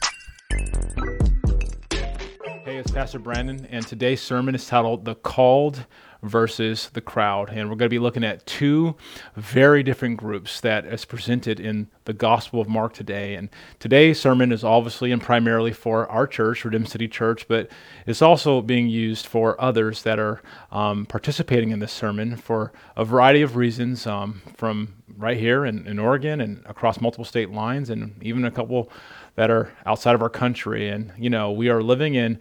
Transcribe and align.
Hey, 2.77 2.81
it's 2.81 2.91
Pastor 2.91 3.17
Brandon, 3.17 3.67
and 3.71 3.87
today's 3.87 4.21
sermon 4.21 4.53
is 4.53 4.67
titled 4.67 5.03
The 5.03 5.15
Called 5.15 5.87
versus 6.21 6.91
the 6.93 7.01
crowd. 7.01 7.49
And 7.49 7.69
we're 7.69 7.75
going 7.75 7.89
to 7.89 7.89
be 7.89 7.97
looking 7.97 8.23
at 8.23 8.45
two 8.45 8.95
very 9.35 9.81
different 9.81 10.17
groups 10.17 10.61
that 10.61 10.85
is 10.85 11.03
presented 11.03 11.59
in 11.59 11.87
the 12.05 12.13
Gospel 12.13 12.61
of 12.61 12.69
Mark 12.69 12.93
today. 12.93 13.33
And 13.33 13.49
today's 13.79 14.19
sermon 14.19 14.51
is 14.51 14.63
obviously 14.63 15.11
and 15.11 15.19
primarily 15.19 15.73
for 15.73 16.07
our 16.11 16.27
church, 16.27 16.63
Redemption 16.63 16.91
City 16.91 17.07
Church, 17.07 17.47
but 17.47 17.67
it's 18.05 18.21
also 18.21 18.61
being 18.61 18.87
used 18.87 19.25
for 19.25 19.59
others 19.59 20.03
that 20.03 20.19
are 20.19 20.43
um, 20.71 21.07
participating 21.07 21.71
in 21.71 21.79
this 21.79 21.91
sermon 21.91 22.35
for 22.35 22.71
a 22.95 23.03
variety 23.03 23.41
of 23.41 23.55
reasons 23.55 24.05
um, 24.05 24.43
from 24.55 24.93
right 25.17 25.37
here 25.37 25.65
in, 25.65 25.87
in 25.87 25.97
Oregon 25.97 26.41
and 26.41 26.63
across 26.67 27.01
multiple 27.01 27.25
state 27.25 27.49
lines, 27.49 27.89
and 27.89 28.21
even 28.21 28.45
a 28.45 28.51
couple 28.51 28.91
that 29.37 29.49
are 29.49 29.71
outside 29.85 30.15
of 30.15 30.21
our 30.21 30.29
country. 30.29 30.89
And, 30.89 31.13
you 31.17 31.29
know, 31.29 31.51
we 31.51 31.69
are 31.69 31.81
living 31.81 32.15
in 32.15 32.39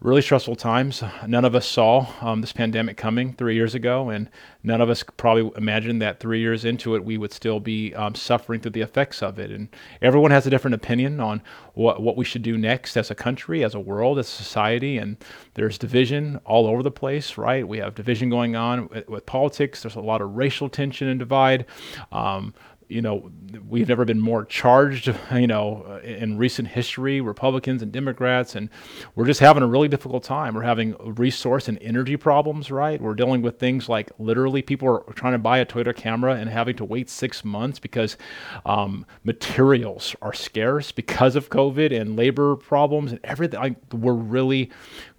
really 0.00 0.22
stressful 0.22 0.54
times. 0.54 1.02
None 1.26 1.44
of 1.44 1.54
us 1.54 1.66
saw 1.66 2.06
um, 2.20 2.40
this 2.40 2.52
pandemic 2.52 2.96
coming 2.96 3.32
three 3.32 3.54
years 3.54 3.74
ago, 3.74 4.10
and 4.10 4.28
none 4.62 4.80
of 4.80 4.90
us 4.90 5.02
probably 5.16 5.50
imagined 5.56 6.02
that 6.02 6.20
three 6.20 6.38
years 6.38 6.64
into 6.64 6.94
it 6.94 7.04
we 7.04 7.18
would 7.18 7.32
still 7.32 7.60
be 7.60 7.94
um, 7.94 8.14
suffering 8.14 8.60
through 8.60 8.72
the 8.72 8.82
effects 8.82 9.22
of 9.22 9.38
it. 9.38 9.50
And 9.50 9.68
everyone 10.02 10.30
has 10.30 10.46
a 10.46 10.50
different 10.50 10.74
opinion 10.74 11.18
on 11.18 11.42
what 11.74 12.00
what 12.00 12.16
we 12.16 12.24
should 12.24 12.42
do 12.42 12.56
next 12.56 12.96
as 12.96 13.10
a 13.10 13.14
country, 13.14 13.64
as 13.64 13.74
a 13.74 13.80
world, 13.80 14.18
as 14.18 14.26
a 14.26 14.30
society. 14.30 14.98
And 14.98 15.16
there's 15.54 15.78
division 15.78 16.40
all 16.44 16.66
over 16.66 16.82
the 16.82 16.90
place, 16.90 17.38
right? 17.38 17.66
We 17.66 17.78
have 17.78 17.94
division 17.94 18.30
going 18.30 18.54
on 18.54 18.88
with, 18.88 19.08
with 19.08 19.26
politics. 19.26 19.82
There's 19.82 19.96
a 19.96 20.00
lot 20.00 20.20
of 20.20 20.36
racial 20.36 20.68
tension 20.68 21.08
and 21.08 21.18
divide. 21.18 21.66
Um, 22.12 22.54
you 22.88 23.02
know, 23.02 23.30
we've 23.68 23.88
never 23.88 24.04
been 24.04 24.20
more 24.20 24.44
charged, 24.44 25.12
you 25.32 25.46
know, 25.46 26.00
in 26.04 26.38
recent 26.38 26.68
history, 26.68 27.20
Republicans 27.20 27.82
and 27.82 27.90
Democrats, 27.92 28.54
and 28.54 28.70
we're 29.14 29.26
just 29.26 29.40
having 29.40 29.62
a 29.62 29.66
really 29.66 29.88
difficult 29.88 30.22
time. 30.22 30.54
We're 30.54 30.62
having 30.62 30.94
resource 31.00 31.68
and 31.68 31.78
energy 31.80 32.16
problems, 32.16 32.70
right? 32.70 33.00
We're 33.00 33.14
dealing 33.14 33.42
with 33.42 33.58
things 33.58 33.88
like 33.88 34.10
literally 34.18 34.62
people 34.62 34.88
are 34.88 35.12
trying 35.14 35.32
to 35.32 35.38
buy 35.38 35.58
a 35.58 35.66
Toyota 35.66 35.94
Camry 35.94 36.40
and 36.40 36.48
having 36.48 36.76
to 36.76 36.84
wait 36.84 37.10
six 37.10 37.44
months 37.44 37.78
because 37.78 38.16
um, 38.64 39.04
materials 39.24 40.14
are 40.22 40.32
scarce 40.32 40.92
because 40.92 41.36
of 41.36 41.50
COVID 41.50 41.98
and 41.98 42.16
labor 42.16 42.56
problems 42.56 43.10
and 43.10 43.20
everything. 43.24 43.58
I, 43.58 43.76
we're 43.92 44.12
really 44.12 44.70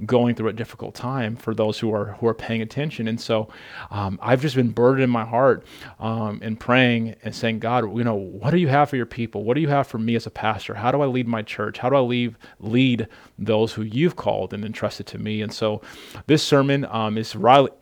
going 0.05 0.35
through 0.35 0.49
a 0.49 0.53
difficult 0.53 0.95
time 0.95 1.35
for 1.35 1.53
those 1.53 1.79
who 1.79 1.93
are 1.93 2.13
who 2.13 2.27
are 2.27 2.33
paying 2.33 2.61
attention, 2.61 3.07
and 3.07 3.19
so 3.19 3.49
um, 3.91 4.19
I've 4.21 4.41
just 4.41 4.55
been 4.55 4.69
burdened 4.69 5.03
in 5.03 5.09
my 5.09 5.25
heart 5.25 5.65
um, 5.99 6.39
and 6.41 6.59
praying 6.59 7.15
and 7.23 7.35
saying 7.35 7.56
saying, 7.57 7.83
God, 7.83 7.97
you 7.97 8.03
know, 8.03 8.15
what 8.15 8.51
do 8.51 8.57
you 8.57 8.67
have 8.67 8.89
for 8.89 8.95
your 8.95 9.05
people? 9.05 9.43
What 9.43 9.55
do 9.55 9.61
you 9.61 9.69
have 9.69 9.87
for 9.87 9.97
me 9.97 10.15
as 10.15 10.25
a 10.25 10.31
pastor? 10.31 10.75
How 10.75 10.91
do 10.91 11.01
I 11.01 11.05
lead 11.05 11.27
my 11.27 11.41
church? 11.41 11.79
How 11.79 11.89
do 11.89 11.95
I 11.95 12.01
leave, 12.01 12.37
lead 12.59 13.07
those 13.39 13.73
who 13.73 13.83
you've 13.83 14.15
called 14.15 14.53
and 14.53 14.65
entrusted 14.65 15.05
to 15.07 15.17
me? 15.17 15.41
And 15.41 15.53
so 15.53 15.81
this 16.25 16.43
sermon 16.43 16.85
um, 16.89 17.17
is 17.17 17.35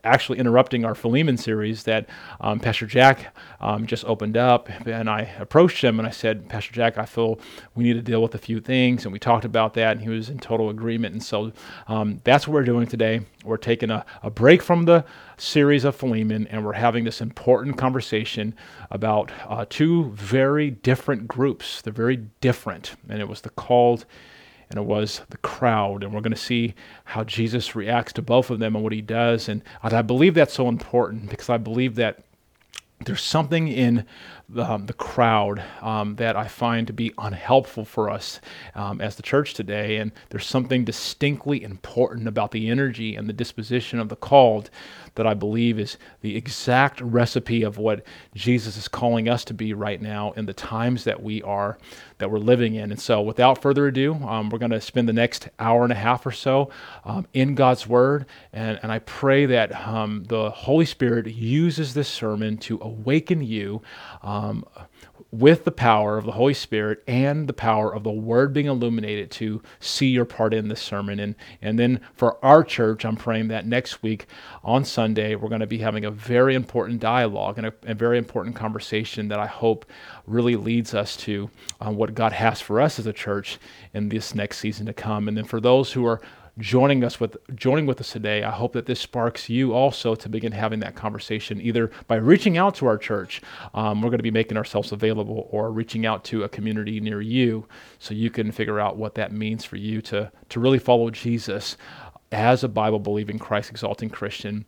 actually 0.04 0.40
interrupting 0.40 0.86
our 0.86 0.96
Philemon 0.96 1.38
series 1.38 1.84
that 1.84 2.10
um, 2.42 2.60
Pastor 2.60 2.86
Jack 2.86 3.36
um, 3.60 3.86
just 3.86 4.06
opened 4.06 4.38
up. 4.38 4.70
And 4.88 5.10
I 5.10 5.22
approached 5.40 5.84
him 5.84 6.00
and 6.00 6.08
I 6.08 6.12
said, 6.12 6.50
Pastor 6.50 6.74
Jack, 6.74 6.98
I 6.98 7.06
feel 7.06 7.40
we 7.74 7.84
need 7.84 7.94
to 7.94 8.02
deal 8.02 8.22
with 8.22 8.36
a 8.36 8.40
few 8.40 8.60
things. 8.60 9.06
And 9.06 9.14
we 9.14 9.20
talked 9.20 9.46
about 9.46 9.74
that, 9.76 9.94
and 9.94 10.02
he 10.02 10.10
was 10.10 10.30
in 10.30 10.40
total 10.40 10.70
agreement. 10.70 11.14
And 11.14 11.24
so 11.24 11.52
um, 11.88 12.22
that's 12.24 12.48
what 12.48 12.54
we're 12.54 12.64
doing 12.64 12.88
today. 12.88 13.22
We're 13.44 13.58
taking 13.58 13.92
a, 13.92 14.06
a 14.24 14.30
break 14.30 14.62
from 14.62 14.86
the 14.86 15.06
series 15.38 15.84
of 15.84 15.96
Philemon, 15.96 16.48
and 16.48 16.66
we're 16.66 16.74
having 16.74 17.04
this 17.04 17.22
important 17.22 17.78
conversation 17.78 18.56
about 18.92 19.32
uh, 19.48 19.66
two 19.70 20.12
very 20.12 20.72
different 20.72 21.28
groups. 21.28 21.82
They're 21.82 21.94
very 21.94 22.18
different, 22.42 22.96
and 23.10 23.20
it 23.20 23.28
was 23.28 23.42
the 23.42 23.50
called 23.50 24.06
and 24.70 24.80
it 24.80 24.86
was 24.86 25.22
the 25.30 25.38
crowd. 25.38 26.04
And 26.04 26.14
we're 26.14 26.22
going 26.22 26.34
to 26.34 26.38
see 26.38 26.74
how 27.06 27.24
Jesus 27.24 27.76
reacts 27.76 28.14
to 28.14 28.22
both 28.22 28.50
of 28.50 28.60
them 28.60 28.76
and 28.76 28.84
what 28.84 28.94
he 28.94 29.02
does. 29.02 29.48
And 29.50 29.62
I 29.84 30.02
believe 30.02 30.34
that's 30.34 30.54
so 30.54 30.68
important 30.68 31.30
because 31.30 31.50
I 31.50 31.58
believe 31.58 31.96
that 31.96 32.24
there's 33.06 33.22
something 33.22 33.68
in 33.68 34.06
um, 34.58 34.86
the 34.86 34.94
crowd 34.94 35.64
um, 35.82 36.16
that 36.18 36.36
I 36.36 36.48
find 36.48 36.88
to 36.88 36.94
be 36.94 37.14
unhelpful 37.18 37.86
for 37.86 38.10
us 38.10 38.40
um, 38.76 39.02
as 39.02 39.16
the 39.16 39.24
church 39.24 39.54
today. 39.54 39.98
And 39.98 40.12
there's 40.30 40.46
something 40.46 40.86
distinctly 40.86 41.64
important 41.64 42.28
about 42.28 42.52
the 42.52 42.70
energy 42.70 43.16
and 43.16 43.28
the 43.28 43.34
disposition 43.34 44.00
of 44.00 44.10
the 44.10 44.16
called 44.16 44.70
that 45.16 45.26
I 45.26 45.34
believe 45.34 45.80
is 45.80 45.98
the 46.22 46.36
exact 46.36 47.02
recipe 47.02 47.64
of 47.64 47.78
what 47.78 48.04
Jesus 48.36 48.78
is 48.78 48.88
calling 48.88 49.30
us 49.30 49.46
to 49.46 49.54
be 49.54 49.74
right 49.74 50.02
now 50.02 50.34
in 50.34 50.46
the 50.46 50.54
times 50.54 51.06
that 51.06 51.24
we 51.24 51.42
are 51.42 51.78
that 52.18 52.32
we're 52.32 52.40
living 52.40 52.76
in. 52.76 52.92
And 52.92 53.00
so, 53.00 53.22
without 53.22 53.62
further 53.62 53.88
ado, 53.88 54.14
um, 54.14 54.50
we're 54.50 54.60
going 54.60 54.72
to 54.72 54.80
spend 54.80 55.10
the 55.10 55.14
next 55.14 55.50
hour 55.60 55.84
and 55.84 55.92
a 55.92 55.96
half 55.96 56.26
or 56.26 56.32
so 56.32 56.70
um, 57.04 57.28
in 57.34 57.56
God's 57.56 57.88
Word. 57.88 58.26
And, 58.54 58.80
and 58.82 58.92
I 58.92 59.00
pray 59.00 59.46
that 59.48 59.76
um, 59.88 60.24
the 60.28 60.50
Holy 60.50 60.86
Spirit 60.86 61.28
uses 61.28 61.94
this 61.94 62.08
sermon 62.08 62.58
to 62.60 62.80
awaken 62.82 63.42
you 63.42 63.82
um, 64.36 64.66
with 65.32 65.66
the 65.66 65.72
power 65.72 66.18
of 66.18 66.26
the 66.26 66.32
Holy 66.32 66.54
Spirit 66.54 67.04
and 67.08 67.48
the 67.48 67.54
power 67.54 67.94
of 67.94 68.04
the 68.04 68.12
Word 68.12 68.54
being 68.54 68.68
illuminated 68.68 69.32
to 69.32 69.62
see 69.80 70.08
your 70.08 70.26
part 70.26 70.54
in 70.54 70.68
this 70.68 70.82
sermon. 70.82 71.20
And, 71.20 71.36
and 71.62 71.78
then 71.78 72.00
for 72.14 72.44
our 72.44 72.64
church, 72.64 73.06
I'm 73.06 73.16
praying 73.16 73.50
that 73.50 73.66
next 73.66 74.02
week 74.02 74.28
on 74.64 74.86
Sunday, 74.86 75.36
we're 75.36 75.50
going 75.50 75.62
to 75.62 75.68
be 75.68 75.80
having 75.80 76.06
a 76.06 76.12
very 76.12 76.56
important 76.56 77.00
dialogue 77.00 77.58
and 77.58 77.68
a, 77.68 77.74
a 77.84 77.94
very 77.94 78.18
important 78.18 78.56
conversation 78.56 79.28
that 79.30 79.40
I 79.40 79.48
hope 79.48 79.86
really 80.26 80.56
leads 80.56 80.94
us 80.94 81.18
to 81.18 81.50
um, 81.82 81.96
what 81.96 82.16
God 82.16 82.32
has 82.32 82.62
for 82.62 82.80
us 82.80 83.00
as 83.00 83.06
a 83.06 83.14
church 83.14 83.58
in 83.94 84.10
this 84.10 84.36
next 84.36 84.60
season 84.60 84.86
to 84.86 84.94
come. 84.94 85.28
And 85.28 85.38
then 85.38 85.46
for 85.46 85.60
those 85.60 85.92
who 85.92 86.06
are 86.06 86.22
joining 86.58 87.04
us 87.04 87.20
with 87.20 87.36
joining 87.56 87.86
with 87.86 88.00
us 88.00 88.12
today. 88.12 88.44
I 88.44 88.52
hope 88.52 88.74
that 88.74 88.86
this 88.86 89.00
sparks 89.00 89.50
you 89.50 89.74
also 89.74 90.16
to 90.16 90.30
begin 90.30 90.52
having 90.52 90.80
that 90.80 90.96
conversation, 90.96 91.60
either 91.60 91.92
by 92.08 92.16
reaching 92.16 92.58
out 92.58 92.76
to 92.76 92.86
our 92.86 92.98
church. 92.98 93.42
Um, 93.74 94.02
we're 94.02 94.10
going 94.10 94.20
to 94.20 94.24
be 94.24 94.32
making 94.32 94.58
ourselves 94.58 94.92
available, 94.92 95.48
or 95.52 95.72
reaching 95.72 96.06
out 96.06 96.24
to 96.26 96.44
a 96.44 96.50
community 96.50 97.00
near 97.00 97.22
you, 97.22 97.68
so 98.00 98.14
you 98.14 98.30
can 98.30 98.52
figure 98.52 98.80
out 98.80 98.98
what 98.98 99.16
that 99.16 99.32
means 99.32 99.66
for 99.66 99.76
you 99.76 100.02
to 100.04 100.32
to 100.50 100.60
really 100.60 100.80
follow 100.80 101.10
Jesus 101.10 101.78
as 102.32 102.64
a 102.64 102.68
Bible 102.68 103.00
believing, 103.00 103.40
Christ 103.40 103.70
exalting 103.70 104.10
Christian 104.10 104.66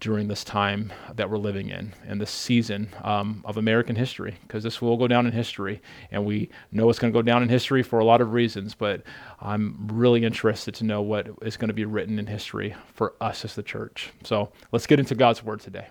during 0.00 0.28
this 0.28 0.42
time 0.42 0.92
that 1.14 1.30
we're 1.30 1.36
living 1.36 1.68
in 1.68 1.92
and 2.06 2.20
this 2.20 2.30
season 2.30 2.88
um, 3.04 3.42
of 3.44 3.56
American 3.56 3.94
history, 3.94 4.34
because 4.42 4.64
this 4.64 4.80
will 4.80 4.96
go 4.96 5.06
down 5.06 5.26
in 5.26 5.32
history. 5.32 5.80
And 6.10 6.24
we 6.24 6.48
know 6.72 6.88
it's 6.88 6.98
going 6.98 7.12
to 7.12 7.16
go 7.16 7.22
down 7.22 7.42
in 7.42 7.48
history 7.48 7.82
for 7.82 7.98
a 7.98 8.04
lot 8.04 8.20
of 8.20 8.32
reasons, 8.32 8.74
but 8.74 9.02
I'm 9.40 9.86
really 9.92 10.24
interested 10.24 10.74
to 10.76 10.84
know 10.84 11.02
what 11.02 11.28
is 11.42 11.56
going 11.56 11.68
to 11.68 11.74
be 11.74 11.84
written 11.84 12.18
in 12.18 12.26
history 12.26 12.74
for 12.94 13.14
us 13.20 13.44
as 13.44 13.54
the 13.54 13.62
church. 13.62 14.10
So 14.24 14.50
let's 14.72 14.86
get 14.86 14.98
into 14.98 15.14
God's 15.14 15.44
Word 15.44 15.60
today. 15.60 15.86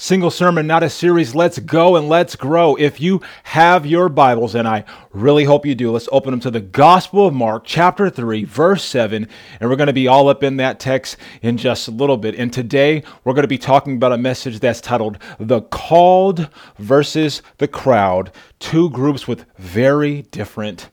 Single 0.00 0.30
sermon, 0.30 0.66
not 0.66 0.82
a 0.82 0.88
series. 0.88 1.34
Let's 1.34 1.58
go 1.58 1.94
and 1.94 2.08
let's 2.08 2.34
grow. 2.34 2.74
If 2.74 3.02
you 3.02 3.20
have 3.42 3.84
your 3.84 4.08
Bibles, 4.08 4.54
and 4.54 4.66
I 4.66 4.84
really 5.12 5.44
hope 5.44 5.66
you 5.66 5.74
do, 5.74 5.92
let's 5.92 6.08
open 6.10 6.30
them 6.30 6.40
to 6.40 6.50
the 6.50 6.58
Gospel 6.58 7.26
of 7.26 7.34
Mark, 7.34 7.64
chapter 7.66 8.08
3, 8.08 8.44
verse 8.44 8.82
7. 8.82 9.28
And 9.60 9.68
we're 9.68 9.76
going 9.76 9.88
to 9.88 9.92
be 9.92 10.08
all 10.08 10.30
up 10.30 10.42
in 10.42 10.56
that 10.56 10.80
text 10.80 11.18
in 11.42 11.58
just 11.58 11.86
a 11.86 11.90
little 11.90 12.16
bit. 12.16 12.34
And 12.34 12.50
today 12.50 13.02
we're 13.24 13.34
going 13.34 13.42
to 13.42 13.46
be 13.46 13.58
talking 13.58 13.96
about 13.96 14.12
a 14.12 14.16
message 14.16 14.58
that's 14.60 14.80
titled 14.80 15.18
The 15.38 15.60
Called 15.60 16.48
versus 16.78 17.42
the 17.58 17.68
Crowd. 17.68 18.32
Two 18.58 18.88
groups 18.88 19.28
with 19.28 19.44
very 19.58 20.22
different 20.30 20.88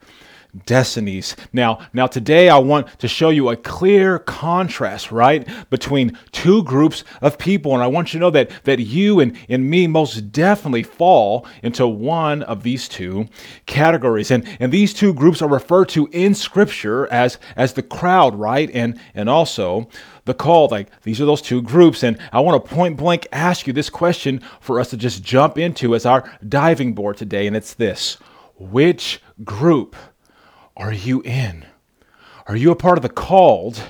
destinies. 0.65 1.35
Now, 1.53 1.79
now 1.93 2.07
today 2.07 2.49
I 2.49 2.57
want 2.57 2.99
to 2.99 3.07
show 3.07 3.29
you 3.29 3.49
a 3.49 3.55
clear 3.55 4.19
contrast, 4.19 5.11
right, 5.11 5.47
between 5.69 6.17
two 6.31 6.63
groups 6.63 7.03
of 7.21 7.37
people. 7.37 7.73
And 7.73 7.83
I 7.83 7.87
want 7.87 8.13
you 8.13 8.19
to 8.19 8.21
know 8.21 8.29
that 8.31 8.51
that 8.63 8.79
you 8.79 9.19
and, 9.19 9.37
and 9.49 9.69
me 9.69 9.87
most 9.87 10.31
definitely 10.31 10.83
fall 10.83 11.45
into 11.63 11.87
one 11.87 12.43
of 12.43 12.63
these 12.63 12.87
two 12.87 13.27
categories. 13.65 14.31
And 14.31 14.47
and 14.59 14.71
these 14.71 14.93
two 14.93 15.13
groups 15.13 15.41
are 15.41 15.49
referred 15.49 15.89
to 15.89 16.07
in 16.11 16.33
scripture 16.33 17.07
as 17.11 17.37
as 17.55 17.73
the 17.73 17.83
crowd, 17.83 18.35
right? 18.35 18.69
And 18.73 18.99
and 19.13 19.29
also 19.29 19.89
the 20.25 20.33
call. 20.33 20.67
Like 20.69 20.89
these 21.01 21.19
are 21.19 21.25
those 21.25 21.41
two 21.41 21.61
groups. 21.61 22.03
And 22.03 22.17
I 22.31 22.39
want 22.39 22.63
to 22.63 22.75
point 22.75 22.97
blank 22.97 23.27
ask 23.31 23.65
you 23.65 23.73
this 23.73 23.89
question 23.89 24.41
for 24.59 24.79
us 24.79 24.91
to 24.91 24.97
just 24.97 25.23
jump 25.23 25.57
into 25.57 25.95
as 25.95 26.05
our 26.05 26.29
diving 26.47 26.93
board 26.93 27.17
today. 27.17 27.47
And 27.47 27.55
it's 27.55 27.73
this 27.73 28.17
which 28.59 29.21
group 29.43 29.95
are 30.77 30.93
you 30.93 31.21
in? 31.23 31.65
Are 32.45 32.55
you 32.55 32.71
a 32.71 32.75
part 32.75 32.97
of 32.97 33.01
the 33.01 33.09
called 33.09 33.83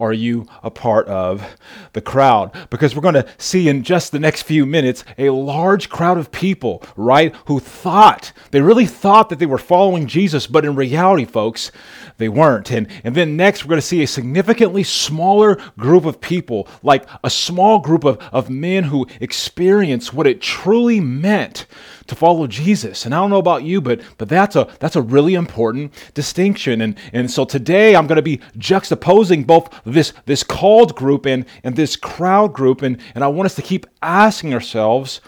are 0.00 0.12
you 0.12 0.46
a 0.62 0.70
part 0.70 1.08
of 1.08 1.56
the 1.92 2.00
crowd? 2.00 2.54
Because 2.70 2.94
we're 2.94 3.02
going 3.02 3.14
to 3.14 3.26
see 3.36 3.68
in 3.68 3.82
just 3.82 4.12
the 4.12 4.18
next 4.18 4.42
few 4.42 4.66
minutes 4.66 5.04
a 5.16 5.30
large 5.30 5.88
crowd 5.88 6.18
of 6.18 6.30
people, 6.30 6.82
right, 6.96 7.34
who 7.46 7.58
thought, 7.58 8.32
they 8.50 8.60
really 8.60 8.86
thought 8.86 9.28
that 9.28 9.38
they 9.38 9.46
were 9.46 9.58
following 9.58 10.06
Jesus, 10.06 10.46
but 10.46 10.64
in 10.64 10.76
reality, 10.76 11.24
folks, 11.24 11.72
they 12.18 12.28
weren't. 12.28 12.70
And, 12.70 12.88
and 13.04 13.14
then 13.14 13.36
next, 13.36 13.64
we're 13.64 13.70
going 13.70 13.80
to 13.80 13.86
see 13.86 14.02
a 14.02 14.06
significantly 14.06 14.84
smaller 14.84 15.56
group 15.76 16.04
of 16.04 16.20
people, 16.20 16.68
like 16.82 17.06
a 17.24 17.30
small 17.30 17.80
group 17.80 18.04
of, 18.04 18.18
of 18.32 18.50
men 18.50 18.84
who 18.84 19.06
experience 19.20 20.12
what 20.12 20.26
it 20.26 20.40
truly 20.40 21.00
meant 21.00 21.66
to 22.08 22.14
follow 22.14 22.46
Jesus. 22.46 23.04
And 23.04 23.14
I 23.14 23.18
don't 23.18 23.30
know 23.30 23.38
about 23.38 23.62
you, 23.62 23.80
but 23.80 24.00
but 24.18 24.28
that's 24.28 24.56
a 24.56 24.68
that's 24.80 24.96
a 24.96 25.02
really 25.02 25.34
important 25.34 25.92
distinction. 26.14 26.80
And 26.80 26.98
and 27.12 27.30
so 27.30 27.44
today 27.44 27.94
I'm 27.94 28.06
going 28.06 28.16
to 28.16 28.22
be 28.22 28.38
juxtaposing 28.58 29.46
both 29.46 29.68
this 29.84 30.12
this 30.26 30.42
called 30.42 30.94
group 30.94 31.26
and 31.26 31.46
and 31.62 31.76
this 31.76 31.96
crowd 31.96 32.52
group. 32.52 32.82
And 32.82 32.98
and 33.14 33.22
I 33.22 33.28
want 33.28 33.46
us 33.46 33.54
to 33.56 33.62
keep 33.62 33.86
asking 34.02 34.52
ourselves, 34.52 35.20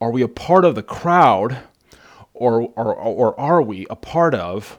are 0.00 0.10
we 0.10 0.22
a 0.22 0.28
part 0.28 0.64
of 0.64 0.74
the 0.74 0.82
crowd, 0.82 1.58
or 2.34 2.72
or 2.76 2.94
or 2.94 3.38
are 3.40 3.62
we 3.62 3.86
a 3.90 3.96
part 3.96 4.34
of 4.34 4.78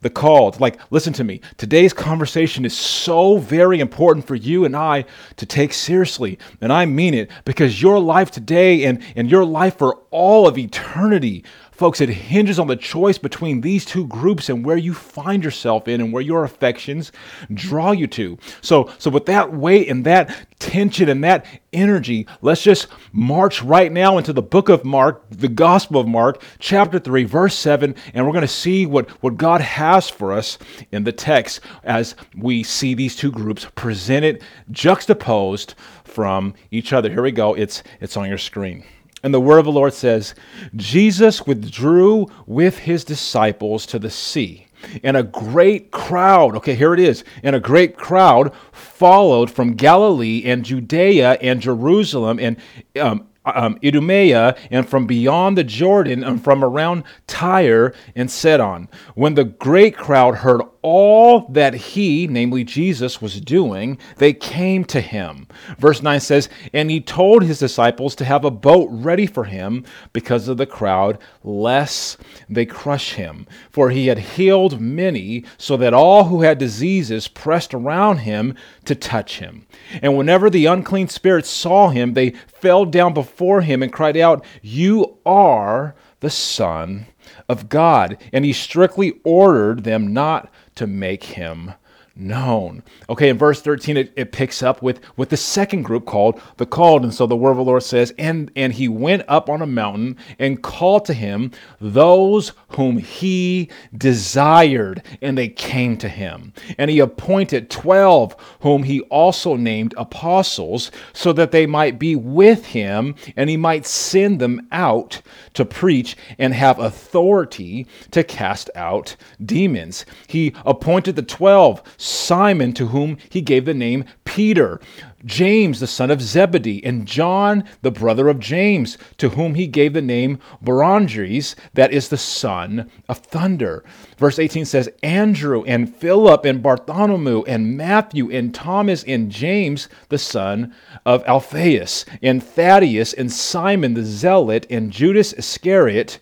the 0.00 0.10
called. 0.10 0.60
Like, 0.60 0.78
listen 0.90 1.12
to 1.14 1.24
me. 1.24 1.40
Today's 1.56 1.92
conversation 1.92 2.64
is 2.64 2.76
so 2.76 3.38
very 3.38 3.80
important 3.80 4.26
for 4.26 4.34
you 4.34 4.64
and 4.64 4.74
I 4.74 5.04
to 5.36 5.46
take 5.46 5.72
seriously. 5.72 6.38
And 6.60 6.72
I 6.72 6.86
mean 6.86 7.14
it 7.14 7.30
because 7.44 7.82
your 7.82 7.98
life 7.98 8.30
today 8.30 8.84
and, 8.84 9.02
and 9.14 9.30
your 9.30 9.44
life 9.44 9.76
for 9.78 9.98
all 10.10 10.48
of 10.48 10.56
eternity 10.56 11.44
Folks, 11.80 12.02
it 12.02 12.10
hinges 12.10 12.58
on 12.58 12.66
the 12.66 12.76
choice 12.76 13.16
between 13.16 13.62
these 13.62 13.86
two 13.86 14.06
groups 14.06 14.50
and 14.50 14.66
where 14.66 14.76
you 14.76 14.92
find 14.92 15.42
yourself 15.42 15.88
in 15.88 16.02
and 16.02 16.12
where 16.12 16.20
your 16.20 16.44
affections 16.44 17.10
draw 17.54 17.90
you 17.90 18.06
to. 18.08 18.36
So, 18.60 18.92
so 18.98 19.08
with 19.08 19.24
that 19.24 19.54
weight 19.54 19.88
and 19.88 20.04
that 20.04 20.46
tension 20.58 21.08
and 21.08 21.24
that 21.24 21.46
energy, 21.72 22.26
let's 22.42 22.62
just 22.62 22.88
march 23.12 23.62
right 23.62 23.90
now 23.90 24.18
into 24.18 24.34
the 24.34 24.42
book 24.42 24.68
of 24.68 24.84
Mark, 24.84 25.24
the 25.30 25.48
Gospel 25.48 26.02
of 26.02 26.06
Mark, 26.06 26.42
chapter 26.58 26.98
3, 26.98 27.24
verse 27.24 27.54
7, 27.54 27.94
and 28.12 28.26
we're 28.26 28.32
going 28.34 28.42
to 28.42 28.46
see 28.46 28.84
what, 28.84 29.08
what 29.22 29.38
God 29.38 29.62
has 29.62 30.06
for 30.06 30.34
us 30.34 30.58
in 30.92 31.04
the 31.04 31.12
text 31.12 31.60
as 31.82 32.14
we 32.36 32.62
see 32.62 32.92
these 32.92 33.16
two 33.16 33.32
groups 33.32 33.66
presented, 33.74 34.42
juxtaposed 34.70 35.76
from 36.04 36.52
each 36.70 36.92
other. 36.92 37.08
Here 37.08 37.22
we 37.22 37.32
go. 37.32 37.54
It's, 37.54 37.82
it's 38.02 38.18
on 38.18 38.28
your 38.28 38.36
screen. 38.36 38.84
And 39.22 39.34
the 39.34 39.40
word 39.40 39.58
of 39.58 39.64
the 39.66 39.72
Lord 39.72 39.92
says, 39.92 40.34
Jesus 40.76 41.46
withdrew 41.46 42.26
with 42.46 42.78
his 42.78 43.04
disciples 43.04 43.86
to 43.86 43.98
the 43.98 44.10
sea. 44.10 44.66
And 45.04 45.16
a 45.16 45.22
great 45.22 45.90
crowd, 45.90 46.56
okay, 46.56 46.74
here 46.74 46.94
it 46.94 47.00
is, 47.00 47.22
and 47.42 47.54
a 47.54 47.60
great 47.60 47.96
crowd 47.96 48.52
followed 48.72 49.50
from 49.50 49.74
Galilee 49.74 50.42
and 50.46 50.64
Judea 50.64 51.32
and 51.42 51.60
Jerusalem 51.60 52.38
and 52.38 52.56
um, 52.98 53.26
um, 53.44 53.78
Idumea 53.84 54.56
and 54.70 54.88
from 54.88 55.06
beyond 55.06 55.56
the 55.56 55.64
Jordan 55.64 56.22
and 56.24 56.42
from 56.42 56.64
around 56.64 57.04
Tyre 57.26 57.94
and 58.14 58.30
Sidon. 58.30 58.88
When 59.14 59.34
the 59.34 59.44
great 59.44 59.96
crowd 59.96 60.36
heard 60.36 60.62
all 60.82 61.46
that 61.48 61.74
he, 61.74 62.26
namely 62.26 62.64
Jesus, 62.64 63.20
was 63.20 63.40
doing, 63.40 63.98
they 64.16 64.32
came 64.32 64.84
to 64.86 65.00
him. 65.00 65.46
Verse 65.78 66.02
9 66.02 66.20
says, 66.20 66.48
And 66.72 66.90
he 66.90 67.00
told 67.00 67.42
his 67.42 67.58
disciples 67.58 68.14
to 68.16 68.24
have 68.24 68.44
a 68.44 68.50
boat 68.50 68.88
ready 68.90 69.26
for 69.26 69.44
him 69.44 69.84
because 70.12 70.48
of 70.48 70.56
the 70.56 70.66
crowd, 70.66 71.18
lest 71.44 72.18
they 72.48 72.66
crush 72.66 73.14
him. 73.14 73.46
For 73.70 73.90
he 73.90 74.06
had 74.06 74.18
healed 74.18 74.80
many, 74.80 75.44
so 75.58 75.76
that 75.76 75.94
all 75.94 76.24
who 76.24 76.42
had 76.42 76.58
diseases 76.58 77.28
pressed 77.28 77.74
around 77.74 78.18
him 78.18 78.54
to 78.86 78.94
touch 78.94 79.38
him. 79.38 79.66
And 80.00 80.16
whenever 80.16 80.48
the 80.48 80.66
unclean 80.66 81.08
spirits 81.08 81.50
saw 81.50 81.90
him, 81.90 82.14
they 82.14 82.30
fell 82.30 82.84
down 82.84 83.14
before 83.14 83.60
him 83.60 83.82
and 83.82 83.92
cried 83.92 84.16
out, 84.16 84.44
You 84.62 85.18
are 85.26 85.94
the 86.20 86.30
Son 86.30 87.06
of 87.48 87.68
God. 87.68 88.16
And 88.32 88.44
he 88.44 88.52
strictly 88.52 89.20
ordered 89.24 89.84
them 89.84 90.12
not 90.12 90.50
to 90.80 90.86
make 90.86 91.24
him 91.24 91.74
known. 92.20 92.82
Okay, 93.08 93.28
in 93.28 93.38
verse 93.38 93.62
13, 93.62 93.96
it, 93.96 94.12
it 94.16 94.32
picks 94.32 94.62
up 94.62 94.82
with, 94.82 95.00
with 95.16 95.30
the 95.30 95.36
second 95.36 95.82
group 95.82 96.04
called 96.06 96.40
the 96.58 96.66
called. 96.66 97.02
And 97.02 97.12
so 97.14 97.26
the 97.26 97.36
word 97.36 97.52
of 97.52 97.56
the 97.58 97.64
Lord 97.64 97.82
says, 97.82 98.12
and, 98.18 98.50
and 98.54 98.72
he 98.72 98.88
went 98.88 99.24
up 99.26 99.48
on 99.48 99.62
a 99.62 99.66
mountain 99.66 100.16
and 100.38 100.62
called 100.62 101.04
to 101.06 101.14
him 101.14 101.50
those 101.80 102.52
whom 102.68 102.98
he 102.98 103.70
desired, 103.96 105.02
and 105.22 105.36
they 105.36 105.48
came 105.48 105.96
to 105.98 106.08
him. 106.08 106.52
And 106.78 106.90
he 106.90 107.00
appointed 107.00 107.70
12, 107.70 108.36
whom 108.60 108.82
he 108.82 109.00
also 109.02 109.56
named 109.56 109.94
apostles, 109.96 110.90
so 111.12 111.32
that 111.32 111.50
they 111.50 111.66
might 111.66 111.98
be 111.98 112.14
with 112.16 112.66
him, 112.66 113.14
and 113.36 113.48
he 113.48 113.56
might 113.56 113.86
send 113.86 114.40
them 114.40 114.68
out 114.70 115.22
to 115.54 115.64
preach 115.64 116.16
and 116.38 116.54
have 116.54 116.78
authority 116.78 117.86
to 118.10 118.22
cast 118.22 118.70
out 118.74 119.16
demons. 119.44 120.04
He 120.26 120.54
appointed 120.64 121.16
the 121.16 121.22
12 121.22 121.82
Simon, 122.10 122.72
to 122.74 122.88
whom 122.88 123.18
he 123.28 123.40
gave 123.40 123.64
the 123.64 123.74
name 123.74 124.04
Peter, 124.24 124.80
James, 125.24 125.80
the 125.80 125.86
son 125.86 126.10
of 126.10 126.22
Zebedee, 126.22 126.84
and 126.84 127.06
John, 127.06 127.64
the 127.82 127.90
brother 127.90 128.28
of 128.28 128.38
James, 128.38 128.96
to 129.18 129.30
whom 129.30 129.54
he 129.54 129.66
gave 129.66 129.92
the 129.92 130.02
name 130.02 130.38
Boanerges, 130.62 131.54
that 131.74 131.92
is 131.92 132.08
the 132.08 132.16
son 132.16 132.90
of 133.08 133.18
thunder. 133.18 133.84
Verse 134.18 134.38
18 134.38 134.64
says, 134.64 134.88
Andrew 135.02 135.62
and 135.64 135.94
Philip 135.94 136.44
and 136.44 136.62
Bartholomew 136.62 137.42
and 137.46 137.76
Matthew 137.76 138.30
and 138.30 138.54
Thomas 138.54 139.04
and 139.04 139.30
James, 139.30 139.88
the 140.08 140.18
son 140.18 140.74
of 141.04 141.24
Alphaeus, 141.26 142.04
and 142.22 142.42
Thaddeus 142.42 143.12
and 143.12 143.30
Simon 143.30 143.94
the 143.94 144.04
zealot 144.04 144.66
and 144.70 144.90
Judas 144.90 145.32
Iscariot, 145.34 146.18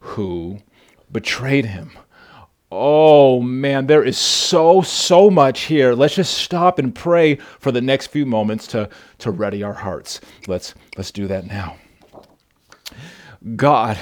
who 0.00 0.58
betrayed 1.10 1.66
him. 1.66 1.92
Oh 2.70 3.40
man, 3.40 3.86
there 3.86 4.04
is 4.04 4.18
so, 4.18 4.82
so 4.82 5.30
much 5.30 5.62
here. 5.62 5.94
Let's 5.94 6.16
just 6.16 6.36
stop 6.36 6.78
and 6.78 6.94
pray 6.94 7.36
for 7.36 7.72
the 7.72 7.80
next 7.80 8.08
few 8.08 8.26
moments 8.26 8.66
to, 8.68 8.90
to 9.18 9.30
ready 9.30 9.62
our 9.62 9.72
hearts. 9.72 10.20
Let's, 10.46 10.74
let's 10.96 11.10
do 11.10 11.26
that 11.28 11.46
now. 11.46 11.76
God, 13.56 13.96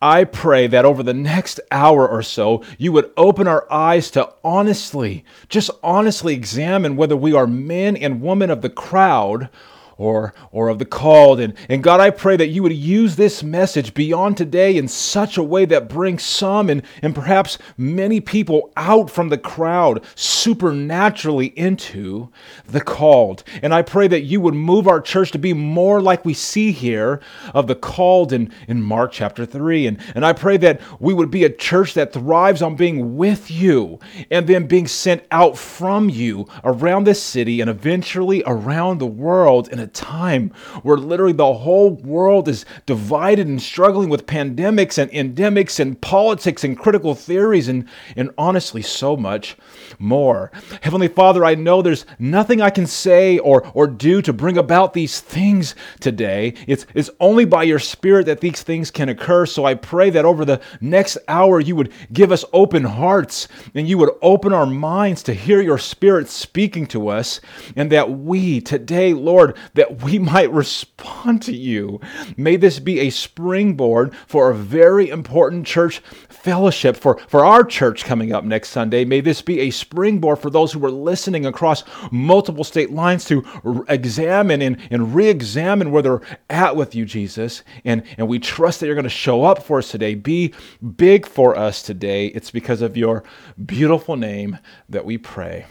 I 0.00 0.24
pray 0.24 0.66
that 0.68 0.84
over 0.84 1.02
the 1.02 1.14
next 1.14 1.58
hour 1.72 2.06
or 2.06 2.22
so, 2.22 2.62
you 2.78 2.92
would 2.92 3.10
open 3.16 3.48
our 3.48 3.66
eyes 3.72 4.10
to 4.12 4.30
honestly, 4.44 5.24
just 5.48 5.70
honestly 5.82 6.34
examine 6.34 6.94
whether 6.94 7.16
we 7.16 7.32
are 7.32 7.46
men 7.46 7.96
and 7.96 8.20
women 8.20 8.50
of 8.50 8.60
the 8.62 8.70
crowd 8.70 9.48
or, 9.96 10.34
or 10.50 10.68
of 10.68 10.78
the 10.78 10.84
called. 10.84 11.40
And, 11.40 11.54
and 11.68 11.82
God, 11.82 12.00
I 12.00 12.10
pray 12.10 12.36
that 12.36 12.48
you 12.48 12.62
would 12.62 12.72
use 12.72 13.16
this 13.16 13.42
message 13.42 13.94
beyond 13.94 14.36
today 14.36 14.76
in 14.76 14.88
such 14.88 15.36
a 15.36 15.42
way 15.42 15.64
that 15.66 15.88
brings 15.88 16.22
some 16.22 16.70
and, 16.70 16.82
and 17.02 17.14
perhaps 17.14 17.58
many 17.76 18.20
people 18.20 18.72
out 18.76 19.10
from 19.10 19.28
the 19.28 19.38
crowd 19.38 20.04
supernaturally 20.14 21.46
into 21.56 22.30
the 22.66 22.80
called. 22.80 23.44
And 23.62 23.74
I 23.74 23.82
pray 23.82 24.08
that 24.08 24.22
you 24.22 24.40
would 24.40 24.54
move 24.54 24.88
our 24.88 25.00
church 25.00 25.30
to 25.32 25.38
be 25.38 25.52
more 25.52 26.00
like 26.00 26.24
we 26.24 26.34
see 26.34 26.72
here 26.72 27.20
of 27.52 27.66
the 27.66 27.74
called 27.74 28.32
in, 28.32 28.52
in 28.68 28.82
Mark 28.82 29.12
chapter 29.12 29.46
3. 29.46 29.86
And, 29.86 29.98
and 30.14 30.24
I 30.24 30.32
pray 30.32 30.56
that 30.58 30.80
we 31.00 31.14
would 31.14 31.30
be 31.30 31.44
a 31.44 31.50
church 31.50 31.94
that 31.94 32.12
thrives 32.12 32.62
on 32.62 32.76
being 32.76 33.16
with 33.16 33.50
you 33.50 33.98
and 34.30 34.46
then 34.46 34.66
being 34.66 34.86
sent 34.86 35.24
out 35.30 35.56
from 35.56 36.08
you 36.08 36.46
around 36.62 37.04
this 37.04 37.22
city 37.22 37.60
and 37.60 37.70
eventually 37.70 38.42
around 38.46 38.98
the 38.98 39.06
world 39.06 39.68
in 39.68 39.83
a 39.84 39.86
time 39.86 40.50
where 40.82 40.96
literally 40.96 41.32
the 41.32 41.54
whole 41.54 41.90
world 41.90 42.48
is 42.48 42.64
divided 42.86 43.46
and 43.46 43.62
struggling 43.62 44.08
with 44.08 44.26
pandemics 44.26 44.98
and 44.98 45.10
endemics 45.12 45.78
and 45.78 46.00
politics 46.00 46.64
and 46.64 46.78
critical 46.78 47.14
theories 47.14 47.68
and, 47.68 47.86
and 48.16 48.30
honestly 48.36 48.82
so 48.82 49.16
much 49.16 49.56
more. 49.98 50.50
Heavenly 50.80 51.08
Father, 51.08 51.44
I 51.44 51.54
know 51.54 51.82
there's 51.82 52.06
nothing 52.18 52.60
I 52.60 52.70
can 52.70 52.86
say 52.86 53.38
or, 53.38 53.70
or 53.74 53.86
do 53.86 54.20
to 54.22 54.32
bring 54.32 54.58
about 54.58 54.92
these 54.92 55.20
things 55.20 55.74
today. 56.00 56.54
It's, 56.66 56.86
it's 56.94 57.10
only 57.20 57.44
by 57.44 57.62
your 57.62 57.78
Spirit 57.78 58.26
that 58.26 58.40
these 58.40 58.62
things 58.62 58.90
can 58.90 59.08
occur. 59.08 59.46
So 59.46 59.64
I 59.64 59.74
pray 59.74 60.10
that 60.10 60.24
over 60.24 60.44
the 60.44 60.60
next 60.80 61.18
hour, 61.28 61.60
you 61.60 61.76
would 61.76 61.92
give 62.12 62.32
us 62.32 62.44
open 62.52 62.84
hearts 62.84 63.46
and 63.74 63.88
you 63.88 63.98
would 63.98 64.10
open 64.22 64.52
our 64.52 64.66
minds 64.66 65.22
to 65.24 65.34
hear 65.34 65.60
your 65.60 65.78
Spirit 65.78 66.28
speaking 66.28 66.86
to 66.86 67.08
us, 67.08 67.40
and 67.76 67.92
that 67.92 68.10
we 68.10 68.60
today, 68.60 69.12
Lord, 69.12 69.56
that 69.74 70.02
we 70.02 70.18
might 70.34 70.50
respond 70.50 71.42
to 71.42 71.54
you. 71.54 72.00
May 72.36 72.56
this 72.56 72.78
be 72.78 73.00
a 73.00 73.10
springboard 73.10 74.14
for 74.26 74.50
a 74.50 74.54
very 74.54 75.10
important 75.10 75.66
church 75.66 76.00
fellowship 76.28 76.96
for, 76.96 77.18
for 77.28 77.44
our 77.44 77.64
church 77.64 78.04
coming 78.04 78.32
up 78.32 78.44
next 78.44 78.70
Sunday. 78.70 79.04
May 79.04 79.20
this 79.20 79.42
be 79.42 79.60
a 79.60 79.70
springboard 79.70 80.38
for 80.38 80.50
those 80.50 80.72
who 80.72 80.84
are 80.84 80.90
listening 80.90 81.46
across 81.46 81.84
multiple 82.10 82.64
state 82.64 82.90
lines 82.90 83.24
to 83.26 83.84
examine 83.88 84.62
and, 84.62 84.78
and 84.90 85.14
re 85.14 85.28
examine 85.28 85.90
where 85.90 86.02
they're 86.02 86.20
at 86.50 86.76
with 86.76 86.94
you, 86.94 87.04
Jesus. 87.04 87.62
And, 87.84 88.02
and 88.18 88.28
we 88.28 88.38
trust 88.38 88.80
that 88.80 88.86
you're 88.86 88.94
going 88.94 89.04
to 89.04 89.10
show 89.10 89.44
up 89.44 89.62
for 89.62 89.78
us 89.78 89.90
today. 89.90 90.14
Be 90.14 90.52
big 90.96 91.26
for 91.26 91.56
us 91.56 91.82
today. 91.82 92.26
It's 92.26 92.50
because 92.50 92.82
of 92.82 92.96
your 92.96 93.24
beautiful 93.64 94.16
name 94.16 94.58
that 94.88 95.04
we 95.04 95.18
pray. 95.18 95.66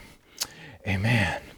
Amen. 0.86 1.53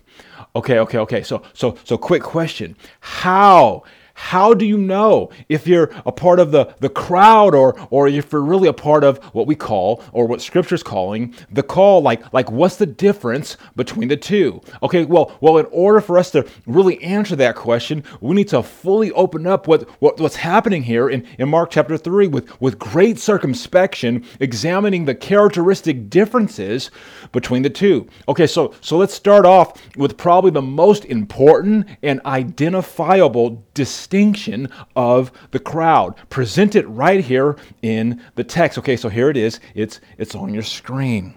Okay, 0.56 0.78
okay, 0.78 0.98
okay. 0.98 1.22
So 1.22 1.42
so 1.52 1.76
so 1.84 1.98
quick 1.98 2.22
question. 2.22 2.76
How 3.00 3.82
how 4.18 4.54
do 4.54 4.64
you 4.64 4.78
know 4.78 5.28
if 5.50 5.66
you're 5.66 5.90
a 6.06 6.10
part 6.10 6.40
of 6.40 6.50
the, 6.50 6.74
the 6.80 6.88
crowd 6.88 7.54
or, 7.54 7.78
or 7.90 8.08
if 8.08 8.32
you're 8.32 8.40
really 8.40 8.66
a 8.66 8.72
part 8.72 9.04
of 9.04 9.22
what 9.34 9.46
we 9.46 9.54
call, 9.54 10.02
or 10.12 10.26
what 10.26 10.40
Scripture's 10.40 10.82
calling, 10.82 11.34
the 11.52 11.62
call? 11.62 12.00
Like, 12.00 12.32
like 12.32 12.50
what's 12.50 12.76
the 12.76 12.86
difference 12.86 13.58
between 13.76 14.08
the 14.08 14.16
two? 14.16 14.62
Okay, 14.82 15.04
well, 15.04 15.36
well, 15.42 15.58
in 15.58 15.66
order 15.70 16.00
for 16.00 16.16
us 16.16 16.30
to 16.30 16.46
really 16.66 17.00
answer 17.02 17.36
that 17.36 17.56
question, 17.56 18.02
we 18.22 18.34
need 18.34 18.48
to 18.48 18.62
fully 18.62 19.12
open 19.12 19.46
up 19.46 19.68
what, 19.68 19.88
what 20.00 20.18
what's 20.18 20.36
happening 20.36 20.82
here 20.82 21.10
in, 21.10 21.26
in 21.38 21.50
Mark 21.50 21.70
chapter 21.70 21.98
3 21.98 22.28
with, 22.28 22.58
with 22.58 22.78
great 22.78 23.18
circumspection, 23.18 24.24
examining 24.40 25.04
the 25.04 25.14
characteristic 25.14 26.08
differences 26.08 26.90
between 27.32 27.60
the 27.60 27.70
two. 27.70 28.08
Okay, 28.28 28.46
so 28.46 28.74
so 28.80 28.96
let's 28.96 29.12
start 29.12 29.44
off 29.44 29.78
with 29.98 30.16
probably 30.16 30.50
the 30.50 30.62
most 30.62 31.04
important 31.04 31.86
and 32.02 32.22
identifiable 32.24 33.62
distinction 33.74 34.05
distinction 34.06 34.68
of 34.94 35.32
the 35.50 35.58
crowd. 35.58 36.14
Present 36.30 36.76
it 36.76 36.86
right 36.86 37.24
here 37.24 37.56
in 37.82 38.22
the 38.36 38.44
text. 38.44 38.78
Okay, 38.78 38.96
so 38.96 39.08
here 39.08 39.30
it 39.30 39.36
is. 39.36 39.58
It's, 39.74 40.00
it's 40.16 40.36
on 40.36 40.54
your 40.54 40.62
screen. 40.62 41.34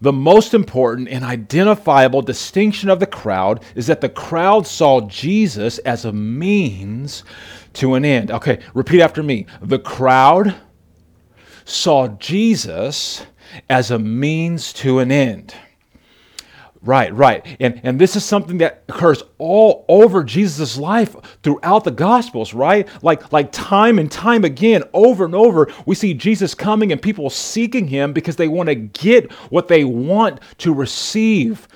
The 0.00 0.12
most 0.12 0.54
important 0.54 1.08
and 1.08 1.24
identifiable 1.24 2.22
distinction 2.22 2.88
of 2.88 2.98
the 2.98 3.06
crowd 3.06 3.62
is 3.74 3.88
that 3.88 4.00
the 4.00 4.08
crowd 4.08 4.66
saw 4.66 5.02
Jesus 5.02 5.78
as 5.80 6.06
a 6.06 6.12
means 6.12 7.24
to 7.74 7.94
an 7.94 8.06
end. 8.06 8.30
Okay, 8.30 8.60
repeat 8.72 9.02
after 9.02 9.22
me. 9.22 9.44
The 9.60 9.80
crowd 9.80 10.54
saw 11.66 12.08
Jesus 12.08 13.26
as 13.68 13.90
a 13.90 13.98
means 13.98 14.72
to 14.74 15.00
an 15.00 15.12
end. 15.12 15.54
Right, 16.82 17.12
right. 17.12 17.44
And, 17.58 17.80
and 17.82 18.00
this 18.00 18.14
is 18.14 18.24
something 18.24 18.58
that 18.58 18.84
occurs 18.88 19.22
all 19.38 19.84
over 19.88 20.22
Jesus' 20.22 20.78
life 20.78 21.16
throughout 21.42 21.84
the 21.84 21.90
Gospels, 21.90 22.54
right? 22.54 22.88
Like, 23.02 23.32
like 23.32 23.52
time 23.52 23.98
and 23.98 24.10
time 24.10 24.44
again, 24.44 24.84
over 24.94 25.24
and 25.24 25.34
over, 25.34 25.72
we 25.86 25.94
see 25.94 26.14
Jesus 26.14 26.54
coming 26.54 26.92
and 26.92 27.02
people 27.02 27.30
seeking 27.30 27.88
him 27.88 28.12
because 28.12 28.36
they 28.36 28.48
want 28.48 28.68
to 28.68 28.74
get 28.74 29.32
what 29.50 29.68
they 29.68 29.84
want 29.84 30.40
to 30.58 30.72
receive 30.72 31.67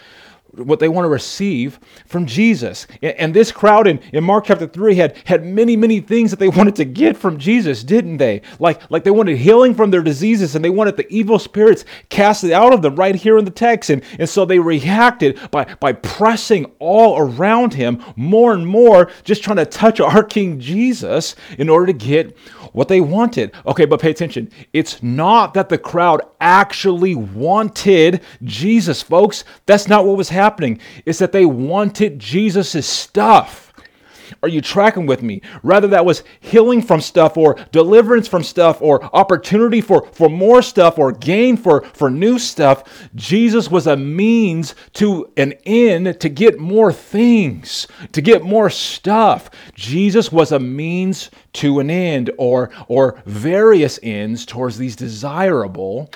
what 0.54 0.80
they 0.80 0.88
want 0.88 1.04
to 1.04 1.08
receive 1.08 1.80
from 2.06 2.26
Jesus. 2.26 2.86
And 3.00 3.32
this 3.32 3.50
crowd 3.50 3.86
in, 3.86 3.98
in 4.12 4.22
Mark 4.22 4.44
chapter 4.44 4.66
3 4.66 4.94
had, 4.96 5.16
had 5.24 5.44
many, 5.44 5.76
many 5.76 6.00
things 6.00 6.30
that 6.30 6.38
they 6.38 6.48
wanted 6.62 6.76
to 6.76 6.84
get 6.84 7.16
from 7.16 7.38
Jesus, 7.38 7.82
didn't 7.82 8.18
they? 8.18 8.42
Like, 8.58 8.90
like 8.90 9.04
they 9.04 9.10
wanted 9.10 9.38
healing 9.38 9.74
from 9.74 9.90
their 9.90 10.02
diseases 10.02 10.54
and 10.54 10.64
they 10.64 10.70
wanted 10.70 10.96
the 10.96 11.10
evil 11.10 11.38
spirits 11.38 11.84
casted 12.10 12.52
out 12.52 12.74
of 12.74 12.82
them 12.82 12.96
right 12.96 13.14
here 13.14 13.38
in 13.38 13.44
the 13.44 13.50
text. 13.50 13.90
And, 13.90 14.02
and 14.18 14.28
so 14.28 14.44
they 14.44 14.58
reacted 14.58 15.38
by, 15.50 15.64
by 15.80 15.92
pressing 15.92 16.66
all 16.78 17.18
around 17.18 17.74
him 17.74 18.02
more 18.16 18.52
and 18.52 18.66
more, 18.66 19.10
just 19.24 19.42
trying 19.42 19.56
to 19.56 19.66
touch 19.66 20.00
our 20.00 20.22
King 20.22 20.60
Jesus 20.60 21.34
in 21.58 21.68
order 21.68 21.86
to 21.86 21.92
get 21.92 22.36
what 22.72 22.88
they 22.88 23.00
wanted. 23.00 23.52
Okay, 23.66 23.84
but 23.84 24.00
pay 24.00 24.10
attention. 24.10 24.50
It's 24.72 25.02
not 25.02 25.54
that 25.54 25.68
the 25.68 25.78
crowd 25.78 26.22
actually 26.40 27.14
wanted 27.14 28.22
Jesus, 28.42 29.02
folks. 29.02 29.44
That's 29.66 29.88
not 29.88 30.06
what 30.06 30.16
was 30.16 30.28
happening. 30.28 30.80
It's 31.06 31.18
that 31.18 31.32
they 31.32 31.46
wanted 31.46 32.18
Jesus' 32.18 32.86
stuff. 32.86 33.72
Are 34.42 34.48
you 34.48 34.60
tracking 34.60 35.06
with 35.06 35.22
me? 35.22 35.40
Rather, 35.62 35.86
that 35.88 36.04
was 36.04 36.24
healing 36.40 36.82
from 36.82 37.00
stuff 37.00 37.36
or 37.36 37.54
deliverance 37.70 38.26
from 38.26 38.42
stuff 38.42 38.80
or 38.80 39.04
opportunity 39.14 39.80
for, 39.80 40.06
for 40.12 40.28
more 40.28 40.62
stuff 40.62 40.98
or 40.98 41.12
gain 41.12 41.56
for, 41.56 41.82
for 41.92 42.10
new 42.10 42.38
stuff. 42.38 43.08
Jesus 43.14 43.70
was 43.70 43.86
a 43.86 43.96
means 43.96 44.74
to 44.94 45.30
an 45.36 45.52
end 45.64 46.18
to 46.20 46.28
get 46.28 46.58
more 46.58 46.92
things, 46.92 47.86
to 48.12 48.20
get 48.20 48.42
more 48.42 48.70
stuff. 48.70 49.50
Jesus 49.74 50.32
was 50.32 50.52
a 50.52 50.58
means 50.58 51.30
to 51.54 51.80
an 51.80 51.90
end 51.90 52.30
or, 52.38 52.70
or 52.88 53.22
various 53.26 53.98
ends 54.02 54.46
towards 54.46 54.78
these 54.78 54.96
desirable 54.96 56.10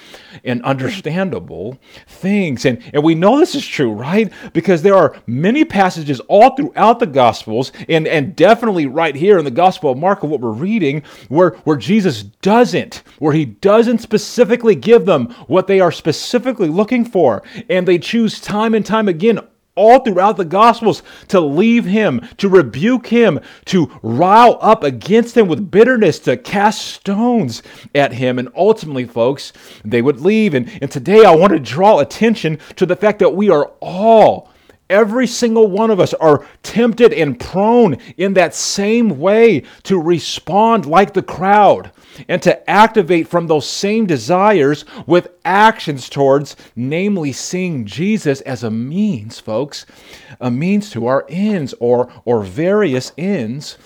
and 0.45 0.63
understandable 0.63 1.79
things. 2.07 2.65
And, 2.65 2.83
and 2.95 3.03
we 3.03 3.15
know 3.15 3.39
this 3.39 3.55
is 3.55 3.67
true, 3.67 3.93
right? 3.93 4.33
Because 4.53 4.83
there 4.83 4.95
are 4.95 5.17
many 5.27 5.65
passages 5.65 6.21
all 6.21 6.57
throughout 6.57 6.99
the 6.99 7.07
Gospels 7.07 7.73
and 7.89 8.07
and, 8.07 8.37
definitely 8.37 8.87
right 8.87 9.15
here 9.15 9.39
in 9.39 9.45
the 9.45 9.51
Gospel 9.51 9.91
of 9.91 9.99
Mark 9.99 10.23
of 10.23 10.31
what 10.31 10.41
we're 10.41 10.51
reading, 10.51 11.03
where, 11.29 11.51
where 11.65 11.77
Jesus 11.77 12.23
doesn't, 12.23 13.03
where 13.19 13.33
he 13.33 13.45
doesn't 13.45 13.99
specifically 13.99 14.75
give 14.75 15.07
them 15.07 15.31
what 15.47 15.67
they 15.67 15.81
are 15.81 15.93
specifically 15.93 16.69
looking 16.69 17.05
for. 17.05 17.43
And 17.71 17.87
they 17.87 17.99
choose 17.99 18.41
time 18.41 18.75
and 18.75 18.85
time 18.85 19.09
again 19.09 19.41
all 19.77 20.01
throughout 20.01 20.37
the 20.37 20.45
Gospels 20.45 21.03
to 21.29 21.41
leave 21.41 21.85
him, 21.85 22.27
to 22.39 22.49
rebuke 22.49 23.07
him, 23.07 23.41
to 23.67 23.91
rile 24.03 24.59
up 24.61 24.83
against 24.83 25.37
him 25.37 25.47
with 25.47 25.71
bitterness, 25.71 26.19
to 26.21 26.37
cast 26.37 26.83
stones 26.83 27.63
at 27.95 28.15
him. 28.15 28.39
And 28.39 28.49
ultimately, 28.57 29.05
folks, 29.05 29.53
they 29.85 30.03
would 30.03 30.21
leave. 30.21 30.55
And, 30.55 30.71
and 30.83 30.91
today 30.91 31.25
I 31.25 31.35
want 31.35 31.53
to 31.53 31.61
draw 31.61 32.01
attention 32.01 32.59
to 32.77 32.87
the 32.87 32.97
fact 32.97 33.21
that 33.21 33.35
we 33.37 33.51
are 33.51 33.67
all 33.81 34.51
Every 34.89 35.27
single 35.27 35.67
one 35.67 35.91
of 35.91 35.99
us 35.99 36.15
are 36.15 36.47
tempted 36.63 37.13
and 37.13 37.41
prone 37.41 37.99
in 38.17 38.35
that 38.35 38.55
same 38.55 39.19
way 39.19 39.65
to 39.83 40.01
respond 40.01 40.87
like 40.87 41.13
the 41.13 41.23
crowd 41.23 41.91
and 42.29 42.41
to 42.43 42.71
activate 42.71 43.27
from 43.27 43.47
those 43.47 43.69
same 43.69 44.07
desires 44.07 44.85
with 45.07 45.29
actions 45.45 46.09
towards, 46.09 46.55
namely, 46.77 47.33
seeing 47.33 47.85
Jesus 47.85 48.41
as 48.43 48.63
a 48.63 48.71
means, 48.71 49.41
folks, 49.41 49.87
a 50.41 50.51
means 50.51 50.91
to 50.91 51.07
our 51.07 51.27
ends 51.29 51.75
or, 51.81 52.11
or 52.25 52.43
various 52.43 53.13
ends 53.19 53.79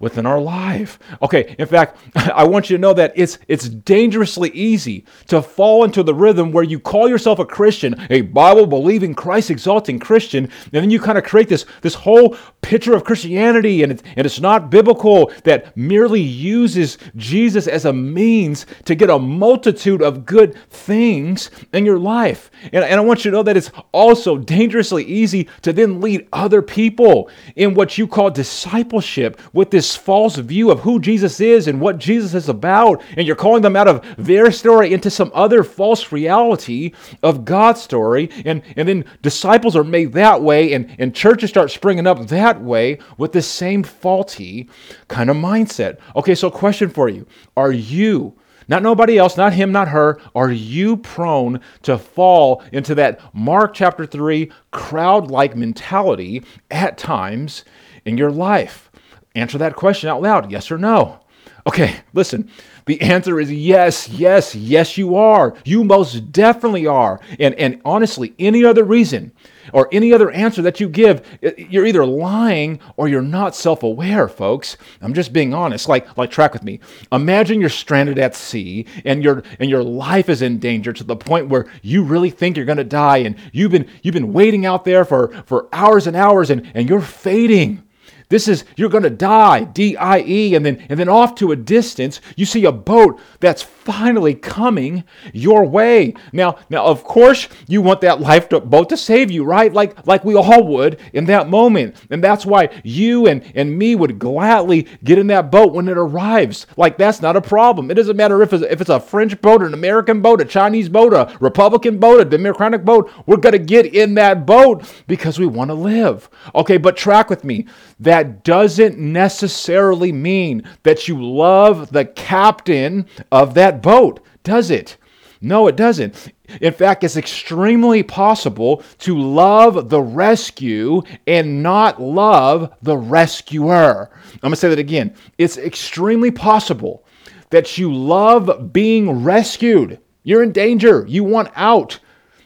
within 0.00 0.26
our 0.26 0.40
life. 0.40 0.98
Okay, 1.22 1.54
in 1.58 1.66
fact, 1.66 1.98
I 2.14 2.44
want 2.44 2.70
you 2.70 2.76
to 2.76 2.80
know 2.80 2.94
that 2.94 3.12
it's 3.16 3.38
it's 3.48 3.68
dangerously 3.68 4.50
easy 4.50 5.04
to 5.28 5.42
fall 5.42 5.84
into 5.84 6.02
the 6.02 6.14
rhythm 6.14 6.52
where 6.52 6.64
you 6.64 6.80
call 6.80 7.08
yourself 7.08 7.38
a 7.38 7.44
Christian, 7.44 7.94
a 8.10 8.22
Bible 8.22 8.66
believing, 8.66 9.14
Christ 9.14 9.50
exalting 9.50 9.98
Christian, 9.98 10.44
and 10.44 10.72
then 10.72 10.90
you 10.90 11.00
kind 11.00 11.18
of 11.18 11.24
create 11.24 11.48
this 11.48 11.64
this 11.82 11.94
whole 11.94 12.36
picture 12.60 12.94
of 12.94 13.04
Christianity 13.04 13.82
and 13.82 13.92
it's, 13.92 14.02
and 14.16 14.26
it's 14.26 14.40
not 14.40 14.70
biblical 14.70 15.32
that 15.44 15.76
merely 15.76 16.20
uses 16.20 16.98
Jesus 17.16 17.66
as 17.66 17.84
a 17.84 17.92
means 17.92 18.66
to 18.84 18.94
get 18.94 19.10
a 19.10 19.18
multitude 19.18 20.02
of 20.02 20.26
good 20.26 20.54
things 20.70 21.50
in 21.72 21.84
your 21.84 21.98
life. 21.98 22.50
And, 22.72 22.84
and 22.84 23.00
I 23.00 23.00
want 23.00 23.24
you 23.24 23.30
to 23.30 23.36
know 23.36 23.42
that 23.42 23.56
it's 23.56 23.70
also 23.92 24.36
dangerously 24.36 25.04
easy 25.04 25.48
to 25.62 25.72
then 25.72 26.00
lead 26.00 26.28
other 26.32 26.62
people 26.62 27.30
in 27.56 27.74
what 27.74 27.98
you 27.98 28.06
call 28.06 28.30
discipleship 28.30 29.40
with 29.52 29.70
this 29.70 29.87
this 29.88 29.96
false 29.96 30.36
view 30.36 30.70
of 30.70 30.80
who 30.80 31.00
Jesus 31.00 31.40
is 31.40 31.66
and 31.66 31.80
what 31.80 31.96
Jesus 31.96 32.34
is 32.34 32.48
about, 32.48 33.02
and 33.16 33.26
you're 33.26 33.34
calling 33.34 33.62
them 33.62 33.74
out 33.74 33.88
of 33.88 34.04
their 34.18 34.52
story 34.52 34.92
into 34.92 35.08
some 35.08 35.30
other 35.32 35.64
false 35.64 36.12
reality 36.12 36.92
of 37.22 37.46
God's 37.46 37.80
story, 37.80 38.28
and, 38.44 38.62
and 38.76 38.86
then 38.86 39.04
disciples 39.22 39.74
are 39.74 39.84
made 39.84 40.12
that 40.12 40.42
way, 40.42 40.74
and, 40.74 40.94
and 40.98 41.14
churches 41.14 41.48
start 41.48 41.70
springing 41.70 42.06
up 42.06 42.26
that 42.26 42.60
way 42.60 42.98
with 43.16 43.32
the 43.32 43.40
same 43.40 43.82
faulty 43.82 44.68
kind 45.08 45.30
of 45.30 45.36
mindset. 45.36 45.98
Okay, 46.14 46.34
so 46.34 46.50
question 46.50 46.90
for 46.90 47.08
you 47.08 47.26
Are 47.56 47.72
you 47.72 48.36
not 48.68 48.82
nobody 48.82 49.16
else, 49.16 49.38
not 49.38 49.54
him, 49.54 49.72
not 49.72 49.88
her, 49.88 50.20
are 50.34 50.50
you 50.50 50.98
prone 50.98 51.60
to 51.80 51.96
fall 51.96 52.62
into 52.70 52.94
that 52.96 53.18
Mark 53.34 53.72
chapter 53.72 54.04
3 54.04 54.52
crowd 54.70 55.30
like 55.30 55.56
mentality 55.56 56.44
at 56.70 56.98
times 56.98 57.64
in 58.04 58.18
your 58.18 58.30
life? 58.30 58.87
Answer 59.34 59.58
that 59.58 59.76
question 59.76 60.08
out 60.08 60.22
loud 60.22 60.50
yes 60.50 60.70
or 60.70 60.78
no. 60.78 61.20
Okay, 61.66 61.96
listen. 62.14 62.50
The 62.86 63.00
answer 63.02 63.38
is 63.38 63.52
yes, 63.52 64.08
yes, 64.08 64.54
yes, 64.54 64.96
you 64.96 65.16
are. 65.16 65.54
You 65.66 65.84
most 65.84 66.32
definitely 66.32 66.86
are. 66.86 67.20
And, 67.38 67.54
and 67.56 67.82
honestly, 67.84 68.34
any 68.38 68.64
other 68.64 68.84
reason 68.84 69.32
or 69.74 69.86
any 69.92 70.14
other 70.14 70.30
answer 70.30 70.62
that 70.62 70.80
you 70.80 70.88
give, 70.88 71.22
you're 71.58 71.84
either 71.84 72.06
lying 72.06 72.80
or 72.96 73.06
you're 73.06 73.20
not 73.20 73.54
self 73.54 73.82
aware, 73.82 74.28
folks. 74.28 74.78
I'm 75.02 75.12
just 75.12 75.34
being 75.34 75.52
honest. 75.52 75.88
Like, 75.88 76.16
like, 76.16 76.30
track 76.30 76.54
with 76.54 76.62
me. 76.62 76.80
Imagine 77.12 77.60
you're 77.60 77.68
stranded 77.68 78.18
at 78.18 78.34
sea 78.34 78.86
and, 79.04 79.22
your 79.22 79.42
and 79.60 79.68
your 79.68 79.84
life 79.84 80.30
is 80.30 80.40
in 80.40 80.58
danger 80.58 80.94
to 80.94 81.04
the 81.04 81.16
point 81.16 81.50
where 81.50 81.66
you 81.82 82.02
really 82.02 82.30
think 82.30 82.56
you're 82.56 82.64
going 82.64 82.78
to 82.78 82.84
die 82.84 83.18
and 83.18 83.36
you've 83.52 83.72
been, 83.72 83.86
you've 84.02 84.14
been 84.14 84.32
waiting 84.32 84.64
out 84.64 84.86
there 84.86 85.04
for, 85.04 85.28
for 85.44 85.68
hours 85.74 86.06
and 86.06 86.16
hours 86.16 86.48
and, 86.48 86.70
and 86.72 86.88
you're 86.88 87.02
fading. 87.02 87.82
This 88.28 88.48
is 88.48 88.64
you're 88.76 88.90
going 88.90 89.04
to 89.04 89.10
die, 89.10 89.64
D 89.64 89.96
I 89.96 90.20
E, 90.20 90.54
and 90.54 90.64
then 90.64 90.84
and 90.88 90.98
then 90.98 91.08
off 91.08 91.34
to 91.36 91.52
a 91.52 91.56
distance, 91.56 92.20
you 92.36 92.44
see 92.44 92.64
a 92.64 92.72
boat 92.72 93.20
that's 93.40 93.62
finally 93.88 94.34
coming 94.34 95.02
your 95.32 95.64
way. 95.64 96.12
Now, 96.30 96.58
now 96.68 96.84
of 96.84 97.04
course, 97.04 97.48
you 97.66 97.80
want 97.80 98.02
that 98.02 98.20
lifeboat 98.20 98.90
to 98.90 98.98
save 98.98 99.30
you, 99.30 99.44
right? 99.44 99.72
Like 99.72 100.06
like 100.06 100.26
we 100.26 100.34
all 100.34 100.66
would 100.66 101.00
in 101.14 101.24
that 101.24 101.48
moment. 101.48 101.96
And 102.10 102.22
that's 102.22 102.44
why 102.44 102.68
you 102.84 103.26
and, 103.26 103.42
and 103.54 103.78
me 103.78 103.94
would 103.94 104.18
gladly 104.18 104.86
get 105.02 105.18
in 105.18 105.28
that 105.28 105.50
boat 105.50 105.72
when 105.72 105.88
it 105.88 105.96
arrives. 105.96 106.66
Like 106.76 106.98
that's 106.98 107.22
not 107.22 107.34
a 107.34 107.40
problem. 107.40 107.90
It 107.90 107.94
doesn't 107.94 108.16
matter 108.16 108.42
if 108.42 108.52
it's, 108.52 108.62
if 108.62 108.82
it's 108.82 108.90
a 108.90 109.00
French 109.00 109.40
boat, 109.40 109.62
an 109.62 109.72
American 109.72 110.20
boat, 110.20 110.42
a 110.42 110.44
Chinese 110.44 110.90
boat, 110.90 111.14
a 111.14 111.34
Republican 111.40 111.98
boat, 111.98 112.20
a 112.20 112.26
Democratic 112.26 112.84
boat. 112.84 113.10
We're 113.24 113.38
going 113.38 113.54
to 113.54 113.58
get 113.58 113.94
in 113.94 114.14
that 114.14 114.44
boat 114.44 114.84
because 115.06 115.38
we 115.38 115.46
want 115.46 115.70
to 115.70 115.74
live. 115.74 116.28
Okay, 116.54 116.76
but 116.76 116.96
track 116.96 117.30
with 117.30 117.42
me. 117.42 117.66
That 117.98 118.44
doesn't 118.44 118.98
necessarily 118.98 120.12
mean 120.12 120.62
that 120.82 121.08
you 121.08 121.22
love 121.24 121.90
the 121.90 122.04
captain 122.04 123.06
of 123.32 123.54
that 123.54 123.77
boat, 123.82 124.20
does 124.42 124.70
it? 124.70 124.96
No, 125.40 125.68
it 125.68 125.76
doesn't. 125.76 126.32
In 126.60 126.72
fact, 126.72 127.04
it's 127.04 127.16
extremely 127.16 128.02
possible 128.02 128.82
to 128.98 129.16
love 129.16 129.88
the 129.88 130.02
rescue 130.02 131.02
and 131.26 131.62
not 131.62 132.02
love 132.02 132.74
the 132.82 132.96
rescuer. 132.96 134.10
I'm 134.34 134.38
going 134.40 134.52
to 134.52 134.56
say 134.56 134.68
that 134.68 134.78
again. 134.78 135.14
It's 135.36 135.56
extremely 135.56 136.30
possible 136.30 137.04
that 137.50 137.78
you 137.78 137.94
love 137.94 138.72
being 138.72 139.22
rescued. 139.22 140.00
You're 140.24 140.42
in 140.42 140.52
danger. 140.52 141.04
You 141.06 141.22
want 141.22 141.50
out. 141.54 142.00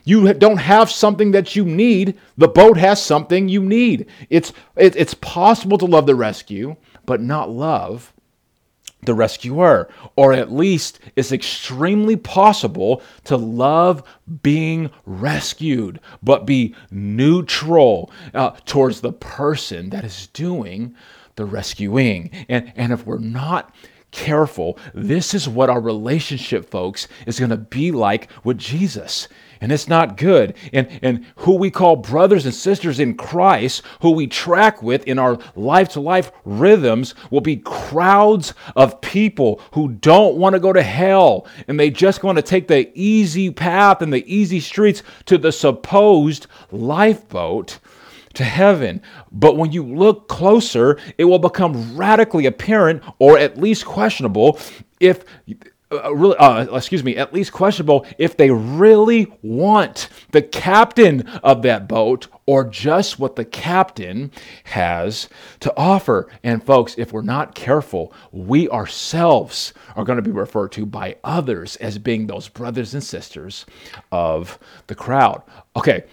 You 0.05 0.33
don't 0.33 0.57
have 0.57 0.91
something 0.91 1.31
that 1.31 1.55
you 1.55 1.65
need. 1.65 2.19
The 2.37 2.47
boat 2.47 2.77
has 2.77 3.01
something 3.01 3.49
you 3.49 3.63
need. 3.63 4.07
It's, 4.29 4.53
it, 4.75 4.95
it's 4.95 5.13
possible 5.15 5.77
to 5.79 5.85
love 5.85 6.05
the 6.05 6.15
rescue, 6.15 6.75
but 7.05 7.21
not 7.21 7.49
love 7.49 8.12
the 9.05 9.13
rescuer. 9.13 9.89
Or 10.15 10.33
at 10.33 10.51
least 10.51 10.99
it's 11.15 11.31
extremely 11.31 12.15
possible 12.15 13.01
to 13.25 13.37
love 13.37 14.03
being 14.41 14.89
rescued, 15.05 15.99
but 16.21 16.45
be 16.45 16.75
neutral 16.91 18.11
uh, 18.33 18.51
towards 18.65 19.01
the 19.01 19.13
person 19.13 19.89
that 19.89 20.03
is 20.03 20.27
doing 20.27 20.95
the 21.35 21.45
rescuing. 21.45 22.29
And, 22.47 22.71
and 22.75 22.93
if 22.93 23.05
we're 23.05 23.17
not 23.17 23.73
careful, 24.11 24.77
this 24.93 25.33
is 25.33 25.49
what 25.49 25.69
our 25.69 25.81
relationship, 25.81 26.69
folks, 26.69 27.07
is 27.25 27.39
going 27.39 27.49
to 27.49 27.57
be 27.57 27.91
like 27.91 28.29
with 28.43 28.57
Jesus 28.57 29.27
and 29.63 29.71
it's 29.71 29.87
not 29.87 30.17
good. 30.17 30.55
And, 30.73 30.99
and 31.01 31.25
who 31.37 31.55
we 31.55 31.71
call 31.71 31.95
brothers 31.95 32.43
and 32.45 32.53
sisters 32.53 32.99
in 32.99 33.15
Christ, 33.15 33.81
who 34.01 34.11
we 34.11 34.27
track 34.27 34.83
with 34.83 35.07
in 35.07 35.17
our 35.17 35.39
life 35.55 35.87
to 35.89 36.01
life 36.01 36.33
rhythms, 36.43 37.15
will 37.31 37.39
be 37.39 37.55
crowds 37.55 38.53
of 38.75 38.99
people 38.99 39.61
who 39.71 39.87
don't 39.87 40.35
want 40.35 40.53
to 40.53 40.59
go 40.59 40.73
to 40.73 40.83
hell 40.83 41.47
and 41.69 41.79
they 41.79 41.89
just 41.89 42.23
want 42.23 42.37
to 42.37 42.41
take 42.41 42.67
the 42.67 42.91
easy 42.93 43.49
path 43.51 44.01
and 44.01 44.11
the 44.11 44.31
easy 44.31 44.59
streets 44.59 45.01
to 45.27 45.37
the 45.37 45.53
supposed 45.53 46.47
lifeboat 46.71 47.79
to 48.33 48.43
heaven. 48.43 49.01
But 49.31 49.55
when 49.55 49.71
you 49.71 49.85
look 49.85 50.27
closer, 50.27 50.99
it 51.17 51.23
will 51.23 51.39
become 51.39 51.95
radically 51.95 52.47
apparent, 52.47 53.01
or 53.17 53.37
at 53.37 53.57
least 53.57 53.85
questionable, 53.85 54.59
if 54.99 55.23
uh, 55.93 56.13
really, 56.13 56.35
uh, 56.37 56.75
excuse 56.75 57.03
me, 57.03 57.15
at 57.17 57.33
least 57.33 57.51
questionable 57.51 58.05
if 58.17 58.37
they 58.37 58.49
really 58.51 59.31
want 59.41 60.09
the 60.31 60.41
captain 60.41 61.21
of 61.43 61.61
that 61.63 61.87
boat 61.87 62.27
or 62.45 62.65
just 62.65 63.19
what 63.19 63.35
the 63.35 63.45
captain 63.45 64.31
has 64.65 65.29
to 65.61 65.73
offer. 65.77 66.29
And 66.43 66.63
folks, 66.63 66.95
if 66.97 67.13
we're 67.13 67.21
not 67.21 67.55
careful, 67.55 68.13
we 68.31 68.67
ourselves 68.69 69.73
are 69.95 70.03
going 70.03 70.17
to 70.17 70.21
be 70.21 70.31
referred 70.31 70.71
to 70.73 70.85
by 70.85 71.15
others 71.23 71.75
as 71.77 71.97
being 71.97 72.27
those 72.27 72.49
brothers 72.49 72.93
and 72.93 73.03
sisters 73.03 73.65
of 74.11 74.59
the 74.87 74.95
crowd. 74.95 75.41
Okay, 75.75 76.03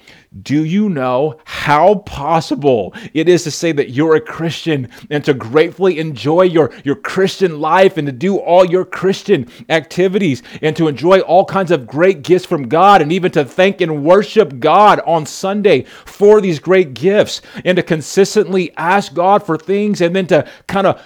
do 0.43 0.65
you 0.65 0.89
know 0.89 1.41
how 1.45 1.97
possible 1.97 2.95
it 3.15 3.29
is 3.29 3.43
to 3.43 3.51
say 3.51 3.73
that 3.73 3.91
you're 3.91 4.15
a 4.15 4.21
Christian 4.21 4.89
and 5.11 5.25
to 5.25 5.35
gratefully 5.35 5.99
enjoy 5.99 6.43
your, 6.43 6.71
your 6.85 6.95
Christian 6.95 7.61
life 7.61 7.97
and 7.97 8.07
to 8.07 8.13
do 8.13 8.39
all 8.39 8.65
your 8.65 8.85
Christian 8.85 9.49
activities 9.69 10.45
and 10.63 10.77
to 10.77 10.87
enjoy 10.87 11.19
all 11.21 11.45
kinds 11.45 11.73
of 11.73 11.85
great 11.85 12.23
gifts 12.23 12.47
from 12.47 12.69
God 12.69 13.03
and 13.03 13.11
even 13.11 13.33
to 13.33 13.45
thank 13.45 13.81
and 13.81 14.05
worship 14.05 14.61
God 14.61 15.01
on 15.01 15.27
Sunday 15.27 15.83
for 15.83 16.41
these 16.41 16.61
great 16.61 16.95
gifts 16.95 17.43
and 17.65 17.75
to 17.75 17.83
consistently 17.83 18.73
ask 18.77 19.13
God 19.13 19.45
for 19.45 19.59
things 19.59 20.01
and 20.01 20.15
then 20.15 20.29
to 20.29 20.49
kind 20.69 20.87
of 20.87 21.03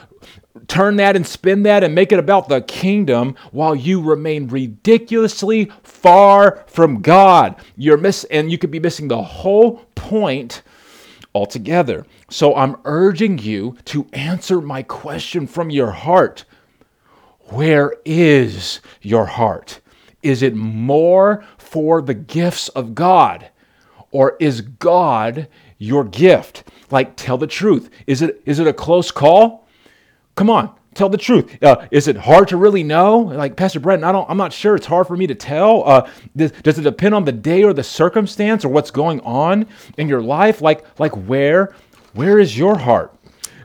turn 0.68 0.96
that 0.96 1.16
and 1.16 1.26
spin 1.26 1.62
that 1.64 1.82
and 1.82 1.94
make 1.94 2.12
it 2.12 2.18
about 2.18 2.48
the 2.48 2.60
kingdom 2.62 3.34
while 3.50 3.74
you 3.74 4.00
remain 4.00 4.46
ridiculously 4.48 5.70
far 6.04 6.62
from 6.66 7.00
God. 7.00 7.56
You're 7.78 7.96
miss 7.96 8.24
and 8.24 8.52
you 8.52 8.58
could 8.58 8.70
be 8.70 8.78
missing 8.78 9.08
the 9.08 9.22
whole 9.22 9.78
point 9.94 10.60
altogether. 11.34 12.04
So 12.28 12.54
I'm 12.54 12.76
urging 12.84 13.38
you 13.38 13.78
to 13.86 14.06
answer 14.12 14.60
my 14.60 14.82
question 14.82 15.46
from 15.46 15.70
your 15.70 15.92
heart. 15.92 16.44
Where 17.48 17.94
is 18.04 18.82
your 19.00 19.24
heart? 19.24 19.80
Is 20.22 20.42
it 20.42 20.54
more 20.54 21.42
for 21.56 22.02
the 22.02 22.12
gifts 22.12 22.68
of 22.68 22.94
God 22.94 23.48
or 24.10 24.36
is 24.38 24.60
God 24.60 25.48
your 25.78 26.04
gift? 26.04 26.64
Like 26.90 27.16
tell 27.16 27.38
the 27.38 27.46
truth. 27.46 27.88
Is 28.06 28.20
it 28.20 28.42
is 28.44 28.58
it 28.58 28.66
a 28.66 28.74
close 28.74 29.10
call? 29.10 29.66
Come 30.34 30.50
on, 30.50 30.70
tell 30.94 31.08
the 31.08 31.18
truth. 31.18 31.62
Uh, 31.62 31.86
is 31.90 32.08
it 32.08 32.16
hard 32.16 32.48
to 32.48 32.56
really 32.56 32.82
know? 32.82 33.18
Like 33.18 33.56
Pastor 33.56 33.80
Brandon, 33.80 34.08
I 34.08 34.12
don't. 34.12 34.28
I'm 34.30 34.36
not 34.36 34.52
sure. 34.52 34.76
It's 34.76 34.86
hard 34.86 35.06
for 35.06 35.16
me 35.16 35.26
to 35.26 35.34
tell. 35.34 35.86
Uh, 35.88 36.10
does, 36.36 36.52
does, 36.62 36.78
it 36.78 36.82
depend 36.82 37.14
on 37.14 37.24
the 37.24 37.32
day 37.32 37.64
or 37.64 37.72
the 37.72 37.82
circumstance 37.82 38.64
or 38.64 38.68
what's 38.68 38.90
going 38.90 39.20
on 39.20 39.66
in 39.98 40.08
your 40.08 40.22
life? 40.22 40.62
Like 40.62 40.84
like 40.98 41.12
where 41.12 41.74
where 42.14 42.38
is 42.38 42.56
your 42.56 42.78
heart? 42.78 43.14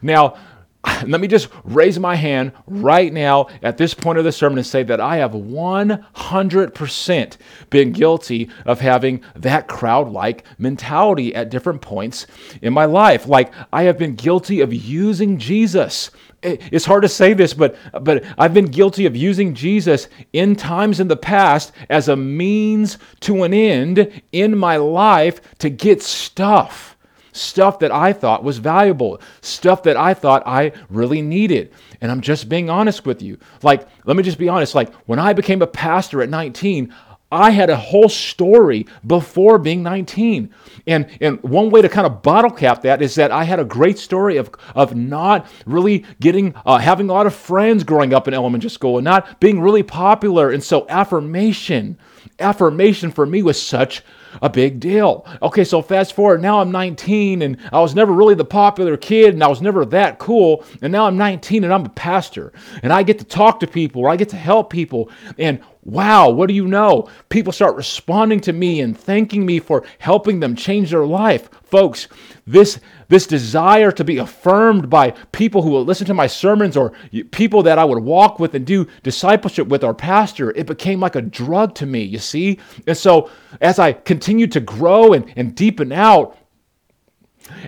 Now. 0.01 0.37
Let 1.05 1.19
me 1.19 1.27
just 1.27 1.49
raise 1.65 1.99
my 1.99 2.15
hand 2.15 2.53
right 2.65 3.11
now 3.11 3.47
at 3.61 3.77
this 3.77 3.93
point 3.93 4.17
of 4.17 4.23
the 4.23 4.31
sermon 4.31 4.59
and 4.59 4.65
say 4.65 4.81
that 4.83 5.01
I 5.01 5.17
have 5.17 5.31
100% 5.31 7.37
been 7.69 7.91
guilty 7.91 8.49
of 8.65 8.79
having 8.79 9.21
that 9.35 9.67
crowd 9.67 10.09
like 10.09 10.45
mentality 10.57 11.35
at 11.35 11.49
different 11.49 11.81
points 11.81 12.27
in 12.61 12.73
my 12.73 12.85
life. 12.85 13.27
Like, 13.27 13.51
I 13.73 13.83
have 13.83 13.97
been 13.97 14.15
guilty 14.15 14.61
of 14.61 14.73
using 14.73 15.37
Jesus 15.37 16.11
Eh, 16.43 16.57
it's 16.71 16.85
hard 16.85 17.03
to 17.03 17.09
say 17.09 17.33
this, 17.33 17.53
but, 17.53 17.75
but 18.01 18.23
I've 18.37 18.53
been 18.53 18.65
guilty 18.65 19.05
of 19.05 19.15
using 19.15 19.53
Jesus 19.53 20.07
in 20.31 20.55
times 20.55 20.99
in 20.99 21.07
the 21.07 21.17
past 21.17 21.71
as 21.89 22.07
a 22.07 22.15
means 22.15 22.97
to 23.21 23.43
an 23.43 23.53
end 23.53 24.21
in 24.31 24.57
my 24.57 24.77
life 24.77 25.41
to 25.59 25.69
get 25.69 26.01
stuff. 26.01 26.95
Stuff 27.31 27.79
that 27.79 27.91
I 27.91 28.11
thought 28.11 28.43
was 28.43 28.57
valuable, 28.57 29.21
stuff 29.41 29.83
that 29.83 29.95
I 29.95 30.13
thought 30.13 30.43
I 30.45 30.71
really 30.89 31.21
needed. 31.21 31.71
And 32.01 32.11
I'm 32.11 32.21
just 32.21 32.49
being 32.49 32.69
honest 32.69 33.05
with 33.05 33.21
you. 33.21 33.37
Like, 33.61 33.87
let 34.05 34.17
me 34.17 34.23
just 34.23 34.39
be 34.39 34.49
honest. 34.49 34.75
Like, 34.75 34.93
when 35.05 35.19
I 35.19 35.33
became 35.33 35.61
a 35.61 35.67
pastor 35.67 36.21
at 36.21 36.29
19, 36.29 36.93
I 37.31 37.51
had 37.51 37.69
a 37.69 37.77
whole 37.77 38.09
story 38.09 38.87
before 39.05 39.59
being 39.59 39.83
19. 39.83 40.53
And, 40.87 41.09
and 41.21 41.41
one 41.43 41.69
way 41.69 41.81
to 41.81 41.89
kind 41.89 42.07
of 42.07 42.23
bottle 42.23 42.49
cap 42.49 42.81
that 42.81 43.01
is 43.01 43.15
that 43.15 43.31
I 43.31 43.43
had 43.43 43.59
a 43.59 43.65
great 43.65 43.99
story 43.99 44.37
of, 44.37 44.49
of 44.73 44.95
not 44.95 45.45
really 45.65 46.05
getting, 46.19 46.55
uh, 46.65 46.79
having 46.79 47.09
a 47.09 47.13
lot 47.13 47.27
of 47.27 47.35
friends 47.35 47.83
growing 47.83 48.13
up 48.13 48.27
in 48.27 48.33
elementary 48.33 48.71
school 48.71 48.97
and 48.97 49.05
not 49.05 49.39
being 49.39 49.61
really 49.61 49.83
popular. 49.83 50.49
And 50.49 50.63
so 50.63 50.87
affirmation, 50.89 51.99
affirmation 52.41 53.11
for 53.11 53.25
me 53.25 53.43
was 53.43 53.61
such 53.61 54.03
a 54.41 54.49
big 54.49 54.79
deal. 54.79 55.25
Okay, 55.41 55.63
so 55.63 55.81
fast 55.81 56.13
forward, 56.13 56.41
now 56.41 56.59
I'm 56.59 56.71
19 56.71 57.41
and 57.41 57.57
I 57.71 57.79
was 57.79 57.95
never 57.95 58.13
really 58.13 58.35
the 58.35 58.45
popular 58.45 58.97
kid 58.97 59.33
and 59.33 59.43
I 59.43 59.47
was 59.47 59.61
never 59.61 59.85
that 59.85 60.19
cool. 60.19 60.63
And 60.81 60.91
now 60.91 61.05
I'm 61.05 61.17
19 61.17 61.63
and 61.63 61.73
I'm 61.73 61.85
a 61.85 61.89
pastor 61.89 62.53
and 62.83 62.93
I 62.93 63.03
get 63.03 63.19
to 63.19 63.25
talk 63.25 63.59
to 63.61 63.67
people 63.67 64.07
I 64.07 64.15
get 64.15 64.29
to 64.29 64.35
help 64.35 64.69
people. 64.69 65.09
And 65.37 65.61
wow, 65.83 66.29
what 66.29 66.47
do 66.47 66.53
you 66.53 66.67
know? 66.67 67.09
People 67.29 67.53
start 67.53 67.75
responding 67.75 68.39
to 68.41 68.53
me 68.53 68.81
and 68.81 68.97
thanking 68.97 69.45
me 69.45 69.59
for 69.59 69.85
helping 69.97 70.39
them 70.39 70.55
change 70.55 70.91
their 70.91 71.05
life. 71.05 71.49
Folks, 71.63 72.07
this, 72.45 72.79
this 73.09 73.27
desire 73.27 73.91
to 73.91 74.03
be 74.03 74.17
affirmed 74.17 74.89
by 74.89 75.11
people 75.31 75.61
who 75.61 75.71
will 75.71 75.83
listen 75.83 76.07
to 76.07 76.13
my 76.13 76.27
sermons 76.27 76.77
or 76.77 76.93
people 77.31 77.63
that 77.63 77.77
I 77.77 77.83
would 77.83 78.03
walk 78.03 78.39
with 78.39 78.55
and 78.55 78.65
do 78.65 78.87
discipleship 79.03 79.67
with 79.67 79.83
our 79.83 79.93
pastor, 79.93 80.51
it 80.51 80.67
became 80.67 80.99
like 80.99 81.15
a 81.15 81.21
drug 81.21 81.75
to 81.75 81.85
me, 81.85 82.03
you 82.03 82.19
see? 82.19 82.59
And 82.87 82.95
so 82.95 83.29
as 83.59 83.79
I 83.79 83.93
continued 83.93 84.51
to 84.53 84.59
grow 84.59 85.13
and, 85.13 85.31
and 85.35 85.53
deepen 85.53 85.91
out 85.91 86.37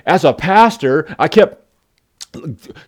as 0.06 0.23
a 0.23 0.34
pastor, 0.34 1.13
I 1.19 1.27
kept 1.27 1.61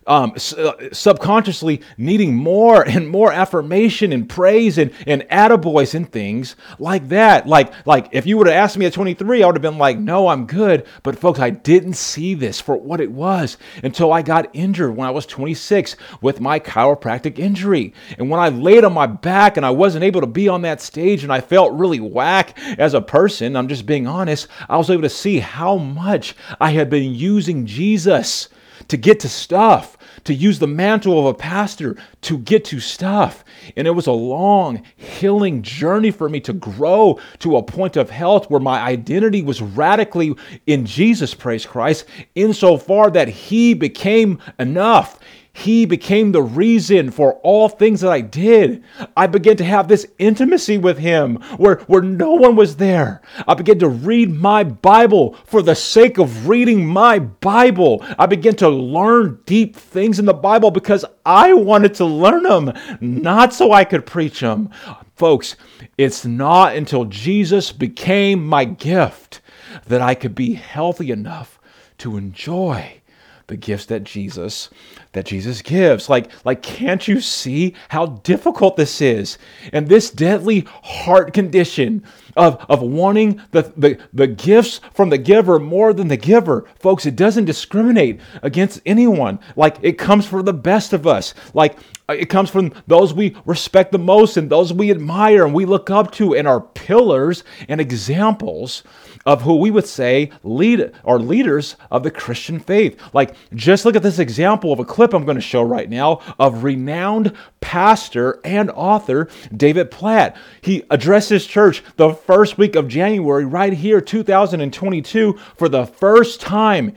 um, 0.06 0.34
uh, 0.56 0.72
subconsciously 0.92 1.82
needing 1.98 2.34
more 2.34 2.82
and 2.86 3.08
more 3.08 3.32
affirmation 3.32 4.12
and 4.12 4.28
praise 4.28 4.78
and, 4.78 4.90
and 5.06 5.22
attaboys 5.22 5.94
and 5.94 6.10
things 6.10 6.56
like 6.78 7.08
that. 7.08 7.46
Like, 7.46 7.86
like 7.86 8.08
if 8.12 8.26
you 8.26 8.38
would 8.38 8.46
have 8.46 8.56
asked 8.56 8.78
me 8.78 8.86
at 8.86 8.92
23, 8.92 9.42
I 9.42 9.46
would 9.46 9.56
have 9.56 9.62
been 9.62 9.78
like, 9.78 9.98
no, 9.98 10.28
I'm 10.28 10.46
good. 10.46 10.86
But 11.02 11.18
folks, 11.18 11.40
I 11.40 11.50
didn't 11.50 11.94
see 11.94 12.34
this 12.34 12.60
for 12.60 12.76
what 12.76 13.00
it 13.00 13.12
was 13.12 13.58
until 13.82 14.12
I 14.12 14.22
got 14.22 14.50
injured 14.52 14.96
when 14.96 15.06
I 15.06 15.10
was 15.10 15.26
26 15.26 15.96
with 16.20 16.40
my 16.40 16.58
chiropractic 16.58 17.38
injury. 17.38 17.92
And 18.18 18.30
when 18.30 18.40
I 18.40 18.48
laid 18.48 18.84
on 18.84 18.92
my 18.92 19.06
back 19.06 19.56
and 19.56 19.66
I 19.66 19.70
wasn't 19.70 20.04
able 20.04 20.22
to 20.22 20.26
be 20.26 20.48
on 20.48 20.62
that 20.62 20.80
stage 20.80 21.22
and 21.22 21.32
I 21.32 21.40
felt 21.40 21.72
really 21.74 22.00
whack 22.00 22.58
as 22.78 22.94
a 22.94 23.02
person, 23.02 23.56
I'm 23.56 23.68
just 23.68 23.86
being 23.86 24.06
honest, 24.06 24.48
I 24.68 24.76
was 24.76 24.90
able 24.90 25.02
to 25.02 25.08
see 25.08 25.38
how 25.38 25.76
much 25.76 26.34
I 26.60 26.70
had 26.70 26.88
been 26.88 27.14
using 27.14 27.66
Jesus 27.66 28.48
to 28.88 28.96
get 28.96 29.20
to 29.20 29.28
stuff, 29.28 29.96
to 30.24 30.34
use 30.34 30.58
the 30.58 30.66
mantle 30.66 31.18
of 31.18 31.26
a 31.26 31.34
pastor 31.34 31.96
to 32.22 32.38
get 32.38 32.64
to 32.66 32.80
stuff. 32.80 33.44
And 33.76 33.86
it 33.86 33.92
was 33.92 34.06
a 34.06 34.12
long, 34.12 34.82
healing 34.96 35.62
journey 35.62 36.10
for 36.10 36.28
me 36.28 36.40
to 36.40 36.52
grow 36.52 37.18
to 37.40 37.56
a 37.56 37.62
point 37.62 37.96
of 37.96 38.10
health 38.10 38.50
where 38.50 38.60
my 38.60 38.80
identity 38.80 39.42
was 39.42 39.62
radically 39.62 40.34
in 40.66 40.86
Jesus, 40.86 41.34
praise 41.34 41.66
Christ, 41.66 42.04
insofar 42.34 43.10
that 43.10 43.28
He 43.28 43.74
became 43.74 44.40
enough. 44.58 45.18
He 45.56 45.86
became 45.86 46.32
the 46.32 46.42
reason 46.42 47.12
for 47.12 47.34
all 47.34 47.68
things 47.68 48.00
that 48.00 48.10
I 48.10 48.20
did. 48.20 48.82
I 49.16 49.28
began 49.28 49.56
to 49.58 49.64
have 49.64 49.86
this 49.86 50.04
intimacy 50.18 50.78
with 50.78 50.98
Him 50.98 51.36
where, 51.58 51.76
where 51.86 52.02
no 52.02 52.32
one 52.32 52.56
was 52.56 52.74
there. 52.74 53.22
I 53.46 53.54
began 53.54 53.78
to 53.78 53.88
read 53.88 54.32
my 54.32 54.64
Bible 54.64 55.34
for 55.44 55.62
the 55.62 55.76
sake 55.76 56.18
of 56.18 56.48
reading 56.48 56.84
my 56.84 57.20
Bible. 57.20 58.04
I 58.18 58.26
began 58.26 58.56
to 58.56 58.68
learn 58.68 59.38
deep 59.46 59.76
things 59.76 60.18
in 60.18 60.24
the 60.24 60.34
Bible 60.34 60.72
because 60.72 61.04
I 61.24 61.54
wanted 61.54 61.94
to 61.94 62.04
learn 62.04 62.42
them, 62.42 62.72
not 63.00 63.54
so 63.54 63.70
I 63.70 63.84
could 63.84 64.06
preach 64.06 64.40
them. 64.40 64.70
Folks, 65.14 65.54
it's 65.96 66.26
not 66.26 66.74
until 66.74 67.04
Jesus 67.04 67.70
became 67.70 68.44
my 68.44 68.64
gift 68.64 69.40
that 69.86 70.02
I 70.02 70.16
could 70.16 70.34
be 70.34 70.54
healthy 70.54 71.12
enough 71.12 71.60
to 71.98 72.16
enjoy 72.16 73.02
the 73.46 73.56
gifts 73.56 73.86
that 73.86 74.04
Jesus 74.04 74.70
that 75.12 75.26
Jesus 75.26 75.62
gives. 75.62 76.08
Like 76.08 76.30
like 76.44 76.62
can't 76.62 77.06
you 77.06 77.20
see 77.20 77.74
how 77.88 78.06
difficult 78.06 78.76
this 78.76 79.00
is? 79.00 79.38
And 79.72 79.88
this 79.88 80.10
deadly 80.10 80.66
heart 80.82 81.32
condition 81.32 82.04
of, 82.36 82.64
of 82.68 82.82
wanting 82.82 83.40
the, 83.52 83.72
the, 83.76 83.98
the 84.12 84.26
gifts 84.26 84.80
from 84.92 85.10
the 85.10 85.18
giver 85.18 85.58
more 85.58 85.92
than 85.92 86.08
the 86.08 86.16
giver. 86.16 86.66
Folks, 86.78 87.06
it 87.06 87.16
doesn't 87.16 87.44
discriminate 87.44 88.20
against 88.42 88.80
anyone. 88.86 89.38
Like 89.56 89.76
it 89.82 89.98
comes 89.98 90.26
from 90.26 90.44
the 90.44 90.52
best 90.52 90.92
of 90.92 91.06
us. 91.06 91.34
Like 91.52 91.78
it 92.08 92.26
comes 92.26 92.50
from 92.50 92.72
those 92.86 93.14
we 93.14 93.36
respect 93.46 93.92
the 93.92 93.98
most 93.98 94.36
and 94.36 94.50
those 94.50 94.72
we 94.72 94.90
admire 94.90 95.44
and 95.44 95.54
we 95.54 95.64
look 95.64 95.90
up 95.90 96.10
to 96.12 96.34
and 96.34 96.46
are 96.46 96.60
pillars 96.60 97.44
and 97.68 97.80
examples 97.80 98.82
of 99.26 99.42
who 99.42 99.56
we 99.56 99.70
would 99.70 99.86
say 99.86 100.30
lead 100.42 100.92
are 101.04 101.18
leaders 101.18 101.76
of 101.90 102.02
the 102.02 102.10
Christian 102.10 102.58
faith. 102.58 103.00
Like, 103.12 103.34
just 103.54 103.84
look 103.84 103.96
at 103.96 104.02
this 104.02 104.18
example 104.18 104.72
of 104.72 104.78
a 104.78 104.84
clip 104.84 105.14
I'm 105.14 105.24
going 105.24 105.36
to 105.36 105.40
show 105.40 105.62
right 105.62 105.88
now 105.88 106.20
of 106.38 106.64
renowned 106.64 107.32
pastor 107.60 108.40
and 108.44 108.70
author 108.70 109.28
David 109.56 109.90
Platt. 109.90 110.36
He 110.60 110.82
addressed 110.90 111.30
his 111.30 111.46
church 111.46 111.82
the 111.96 112.12
first 112.12 112.58
week 112.58 112.76
of 112.76 112.88
January, 112.88 113.44
right 113.44 113.72
here, 113.72 114.00
2022, 114.00 115.38
for 115.56 115.68
the 115.68 115.86
first 115.86 116.40
time. 116.40 116.94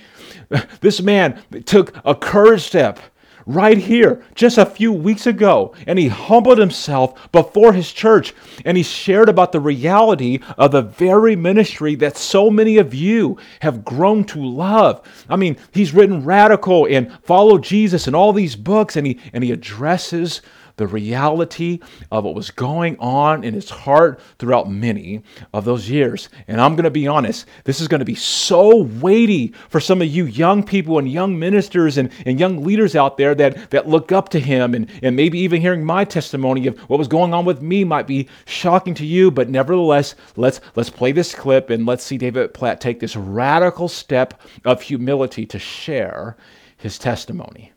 This 0.80 1.02
man 1.02 1.42
took 1.66 1.94
a 2.06 2.16
courage 2.16 2.62
step 2.62 3.00
right 3.48 3.78
here 3.78 4.22
just 4.36 4.58
a 4.58 4.66
few 4.66 4.92
weeks 4.92 5.26
ago. 5.26 5.74
And 5.88 5.98
he 5.98 6.10
humbled 6.10 6.60
himself 6.60 7.32
before 7.32 7.74
his 7.74 7.92
church 7.92 8.34
and 8.66 8.78
he 8.78 8.84
shared 8.84 9.30
about 9.30 9.54
the 9.54 9.60
reality 9.60 10.40
of 10.58 10.72
the 10.72 10.82
very 10.82 11.36
ministry 11.36 11.96
that 11.96 12.18
so 12.18 12.52
many 12.52 12.78
of 12.78 12.94
you 12.94 13.38
have 13.62 13.86
grown 13.86 14.26
to 14.26 14.40
love. 14.40 15.02
I 15.30 15.38
mean, 15.38 15.58
he's 15.72 15.94
written 15.94 16.26
Radical 16.26 16.86
and 16.86 17.12
Follow 17.24 17.58
Jesus 17.58 18.06
and 18.06 18.16
all 18.16 18.34
these 18.34 18.56
books 18.56 18.96
and 18.96 19.08
he 19.08 19.20
and 19.34 19.44
he 19.44 19.52
addresses 19.52 20.42
the 20.78 20.88
reality 20.88 21.80
of 22.12 22.24
what 22.24 22.36
was 22.36 22.52
going 22.52 22.96
on 23.00 23.44
in 23.44 23.54
his 23.54 23.70
heart 23.70 24.20
throughout 24.40 24.72
many 24.72 25.22
of 25.54 25.66
those 25.66 25.90
years. 25.90 26.30
And 26.48 26.62
I'm 26.62 26.76
going 26.76 26.86
to 26.86 26.92
be 26.92 27.08
honest, 27.08 27.46
this 27.66 27.82
is 27.82 27.88
going 27.88 28.00
to 28.00 28.06
be 28.06 28.16
so 28.16 28.84
weighty 28.84 29.54
for 29.70 29.80
some 29.80 30.02
of 30.02 30.08
you 30.08 30.26
young 30.26 30.64
people 30.64 31.00
and 31.00 31.12
young 31.12 31.38
ministers 31.38 31.98
and, 31.98 32.12
and 32.26 32.40
young 32.40 32.64
leaders 32.64 32.96
out 32.96 33.18
there 33.18 33.36
that, 33.36 33.72
that 33.72 33.90
look 33.90 34.12
up 34.12 34.30
to 34.30 34.40
him. 34.40 34.74
And, 34.74 34.90
and 35.04 35.16
maybe 35.16 35.40
even 35.40 35.62
hearing 35.62 35.84
my 35.84 36.06
testimony 36.06 36.68
of 36.68 36.78
what 36.90 37.00
was 37.00 37.08
going 37.08 37.34
on 37.34 37.44
with 37.44 37.62
me 37.62 37.84
might 37.84 38.08
be 38.08 38.30
shocking 38.46 38.94
to 38.96 39.06
you. 39.06 39.32
But 39.32 39.50
nevertheless, 39.50 40.16
let's, 40.36 40.62
let's 40.76 40.90
play 40.90 41.12
this 41.12 41.34
clip 41.34 41.70
and 41.70 41.86
let's 41.86 42.04
see 42.04 42.18
David 42.18 42.54
Platt 42.54 42.80
take 42.80 43.00
this 43.00 43.16
radical 43.16 43.88
step 43.88 44.40
of 44.64 44.82
humility 44.82 45.46
to 45.48 45.60
share 45.60 46.38
his 46.78 47.00
testimony. 47.00 47.74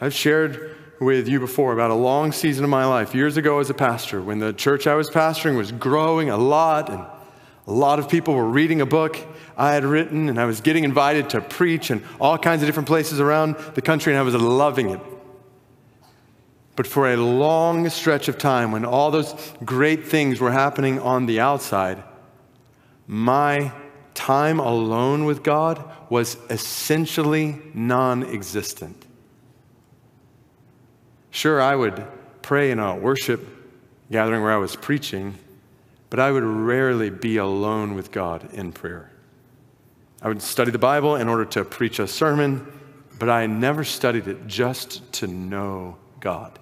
I've 0.00 0.14
shared 0.14 0.76
with 1.00 1.28
you 1.28 1.38
before 1.40 1.72
about 1.72 1.90
a 1.90 1.94
long 1.94 2.32
season 2.32 2.64
of 2.64 2.70
my 2.70 2.84
life, 2.84 3.14
years 3.14 3.36
ago 3.36 3.58
as 3.58 3.68
a 3.70 3.74
pastor, 3.74 4.22
when 4.22 4.38
the 4.38 4.52
church 4.52 4.86
I 4.86 4.94
was 4.94 5.10
pastoring 5.10 5.56
was 5.56 5.72
growing 5.72 6.30
a 6.30 6.36
lot 6.36 6.88
and 6.90 7.04
a 7.66 7.72
lot 7.72 7.98
of 7.98 8.08
people 8.08 8.34
were 8.34 8.48
reading 8.48 8.80
a 8.80 8.86
book 8.86 9.18
I 9.56 9.72
had 9.72 9.84
written, 9.84 10.28
and 10.28 10.38
I 10.38 10.44
was 10.44 10.60
getting 10.60 10.84
invited 10.84 11.30
to 11.30 11.40
preach 11.40 11.90
in 11.90 12.04
all 12.20 12.38
kinds 12.38 12.62
of 12.62 12.68
different 12.68 12.86
places 12.86 13.20
around 13.20 13.56
the 13.74 13.82
country, 13.82 14.12
and 14.12 14.20
I 14.20 14.22
was 14.22 14.34
loving 14.34 14.90
it. 14.90 15.00
But 16.76 16.86
for 16.86 17.10
a 17.10 17.16
long 17.16 17.88
stretch 17.88 18.28
of 18.28 18.36
time, 18.36 18.70
when 18.70 18.84
all 18.84 19.10
those 19.10 19.34
great 19.64 20.06
things 20.06 20.40
were 20.40 20.52
happening 20.52 21.00
on 21.00 21.24
the 21.24 21.40
outside, 21.40 22.04
my 23.06 23.72
time 24.14 24.60
alone 24.60 25.24
with 25.24 25.42
God 25.42 25.82
was 26.10 26.36
essentially 26.50 27.58
non 27.72 28.22
existent. 28.22 29.05
Sure, 31.36 31.60
I 31.60 31.76
would 31.76 32.02
pray 32.40 32.70
in 32.70 32.78
a 32.78 32.96
worship 32.96 33.46
gathering 34.10 34.40
where 34.40 34.52
I 34.52 34.56
was 34.56 34.74
preaching, 34.74 35.34
but 36.08 36.18
I 36.18 36.30
would 36.30 36.42
rarely 36.42 37.10
be 37.10 37.36
alone 37.36 37.94
with 37.94 38.10
God 38.10 38.54
in 38.54 38.72
prayer. 38.72 39.10
I 40.22 40.28
would 40.28 40.40
study 40.40 40.70
the 40.70 40.78
Bible 40.78 41.14
in 41.16 41.28
order 41.28 41.44
to 41.44 41.62
preach 41.62 41.98
a 41.98 42.08
sermon, 42.08 42.66
but 43.18 43.28
I 43.28 43.44
never 43.44 43.84
studied 43.84 44.28
it 44.28 44.46
just 44.46 45.12
to 45.12 45.26
know 45.26 45.98
God. 46.20 46.58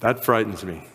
That 0.00 0.22
frightens 0.22 0.62
me. 0.62 0.86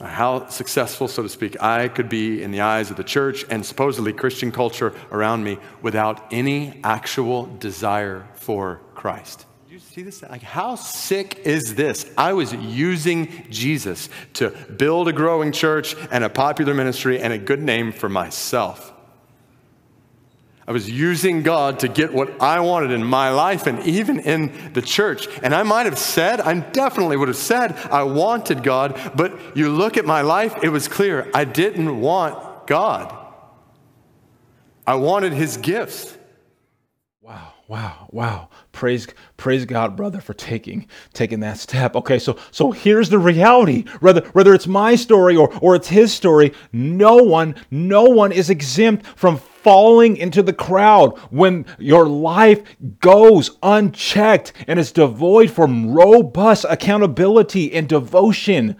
How 0.00 0.46
successful, 0.46 1.08
so 1.08 1.22
to 1.22 1.28
speak, 1.28 1.62
I 1.62 1.88
could 1.88 2.08
be 2.08 2.42
in 2.42 2.52
the 2.52 2.62
eyes 2.62 2.90
of 2.90 2.96
the 2.96 3.04
church 3.04 3.44
and 3.50 3.66
supposedly 3.66 4.14
Christian 4.14 4.50
culture 4.50 4.94
around 5.12 5.44
me 5.44 5.58
without 5.82 6.32
any 6.32 6.80
actual 6.82 7.44
desire 7.58 8.26
for 8.32 8.80
Christ 8.94 9.44
see 9.80 10.02
this? 10.02 10.22
Like, 10.22 10.42
how 10.42 10.74
sick 10.74 11.40
is 11.44 11.74
this? 11.74 12.10
I 12.16 12.32
was 12.32 12.52
using 12.52 13.46
Jesus 13.50 14.08
to 14.34 14.50
build 14.50 15.08
a 15.08 15.12
growing 15.12 15.52
church 15.52 15.96
and 16.10 16.24
a 16.24 16.28
popular 16.28 16.74
ministry 16.74 17.20
and 17.20 17.32
a 17.32 17.38
good 17.38 17.60
name 17.60 17.92
for 17.92 18.08
myself. 18.08 18.92
I 20.70 20.72
was 20.72 20.88
using 20.88 21.42
God 21.42 21.80
to 21.80 21.88
get 21.88 22.12
what 22.12 22.40
I 22.40 22.60
wanted 22.60 22.92
in 22.92 23.02
my 23.02 23.30
life 23.30 23.66
and 23.66 23.80
even 23.86 24.20
in 24.20 24.72
the 24.72 24.80
church. 24.80 25.26
And 25.42 25.52
I 25.52 25.64
might 25.64 25.86
have 25.86 25.98
said, 25.98 26.40
I 26.40 26.54
definitely 26.60 27.16
would 27.16 27.26
have 27.26 27.36
said, 27.36 27.72
I 27.90 28.04
wanted 28.04 28.62
God, 28.62 29.12
but 29.16 29.56
you 29.56 29.68
look 29.68 29.96
at 29.96 30.04
my 30.04 30.20
life, 30.20 30.62
it 30.62 30.68
was 30.68 30.86
clear 30.86 31.28
I 31.34 31.44
didn't 31.44 32.00
want 32.00 32.68
God. 32.68 33.16
I 34.86 34.94
wanted 34.94 35.32
his 35.32 35.56
gifts. 35.56 36.16
Wow, 37.20 37.52
wow, 37.66 38.06
wow. 38.10 38.48
Praise 38.72 39.08
praise 39.36 39.64
God, 39.64 39.96
brother, 39.96 40.20
for 40.20 40.32
taking 40.32 40.86
taking 41.12 41.40
that 41.40 41.58
step. 41.58 41.96
Okay, 41.96 42.18
so 42.18 42.36
so 42.50 42.70
here's 42.70 43.08
the 43.08 43.18
reality. 43.18 43.84
Whether 44.00 44.22
whether 44.28 44.54
it's 44.54 44.66
my 44.66 44.94
story 44.94 45.36
or 45.36 45.52
or 45.60 45.74
it's 45.74 45.88
his 45.88 46.12
story, 46.12 46.52
no 46.72 47.16
one 47.16 47.56
no 47.70 48.04
one 48.04 48.30
is 48.32 48.48
exempt 48.48 49.06
from 49.16 49.38
falling 49.62 50.16
into 50.16 50.42
the 50.42 50.52
crowd 50.52 51.18
when 51.30 51.66
your 51.78 52.06
life 52.06 52.62
goes 53.00 53.58
unchecked 53.62 54.52
and 54.66 54.78
is 54.78 54.92
devoid 54.92 55.50
from 55.50 55.92
robust 55.92 56.64
accountability 56.68 57.72
and 57.72 57.88
devotion 57.88 58.76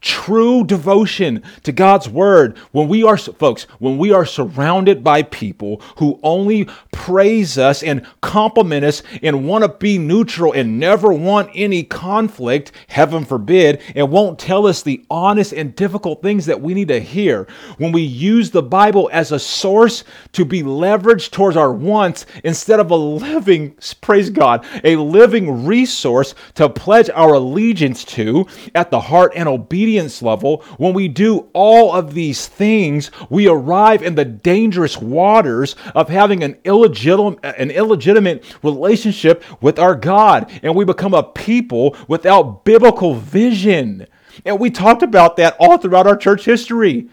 true 0.00 0.64
devotion 0.64 1.42
to 1.64 1.72
God's 1.72 2.08
word, 2.08 2.56
when 2.70 2.88
we 2.88 3.02
are, 3.02 3.16
folks, 3.16 3.64
when 3.78 3.98
we 3.98 4.12
are 4.12 4.24
surrounded 4.24 5.02
by 5.02 5.22
people 5.22 5.82
who 5.96 6.20
only 6.22 6.68
praise 6.92 7.58
us 7.58 7.82
and 7.82 8.06
compliment 8.20 8.84
us 8.84 9.02
and 9.22 9.48
want 9.48 9.64
to 9.64 9.68
be 9.68 9.98
neutral 9.98 10.52
and 10.52 10.78
never 10.78 11.12
want 11.12 11.50
any 11.54 11.82
conflict, 11.82 12.70
heaven 12.86 13.24
forbid, 13.24 13.82
and 13.96 14.10
won't 14.10 14.38
tell 14.38 14.66
us 14.66 14.82
the 14.82 15.04
honest 15.10 15.52
and 15.52 15.74
difficult 15.74 16.22
things 16.22 16.46
that 16.46 16.60
we 16.60 16.74
need 16.74 16.88
to 16.88 17.00
hear, 17.00 17.48
when 17.78 17.90
we 17.90 18.02
use 18.02 18.50
the 18.50 18.62
Bible 18.62 19.10
as 19.12 19.32
a 19.32 19.38
source 19.38 20.04
to 20.32 20.44
be 20.44 20.62
leveraged 20.62 21.32
towards 21.32 21.56
our 21.56 21.72
wants 21.72 22.24
instead 22.44 22.78
of 22.78 22.90
a 22.90 22.96
living, 22.96 23.76
praise 24.00 24.30
God, 24.30 24.64
a 24.84 24.94
living 24.96 25.66
resource 25.66 26.34
to 26.54 26.68
pledge 26.68 27.10
our 27.10 27.34
allegiance 27.34 28.04
to 28.04 28.46
at 28.74 28.90
the 28.90 29.00
heart 29.00 29.32
and 29.34 29.48
obedience 29.48 29.87
obedience 29.88 30.20
level, 30.22 30.62
when 30.76 30.92
we 30.92 31.08
do 31.08 31.48
all 31.54 31.94
of 31.94 32.12
these 32.12 32.46
things, 32.46 33.10
we 33.30 33.48
arrive 33.48 34.02
in 34.02 34.14
the 34.14 34.24
dangerous 34.24 34.98
waters 34.98 35.76
of 35.94 36.10
having 36.10 36.42
an 36.42 36.56
illegitimate, 36.64 37.38
an 37.42 37.70
illegitimate 37.70 38.44
relationship 38.62 39.42
with 39.62 39.78
our 39.78 39.94
God. 39.94 40.50
And 40.62 40.74
we 40.74 40.84
become 40.84 41.14
a 41.14 41.22
people 41.22 41.96
without 42.06 42.64
biblical 42.64 43.14
vision. 43.14 44.06
And 44.44 44.60
we 44.60 44.70
talked 44.70 45.02
about 45.02 45.36
that 45.36 45.56
all 45.58 45.78
throughout 45.78 46.06
our 46.06 46.16
church 46.16 46.44
history. 46.44 47.08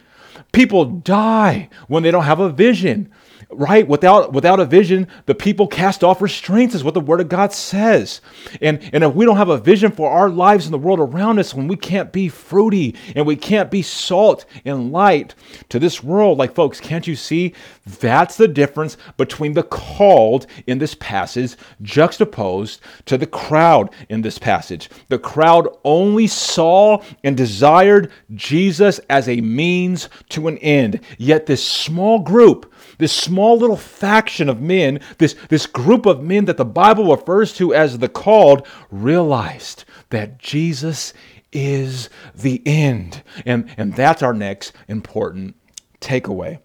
People 0.52 0.86
die 0.86 1.70
when 1.88 2.04
they 2.04 2.12
don't 2.12 2.24
have 2.26 2.42
a 2.42 2.50
vision 2.50 3.10
right? 3.50 3.88
Without 3.88 4.34
without 4.34 4.60
a 4.60 4.66
vision, 4.66 5.08
the 5.26 5.36
people 5.36 5.68
cast 5.68 6.04
off 6.04 6.22
restraints, 6.22 6.76
is 6.76 6.84
what 6.84 6.94
the 6.94 7.00
Word 7.00 7.22
of 7.22 7.30
God 7.30 7.54
says. 7.54 8.22
And 8.62 8.80
and 8.94 9.04
if 9.04 9.14
we 9.14 9.26
don't 9.26 9.38
have 9.38 9.50
a 9.50 9.58
vision 9.58 9.92
for 9.92 10.10
our 10.10 10.30
lives 10.30 10.66
and 10.66 10.74
the 10.74 10.80
world 10.80 11.00
around 11.00 11.40
us, 11.40 11.54
when 11.54 11.68
we 11.68 11.76
can't 11.76 12.12
be 12.12 12.30
fruity 12.30 12.96
and 13.16 13.26
we 13.26 13.36
can't 13.36 13.72
be 13.72 13.82
salt 13.82 14.46
and 14.66 14.92
light 14.92 15.36
to 15.70 15.80
this 15.80 16.04
world, 16.04 16.38
like 16.38 16.54
folks, 16.54 16.80
can't 16.80 17.08
you 17.08 17.16
see? 17.16 17.54
That's 18.00 18.38
the 18.38 18.48
difference 18.48 18.98
between 19.18 19.54
the 19.54 19.64
called 19.64 20.48
in 20.68 20.80
this 20.80 20.96
passage 20.96 21.56
juxtaposed 21.82 22.82
to 23.06 23.18
the 23.18 23.28
crowd 23.28 23.90
in 24.10 24.22
this 24.22 24.38
passage. 24.38 24.90
The 25.10 25.20
crowd 25.20 25.68
only 25.84 26.28
saw 26.28 27.04
and 27.24 27.38
desired 27.38 28.12
Jesus 28.34 29.00
as 29.10 29.28
a 29.30 29.42
means 29.42 30.10
to 30.30 30.48
an 30.48 30.58
end. 30.60 31.00
Yet 31.18 31.46
this 31.46 31.66
small 31.66 32.20
group 32.20 32.72
this 32.98 33.14
small 33.14 33.58
little 33.58 33.78
faction 33.78 34.50
of 34.50 34.62
men, 34.62 35.00
this, 35.18 35.36
this 35.50 35.66
group 35.66 36.06
of 36.06 36.24
men 36.24 36.46
that 36.46 36.58
the 36.58 36.66
Bible 36.66 37.16
refers 37.16 37.54
to 37.54 37.74
as 37.74 37.98
the 37.98 38.10
called, 38.10 38.68
realized 38.92 39.86
that 40.10 40.38
Jesus 40.38 41.14
is 41.52 42.10
the 42.36 42.62
end. 42.66 43.24
And, 43.46 43.70
and 43.78 43.94
that's 43.94 44.22
our 44.22 44.34
next 44.34 44.74
important 44.88 45.56
takeaway. 46.02 46.60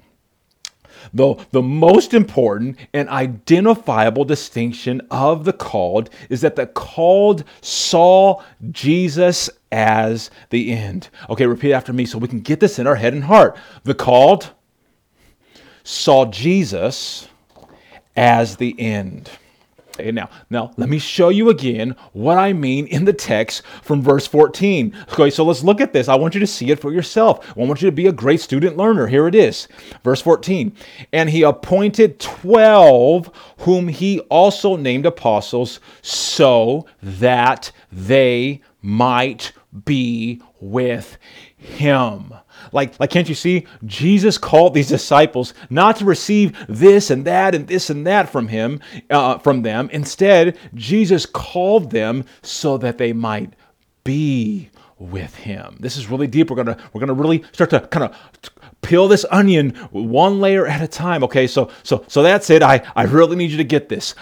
Though 1.14 1.40
the 1.50 1.62
most 1.62 2.12
important 2.12 2.76
and 2.92 3.08
identifiable 3.08 4.24
distinction 4.24 5.00
of 5.10 5.44
the 5.44 5.52
called 5.52 6.10
is 6.28 6.42
that 6.42 6.56
the 6.56 6.66
called 6.66 7.44
saw 7.62 8.42
Jesus 8.70 9.48
as 9.72 10.30
the 10.50 10.72
end. 10.72 11.08
Okay, 11.30 11.46
repeat 11.46 11.72
after 11.72 11.92
me 11.92 12.04
so 12.04 12.18
we 12.18 12.28
can 12.28 12.40
get 12.40 12.60
this 12.60 12.78
in 12.78 12.86
our 12.86 12.96
head 12.96 13.14
and 13.14 13.24
heart. 13.24 13.56
The 13.84 13.94
called 13.94 14.50
saw 15.90 16.24
Jesus 16.26 17.28
as 18.16 18.56
the 18.56 18.78
end. 18.78 19.30
Okay, 19.98 20.12
now, 20.12 20.30
now 20.48 20.72
let 20.76 20.88
me 20.88 20.98
show 20.98 21.28
you 21.28 21.50
again 21.50 21.94
what 22.12 22.38
I 22.38 22.52
mean 22.52 22.86
in 22.86 23.04
the 23.04 23.12
text 23.12 23.62
from 23.82 24.00
verse 24.00 24.26
14. 24.26 24.96
Okay, 25.12 25.28
so 25.30 25.44
let's 25.44 25.62
look 25.62 25.80
at 25.80 25.92
this. 25.92 26.08
I 26.08 26.14
want 26.14 26.34
you 26.34 26.40
to 26.40 26.46
see 26.46 26.70
it 26.70 26.80
for 26.80 26.92
yourself. 26.92 27.46
I 27.56 27.60
want 27.60 27.82
you 27.82 27.90
to 27.90 27.94
be 27.94 28.06
a 28.06 28.12
great 28.12 28.40
student 28.40 28.76
learner. 28.76 29.08
Here 29.08 29.26
it 29.26 29.34
is. 29.34 29.68
Verse 30.02 30.22
14. 30.22 30.72
And 31.12 31.28
he 31.28 31.42
appointed 31.42 32.18
12 32.20 33.30
whom 33.58 33.88
he 33.88 34.20
also 34.20 34.76
named 34.76 35.04
apostles 35.04 35.80
so 36.00 36.86
that 37.02 37.72
they 37.92 38.62
might 38.80 39.52
be 39.84 40.40
with 40.60 41.18
him. 41.56 42.32
Like, 42.72 42.98
like, 43.00 43.10
can't 43.10 43.28
you 43.28 43.34
see? 43.34 43.66
Jesus 43.84 44.38
called 44.38 44.74
these 44.74 44.88
disciples 44.88 45.54
not 45.68 45.96
to 45.96 46.04
receive 46.04 46.56
this 46.68 47.10
and 47.10 47.24
that 47.24 47.54
and 47.54 47.66
this 47.66 47.90
and 47.90 48.06
that 48.06 48.28
from 48.28 48.48
him, 48.48 48.80
uh, 49.10 49.38
from 49.38 49.62
them. 49.62 49.88
Instead, 49.92 50.58
Jesus 50.74 51.26
called 51.26 51.90
them 51.90 52.24
so 52.42 52.78
that 52.78 52.98
they 52.98 53.12
might 53.12 53.54
be 54.04 54.70
with 54.98 55.34
him. 55.34 55.76
This 55.80 55.96
is 55.96 56.08
really 56.08 56.26
deep. 56.26 56.50
We're 56.50 56.56
gonna 56.56 56.76
we're 56.92 57.00
gonna 57.00 57.14
really 57.14 57.42
start 57.52 57.70
to 57.70 57.80
kind 57.80 58.04
of 58.04 58.16
peel 58.82 59.08
this 59.08 59.24
onion 59.30 59.70
one 59.90 60.40
layer 60.40 60.66
at 60.66 60.82
a 60.82 60.88
time. 60.88 61.24
Okay, 61.24 61.46
so 61.46 61.70
so 61.82 62.04
so 62.06 62.22
that's 62.22 62.50
it. 62.50 62.62
I 62.62 62.82
I 62.94 63.04
really 63.04 63.36
need 63.36 63.50
you 63.50 63.56
to 63.56 63.64
get 63.64 63.88
this. 63.88 64.14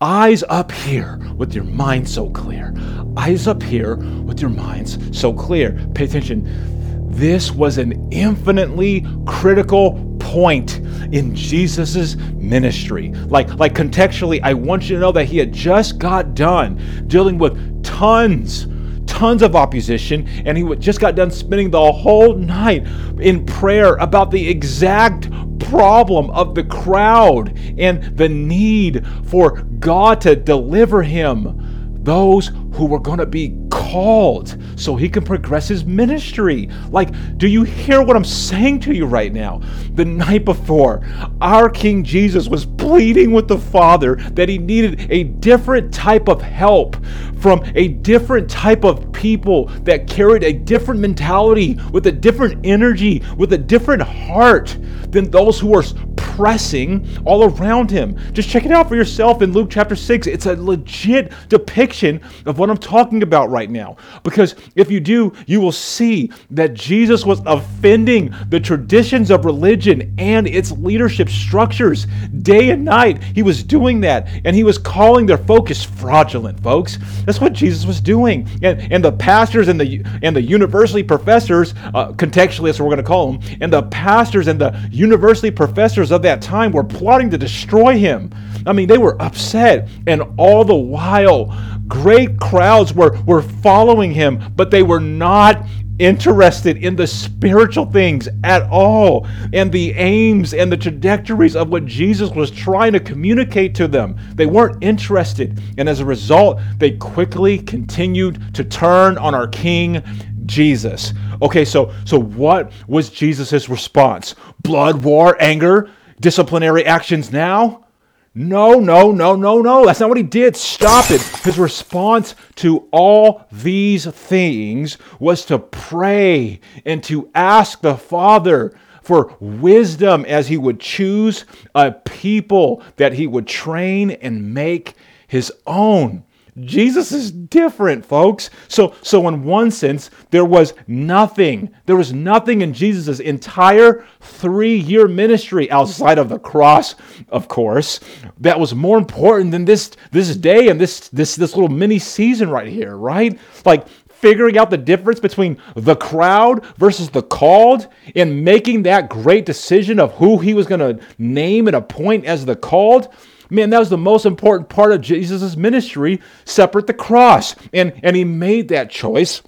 Eyes 0.00 0.44
up 0.48 0.70
here 0.70 1.18
with 1.34 1.54
your 1.54 1.64
mind 1.64 2.08
so 2.08 2.30
clear. 2.30 2.72
Eyes 3.16 3.48
up 3.48 3.62
here 3.62 3.96
with 3.96 4.40
your 4.40 4.50
minds 4.50 4.98
so 5.18 5.32
clear. 5.32 5.72
Pay 5.94 6.04
attention 6.04 6.77
this 7.18 7.50
was 7.50 7.78
an 7.78 8.12
infinitely 8.12 9.04
critical 9.26 10.16
point 10.20 10.78
in 11.12 11.34
Jesus's 11.34 12.16
ministry. 12.16 13.10
Like, 13.26 13.54
like 13.54 13.74
contextually, 13.74 14.40
I 14.42 14.54
want 14.54 14.88
you 14.88 14.94
to 14.94 15.00
know 15.00 15.12
that 15.12 15.24
he 15.24 15.38
had 15.38 15.52
just 15.52 15.98
got 15.98 16.34
done 16.34 17.04
dealing 17.08 17.38
with 17.38 17.82
tons 17.82 18.66
tons 19.06 19.42
of 19.42 19.56
opposition, 19.56 20.28
and 20.46 20.56
he 20.56 20.76
just 20.76 21.00
got 21.00 21.16
done 21.16 21.30
spending 21.30 21.70
the 21.70 21.92
whole 21.92 22.34
night 22.34 22.86
in 23.20 23.44
prayer 23.44 23.96
about 23.96 24.30
the 24.30 24.48
exact 24.48 25.28
problem 25.58 26.30
of 26.30 26.54
the 26.54 26.62
crowd 26.62 27.58
and 27.78 28.16
the 28.16 28.28
need 28.28 29.04
for 29.24 29.62
God 29.62 30.20
to 30.20 30.36
deliver 30.36 31.02
him 31.02 31.98
those 32.04 32.50
who 32.72 32.86
were 32.86 33.00
going 33.00 33.18
to 33.18 33.26
be 33.26 33.56
called 33.70 34.56
so 34.76 34.96
he 34.96 35.08
can 35.08 35.24
progress 35.24 35.68
his 35.68 35.84
ministry. 35.84 36.68
Like, 36.90 37.10
do 37.38 37.48
you 37.48 37.64
hear 37.64 38.02
what 38.02 38.16
I'm 38.16 38.24
saying 38.24 38.80
to 38.80 38.94
you 38.94 39.06
right 39.06 39.32
now? 39.32 39.60
The 39.94 40.04
night 40.04 40.44
before, 40.44 41.02
our 41.40 41.70
King 41.70 42.04
Jesus 42.04 42.48
was 42.48 42.66
pleading 42.66 43.32
with 43.32 43.48
the 43.48 43.58
Father 43.58 44.16
that 44.32 44.48
he 44.48 44.58
needed 44.58 45.10
a 45.10 45.24
different 45.24 45.92
type 45.92 46.28
of 46.28 46.42
help 46.42 46.96
from 47.40 47.62
a 47.74 47.88
different 47.88 48.50
type 48.50 48.84
of 48.84 49.12
people 49.12 49.66
that 49.84 50.06
carried 50.06 50.44
a 50.44 50.52
different 50.52 51.00
mentality, 51.00 51.78
with 51.92 52.06
a 52.06 52.12
different 52.12 52.64
energy, 52.66 53.22
with 53.36 53.52
a 53.52 53.58
different 53.58 54.02
heart 54.02 54.76
than 55.10 55.30
those 55.30 55.58
who 55.58 55.68
were 55.68 55.84
pressing 56.16 57.04
all 57.24 57.44
around 57.44 57.90
him. 57.90 58.16
Just 58.32 58.48
check 58.48 58.64
it 58.64 58.70
out 58.70 58.88
for 58.88 58.94
yourself 58.94 59.42
in 59.42 59.52
Luke 59.52 59.70
chapter 59.70 59.96
6. 59.96 60.26
It's 60.28 60.46
a 60.46 60.54
legit 60.54 61.32
depiction 61.48 62.20
of 62.46 62.58
what 62.58 62.67
I'm 62.70 62.78
talking 62.78 63.22
about 63.22 63.50
right 63.50 63.70
now. 63.70 63.96
Because 64.22 64.54
if 64.74 64.90
you 64.90 65.00
do, 65.00 65.32
you 65.46 65.60
will 65.60 65.72
see 65.72 66.30
that 66.50 66.74
Jesus 66.74 67.24
was 67.24 67.40
offending 67.46 68.34
the 68.48 68.60
traditions 68.60 69.30
of 69.30 69.44
religion 69.44 70.14
and 70.18 70.46
its 70.46 70.72
leadership 70.72 71.28
structures 71.28 72.06
day 72.42 72.70
and 72.70 72.84
night. 72.84 73.22
He 73.22 73.42
was 73.42 73.62
doing 73.62 74.00
that, 74.02 74.28
and 74.44 74.54
he 74.54 74.64
was 74.64 74.78
calling 74.78 75.26
their 75.26 75.38
focus 75.38 75.84
fraudulent, 75.84 76.60
folks. 76.60 76.98
That's 77.24 77.40
what 77.40 77.52
Jesus 77.52 77.84
was 77.86 78.00
doing. 78.00 78.48
And, 78.62 78.92
and 78.92 79.04
the 79.04 79.12
pastors 79.12 79.68
and 79.68 79.80
the 79.80 80.04
and 80.22 80.34
the 80.34 80.42
university 80.42 81.02
professors, 81.02 81.74
uh, 81.94 82.12
contextually, 82.12 82.66
that's 82.66 82.80
what 82.80 82.86
we're 82.86 82.96
going 82.96 82.98
to 82.98 83.02
call 83.02 83.32
them, 83.32 83.58
and 83.60 83.72
the 83.72 83.82
pastors 83.84 84.48
and 84.48 84.60
the 84.60 84.88
university 84.90 85.50
professors 85.50 86.10
of 86.10 86.22
that 86.22 86.42
time 86.42 86.72
were 86.72 86.84
plotting 86.84 87.30
to 87.30 87.38
destroy 87.38 87.98
him. 87.98 88.30
I 88.68 88.72
mean, 88.72 88.86
they 88.86 88.98
were 88.98 89.20
upset, 89.20 89.88
and 90.06 90.22
all 90.36 90.64
the 90.64 90.74
while, 90.74 91.56
great 91.88 92.38
crowds 92.38 92.92
were, 92.92 93.18
were 93.22 93.42
following 93.42 94.12
him, 94.12 94.52
but 94.54 94.70
they 94.70 94.82
were 94.82 95.00
not 95.00 95.64
interested 95.98 96.76
in 96.76 96.94
the 96.94 97.06
spiritual 97.06 97.84
things 97.86 98.28
at 98.44 98.62
all 98.70 99.26
and 99.52 99.72
the 99.72 99.92
aims 99.94 100.54
and 100.54 100.70
the 100.70 100.76
trajectories 100.76 101.56
of 101.56 101.70
what 101.70 101.86
Jesus 101.86 102.30
was 102.30 102.50
trying 102.50 102.92
to 102.92 103.00
communicate 103.00 103.74
to 103.74 103.88
them. 103.88 104.16
They 104.34 104.46
weren't 104.46 104.82
interested. 104.82 105.60
And 105.76 105.88
as 105.88 106.00
a 106.00 106.04
result, 106.04 106.60
they 106.76 106.92
quickly 106.92 107.58
continued 107.58 108.54
to 108.54 108.64
turn 108.64 109.18
on 109.18 109.34
our 109.34 109.48
King 109.48 110.02
Jesus. 110.46 111.12
Okay, 111.42 111.64
so 111.64 111.92
so 112.04 112.18
what 112.18 112.72
was 112.86 113.10
Jesus' 113.10 113.68
response? 113.68 114.34
Blood, 114.62 115.02
war, 115.02 115.36
anger, 115.40 115.90
disciplinary 116.20 116.84
actions 116.84 117.32
now? 117.32 117.84
No, 118.34 118.74
no, 118.74 119.10
no, 119.10 119.34
no, 119.34 119.60
no. 119.60 119.86
That's 119.86 120.00
not 120.00 120.08
what 120.08 120.18
he 120.18 120.22
did. 120.22 120.56
Stop 120.56 121.10
it. 121.10 121.20
His 121.20 121.58
response 121.58 122.34
to 122.56 122.88
all 122.92 123.46
these 123.50 124.06
things 124.06 124.98
was 125.18 125.44
to 125.46 125.58
pray 125.58 126.60
and 126.84 127.02
to 127.04 127.30
ask 127.34 127.80
the 127.80 127.96
Father 127.96 128.76
for 129.02 129.34
wisdom 129.40 130.24
as 130.26 130.48
he 130.48 130.56
would 130.56 130.78
choose 130.78 131.46
a 131.74 131.90
people 131.90 132.82
that 132.96 133.14
he 133.14 133.26
would 133.26 133.46
train 133.46 134.10
and 134.10 134.52
make 134.52 134.94
his 135.26 135.50
own. 135.66 136.24
Jesus 136.60 137.12
is 137.12 137.30
different, 137.30 138.04
folks. 138.04 138.50
So, 138.68 138.94
so 139.02 139.26
in 139.28 139.44
one 139.44 139.70
sense, 139.70 140.10
there 140.30 140.44
was 140.44 140.74
nothing. 140.86 141.70
There 141.86 141.96
was 141.96 142.12
nothing 142.12 142.62
in 142.62 142.72
Jesus' 142.72 143.20
entire 143.20 144.04
three-year 144.20 145.08
ministry 145.08 145.70
outside 145.70 146.18
of 146.18 146.28
the 146.28 146.38
cross, 146.38 146.94
of 147.28 147.48
course, 147.48 148.00
that 148.40 148.58
was 148.58 148.74
more 148.74 148.98
important 148.98 149.50
than 149.50 149.64
this 149.64 149.90
this 150.10 150.36
day 150.36 150.68
and 150.68 150.80
this 150.80 151.08
this 151.08 151.36
this 151.36 151.54
little 151.54 151.70
mini 151.70 151.98
season 151.98 152.50
right 152.50 152.68
here, 152.68 152.96
right? 152.96 153.38
Like 153.64 153.86
figuring 154.18 154.58
out 154.58 154.70
the 154.70 154.76
difference 154.76 155.20
between 155.20 155.60
the 155.76 155.94
crowd 155.94 156.64
versus 156.76 157.08
the 157.10 157.22
called 157.22 157.86
and 158.16 158.44
making 158.44 158.82
that 158.82 159.08
great 159.08 159.46
decision 159.46 160.00
of 160.00 160.12
who 160.14 160.38
he 160.38 160.54
was 160.54 160.66
going 160.66 160.80
to 160.80 161.04
name 161.18 161.68
and 161.68 161.76
appoint 161.76 162.24
as 162.24 162.44
the 162.44 162.56
called 162.56 163.14
Man, 163.50 163.70
that 163.70 163.78
was 163.78 163.90
the 163.90 163.98
most 163.98 164.26
important 164.26 164.68
part 164.68 164.92
of 164.92 165.00
Jesus' 165.00 165.56
ministry, 165.56 166.20
separate 166.44 166.86
the 166.86 166.94
cross. 166.94 167.54
And, 167.72 167.92
and 168.02 168.14
he 168.14 168.24
made 168.24 168.68
that 168.68 168.90
choice 168.90 169.42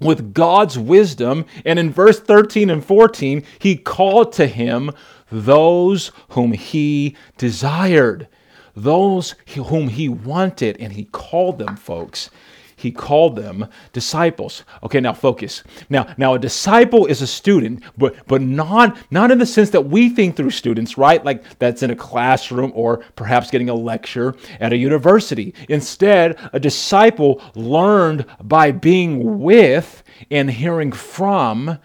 with 0.00 0.32
God's 0.32 0.78
wisdom. 0.78 1.44
And 1.64 1.78
in 1.78 1.90
verse 1.90 2.20
13 2.20 2.70
and 2.70 2.84
14, 2.84 3.42
he 3.58 3.76
called 3.76 4.32
to 4.34 4.46
him 4.46 4.92
those 5.30 6.10
whom 6.30 6.52
he 6.52 7.16
desired, 7.36 8.28
those 8.74 9.34
whom 9.54 9.88
he 9.88 10.08
wanted, 10.08 10.76
and 10.80 10.92
he 10.94 11.04
called 11.04 11.58
them, 11.58 11.76
folks 11.76 12.30
he 12.78 12.92
called 12.92 13.36
them 13.36 13.66
disciples. 13.92 14.64
Okay, 14.84 15.00
now 15.00 15.12
focus. 15.12 15.64
Now, 15.90 16.14
now 16.16 16.34
a 16.34 16.38
disciple 16.38 17.06
is 17.06 17.22
a 17.22 17.26
student, 17.26 17.82
but 17.96 18.14
but 18.26 18.40
not 18.40 18.96
not 19.10 19.30
in 19.30 19.38
the 19.38 19.46
sense 19.46 19.70
that 19.70 19.86
we 19.86 20.08
think 20.08 20.36
through 20.36 20.50
students, 20.50 20.96
right? 20.96 21.24
Like 21.24 21.58
that's 21.58 21.82
in 21.82 21.90
a 21.90 21.96
classroom 21.96 22.72
or 22.74 22.98
perhaps 23.16 23.50
getting 23.50 23.68
a 23.68 23.74
lecture 23.74 24.34
at 24.60 24.72
a 24.72 24.76
university. 24.76 25.54
Instead, 25.68 26.38
a 26.52 26.60
disciple 26.60 27.42
learned 27.54 28.24
by 28.42 28.70
being 28.70 29.40
with 29.40 30.02
and 30.30 30.50
hearing 30.50 30.92
from 30.92 31.78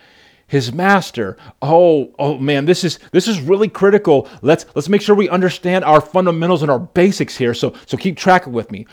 his 0.53 0.71
master. 0.71 1.35
Oh, 1.63 2.13
oh 2.19 2.37
man, 2.37 2.65
this 2.65 2.83
is 2.83 2.99
this 3.11 3.27
is 3.27 3.41
really 3.41 3.67
critical. 3.67 4.29
Let's 4.43 4.67
let's 4.75 4.87
make 4.87 5.01
sure 5.01 5.15
we 5.15 5.27
understand 5.27 5.83
our 5.83 5.99
fundamentals 5.99 6.61
and 6.61 6.69
our 6.69 6.77
basics 6.77 7.35
here. 7.35 7.55
So 7.55 7.73
so 7.87 7.97
keep 7.97 8.17
track 8.17 8.45
with 8.45 8.71
me. 8.71 8.85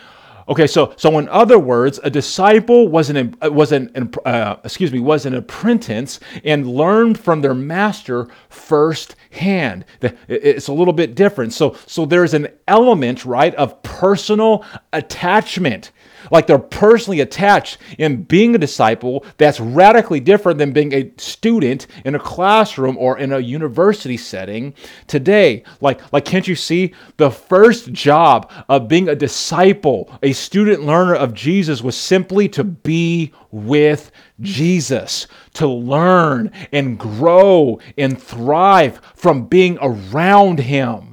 Okay, 0.50 0.66
so 0.66 0.92
so 0.96 1.16
in 1.20 1.28
other 1.28 1.60
words, 1.60 2.00
a 2.02 2.10
disciple 2.10 2.88
was 2.88 3.08
an 3.08 3.36
was 3.40 3.70
an 3.70 4.12
uh, 4.24 4.56
excuse 4.64 4.90
me 4.90 4.98
was 4.98 5.24
an 5.24 5.34
apprentice 5.34 6.18
and 6.44 6.66
learned 6.66 7.20
from 7.20 7.40
their 7.40 7.54
master 7.54 8.26
firsthand. 8.48 9.84
It's 10.26 10.66
a 10.66 10.72
little 10.72 10.92
bit 10.92 11.14
different. 11.14 11.52
So 11.52 11.76
so 11.86 12.04
there's 12.04 12.34
an 12.34 12.48
element 12.66 13.24
right 13.24 13.54
of 13.54 13.80
personal 13.84 14.64
attachment 14.92 15.92
like 16.30 16.46
they're 16.46 16.58
personally 16.58 17.20
attached 17.20 17.78
in 17.98 18.22
being 18.24 18.54
a 18.54 18.58
disciple 18.58 19.24
that's 19.36 19.60
radically 19.60 20.20
different 20.20 20.58
than 20.58 20.72
being 20.72 20.92
a 20.92 21.12
student 21.16 21.86
in 22.04 22.14
a 22.14 22.18
classroom 22.18 22.96
or 22.98 23.18
in 23.18 23.32
a 23.32 23.38
university 23.38 24.16
setting 24.16 24.74
today. 25.06 25.62
Like, 25.80 26.12
like 26.12 26.24
can't 26.24 26.48
you 26.48 26.56
see 26.56 26.94
the 27.16 27.30
first 27.30 27.92
job 27.92 28.50
of 28.68 28.88
being 28.88 29.08
a 29.08 29.14
disciple, 29.14 30.10
a 30.22 30.32
student 30.32 30.82
learner 30.84 31.14
of 31.14 31.34
Jesus 31.34 31.82
was 31.82 31.96
simply 31.96 32.48
to 32.50 32.64
be 32.64 33.32
with 33.50 34.10
Jesus, 34.40 35.26
to 35.54 35.66
learn 35.66 36.50
and 36.72 36.98
grow 36.98 37.80
and 37.98 38.20
thrive 38.20 39.00
from 39.14 39.46
being 39.46 39.78
around 39.80 40.60
him 40.60 41.09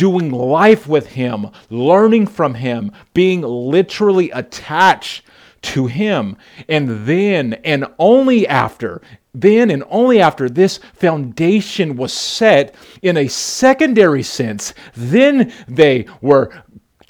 doing 0.00 0.30
life 0.30 0.86
with 0.86 1.08
Him, 1.08 1.48
learning 1.68 2.26
from 2.26 2.54
Him, 2.54 2.90
being 3.12 3.42
literally 3.42 4.30
attached 4.30 5.22
to 5.60 5.88
Him. 5.88 6.38
And 6.70 7.06
then, 7.06 7.52
and 7.64 7.84
only 7.98 8.48
after, 8.48 9.02
then 9.34 9.70
and 9.70 9.84
only 9.90 10.18
after 10.18 10.48
this 10.48 10.78
foundation 10.94 11.96
was 11.96 12.14
set 12.14 12.74
in 13.02 13.18
a 13.18 13.28
secondary 13.28 14.22
sense, 14.22 14.72
then 14.94 15.52
they 15.68 16.06
were 16.22 16.50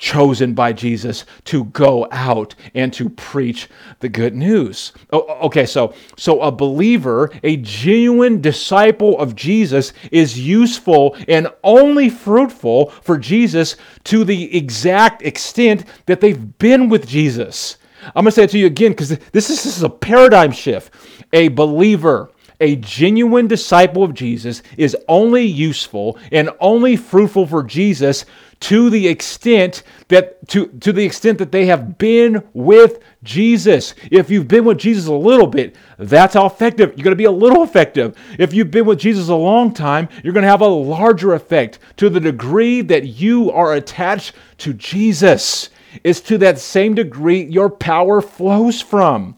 chosen 0.00 0.54
by 0.54 0.72
Jesus 0.72 1.26
to 1.44 1.64
go 1.66 2.08
out 2.10 2.54
and 2.74 2.92
to 2.94 3.10
preach 3.10 3.68
the 4.00 4.08
good 4.08 4.34
news. 4.34 4.92
Oh, 5.12 5.26
okay, 5.46 5.66
so 5.66 5.94
so 6.16 6.40
a 6.40 6.50
believer, 6.50 7.30
a 7.42 7.58
genuine 7.58 8.40
disciple 8.40 9.18
of 9.20 9.36
Jesus 9.36 9.92
is 10.10 10.40
useful 10.40 11.16
and 11.28 11.48
only 11.62 12.08
fruitful 12.08 12.90
for 12.90 13.18
Jesus 13.18 13.76
to 14.04 14.24
the 14.24 14.56
exact 14.56 15.22
extent 15.22 15.84
that 16.06 16.20
they've 16.20 16.58
been 16.58 16.88
with 16.88 17.06
Jesus. 17.06 17.76
I'm 18.02 18.24
going 18.24 18.26
to 18.26 18.32
say 18.32 18.44
it 18.44 18.50
to 18.50 18.58
you 18.58 18.66
again 18.66 18.92
because 18.92 19.10
this 19.10 19.50
is, 19.50 19.62
this 19.62 19.76
is 19.76 19.82
a 19.82 19.90
paradigm 19.90 20.52
shift. 20.52 20.94
A 21.34 21.48
believer 21.48 22.32
a 22.60 22.76
genuine 22.76 23.46
disciple 23.46 24.04
of 24.04 24.12
Jesus 24.12 24.62
is 24.76 24.94
only 25.08 25.44
useful 25.44 26.18
and 26.30 26.50
only 26.60 26.94
fruitful 26.94 27.46
for 27.46 27.62
Jesus 27.62 28.26
to 28.60 28.90
the 28.90 29.08
extent 29.08 29.82
that 30.08 30.46
to, 30.48 30.66
to 30.80 30.92
the 30.92 31.04
extent 31.04 31.38
that 31.38 31.50
they 31.50 31.66
have 31.66 31.96
been 31.96 32.46
with 32.52 33.00
Jesus. 33.22 33.94
If 34.10 34.30
you've 34.30 34.48
been 34.48 34.64
with 34.64 34.78
Jesus 34.78 35.06
a 35.06 35.12
little 35.12 35.46
bit, 35.46 35.76
that's 35.98 36.34
how 36.34 36.46
effective. 36.46 36.90
You're 36.90 37.04
going 37.04 37.12
to 37.12 37.16
be 37.16 37.24
a 37.24 37.30
little 37.30 37.62
effective. 37.62 38.16
If 38.38 38.52
you've 38.52 38.70
been 38.70 38.86
with 38.86 38.98
Jesus 38.98 39.28
a 39.28 39.34
long 39.34 39.72
time, 39.72 40.08
you're 40.22 40.34
going 40.34 40.44
to 40.44 40.50
have 40.50 40.60
a 40.60 40.66
larger 40.66 41.34
effect 41.34 41.78
to 41.96 42.10
the 42.10 42.20
degree 42.20 42.82
that 42.82 43.06
you 43.06 43.50
are 43.50 43.74
attached 43.74 44.34
to 44.58 44.74
Jesus. 44.74 45.70
Is 46.04 46.20
to 46.22 46.38
that 46.38 46.60
same 46.60 46.94
degree 46.94 47.42
your 47.42 47.68
power 47.68 48.20
flows 48.20 48.80
from. 48.80 49.36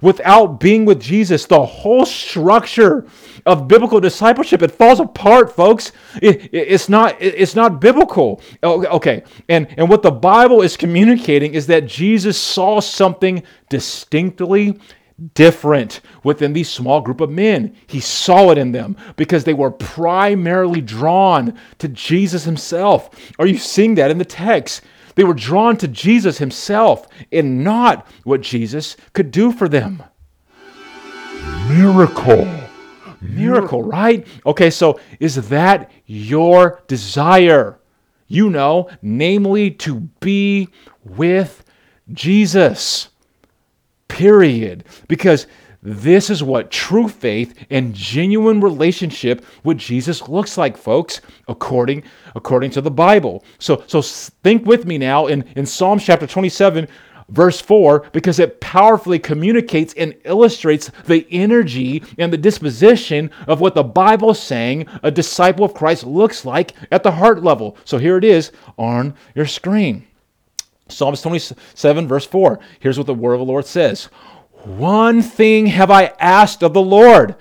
Without 0.00 0.60
being 0.60 0.84
with 0.84 1.00
Jesus, 1.00 1.46
the 1.46 1.64
whole 1.64 2.04
structure 2.04 3.06
of 3.44 3.68
biblical 3.68 4.00
discipleship 4.00 4.62
it 4.62 4.70
falls 4.70 5.00
apart, 5.00 5.54
folks. 5.54 5.92
It, 6.20 6.44
it, 6.46 6.68
it's 6.68 6.88
not 6.88 7.20
it, 7.20 7.34
it's 7.36 7.54
not 7.54 7.80
biblical. 7.80 8.40
Oh, 8.62 8.84
okay, 8.86 9.22
and 9.48 9.68
and 9.78 9.88
what 9.88 10.02
the 10.02 10.10
Bible 10.10 10.62
is 10.62 10.76
communicating 10.76 11.54
is 11.54 11.66
that 11.68 11.86
Jesus 11.86 12.38
saw 12.38 12.80
something 12.80 13.42
distinctly 13.68 14.78
different 15.34 16.00
within 16.24 16.52
these 16.52 16.68
small 16.68 17.00
group 17.00 17.20
of 17.20 17.30
men. 17.30 17.74
He 17.86 18.00
saw 18.00 18.50
it 18.50 18.58
in 18.58 18.72
them 18.72 18.96
because 19.16 19.44
they 19.44 19.54
were 19.54 19.70
primarily 19.70 20.80
drawn 20.80 21.58
to 21.78 21.88
Jesus 21.88 22.44
himself. 22.44 23.10
Are 23.38 23.46
you 23.46 23.56
seeing 23.56 23.94
that 23.94 24.10
in 24.10 24.18
the 24.18 24.24
text? 24.24 24.82
They 25.16 25.24
were 25.24 25.34
drawn 25.34 25.76
to 25.78 25.88
Jesus 25.88 26.38
himself 26.38 27.08
and 27.32 27.64
not 27.64 28.06
what 28.22 28.42
Jesus 28.42 28.96
could 29.12 29.30
do 29.30 29.50
for 29.50 29.68
them. 29.68 30.02
Miracle. 31.68 32.46
Miracle, 33.20 33.82
right? 33.82 34.26
Okay, 34.44 34.70
so 34.70 35.00
is 35.18 35.48
that 35.48 35.90
your 36.06 36.82
desire? 36.86 37.80
You 38.28 38.50
know, 38.50 38.88
namely 39.02 39.70
to 39.70 40.00
be 40.20 40.68
with 41.04 41.64
Jesus. 42.12 43.08
Period. 44.08 44.84
Because 45.08 45.46
this 45.86 46.30
is 46.30 46.42
what 46.42 46.72
true 46.72 47.08
faith 47.08 47.64
and 47.70 47.94
genuine 47.94 48.60
relationship 48.60 49.44
with 49.62 49.78
Jesus 49.78 50.28
looks 50.28 50.58
like, 50.58 50.76
folks, 50.76 51.20
according, 51.46 52.02
according 52.34 52.72
to 52.72 52.80
the 52.80 52.90
Bible. 52.90 53.44
So, 53.60 53.84
so 53.86 54.02
think 54.02 54.66
with 54.66 54.84
me 54.84 54.98
now 54.98 55.28
in, 55.28 55.44
in 55.54 55.64
Psalms 55.64 56.04
chapter 56.04 56.26
27, 56.26 56.88
verse 57.28 57.60
4, 57.60 58.08
because 58.10 58.40
it 58.40 58.60
powerfully 58.60 59.20
communicates 59.20 59.94
and 59.94 60.16
illustrates 60.24 60.90
the 61.04 61.24
energy 61.30 62.02
and 62.18 62.32
the 62.32 62.38
disposition 62.38 63.30
of 63.46 63.60
what 63.60 63.76
the 63.76 63.84
Bible 63.84 64.30
is 64.30 64.40
saying 64.40 64.88
a 65.04 65.10
disciple 65.12 65.64
of 65.64 65.72
Christ 65.72 66.02
looks 66.02 66.44
like 66.44 66.74
at 66.90 67.04
the 67.04 67.12
heart 67.12 67.44
level. 67.44 67.76
So 67.84 67.98
here 67.98 68.16
it 68.16 68.24
is 68.24 68.50
on 68.76 69.14
your 69.36 69.46
screen. 69.46 70.04
Psalms 70.88 71.22
27, 71.22 72.08
verse 72.08 72.26
4. 72.26 72.58
Here's 72.80 72.98
what 72.98 73.06
the 73.06 73.14
word 73.14 73.34
of 73.34 73.40
the 73.40 73.44
Lord 73.44 73.66
says 73.66 74.08
one 74.66 75.22
thing 75.22 75.66
have 75.66 75.90
I 75.90 76.12
asked 76.18 76.62
of 76.62 76.74
the 76.74 76.82
Lord, 76.82 77.36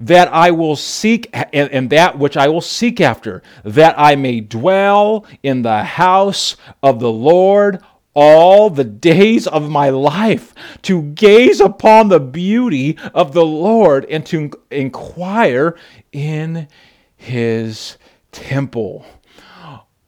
that 0.00 0.32
I 0.32 0.50
will 0.50 0.76
seek, 0.76 1.28
and, 1.32 1.70
and, 1.70 1.90
that 1.90 2.18
which 2.18 2.36
I 2.36 2.48
will 2.48 2.60
seek 2.60 3.00
after, 3.00 3.42
that 3.64 3.94
I 3.98 4.16
may 4.16 4.40
dwell 4.40 5.26
in 5.42 5.62
the 5.62 5.84
house 5.84 6.56
of 6.82 7.00
the 7.00 7.12
Lord 7.12 7.80
all 8.14 8.70
the 8.70 8.84
days 8.84 9.46
of 9.46 9.70
my 9.70 9.90
life, 9.90 10.54
to 10.82 11.02
gaze 11.02 11.60
upon 11.60 12.08
the 12.08 12.20
beauty 12.20 12.98
of 13.12 13.34
the 13.34 13.44
Lord 13.44 14.04
and 14.06 14.24
to 14.26 14.50
inquire 14.70 15.76
in 16.12 16.68
his 17.16 17.98
temple. 18.32 19.04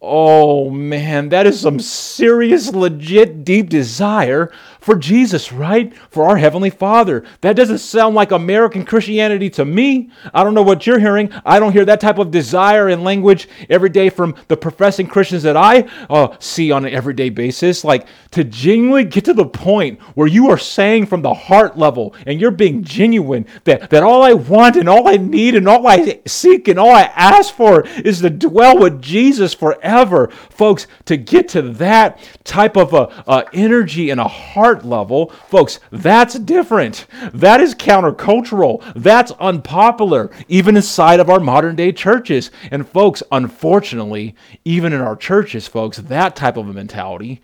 Oh 0.01 0.71
man, 0.71 1.31
that 1.31 1.47
is 1.47 1.59
some 1.59 1.81
serious, 1.81 2.73
legit, 2.73 3.45
deep 3.45 3.69
desire 3.69 4.53
for 4.87 4.95
Jesus, 4.95 5.53
right? 5.53 5.93
For 6.11 6.29
our 6.29 6.37
Heavenly 6.37 6.71
Father. 6.71 7.25
That 7.41 7.57
doesn't 7.57 7.79
sound 7.79 8.15
like 8.15 8.31
American 8.31 8.85
Christianity 8.85 9.51
to 9.51 9.65
me. 9.65 10.11
I 10.33 10.45
don't 10.45 10.55
know 10.55 10.63
what 10.63 10.87
you're 10.87 11.01
hearing. 11.01 11.33
I 11.45 11.59
don't 11.59 11.73
hear 11.73 11.85
that 11.87 12.01
type 12.01 12.19
of 12.19 12.31
desire 12.31 12.87
and 12.87 13.03
language 13.03 13.49
every 13.69 13.89
day 13.89 14.11
from 14.11 14.37
the 14.47 14.57
professing 14.57 15.09
Christians 15.09 15.43
that 15.43 15.57
I 15.57 15.89
uh, 16.09 16.37
see 16.39 16.71
on 16.71 16.85
an 16.85 16.95
everyday 16.95 17.31
basis. 17.31 17.83
Like 17.83 18.07
to 18.31 18.45
genuinely 18.45 19.03
get 19.07 19.25
to 19.25 19.35
the 19.35 19.45
point 19.45 20.01
where 20.15 20.29
you 20.29 20.51
are 20.51 20.59
saying 20.59 21.07
from 21.07 21.23
the 21.23 21.35
heart 21.35 21.77
level 21.77 22.15
and 22.25 22.41
you're 22.41 22.53
being 22.53 22.85
genuine 22.85 23.45
that, 23.65 23.91
that 23.91 24.05
all 24.05 24.23
I 24.23 24.35
want 24.35 24.77
and 24.77 24.89
all 24.89 25.09
I 25.09 25.17
need 25.17 25.57
and 25.57 25.69
all 25.69 25.85
I 25.89 26.21
seek 26.27 26.69
and 26.69 26.79
all 26.79 26.95
I 26.95 27.11
ask 27.17 27.53
for 27.53 27.85
is 28.05 28.21
to 28.21 28.31
dwell 28.31 28.79
with 28.79 29.03
Jesus 29.03 29.53
forever. 29.53 30.29
Folks, 30.29 30.87
to 31.07 31.17
get 31.17 31.49
to 31.49 31.63
that 31.63 32.21
type 32.45 32.77
of 32.77 32.95
a, 32.95 33.25
a 33.27 33.47
energy 33.53 34.11
and 34.11 34.21
a 34.21 34.29
heart 34.29 34.76
heart 34.77 34.85
level, 34.85 35.31
folks, 35.49 35.81
that's 35.91 36.39
different. 36.39 37.07
That 37.33 37.61
is 37.61 37.75
countercultural. 37.75 38.83
That's 38.95 39.33
unpopular, 39.33 40.31
even 40.49 40.77
inside 40.77 41.21
of 41.21 41.31
our 41.31 41.41
modern 41.41 41.77
day 41.77 41.93
churches. 41.93 42.51
And, 42.71 42.89
folks, 42.89 43.23
unfortunately, 43.33 44.35
even 44.65 44.93
in 44.93 45.01
our 45.01 45.17
churches, 45.17 45.67
folks, 45.67 45.99
that 45.99 46.37
type 46.37 46.57
of 46.57 46.69
a 46.69 46.73
mentality 46.73 47.41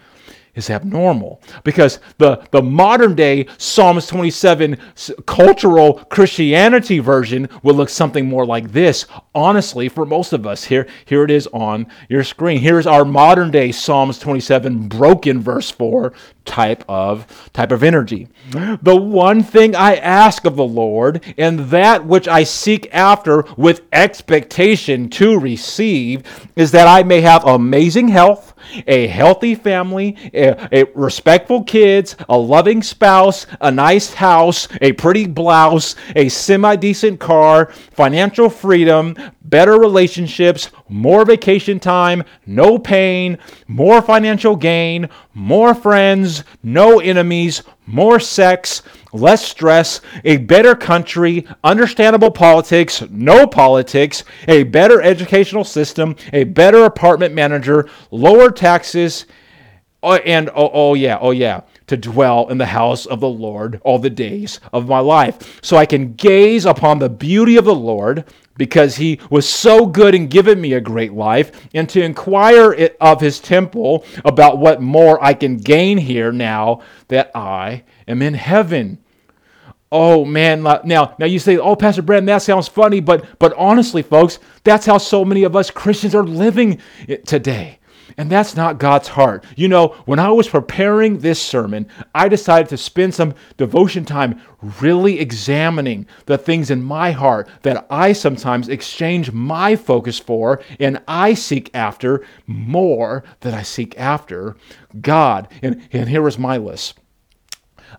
is 0.54 0.68
abnormal 0.68 1.40
because 1.64 1.98
the, 2.18 2.46
the 2.50 2.62
modern 2.62 3.14
day 3.14 3.46
Psalms 3.56 4.06
27 4.06 4.76
cultural 5.26 5.94
Christianity 6.10 6.98
version 6.98 7.48
will 7.62 7.74
look 7.74 7.88
something 7.88 8.26
more 8.26 8.44
like 8.44 8.72
this. 8.72 9.06
Honestly, 9.34 9.88
for 9.88 10.04
most 10.04 10.32
of 10.32 10.46
us, 10.46 10.64
here, 10.64 10.86
here 11.06 11.24
it 11.24 11.30
is 11.30 11.46
on 11.48 11.86
your 12.08 12.22
screen. 12.22 12.58
Here's 12.58 12.86
our 12.86 13.04
modern 13.04 13.50
day 13.50 13.72
Psalms 13.72 14.18
27 14.18 14.88
broken 14.88 15.40
verse 15.40 15.70
4 15.70 16.12
type 16.44 16.84
of 16.88 17.50
type 17.52 17.72
of 17.72 17.82
energy. 17.82 18.28
The 18.82 18.96
one 18.96 19.42
thing 19.42 19.74
I 19.74 19.96
ask 19.96 20.44
of 20.44 20.56
the 20.56 20.64
Lord, 20.64 21.22
and 21.38 21.60
that 21.70 22.06
which 22.06 22.28
I 22.28 22.44
seek 22.44 22.92
after 22.92 23.44
with 23.56 23.82
expectation 23.92 25.08
to 25.10 25.38
receive, 25.38 26.22
is 26.56 26.72
that 26.72 26.88
I 26.88 27.02
may 27.02 27.20
have 27.20 27.44
amazing 27.44 28.08
health 28.08 28.52
a 28.86 29.06
healthy 29.06 29.54
family, 29.54 30.16
a, 30.34 30.80
a, 30.80 30.84
respectful 30.94 31.64
kids, 31.64 32.16
a 32.28 32.36
loving 32.36 32.82
spouse, 32.82 33.46
a 33.60 33.70
nice 33.70 34.14
house, 34.14 34.68
a 34.80 34.92
pretty 34.92 35.26
blouse, 35.26 35.96
a 36.16 36.28
semi 36.28 36.76
decent 36.76 37.20
car, 37.20 37.66
financial 37.90 38.48
freedom, 38.48 39.16
better 39.44 39.78
relationships, 39.78 40.70
more 40.92 41.24
vacation 41.24 41.80
time, 41.80 42.22
no 42.46 42.78
pain, 42.78 43.38
more 43.66 44.02
financial 44.02 44.54
gain, 44.56 45.08
more 45.34 45.74
friends, 45.74 46.44
no 46.62 47.00
enemies, 47.00 47.62
more 47.86 48.20
sex, 48.20 48.82
less 49.12 49.44
stress, 49.44 50.00
a 50.24 50.36
better 50.36 50.74
country, 50.74 51.46
understandable 51.64 52.30
politics, 52.30 53.02
no 53.10 53.46
politics, 53.46 54.24
a 54.48 54.62
better 54.64 55.02
educational 55.02 55.64
system, 55.64 56.14
a 56.32 56.44
better 56.44 56.84
apartment 56.84 57.34
manager, 57.34 57.88
lower 58.10 58.50
taxes, 58.50 59.26
uh, 60.02 60.18
and 60.24 60.48
oh, 60.50 60.70
oh 60.72 60.94
yeah, 60.94 61.16
oh 61.20 61.30
yeah, 61.30 61.60
to 61.86 61.96
dwell 61.96 62.48
in 62.48 62.58
the 62.58 62.66
house 62.66 63.06
of 63.06 63.20
the 63.20 63.28
Lord 63.28 63.80
all 63.84 63.98
the 63.98 64.10
days 64.10 64.58
of 64.72 64.88
my 64.88 64.98
life, 64.98 65.60
so 65.62 65.76
I 65.76 65.86
can 65.86 66.14
gaze 66.14 66.64
upon 66.64 66.98
the 66.98 67.08
beauty 67.08 67.56
of 67.56 67.64
the 67.64 67.74
Lord 67.74 68.24
because 68.56 68.96
he 68.96 69.20
was 69.30 69.48
so 69.48 69.86
good 69.86 70.14
in 70.14 70.28
giving 70.28 70.60
me 70.60 70.72
a 70.72 70.80
great 70.80 71.12
life, 71.12 71.50
and 71.74 71.88
to 71.88 72.02
inquire 72.02 72.90
of 73.00 73.20
his 73.20 73.40
temple 73.40 74.04
about 74.24 74.58
what 74.58 74.82
more 74.82 75.22
I 75.22 75.34
can 75.34 75.56
gain 75.56 75.98
here 75.98 76.32
now 76.32 76.80
that 77.08 77.30
I 77.34 77.84
am 78.06 78.22
in 78.22 78.34
heaven. 78.34 78.98
Oh 79.90 80.24
man, 80.24 80.62
now 80.62 81.14
now 81.18 81.26
you 81.26 81.38
say, 81.38 81.58
"Oh, 81.58 81.76
Pastor 81.76 82.00
Brandon, 82.00 82.26
that 82.26 82.42
sounds 82.42 82.66
funny," 82.66 83.00
but 83.00 83.26
but 83.38 83.52
honestly, 83.58 84.00
folks, 84.02 84.38
that's 84.64 84.86
how 84.86 84.96
so 84.96 85.24
many 85.24 85.42
of 85.42 85.54
us 85.54 85.70
Christians 85.70 86.14
are 86.14 86.24
living 86.24 86.78
today. 87.26 87.78
And 88.16 88.30
that's 88.30 88.56
not 88.56 88.78
God's 88.78 89.08
heart. 89.08 89.44
You 89.56 89.68
know, 89.68 89.88
when 90.04 90.18
I 90.18 90.30
was 90.30 90.48
preparing 90.48 91.18
this 91.18 91.40
sermon, 91.40 91.88
I 92.14 92.28
decided 92.28 92.68
to 92.70 92.76
spend 92.76 93.14
some 93.14 93.34
devotion 93.56 94.04
time 94.04 94.40
really 94.80 95.18
examining 95.20 96.06
the 96.26 96.38
things 96.38 96.70
in 96.70 96.82
my 96.82 97.10
heart 97.12 97.48
that 97.62 97.86
I 97.90 98.12
sometimes 98.12 98.68
exchange 98.68 99.32
my 99.32 99.76
focus 99.76 100.18
for 100.18 100.62
and 100.78 101.02
I 101.08 101.34
seek 101.34 101.70
after 101.74 102.24
more 102.46 103.24
than 103.40 103.54
I 103.54 103.62
seek 103.62 103.98
after 103.98 104.56
God. 105.00 105.48
And, 105.62 105.88
and 105.92 106.08
here 106.08 106.26
is 106.28 106.38
my 106.38 106.56
list. 106.56 106.98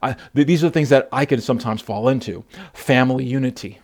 I, 0.02 0.16
these 0.34 0.64
are 0.64 0.68
the 0.68 0.74
things 0.74 0.90
that 0.90 1.08
I 1.12 1.26
could 1.26 1.44
sometimes 1.44 1.82
fall 1.82 2.10
into 2.10 2.44
family 2.74 3.26
unity, 3.26 3.80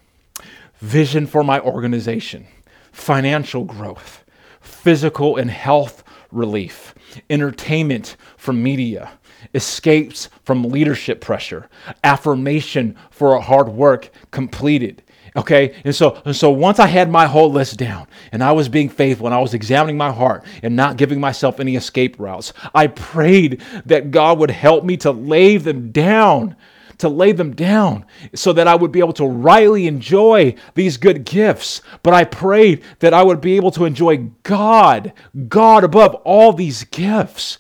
vision 0.80 1.28
for 1.28 1.44
my 1.44 1.60
organization, 1.60 2.48
financial 2.92 3.64
growth, 3.64 4.24
physical 4.60 5.38
and 5.38 5.52
health 5.52 6.04
relief, 6.32 6.94
entertainment 7.30 8.16
from 8.38 8.62
media, 8.62 9.12
escapes 9.54 10.30
from 10.44 10.64
leadership 10.64 11.22
pressure, 11.22 11.70
affirmation 12.04 12.96
for 13.10 13.34
a 13.34 13.42
hard 13.42 13.70
work 13.70 14.10
completed. 14.32 15.04
Okay, 15.36 15.76
and 15.84 15.96
so 15.96 16.22
and 16.26 16.36
so 16.36 16.50
once 16.50 16.80
I 16.80 16.88
had 16.88 17.10
my 17.10 17.28
whole 17.28 17.52
list 17.52 17.78
down 17.78 18.08
and 18.32 18.44
I 18.44 18.52
was 18.52 18.68
being 18.68 18.90
faithful 18.90 19.28
and 19.28 19.36
I 19.36 19.40
was 19.40 19.54
examining 19.54 19.96
my 19.96 20.12
heart 20.12 20.44
and 20.64 20.76
not 20.76 20.98
giving 20.98 21.20
myself 21.20 21.60
any 21.60 21.76
escape 21.76 22.20
routes, 22.20 22.52
I 22.74 22.88
prayed 22.88 23.62
that 23.86 24.12
God 24.12 24.40
would 24.40 24.52
help 24.52 24.84
me 24.84 24.98
to 24.98 25.12
lay 25.12 25.58
them 25.58 25.92
down 25.92 26.56
to 27.00 27.10
lay 27.10 27.32
them 27.32 27.56
down 27.56 28.06
so 28.34 28.54
that 28.54 28.68
I 28.68 28.76
would 28.76 28.91
be 28.91 29.00
able 29.00 29.14
to 29.14 29.26
rightly 29.26 29.88
enjoy 29.88 30.56
these 30.76 30.97
good 30.97 31.26
gifts. 31.26 31.82
But 32.04 32.14
I 32.14 32.24
prayed 32.24 32.84
that 33.00 33.14
I 33.14 33.24
would 33.24 33.41
be 33.41 33.56
able 33.56 33.72
to 33.72 33.86
enjoy 33.86 34.30
God, 34.43 35.14
God 35.47 35.84
above 35.84 36.16
all 36.24 36.54
these 36.54 36.84
gifts. 36.86 37.58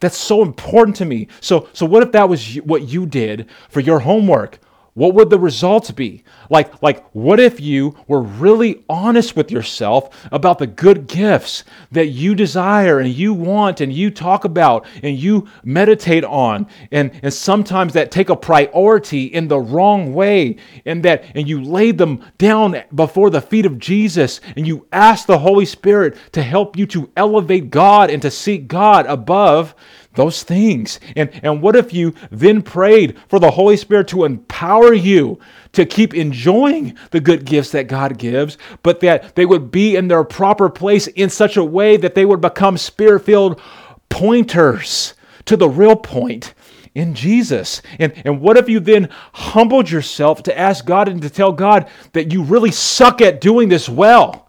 That's 0.00 0.16
so 0.16 0.42
important 0.42 0.96
to 0.96 1.04
me. 1.04 1.28
So, 1.40 1.68
so 1.72 1.86
what 1.86 2.02
if 2.02 2.12
that 2.12 2.28
was 2.28 2.56
what 2.56 2.88
you 2.88 3.06
did 3.06 3.48
for 3.68 3.80
your 3.80 4.00
homework? 4.00 4.58
What 4.94 5.14
would 5.14 5.30
the 5.30 5.38
results 5.38 5.90
be? 5.90 6.22
Like, 6.50 6.82
like, 6.82 7.02
what 7.12 7.40
if 7.40 7.60
you 7.60 7.96
were 8.08 8.20
really 8.20 8.84
honest 8.90 9.34
with 9.34 9.50
yourself 9.50 10.28
about 10.30 10.58
the 10.58 10.66
good 10.66 11.06
gifts 11.06 11.64
that 11.92 12.08
you 12.08 12.34
desire 12.34 12.98
and 12.98 13.08
you 13.08 13.32
want 13.32 13.80
and 13.80 13.90
you 13.90 14.10
talk 14.10 14.44
about 14.44 14.84
and 15.02 15.16
you 15.16 15.48
meditate 15.64 16.24
on 16.24 16.66
and, 16.90 17.10
and 17.22 17.32
sometimes 17.32 17.94
that 17.94 18.10
take 18.10 18.28
a 18.28 18.36
priority 18.36 19.24
in 19.24 19.48
the 19.48 19.58
wrong 19.58 20.12
way 20.12 20.56
and 20.84 21.02
that 21.04 21.24
and 21.34 21.48
you 21.48 21.62
lay 21.62 21.90
them 21.90 22.22
down 22.36 22.82
before 22.94 23.30
the 23.30 23.40
feet 23.40 23.64
of 23.64 23.78
Jesus 23.78 24.42
and 24.56 24.66
you 24.66 24.86
ask 24.92 25.26
the 25.26 25.38
Holy 25.38 25.64
Spirit 25.64 26.18
to 26.32 26.42
help 26.42 26.76
you 26.76 26.84
to 26.88 27.10
elevate 27.16 27.70
God 27.70 28.10
and 28.10 28.20
to 28.20 28.30
seek 28.30 28.68
God 28.68 29.06
above 29.06 29.74
those 30.14 30.42
things. 30.42 31.00
And, 31.16 31.30
and 31.42 31.62
what 31.62 31.76
if 31.76 31.92
you 31.92 32.14
then 32.30 32.62
prayed 32.62 33.18
for 33.28 33.38
the 33.38 33.50
Holy 33.50 33.76
Spirit 33.76 34.08
to 34.08 34.24
empower 34.24 34.92
you 34.92 35.38
to 35.72 35.86
keep 35.86 36.14
enjoying 36.14 36.96
the 37.10 37.20
good 37.20 37.44
gifts 37.44 37.70
that 37.70 37.88
God 37.88 38.18
gives, 38.18 38.58
but 38.82 39.00
that 39.00 39.34
they 39.34 39.46
would 39.46 39.70
be 39.70 39.96
in 39.96 40.08
their 40.08 40.24
proper 40.24 40.68
place 40.68 41.06
in 41.06 41.30
such 41.30 41.56
a 41.56 41.64
way 41.64 41.96
that 41.96 42.14
they 42.14 42.26
would 42.26 42.40
become 42.40 42.76
spirit 42.76 43.24
filled 43.24 43.60
pointers 44.08 45.14
to 45.46 45.56
the 45.56 45.68
real 45.68 45.96
point 45.96 46.54
in 46.94 47.14
Jesus. 47.14 47.80
And, 47.98 48.12
and 48.24 48.40
what 48.40 48.56
if 48.56 48.68
you 48.68 48.80
then 48.80 49.08
humbled 49.32 49.90
yourself 49.90 50.42
to 50.44 50.58
ask 50.58 50.84
God 50.84 51.08
and 51.08 51.22
to 51.22 51.30
tell 51.30 51.52
God 51.52 51.88
that 52.12 52.32
you 52.32 52.42
really 52.42 52.70
suck 52.70 53.22
at 53.22 53.40
doing 53.40 53.68
this 53.68 53.88
well? 53.88 54.41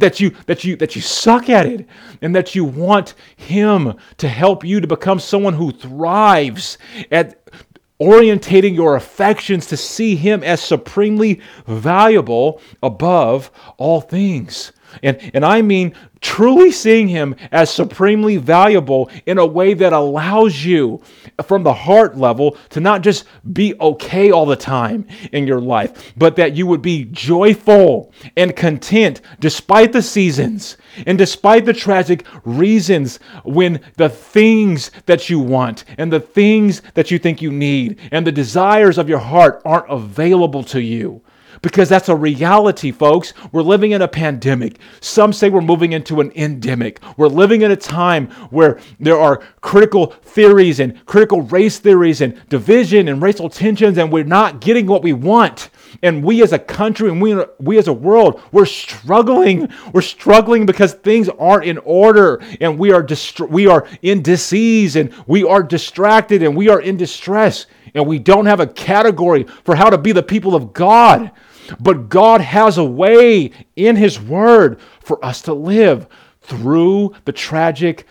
That 0.00 0.20
you 0.20 0.30
that 0.46 0.64
you 0.64 0.76
that 0.76 0.94
you 0.96 1.02
suck 1.02 1.48
at 1.48 1.66
it 1.66 1.86
and 2.22 2.34
that 2.34 2.54
you 2.54 2.64
want 2.64 3.14
him 3.36 3.94
to 4.18 4.28
help 4.28 4.64
you 4.64 4.80
to 4.80 4.86
become 4.86 5.18
someone 5.18 5.54
who 5.54 5.72
thrives 5.72 6.78
at 7.10 7.40
orientating 8.00 8.74
your 8.74 8.96
affections 8.96 9.66
to 9.66 9.76
see 9.76 10.14
him 10.14 10.44
as 10.44 10.60
supremely 10.60 11.40
valuable 11.66 12.60
above 12.82 13.50
all 13.76 14.00
things 14.00 14.72
and, 15.02 15.18
and 15.34 15.44
I 15.44 15.62
mean 15.62 15.94
truly 16.20 16.70
seeing 16.70 17.08
him 17.08 17.34
as 17.52 17.70
supremely 17.70 18.36
valuable 18.36 19.10
in 19.26 19.38
a 19.38 19.46
way 19.46 19.74
that 19.74 19.92
allows 19.92 20.64
you 20.64 21.00
from 21.44 21.62
the 21.62 21.72
heart 21.72 22.16
level 22.16 22.56
to 22.70 22.80
not 22.80 23.02
just 23.02 23.24
be 23.52 23.74
okay 23.80 24.30
all 24.30 24.46
the 24.46 24.56
time 24.56 25.06
in 25.32 25.46
your 25.46 25.60
life, 25.60 26.12
but 26.16 26.36
that 26.36 26.56
you 26.56 26.66
would 26.66 26.82
be 26.82 27.04
joyful 27.04 28.12
and 28.36 28.56
content 28.56 29.20
despite 29.38 29.92
the 29.92 30.02
seasons 30.02 30.76
and 31.06 31.18
despite 31.18 31.64
the 31.64 31.72
tragic 31.72 32.26
reasons 32.44 33.18
when 33.44 33.80
the 33.96 34.08
things 34.08 34.90
that 35.06 35.30
you 35.30 35.38
want 35.38 35.84
and 35.98 36.12
the 36.12 36.20
things 36.20 36.82
that 36.94 37.10
you 37.10 37.18
think 37.18 37.40
you 37.40 37.50
need 37.50 37.98
and 38.10 38.26
the 38.26 38.32
desires 38.32 38.98
of 38.98 39.08
your 39.08 39.18
heart 39.18 39.62
aren't 39.64 39.88
available 39.88 40.64
to 40.64 40.80
you 40.80 41.22
because 41.62 41.88
that's 41.88 42.08
a 42.08 42.16
reality, 42.16 42.90
folks. 42.90 43.32
We're 43.52 43.62
living 43.62 43.92
in 43.92 44.02
a 44.02 44.08
pandemic. 44.08 44.78
Some 45.00 45.32
say 45.32 45.48
we're 45.50 45.60
moving 45.60 45.92
into 45.92 46.20
an 46.20 46.32
endemic. 46.34 47.00
We're 47.16 47.28
living 47.28 47.62
in 47.62 47.70
a 47.70 47.76
time 47.76 48.28
where 48.50 48.78
there 49.00 49.18
are 49.18 49.42
critical 49.60 50.06
theories 50.22 50.80
and 50.80 51.04
critical 51.06 51.42
race 51.42 51.78
theories 51.78 52.20
and 52.20 52.48
division 52.48 53.08
and 53.08 53.22
racial 53.22 53.48
tensions, 53.48 53.98
and 53.98 54.12
we're 54.12 54.24
not 54.24 54.60
getting 54.60 54.86
what 54.86 55.02
we 55.02 55.12
want. 55.12 55.70
And 56.02 56.22
we 56.22 56.42
as 56.42 56.52
a 56.52 56.58
country 56.58 57.08
and 57.08 57.20
we, 57.20 57.42
we 57.58 57.78
as 57.78 57.88
a 57.88 57.92
world, 57.92 58.40
we're 58.52 58.66
struggling. 58.66 59.68
We're 59.92 60.02
struggling 60.02 60.66
because 60.66 60.94
things 60.94 61.28
aren't 61.28 61.64
in 61.64 61.78
order 61.78 62.42
and 62.60 62.78
we 62.78 62.92
are, 62.92 63.02
dist- 63.02 63.40
we 63.40 63.66
are 63.66 63.86
in 64.02 64.22
disease 64.22 64.96
and 64.96 65.12
we 65.26 65.44
are 65.44 65.62
distracted 65.62 66.42
and 66.42 66.56
we 66.56 66.68
are 66.68 66.80
in 66.80 66.96
distress 66.96 67.66
and 67.94 68.06
we 68.06 68.18
don't 68.18 68.46
have 68.46 68.60
a 68.60 68.66
category 68.66 69.44
for 69.64 69.74
how 69.74 69.90
to 69.90 69.98
be 69.98 70.12
the 70.12 70.22
people 70.22 70.54
of 70.54 70.72
God. 70.72 71.30
But 71.80 72.08
God 72.08 72.40
has 72.40 72.78
a 72.78 72.84
way 72.84 73.50
in 73.76 73.96
His 73.96 74.20
Word 74.20 74.80
for 75.00 75.22
us 75.24 75.42
to 75.42 75.54
live 75.54 76.06
through 76.40 77.14
the 77.24 77.32
tragic 77.32 78.06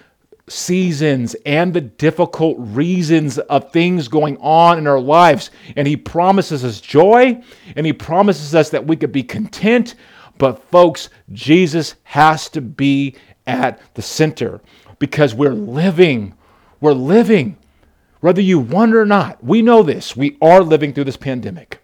seasons 0.50 1.36
and 1.46 1.74
the 1.74 1.82
difficult 1.82 2.56
reasons 2.60 3.38
of 3.38 3.72
things 3.72 4.08
going 4.08 4.38
on 4.38 4.78
in 4.78 4.88
our 4.88 5.00
lives. 5.00 5.52
And 5.76 5.88
He 5.88 5.98
promises 5.98 6.64
us 6.64 6.80
joy 6.80 7.42
and 7.76 7.86
He 7.86 7.94
promises 7.94 8.56
us 8.56 8.70
that 8.70 8.86
we 8.86 8.96
could 8.96 9.12
be 9.12 9.24
content. 9.24 9.96
But, 10.38 10.64
folks, 10.70 11.10
Jesus 11.34 11.96
has 12.04 12.48
to 12.50 12.62
be 12.62 13.16
at 13.48 13.82
the 13.96 14.02
center 14.02 14.62
because 15.00 15.34
we're 15.34 15.54
living. 15.54 16.36
We're 16.80 16.94
living. 16.94 17.58
Whether 18.20 18.42
you 18.42 18.60
wonder 18.60 19.02
or 19.02 19.06
not, 19.06 19.44
we 19.44 19.62
know 19.62 19.84
this. 19.84 20.16
We 20.16 20.38
are 20.42 20.62
living 20.62 20.94
through 20.94 21.06
this 21.06 21.18
pandemic 21.18 21.82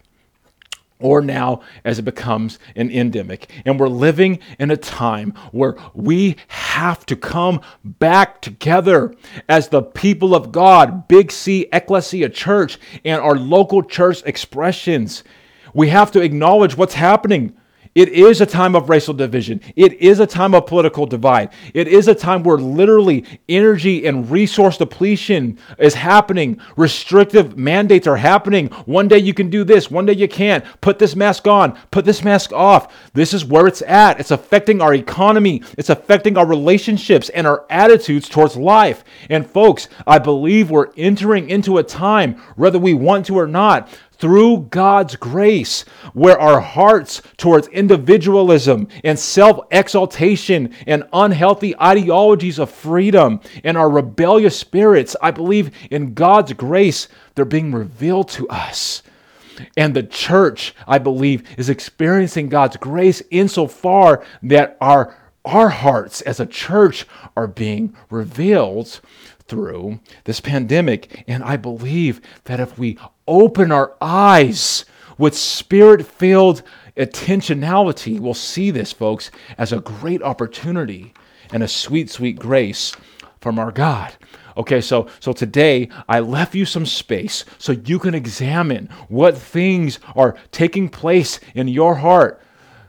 or 1.04 1.20
now 1.20 1.60
as 1.84 1.98
it 1.98 2.02
becomes 2.02 2.58
an 2.74 2.90
endemic. 2.90 3.52
And 3.66 3.78
we're 3.78 3.88
living 3.88 4.38
in 4.58 4.70
a 4.70 4.76
time 4.76 5.34
where 5.52 5.76
we 5.92 6.36
have 6.48 7.04
to 7.06 7.14
come 7.14 7.60
back 7.84 8.40
together 8.40 9.14
as 9.46 9.68
the 9.68 9.82
people 9.82 10.34
of 10.34 10.50
God, 10.50 11.06
Big 11.06 11.30
C 11.30 11.68
Ecclesia 11.74 12.30
Church, 12.30 12.78
and 13.04 13.20
our 13.20 13.36
local 13.36 13.82
church 13.82 14.22
expressions. 14.24 15.22
We 15.74 15.90
have 15.90 16.10
to 16.12 16.22
acknowledge 16.22 16.76
what's 16.76 16.94
happening. 16.94 17.54
It 17.94 18.08
is 18.08 18.40
a 18.40 18.46
time 18.46 18.74
of 18.74 18.88
racial 18.88 19.14
division. 19.14 19.60
It 19.76 19.92
is 19.94 20.18
a 20.18 20.26
time 20.26 20.52
of 20.52 20.66
political 20.66 21.06
divide. 21.06 21.50
It 21.74 21.86
is 21.86 22.08
a 22.08 22.14
time 22.14 22.42
where 22.42 22.58
literally 22.58 23.24
energy 23.48 24.04
and 24.04 24.28
resource 24.28 24.78
depletion 24.78 25.58
is 25.78 25.94
happening. 25.94 26.60
Restrictive 26.76 27.56
mandates 27.56 28.08
are 28.08 28.16
happening. 28.16 28.66
One 28.86 29.06
day 29.06 29.18
you 29.18 29.32
can 29.32 29.48
do 29.48 29.62
this, 29.62 29.92
one 29.92 30.06
day 30.06 30.14
you 30.14 30.26
can't. 30.26 30.64
Put 30.80 30.98
this 30.98 31.14
mask 31.14 31.46
on, 31.46 31.78
put 31.92 32.04
this 32.04 32.24
mask 32.24 32.52
off. 32.52 32.92
This 33.12 33.32
is 33.32 33.44
where 33.44 33.68
it's 33.68 33.82
at. 33.82 34.18
It's 34.18 34.32
affecting 34.32 34.80
our 34.80 34.94
economy, 34.94 35.62
it's 35.78 35.90
affecting 35.90 36.36
our 36.36 36.46
relationships 36.46 37.28
and 37.28 37.46
our 37.46 37.64
attitudes 37.70 38.28
towards 38.28 38.56
life. 38.56 39.04
And 39.30 39.48
folks, 39.48 39.88
I 40.04 40.18
believe 40.18 40.68
we're 40.68 40.92
entering 40.96 41.48
into 41.48 41.78
a 41.78 41.84
time, 41.84 42.34
whether 42.56 42.78
we 42.78 42.94
want 42.94 43.26
to 43.26 43.38
or 43.38 43.46
not, 43.46 43.88
through 44.24 44.56
God's 44.70 45.16
grace, 45.16 45.82
where 46.14 46.40
our 46.40 46.58
hearts 46.58 47.20
towards 47.36 47.68
individualism 47.68 48.88
and 49.04 49.18
self 49.18 49.60
exaltation 49.70 50.74
and 50.86 51.04
unhealthy 51.12 51.78
ideologies 51.78 52.58
of 52.58 52.70
freedom 52.70 53.38
and 53.64 53.76
our 53.76 53.90
rebellious 53.90 54.58
spirits, 54.58 55.14
I 55.20 55.30
believe 55.30 55.72
in 55.90 56.14
God's 56.14 56.54
grace, 56.54 57.06
they're 57.34 57.44
being 57.44 57.70
revealed 57.70 58.30
to 58.30 58.48
us. 58.48 59.02
And 59.76 59.94
the 59.94 60.02
church, 60.02 60.74
I 60.88 60.96
believe, 60.96 61.42
is 61.58 61.68
experiencing 61.68 62.48
God's 62.48 62.78
grace 62.78 63.22
insofar 63.30 64.24
that 64.42 64.78
our, 64.80 65.14
our 65.44 65.68
hearts 65.68 66.22
as 66.22 66.40
a 66.40 66.46
church 66.46 67.06
are 67.36 67.46
being 67.46 67.94
revealed 68.08 69.02
through 69.48 70.00
this 70.24 70.40
pandemic. 70.40 71.24
And 71.26 71.42
I 71.42 71.56
believe 71.56 72.20
that 72.44 72.60
if 72.60 72.78
we 72.78 72.98
open 73.26 73.72
our 73.72 73.94
eyes 74.00 74.84
with 75.18 75.36
spirit 75.36 76.06
filled 76.06 76.62
intentionality, 76.96 78.18
we'll 78.18 78.34
see 78.34 78.70
this, 78.70 78.92
folks, 78.92 79.30
as 79.58 79.72
a 79.72 79.80
great 79.80 80.22
opportunity 80.22 81.12
and 81.52 81.62
a 81.62 81.68
sweet, 81.68 82.10
sweet 82.10 82.38
grace 82.38 82.94
from 83.40 83.58
our 83.58 83.70
God. 83.70 84.14
Okay, 84.56 84.80
so 84.80 85.08
so 85.18 85.32
today 85.32 85.88
I 86.08 86.20
left 86.20 86.54
you 86.54 86.64
some 86.64 86.86
space 86.86 87.44
so 87.58 87.72
you 87.72 87.98
can 87.98 88.14
examine 88.14 88.88
what 89.08 89.36
things 89.36 89.98
are 90.14 90.36
taking 90.52 90.88
place 90.88 91.40
in 91.54 91.66
your 91.66 91.96
heart 91.96 92.40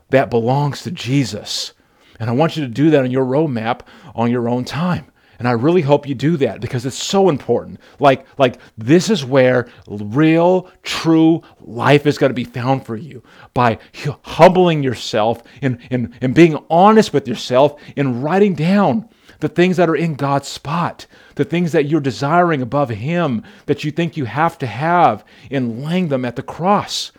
that 0.09 0.29
belongs 0.29 0.83
to 0.83 0.91
Jesus. 0.91 1.73
And 2.19 2.29
I 2.29 2.33
want 2.33 2.55
you 2.55 2.63
to 2.63 2.69
do 2.69 2.91
that 2.91 3.03
on 3.03 3.11
your 3.11 3.25
roadmap 3.25 3.81
on 4.13 4.31
your 4.31 4.47
own 4.47 4.63
time. 4.63 5.07
And 5.39 5.47
I 5.47 5.51
really 5.51 5.81
hope 5.81 6.07
you 6.07 6.15
do 6.15 6.37
that 6.37 6.61
because 6.61 6.85
it's 6.85 7.01
so 7.01 7.29
important. 7.29 7.79
Like, 7.99 8.25
like 8.37 8.59
this 8.77 9.09
is 9.09 9.25
where 9.25 9.67
real, 9.87 10.69
true 10.83 11.41
life 11.61 12.05
is 12.05 12.17
going 12.17 12.29
to 12.29 12.35
be 12.35 12.43
found 12.43 12.85
for 12.85 12.95
you 12.95 13.23
by 13.53 13.79
humbling 14.23 14.83
yourself 14.83 15.41
and, 15.61 15.79
and, 15.89 16.13
and 16.21 16.33
being 16.33 16.57
honest 16.69 17.13
with 17.13 17.27
yourself 17.27 17.79
and 17.97 18.23
writing 18.23 18.55
down 18.55 19.09
the 19.39 19.49
things 19.49 19.77
that 19.77 19.89
are 19.89 19.95
in 19.95 20.15
God's 20.15 20.47
spot, 20.47 21.05
the 21.35 21.45
things 21.45 21.71
that 21.73 21.85
you're 21.85 22.01
desiring 22.01 22.61
above 22.61 22.89
Him, 22.89 23.43
that 23.65 23.83
you 23.83 23.91
think 23.91 24.15
you 24.15 24.25
have 24.25 24.57
to 24.59 24.67
have, 24.67 25.25
and 25.51 25.83
laying 25.83 26.07
them 26.07 26.25
at 26.25 26.35
the 26.35 26.43
cross. 26.43 27.11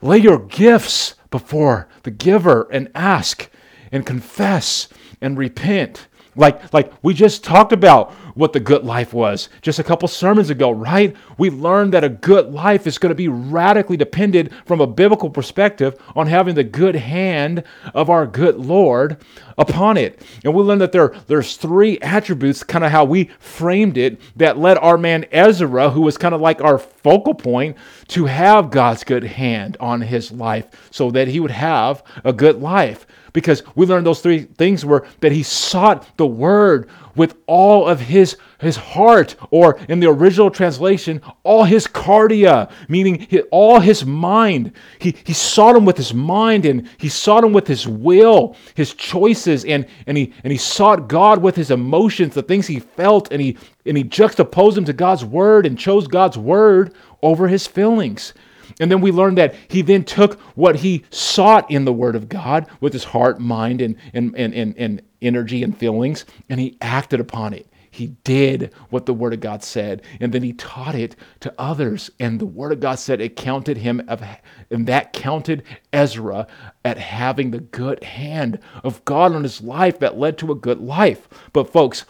Lay 0.00 0.18
your 0.18 0.38
gifts 0.38 1.14
before 1.30 1.88
the 2.02 2.10
giver 2.10 2.68
and 2.72 2.90
ask 2.94 3.50
and 3.92 4.06
confess 4.06 4.88
and 5.20 5.38
repent 5.38 6.08
like, 6.34 6.72
like 6.72 6.92
we 7.02 7.14
just 7.14 7.44
talked 7.44 7.72
about 7.72 8.12
what 8.34 8.52
the 8.52 8.60
good 8.60 8.84
life 8.84 9.12
was 9.12 9.48
just 9.60 9.78
a 9.78 9.84
couple 9.84 10.08
sermons 10.08 10.48
ago, 10.48 10.70
right? 10.70 11.14
We 11.36 11.50
learned 11.50 11.92
that 11.92 12.04
a 12.04 12.08
good 12.08 12.52
life 12.52 12.86
is 12.86 12.98
going 12.98 13.10
to 13.10 13.14
be 13.14 13.28
radically 13.28 13.96
dependent 13.96 14.52
from 14.64 14.80
a 14.80 14.86
biblical 14.86 15.28
perspective 15.28 16.00
on 16.16 16.26
having 16.26 16.54
the 16.54 16.64
good 16.64 16.96
hand 16.96 17.64
of 17.94 18.08
our 18.08 18.26
good 18.26 18.56
Lord 18.56 19.18
upon 19.58 19.98
it. 19.98 20.22
And 20.44 20.54
we 20.54 20.62
learned 20.62 20.80
that 20.80 20.92
there, 20.92 21.14
there's 21.26 21.56
three 21.56 21.98
attributes, 22.00 22.62
kind 22.62 22.84
of 22.84 22.90
how 22.90 23.04
we 23.04 23.24
framed 23.38 23.98
it, 23.98 24.20
that 24.36 24.58
led 24.58 24.78
our 24.78 24.96
man 24.96 25.26
Ezra, 25.30 25.90
who 25.90 26.00
was 26.00 26.16
kind 26.16 26.34
of 26.34 26.40
like 26.40 26.62
our 26.62 26.78
focal 26.78 27.34
point, 27.34 27.76
to 28.08 28.24
have 28.24 28.70
God's 28.70 29.04
good 29.04 29.24
hand 29.24 29.76
on 29.78 30.00
his 30.00 30.32
life 30.32 30.88
so 30.90 31.10
that 31.10 31.28
he 31.28 31.40
would 31.40 31.50
have 31.50 32.02
a 32.24 32.32
good 32.32 32.60
life 32.60 33.06
because 33.32 33.62
we 33.74 33.86
learned 33.86 34.06
those 34.06 34.20
three 34.20 34.40
things 34.42 34.84
were 34.84 35.06
that 35.20 35.32
he 35.32 35.42
sought 35.42 36.16
the 36.16 36.26
word 36.26 36.88
with 37.14 37.36
all 37.46 37.86
of 37.86 38.00
his 38.00 38.36
his 38.60 38.76
heart 38.76 39.36
or 39.50 39.78
in 39.88 40.00
the 40.00 40.08
original 40.08 40.50
translation 40.50 41.20
all 41.42 41.64
his 41.64 41.86
kardia 41.86 42.70
meaning 42.88 43.26
all 43.50 43.80
his 43.80 44.06
mind. 44.06 44.72
He, 44.98 45.14
he 45.24 45.32
sought 45.32 45.76
him 45.76 45.84
with 45.84 45.96
his 45.96 46.14
mind 46.14 46.64
and 46.64 46.88
he 46.98 47.08
sought 47.08 47.44
him 47.44 47.52
with 47.52 47.66
his 47.66 47.86
will 47.86 48.56
his 48.74 48.94
choices 48.94 49.64
and 49.64 49.86
and 50.06 50.16
he 50.16 50.32
and 50.44 50.52
he 50.52 50.58
sought 50.58 51.08
god 51.08 51.42
with 51.42 51.56
his 51.56 51.70
emotions 51.70 52.34
the 52.34 52.42
things 52.42 52.66
he 52.66 52.80
felt 52.80 53.30
and 53.32 53.40
he 53.40 53.56
and 53.84 53.96
he 53.96 54.04
juxtaposed 54.04 54.76
them 54.76 54.84
to 54.84 54.92
god's 54.92 55.24
word 55.24 55.66
and 55.66 55.78
chose 55.78 56.06
god's 56.06 56.38
word 56.38 56.94
over 57.22 57.48
his 57.48 57.66
feelings 57.66 58.32
and 58.80 58.90
then 58.90 59.00
we 59.00 59.10
learned 59.10 59.38
that 59.38 59.54
he 59.68 59.82
then 59.82 60.04
took 60.04 60.40
what 60.56 60.76
he 60.76 61.04
sought 61.10 61.70
in 61.70 61.84
the 61.84 61.92
Word 61.92 62.16
of 62.16 62.28
God 62.28 62.66
with 62.80 62.92
his 62.92 63.04
heart, 63.04 63.40
mind, 63.40 63.80
and, 63.80 63.96
and, 64.12 64.34
and, 64.36 64.54
and, 64.54 64.76
and 64.76 65.02
energy 65.20 65.62
and 65.62 65.76
feelings, 65.76 66.24
and 66.48 66.60
he 66.60 66.76
acted 66.80 67.20
upon 67.20 67.52
it. 67.52 67.66
He 67.92 68.16
did 68.24 68.72
what 68.88 69.04
the 69.04 69.12
Word 69.12 69.34
of 69.34 69.40
God 69.40 69.62
said, 69.62 70.00
and 70.18 70.32
then 70.32 70.42
he 70.42 70.54
taught 70.54 70.94
it 70.94 71.14
to 71.40 71.52
others. 71.58 72.10
And 72.18 72.40
the 72.40 72.46
Word 72.46 72.72
of 72.72 72.80
God 72.80 72.98
said 72.98 73.20
it 73.20 73.36
counted 73.36 73.76
him, 73.76 74.02
of, 74.08 74.24
and 74.70 74.86
that 74.86 75.12
counted 75.12 75.62
Ezra 75.92 76.46
at 76.86 76.96
having 76.96 77.50
the 77.50 77.60
good 77.60 78.02
hand 78.02 78.60
of 78.82 79.04
God 79.04 79.34
on 79.34 79.42
his 79.42 79.60
life 79.60 79.98
that 79.98 80.18
led 80.18 80.38
to 80.38 80.50
a 80.50 80.54
good 80.54 80.80
life. 80.80 81.28
But, 81.52 81.70
folks, 81.70 82.06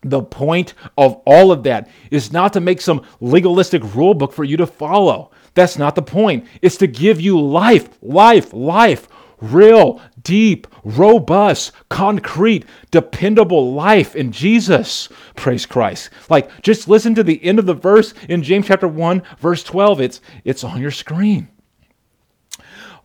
the 0.00 0.22
point 0.22 0.72
of 0.96 1.20
all 1.26 1.52
of 1.52 1.64
that 1.64 1.90
is 2.10 2.32
not 2.32 2.54
to 2.54 2.60
make 2.60 2.80
some 2.80 3.04
legalistic 3.20 3.82
rule 3.94 4.14
book 4.14 4.32
for 4.32 4.44
you 4.44 4.56
to 4.56 4.66
follow. 4.66 5.30
That's 5.54 5.78
not 5.78 5.94
the 5.94 6.02
point. 6.02 6.46
It's 6.62 6.76
to 6.78 6.86
give 6.86 7.20
you 7.20 7.40
life, 7.40 7.88
life, 8.02 8.52
life, 8.52 9.08
real, 9.40 10.00
deep, 10.22 10.66
robust, 10.84 11.72
concrete, 11.88 12.64
dependable 12.90 13.72
life 13.72 14.16
in 14.16 14.32
Jesus. 14.32 15.08
Praise 15.36 15.66
Christ. 15.66 16.10
Like 16.28 16.50
just 16.62 16.88
listen 16.88 17.14
to 17.14 17.22
the 17.22 17.42
end 17.44 17.58
of 17.58 17.66
the 17.66 17.74
verse 17.74 18.14
in 18.28 18.42
James 18.42 18.66
chapter 18.66 18.88
1 18.88 19.22
verse 19.38 19.62
12. 19.62 20.00
It's 20.00 20.20
it's 20.44 20.64
on 20.64 20.80
your 20.80 20.90
screen. 20.90 21.48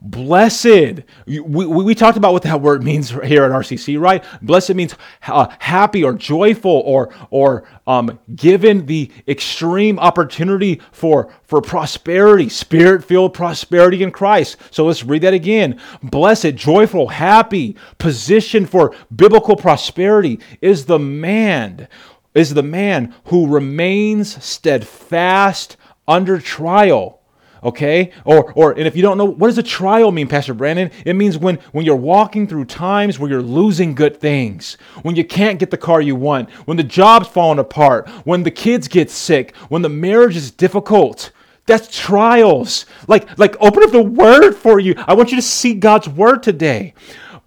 Blessed. 0.01 1.03
We, 1.25 1.39
we, 1.39 1.65
we, 1.65 1.95
talked 1.95 2.17
about 2.17 2.33
what 2.33 2.43
that 2.43 2.61
word 2.61 2.83
means 2.83 3.09
here 3.09 3.43
at 3.43 3.51
RCC, 3.51 3.99
right? 3.99 4.23
Blessed 4.41 4.75
means 4.75 4.95
uh, 5.27 5.47
happy 5.59 6.03
or 6.03 6.13
joyful 6.13 6.81
or, 6.85 7.13
or 7.29 7.67
um, 7.85 8.19
given 8.35 8.85
the 8.85 9.11
extreme 9.27 9.99
opportunity 9.99 10.81
for, 10.91 11.33
for 11.43 11.61
prosperity, 11.61 12.49
spirit 12.49 13.03
filled 13.03 13.33
prosperity 13.33 14.03
in 14.03 14.11
Christ. 14.11 14.57
So 14.71 14.85
let's 14.85 15.03
read 15.03 15.23
that 15.23 15.33
again. 15.33 15.79
Blessed, 16.01 16.55
joyful, 16.55 17.09
happy, 17.09 17.75
position 17.97 18.65
for 18.65 18.95
biblical 19.13 19.55
prosperity 19.55 20.39
is 20.61 20.85
the 20.85 20.99
man, 20.99 21.87
is 22.33 22.53
the 22.53 22.63
man 22.63 23.13
who 23.25 23.47
remains 23.47 24.41
steadfast 24.43 25.75
under 26.07 26.39
trial 26.39 27.18
okay? 27.63 28.11
Or 28.25 28.51
or 28.53 28.71
and 28.71 28.87
if 28.87 28.95
you 28.95 29.01
don't 29.01 29.17
know 29.17 29.25
what 29.25 29.47
does 29.47 29.57
a 29.57 29.63
trial 29.63 30.11
mean 30.11 30.27
pastor 30.27 30.53
brandon? 30.53 30.91
It 31.05 31.13
means 31.13 31.37
when 31.37 31.57
when 31.71 31.85
you're 31.85 31.95
walking 31.95 32.47
through 32.47 32.65
times 32.65 33.19
where 33.19 33.29
you're 33.29 33.41
losing 33.41 33.95
good 33.95 34.19
things 34.19 34.77
when 35.03 35.15
you 35.15 35.25
can't 35.25 35.59
get 35.59 35.71
the 35.71 35.77
car 35.77 36.01
you 36.01 36.15
want 36.15 36.49
when 36.65 36.77
the 36.77 36.83
job's 36.83 37.27
falling 37.27 37.59
apart 37.59 38.07
when 38.25 38.43
the 38.43 38.51
kids 38.51 38.87
get 38.87 39.09
sick 39.09 39.55
when 39.69 39.81
the 39.81 39.89
marriage 39.89 40.35
is 40.35 40.51
difficult. 40.51 41.31
That's 41.65 41.95
trials. 41.95 42.87
Like 43.07 43.37
like 43.37 43.55
open 43.61 43.83
up 43.83 43.91
the 43.91 44.01
word 44.01 44.53
for 44.53 44.79
you. 44.79 44.95
I 44.97 45.13
want 45.13 45.31
you 45.31 45.35
to 45.37 45.41
see 45.41 45.73
god's 45.75 46.09
word 46.09 46.41
today 46.43 46.93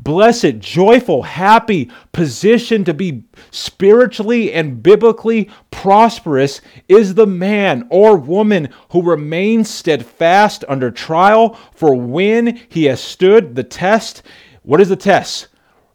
blessed, 0.02 0.58
joyful, 0.58 1.22
happy, 1.22 1.90
positioned 2.12 2.86
to 2.86 2.94
be 2.94 3.24
spiritually 3.50 4.52
and 4.52 4.82
biblically 4.82 5.50
prosperous 5.70 6.60
is 6.88 7.14
the 7.14 7.26
man 7.26 7.86
or 7.90 8.16
woman 8.16 8.68
who 8.90 9.02
remains 9.02 9.70
steadfast 9.70 10.64
under 10.68 10.90
trial, 10.90 11.54
for 11.74 11.94
when 11.94 12.60
he 12.68 12.84
has 12.84 13.00
stood 13.00 13.54
the 13.54 13.64
test, 13.64 14.22
what 14.62 14.80
is 14.80 14.88
the 14.88 14.96
test? 14.96 15.48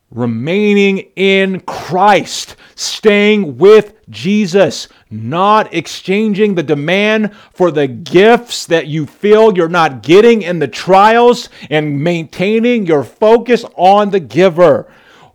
Remaining 0.10 0.99
in 1.16 1.60
Christ, 1.62 2.55
staying 2.76 3.58
with 3.58 3.93
Jesus, 4.10 4.88
not 5.10 5.74
exchanging 5.74 6.55
the 6.55 6.64
demand 6.64 7.36
for 7.53 7.72
the 7.72 7.88
gifts 7.88 8.66
that 8.68 8.88
you 8.88 9.05
feel 9.05 9.55
you're 9.55 9.68
not 9.68 10.03
getting 10.03 10.41
in 10.41 10.60
the 10.60 10.68
trials, 10.68 11.49
and 11.70 12.01
maintaining 12.01 12.86
your 12.86 13.03
focus 13.03 13.66
on 13.76 14.12
the 14.12 14.20
giver. 14.20 14.91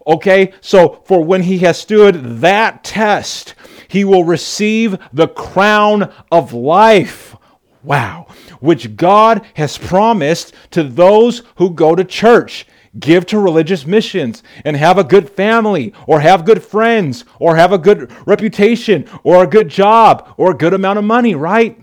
Okay, 0.06 0.52
so 0.60 1.02
for 1.04 1.22
when 1.22 1.42
he 1.42 1.58
has 1.58 1.78
stood 1.78 2.40
that 2.40 2.82
test, 2.82 3.54
he 3.88 4.04
will 4.04 4.24
receive 4.24 4.96
the 5.12 5.28
crown 5.28 6.12
of 6.30 6.52
life. 6.52 7.36
Wow, 7.84 8.26
which 8.60 8.96
God 8.96 9.44
has 9.54 9.76
promised 9.76 10.54
to 10.70 10.82
those 10.82 11.42
who 11.56 11.70
go 11.70 11.94
to 11.94 12.04
church 12.04 12.66
give 12.98 13.26
to 13.26 13.38
religious 13.38 13.86
missions 13.86 14.42
and 14.64 14.76
have 14.76 14.98
a 14.98 15.04
good 15.04 15.30
family 15.30 15.92
or 16.06 16.20
have 16.20 16.44
good 16.44 16.62
friends 16.62 17.24
or 17.38 17.56
have 17.56 17.72
a 17.72 17.78
good 17.78 18.10
reputation 18.26 19.08
or 19.22 19.42
a 19.42 19.46
good 19.46 19.68
job 19.68 20.34
or 20.36 20.50
a 20.50 20.56
good 20.56 20.74
amount 20.74 20.98
of 20.98 21.04
money, 21.04 21.34
right? 21.34 21.82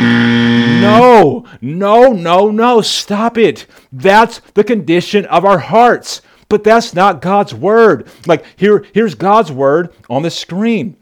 No, 0.00 1.44
no, 1.60 2.12
no, 2.12 2.50
no, 2.50 2.80
stop 2.80 3.36
it. 3.36 3.66
That's 3.92 4.40
the 4.54 4.64
condition 4.64 5.26
of 5.26 5.44
our 5.44 5.58
hearts. 5.58 6.22
But 6.48 6.64
that's 6.64 6.94
not 6.94 7.22
God's 7.22 7.54
word. 7.54 8.08
Like 8.26 8.44
here, 8.56 8.84
here's 8.92 9.14
God's 9.14 9.52
word 9.52 9.94
on 10.08 10.22
the 10.22 10.30
screen 10.30 10.96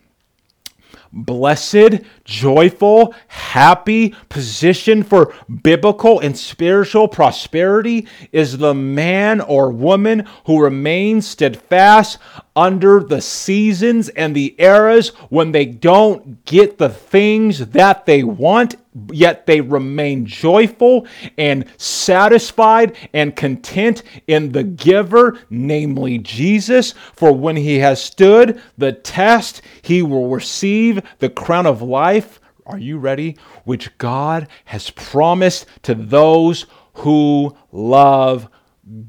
blessed, 1.12 2.00
joyful, 2.24 3.14
happy 3.28 4.14
position 4.28 5.02
for 5.02 5.34
biblical 5.62 6.20
and 6.20 6.36
spiritual 6.36 7.08
prosperity 7.08 8.06
is 8.32 8.58
the 8.58 8.74
man 8.74 9.40
or 9.40 9.70
woman 9.70 10.26
who 10.46 10.62
remains 10.62 11.26
steadfast 11.26 12.18
under 12.54 13.00
the 13.00 13.20
seasons 13.20 14.08
and 14.10 14.34
the 14.34 14.54
eras 14.58 15.10
when 15.28 15.52
they 15.52 15.64
don't 15.64 16.44
get 16.44 16.78
the 16.78 16.88
things 16.88 17.58
that 17.68 18.06
they 18.06 18.22
want, 18.22 18.76
yet 19.12 19.46
they 19.46 19.60
remain 19.60 20.26
joyful 20.26 21.06
and 21.36 21.64
satisfied 21.76 22.96
and 23.12 23.36
content 23.36 24.02
in 24.26 24.52
the 24.52 24.64
giver, 24.64 25.38
namely 25.50 26.18
Jesus. 26.18 26.94
For 27.14 27.32
when 27.32 27.56
he 27.56 27.78
has 27.78 28.02
stood 28.02 28.60
the 28.76 28.92
test, 28.92 29.62
he 29.82 30.02
will 30.02 30.28
receive 30.28 31.02
the 31.18 31.30
crown 31.30 31.66
of 31.66 31.82
life. 31.82 32.40
Are 32.66 32.78
you 32.78 32.98
ready? 32.98 33.36
Which 33.64 33.96
God 33.98 34.48
has 34.66 34.90
promised 34.90 35.66
to 35.82 35.94
those 35.94 36.66
who 36.94 37.56
love 37.72 38.48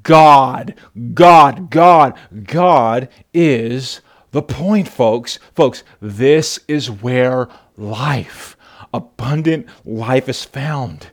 God. 0.03 0.75
God, 1.13 1.69
God, 1.69 2.17
God 2.43 3.09
is 3.33 4.01
the 4.31 4.41
point, 4.41 4.87
folks. 4.87 5.39
Folks, 5.55 5.83
this 6.01 6.59
is 6.67 6.89
where 6.89 7.47
life, 7.77 8.57
abundant 8.93 9.67
life, 9.85 10.29
is 10.29 10.43
found. 10.43 11.11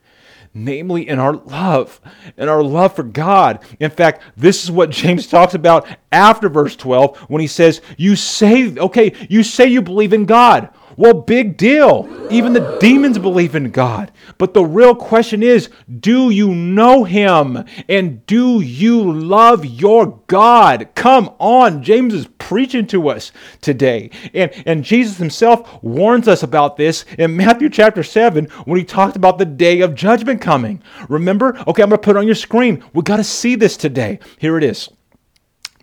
Namely, 0.55 1.07
in 1.07 1.19
our 1.19 1.35
love, 1.35 2.01
in 2.39 2.49
our 2.49 2.63
love 2.63 2.97
for 2.97 3.03
God. 3.03 3.63
In 3.79 3.91
fact, 3.91 4.23
this 4.37 4.65
is 4.65 4.71
what 4.71 4.89
James 4.89 5.27
talks 5.29 5.55
about 5.55 5.87
after 6.11 6.49
verse 6.49 6.75
12 6.77 7.19
when 7.29 7.43
he 7.43 7.47
says, 7.47 7.83
You 7.99 8.17
say, 8.17 8.75
okay, 8.75 9.13
you 9.29 9.43
say 9.43 9.67
you 9.67 9.83
believe 9.83 10.15
in 10.15 10.25
God. 10.25 10.71
Well, 10.97 11.13
big 11.13 11.57
deal. 11.57 12.09
Even 12.31 12.55
the 12.55 12.79
demons 12.81 13.19
believe 13.19 13.55
in 13.55 13.71
God. 13.71 14.11
But 14.39 14.55
the 14.55 14.65
real 14.65 14.95
question 14.95 15.43
is 15.43 15.69
do 16.01 16.31
you 16.31 16.55
know 16.55 17.05
Him? 17.05 17.65
And 17.89 18.25
do 18.27 18.61
you 18.61 19.13
love 19.13 19.65
your 19.65 20.21
God? 20.27 20.89
Come 20.95 21.35
on. 21.39 21.83
James 21.83 22.15
is 22.15 22.29
preaching 22.39 22.87
to 22.89 23.09
us 23.11 23.33
today. 23.61 24.11
And, 24.33 24.51
and 24.65 24.85
Jesus 24.85 25.19
Himself 25.19 25.83
warns 25.83 26.29
us 26.29 26.43
about 26.43 26.77
this 26.77 27.05
in 27.19 27.37
Matthew 27.37 27.69
chapter 27.69 28.03
7 28.03 28.47
when 28.65 28.79
He 28.79 28.85
talked 28.85 29.17
about 29.17 29.39
the 29.39 29.45
day 29.45 29.81
of 29.81 29.95
judgment 29.95 30.41
coming. 30.41 30.83
Remember? 31.09 31.59
Okay, 31.67 31.83
I'm 31.83 31.91
going 31.91 31.91
to 31.91 31.99
put 31.99 32.17
it 32.17 32.19
on 32.19 32.27
your 32.27 32.35
screen. 32.35 32.83
we 32.95 33.03
got 33.03 33.19
to 33.19 33.25
see 33.25 33.55
this 33.55 33.77
today. 33.77 34.19
Here 34.39 34.57
it 34.57 34.65
is. 34.65 34.89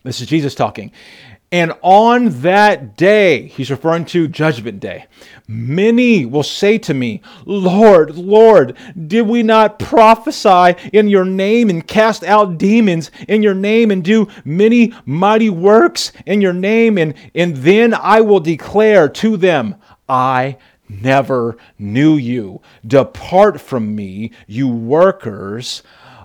This 0.04 0.20
is 0.20 0.28
Jesus 0.28 0.54
talking. 0.54 0.92
And 1.54 1.72
on 1.84 2.42
that 2.42 2.98
day, 2.98 3.46
he's 3.46 3.70
referring 3.70 4.06
to 4.06 4.28
Judgment 4.28 4.80
Day, 4.80 5.06
many 5.48 6.26
will 6.26 6.42
say 6.42 6.80
to 6.80 6.96
me, 6.96 7.22
Lord, 7.46 8.16
Lord, 8.16 8.76
did 9.06 9.28
we 9.28 9.44
not 9.44 9.78
prophesy 9.78 10.76
in 10.92 11.10
your 11.10 11.26
name 11.26 11.70
and 11.70 11.88
cast 11.88 12.24
out 12.24 12.58
demons 12.58 13.12
in 13.28 13.44
your 13.44 13.54
name 13.54 13.92
and 13.92 14.04
do 14.04 14.28
many 14.44 14.96
mighty 15.06 15.52
works 15.52 16.12
in 16.26 16.42
your 16.42 16.54
name? 16.54 16.98
And, 16.98 17.14
and 17.36 17.58
then 17.58 17.94
I 17.94 18.22
will 18.22 18.40
declare 18.40 19.08
to 19.10 19.38
them, 19.38 19.76
I 20.10 20.58
never 20.90 21.56
knew 21.78 22.16
you. 22.16 22.62
Depart 22.86 23.62
from 23.62 23.96
me, 23.96 24.32
you 24.48 24.68
workers 24.68 25.84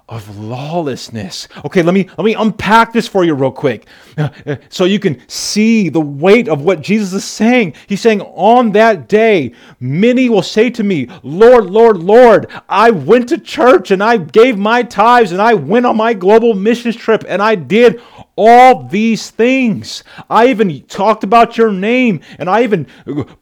of 0.09 0.38
lawlessness. 0.38 1.48
Okay, 1.66 1.82
let 1.82 1.92
me 1.92 2.09
let 2.16 2.24
me 2.24 2.32
unpack 2.32 2.92
this 2.92 3.06
for 3.06 3.24
you 3.24 3.34
real 3.34 3.50
quick. 3.50 3.86
Uh, 4.16 4.30
uh, 4.46 4.56
so 4.70 4.84
you 4.84 4.98
can 4.98 5.20
see 5.28 5.90
the 5.90 6.00
weight 6.00 6.48
of 6.48 6.62
what 6.62 6.80
Jesus 6.80 7.12
is 7.12 7.24
saying. 7.24 7.74
He's 7.86 8.00
saying 8.00 8.22
on 8.22 8.72
that 8.72 9.09
day, 9.09 9.52
many 9.80 10.30
will 10.30 10.42
say 10.42 10.70
to 10.70 10.82
me, 10.82 11.09
"Lord, 11.22 11.66
Lord, 11.66 11.98
Lord, 11.98 12.50
I 12.68 12.90
went 12.90 13.28
to 13.28 13.38
church 13.38 13.90
and 13.90 14.02
I 14.02 14.16
gave 14.16 14.56
my 14.56 14.82
tithes 14.82 15.32
and 15.32 15.42
I 15.42 15.54
went 15.54 15.84
on 15.84 15.96
my 15.96 16.14
global 16.14 16.54
missions 16.54 16.96
trip 16.96 17.24
and 17.28 17.42
I 17.42 17.54
did 17.54 18.00
all 18.34 18.84
these 18.84 19.30
things. 19.30 20.04
I 20.30 20.46
even 20.46 20.82
talked 20.86 21.22
about 21.22 21.59
your 21.59 21.72
name 21.72 22.20
and 22.38 22.48
I 22.48 22.62
even 22.62 22.86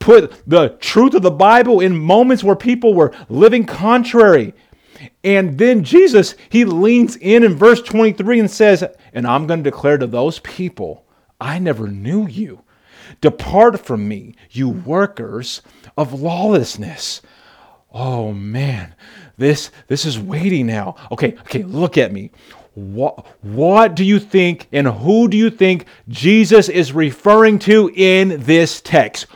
put 0.00 0.42
the 0.48 0.70
truth 0.80 1.14
of 1.14 1.22
the 1.22 1.30
Bible 1.30 1.80
in 1.80 1.96
moments 1.96 2.42
where 2.42 2.56
people 2.56 2.92
were 2.92 3.12
living 3.28 3.64
contrary." 3.64 4.52
And 5.26 5.58
then 5.58 5.82
Jesus, 5.82 6.36
he 6.50 6.64
leans 6.64 7.16
in 7.16 7.42
in 7.42 7.56
verse 7.56 7.82
23 7.82 8.38
and 8.38 8.50
says, 8.50 8.84
And 9.12 9.26
I'm 9.26 9.48
going 9.48 9.64
to 9.64 9.70
declare 9.70 9.98
to 9.98 10.06
those 10.06 10.38
people, 10.38 11.04
I 11.40 11.58
never 11.58 11.88
knew 11.88 12.28
you. 12.28 12.62
Depart 13.20 13.80
from 13.80 14.06
me, 14.06 14.36
you 14.52 14.68
workers 14.68 15.62
of 15.96 16.12
lawlessness. 16.12 17.22
Oh 17.92 18.32
man, 18.32 18.94
this 19.36 19.72
this 19.88 20.04
is 20.04 20.16
weighty 20.16 20.62
now. 20.62 20.94
Okay, 21.10 21.34
okay, 21.40 21.64
look 21.64 21.98
at 21.98 22.12
me. 22.12 22.30
What, 22.74 23.26
what 23.42 23.96
do 23.96 24.04
you 24.04 24.20
think 24.20 24.68
and 24.70 24.86
who 24.86 25.26
do 25.26 25.36
you 25.36 25.50
think 25.50 25.86
Jesus 26.08 26.68
is 26.68 26.92
referring 26.92 27.58
to 27.60 27.90
in 27.96 28.40
this 28.44 28.80
text? 28.80 29.26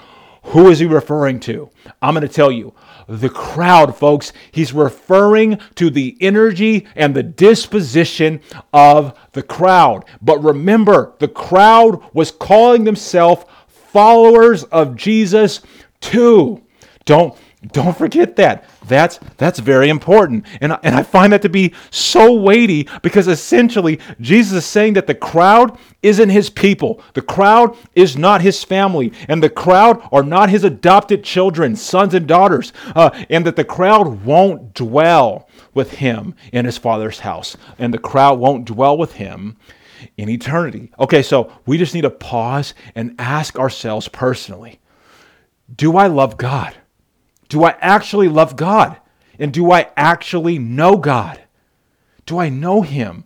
Who 0.44 0.68
is 0.70 0.78
he 0.78 0.86
referring 0.86 1.40
to? 1.40 1.68
I'm 2.00 2.14
going 2.14 2.26
to 2.26 2.32
tell 2.32 2.52
you 2.52 2.74
the 3.10 3.28
crowd, 3.28 3.96
folks. 3.96 4.32
He's 4.52 4.72
referring 4.72 5.58
to 5.74 5.90
the 5.90 6.16
energy 6.20 6.86
and 6.94 7.14
the 7.14 7.24
disposition 7.24 8.40
of 8.72 9.18
the 9.32 9.42
crowd. 9.42 10.04
But 10.22 10.42
remember, 10.44 11.14
the 11.18 11.28
crowd 11.28 12.02
was 12.14 12.30
calling 12.30 12.84
themselves 12.84 13.44
followers 13.66 14.62
of 14.64 14.94
Jesus 14.94 15.60
too. 16.00 16.62
Don't 17.04 17.36
Don't 17.72 17.96
forget 17.96 18.36
that. 18.36 18.64
That's 18.86 19.20
that's 19.36 19.58
very 19.58 19.90
important. 19.90 20.46
And, 20.62 20.78
and 20.82 20.94
I 20.94 21.02
find 21.02 21.34
that 21.34 21.42
to 21.42 21.50
be 21.50 21.74
so 21.90 22.32
weighty 22.32 22.88
because 23.02 23.28
essentially 23.28 24.00
Jesus 24.18 24.52
is 24.52 24.64
saying 24.64 24.94
that 24.94 25.06
the 25.06 25.14
crowd 25.14 25.78
isn't 26.02 26.30
his 26.30 26.48
people. 26.48 27.02
The 27.12 27.20
crowd 27.20 27.76
is 27.94 28.16
not 28.16 28.40
his 28.40 28.64
family. 28.64 29.12
And 29.28 29.42
the 29.42 29.50
crowd 29.50 30.02
are 30.10 30.22
not 30.22 30.48
his 30.48 30.64
adopted 30.64 31.22
children, 31.22 31.76
sons 31.76 32.14
and 32.14 32.26
daughters. 32.26 32.72
Uh, 32.96 33.10
and 33.28 33.44
that 33.44 33.56
the 33.56 33.64
crowd 33.64 34.24
won't 34.24 34.72
dwell 34.72 35.46
with 35.74 35.92
him 35.92 36.34
in 36.54 36.64
his 36.64 36.78
father's 36.78 37.20
house. 37.20 37.58
And 37.78 37.92
the 37.92 37.98
crowd 37.98 38.38
won't 38.38 38.64
dwell 38.64 38.96
with 38.96 39.12
him 39.12 39.58
in 40.16 40.30
eternity. 40.30 40.92
Okay, 40.98 41.22
so 41.22 41.52
we 41.66 41.76
just 41.76 41.92
need 41.92 42.02
to 42.02 42.10
pause 42.10 42.72
and 42.94 43.14
ask 43.18 43.58
ourselves 43.58 44.08
personally 44.08 44.80
Do 45.76 45.98
I 45.98 46.06
love 46.06 46.38
God? 46.38 46.74
Do 47.50 47.64
I 47.64 47.76
actually 47.80 48.28
love 48.28 48.56
God? 48.56 48.96
And 49.38 49.52
do 49.52 49.70
I 49.70 49.90
actually 49.96 50.58
know 50.58 50.96
God? 50.96 51.40
Do 52.24 52.38
I 52.38 52.48
know 52.48 52.80
Him? 52.82 53.24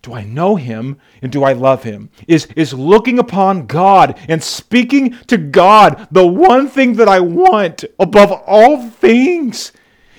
Do 0.00 0.14
I 0.14 0.22
know 0.22 0.56
Him 0.56 0.98
and 1.20 1.32
do 1.32 1.42
I 1.42 1.52
love 1.52 1.82
Him? 1.82 2.08
Is, 2.28 2.46
is 2.54 2.72
looking 2.72 3.18
upon 3.18 3.66
God 3.66 4.18
and 4.28 4.42
speaking 4.42 5.18
to 5.26 5.36
God 5.36 6.06
the 6.10 6.26
one 6.26 6.68
thing 6.68 6.94
that 6.94 7.08
I 7.08 7.20
want 7.20 7.84
above 7.98 8.30
all 8.46 8.88
things? 8.88 9.72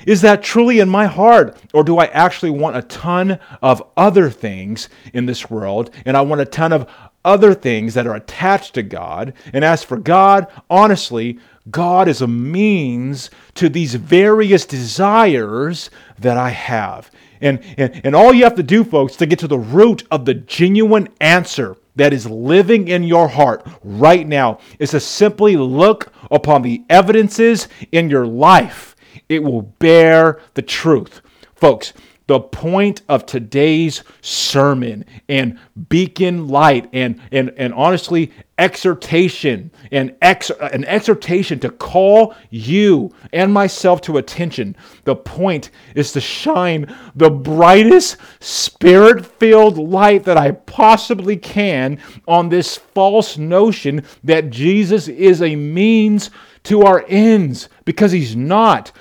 Is 0.06 0.22
that 0.22 0.44
truly 0.44 0.80
in 0.80 0.90
my 0.90 1.06
heart? 1.06 1.58
Or 1.74 1.84
do 1.84 1.98
I 1.98 2.06
actually 2.08 2.52
want 2.52 2.76
a 2.76 2.82
ton 2.82 3.40
of 3.62 3.82
other 3.96 4.30
things 4.30 4.90
in 5.14 5.26
this 5.26 5.50
world? 5.50 5.92
And 6.06 6.18
I 6.18 6.22
want 6.22 6.42
a 6.42 6.46
ton 6.46 6.74
of 6.74 6.90
other 7.24 7.54
things 7.54 7.94
that 7.94 8.08
are 8.08 8.16
attached 8.16 8.74
to 8.74 8.84
God. 8.84 9.34
And 9.54 9.64
as 9.64 9.84
for 9.84 9.98
God, 9.98 10.48
honestly, 10.70 11.40
God 11.72 12.08
is 12.08 12.22
a 12.22 12.28
means 12.28 13.30
to 13.56 13.70
these 13.70 13.96
various 13.96 14.66
desires 14.66 15.90
that 16.18 16.38
I 16.38 16.50
have. 16.50 17.12
And, 17.42 17.64
and, 17.78 18.02
and 18.04 18.16
all 18.16 18.34
you 18.34 18.44
have 18.44 18.56
to 18.56 18.64
do, 18.64 18.84
folks, 18.84 19.16
to 19.18 19.26
get 19.26 19.40
to 19.40 19.48
the 19.48 19.60
root 19.60 20.04
of 20.12 20.26
the 20.26 20.34
genuine 20.34 21.08
answer 21.22 21.78
that 21.96 22.14
is 22.14 22.30
living 22.30 22.88
in 22.88 23.04
your 23.04 23.28
heart 23.28 23.66
right 23.84 24.28
now 24.28 24.60
is 24.80 24.92
to 24.92 25.00
simply 25.00 25.58
look 25.58 26.12
upon 26.32 26.62
the 26.62 26.84
evidences 26.90 27.68
in 27.92 28.10
your 28.10 28.26
life. 28.26 28.96
It 29.28 29.44
will 29.44 29.62
bear 29.62 30.40
the 30.54 30.62
truth. 30.62 31.22
Folks, 31.56 31.94
the 32.30 32.40
point 32.40 33.02
of 33.10 33.26
today's 33.26 34.04
sermon 34.22 35.04
and 35.28 35.58
beacon 35.90 36.48
light 36.48 36.88
and, 36.94 37.20
and, 37.32 37.52
and 37.58 37.74
honestly 37.74 38.32
exhortation 38.60 39.72
and 39.92 40.16
ex, 40.22 40.52
an 40.52 40.86
exhortation 40.86 41.60
to 41.60 41.72
call 41.72 42.36
you 42.52 43.12
and 43.34 43.52
myself 43.52 44.00
to 44.02 44.20
attention. 44.20 44.76
The 45.06 45.16
point 45.16 45.72
is 45.96 46.12
to 46.12 46.22
shine 46.22 46.96
the 47.16 47.32
brightest 47.32 48.18
spirit 48.40 49.26
filled 49.26 49.80
light 49.80 50.24
that 50.26 50.38
i 50.38 50.52
possibly 50.52 51.36
can 51.36 52.00
on 52.28 52.50
this 52.50 52.78
false 52.78 53.40
notion 53.40 54.04
that 54.24 54.52
jesus 54.52 55.08
is 55.08 55.42
a 55.42 55.56
means 55.56 56.30
to 56.62 56.84
our 56.84 57.04
ends 57.08 57.70
because 57.86 58.12
he's 58.12 58.36
not. 58.36 58.92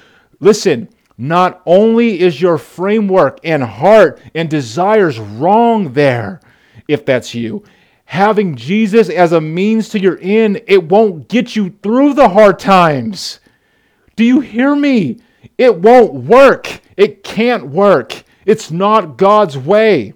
Listen 0.40 0.88
not 1.18 1.60
only 1.66 2.20
is 2.20 2.40
your 2.40 2.56
framework 2.56 3.40
and 3.42 3.62
heart 3.62 4.20
and 4.34 4.48
desires 4.48 5.18
wrong 5.18 5.92
there, 5.92 6.40
if 6.86 7.04
that's 7.04 7.34
you, 7.34 7.64
having 8.04 8.54
Jesus 8.54 9.10
as 9.10 9.32
a 9.32 9.40
means 9.40 9.88
to 9.90 10.00
your 10.00 10.18
end, 10.22 10.62
it 10.68 10.84
won't 10.84 11.28
get 11.28 11.56
you 11.56 11.76
through 11.82 12.14
the 12.14 12.28
hard 12.28 12.60
times. 12.60 13.40
Do 14.14 14.24
you 14.24 14.40
hear 14.40 14.74
me? 14.76 15.18
It 15.58 15.80
won't 15.80 16.14
work. 16.14 16.80
It 16.96 17.24
can't 17.24 17.66
work. 17.66 18.22
It's 18.46 18.70
not 18.70 19.18
God's 19.18 19.58
way. 19.58 20.14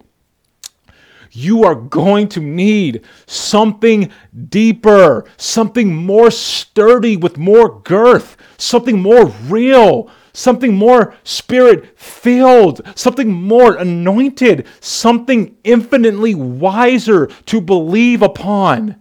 You 1.31 1.63
are 1.63 1.75
going 1.75 2.29
to 2.29 2.39
need 2.39 3.01
something 3.25 4.11
deeper, 4.49 5.25
something 5.37 5.95
more 5.95 6.31
sturdy 6.31 7.17
with 7.17 7.37
more 7.37 7.81
girth, 7.81 8.37
something 8.57 9.01
more 9.01 9.25
real, 9.25 10.09
something 10.33 10.73
more 10.73 11.15
spirit 11.23 11.97
filled, 11.97 12.81
something 12.95 13.31
more 13.31 13.75
anointed, 13.75 14.67
something 14.79 15.55
infinitely 15.63 16.35
wiser 16.35 17.27
to 17.27 17.61
believe 17.61 18.21
upon, 18.21 18.99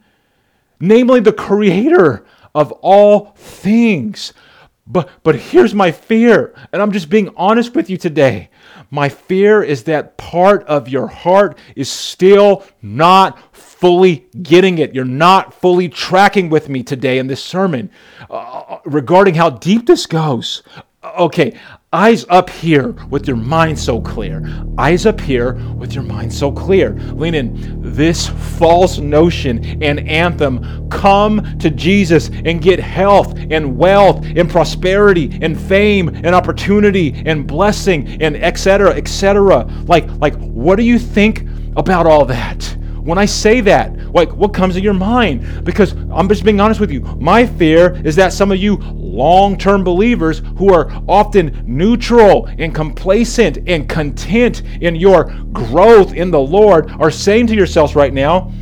namely 0.78 1.20
the 1.20 1.32
creator 1.32 2.24
of 2.54 2.70
all 2.82 3.32
things. 3.36 4.32
But, 4.86 5.08
but 5.22 5.36
here's 5.36 5.74
my 5.74 5.90
fear, 5.90 6.54
and 6.72 6.82
I'm 6.82 6.92
just 6.92 7.08
being 7.08 7.30
honest 7.36 7.74
with 7.74 7.88
you 7.88 7.96
today. 7.96 8.50
My 8.90 9.08
fear 9.08 9.62
is 9.62 9.84
that 9.84 10.18
part 10.18 10.64
of 10.64 10.88
your 10.88 11.06
heart 11.06 11.56
is 11.76 11.90
still 11.90 12.64
not 12.82 13.56
fully 13.56 14.26
getting 14.42 14.78
it. 14.78 14.94
You're 14.94 15.04
not 15.06 15.54
fully 15.54 15.88
tracking 15.88 16.50
with 16.50 16.68
me 16.68 16.82
today 16.82 17.18
in 17.18 17.26
this 17.26 17.42
sermon 17.42 17.90
uh, 18.28 18.78
regarding 18.84 19.34
how 19.34 19.50
deep 19.50 19.86
this 19.86 20.04
goes 20.04 20.62
okay, 21.04 21.58
eyes 21.92 22.24
up 22.28 22.48
here 22.48 22.92
with 23.10 23.26
your 23.26 23.36
mind 23.36 23.78
so 23.78 24.00
clear. 24.00 24.42
Eyes 24.78 25.04
up 25.04 25.20
here 25.20 25.54
with 25.74 25.94
your 25.94 26.04
mind 26.04 26.32
so 26.32 26.52
clear. 26.52 26.94
Lean 27.14 27.34
in. 27.34 27.82
This 27.94 28.28
false 28.58 28.98
notion 28.98 29.82
and 29.82 30.08
anthem 30.08 30.88
come 30.88 31.58
to 31.58 31.70
Jesus 31.70 32.30
and 32.44 32.62
get 32.62 32.78
health 32.78 33.36
and 33.50 33.76
wealth 33.76 34.24
and 34.24 34.48
prosperity 34.48 35.38
and 35.42 35.60
fame 35.60 36.08
and 36.08 36.34
opportunity 36.34 37.22
and 37.26 37.46
blessing 37.46 38.22
and 38.22 38.36
etc. 38.36 38.90
etc. 38.94 39.64
Like, 39.86 40.08
like, 40.20 40.36
what 40.36 40.76
do 40.76 40.84
you 40.84 40.98
think 40.98 41.46
about 41.76 42.06
all 42.06 42.24
that? 42.26 42.76
when 43.02 43.18
I 43.18 43.24
say 43.24 43.60
that? 43.62 43.92
Like, 44.12 44.32
what 44.34 44.52
comes 44.52 44.74
to 44.74 44.80
your 44.80 44.94
mind? 44.94 45.64
Because 45.64 45.92
I'm 45.92 46.28
just 46.28 46.44
being 46.44 46.60
honest 46.60 46.80
with 46.80 46.90
you. 46.90 47.00
My 47.18 47.46
fear 47.46 48.00
is 48.04 48.16
that 48.16 48.32
some 48.32 48.52
of 48.52 48.58
you 48.58 48.76
long 48.76 49.56
term 49.56 49.84
believers 49.84 50.42
who 50.56 50.72
are 50.72 50.90
often 51.08 51.64
neutral 51.66 52.46
and 52.58 52.74
complacent 52.74 53.58
and 53.66 53.88
content 53.88 54.62
in 54.80 54.96
your 54.96 55.24
growth 55.52 56.12
in 56.14 56.30
the 56.30 56.40
Lord 56.40 56.90
are 56.92 57.10
saying 57.10 57.46
to 57.48 57.54
yourselves 57.54 57.94
right 57.94 58.12
now, 58.12 58.52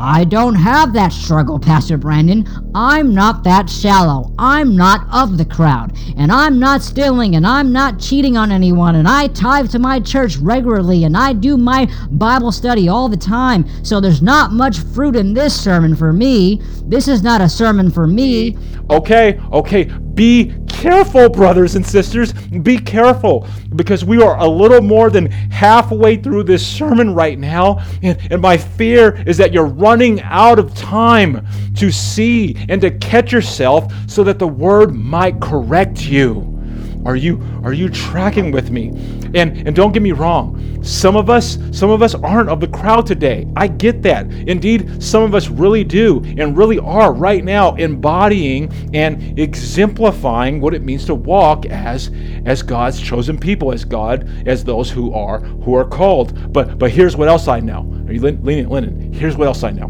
I 0.00 0.22
don't 0.22 0.54
have 0.54 0.92
that 0.92 1.12
struggle, 1.12 1.58
Pastor 1.58 1.98
Brandon. 1.98 2.46
I'm 2.72 3.12
not 3.12 3.42
that 3.42 3.68
shallow. 3.68 4.32
I'm 4.38 4.76
not 4.76 5.08
of 5.12 5.36
the 5.36 5.44
crowd. 5.44 5.92
And 6.16 6.30
I'm 6.30 6.60
not 6.60 6.82
stealing 6.82 7.34
and 7.34 7.44
I'm 7.44 7.72
not 7.72 7.98
cheating 7.98 8.36
on 8.36 8.52
anyone. 8.52 8.94
And 8.94 9.08
I 9.08 9.26
tithe 9.26 9.70
to 9.70 9.80
my 9.80 9.98
church 9.98 10.36
regularly 10.36 11.02
and 11.02 11.16
I 11.16 11.32
do 11.32 11.56
my 11.56 11.90
Bible 12.12 12.52
study 12.52 12.88
all 12.88 13.08
the 13.08 13.16
time. 13.16 13.66
So 13.84 14.00
there's 14.00 14.22
not 14.22 14.52
much 14.52 14.78
fruit 14.78 15.16
in 15.16 15.34
this 15.34 15.60
sermon 15.60 15.96
for 15.96 16.12
me. 16.12 16.62
This 16.84 17.08
is 17.08 17.24
not 17.24 17.40
a 17.40 17.48
sermon 17.48 17.90
for 17.90 18.06
me. 18.06 18.56
Okay, 18.90 19.40
okay. 19.52 19.84
Be 20.14 20.54
careful, 20.68 21.28
brothers 21.28 21.74
and 21.74 21.84
sisters. 21.84 22.32
Be 22.32 22.78
careful 22.78 23.48
because 23.76 24.04
we 24.04 24.22
are 24.22 24.38
a 24.38 24.46
little 24.46 24.80
more 24.80 25.10
than 25.10 25.26
halfway 25.26 26.16
through 26.16 26.44
this 26.44 26.66
sermon 26.66 27.14
right 27.14 27.38
now. 27.38 27.84
And, 28.02 28.18
and 28.30 28.40
my 28.40 28.56
fear 28.56 29.22
is 29.26 29.36
that 29.38 29.52
you're 29.52 29.66
running 29.66 30.20
out 30.22 30.58
of 30.58 30.74
time 30.74 31.46
to 31.76 31.90
see 31.90 32.56
and 32.68 32.80
to 32.80 32.90
catch 32.90 33.32
yourself 33.32 33.92
so 34.06 34.24
that 34.24 34.38
the 34.38 34.48
word 34.48 34.94
might 34.94 35.40
correct 35.40 36.02
you. 36.02 36.57
Are 37.04 37.16
you 37.16 37.42
are 37.64 37.72
you 37.72 37.88
tracking 37.88 38.50
with 38.50 38.70
me? 38.70 38.88
And 39.34 39.66
and 39.66 39.74
don't 39.74 39.92
get 39.92 40.02
me 40.02 40.12
wrong, 40.12 40.82
some 40.82 41.16
of 41.16 41.30
us 41.30 41.58
some 41.70 41.90
of 41.90 42.02
us 42.02 42.14
aren't 42.14 42.48
of 42.48 42.60
the 42.60 42.68
crowd 42.68 43.06
today. 43.06 43.46
I 43.56 43.66
get 43.68 44.02
that. 44.02 44.26
Indeed, 44.26 45.02
some 45.02 45.22
of 45.22 45.34
us 45.34 45.48
really 45.48 45.84
do 45.84 46.22
and 46.38 46.56
really 46.56 46.78
are 46.78 47.12
right 47.12 47.44
now 47.44 47.74
embodying 47.76 48.72
and 48.94 49.38
exemplifying 49.38 50.60
what 50.60 50.74
it 50.74 50.82
means 50.82 51.04
to 51.06 51.14
walk 51.14 51.66
as 51.66 52.10
as 52.46 52.62
God's 52.62 53.00
chosen 53.00 53.38
people, 53.38 53.72
as 53.72 53.84
God 53.84 54.28
as 54.46 54.64
those 54.64 54.90
who 54.90 55.12
are 55.12 55.40
who 55.40 55.74
are 55.74 55.84
called. 55.84 56.52
But 56.52 56.78
but 56.78 56.90
here's 56.90 57.16
what 57.16 57.28
else 57.28 57.48
I 57.48 57.60
know. 57.60 57.80
Are 58.06 58.12
you 58.12 58.20
leaning 58.20 58.68
Lennon? 58.68 59.12
Here's 59.12 59.36
what 59.36 59.46
else 59.46 59.62
I 59.62 59.70
know. 59.70 59.88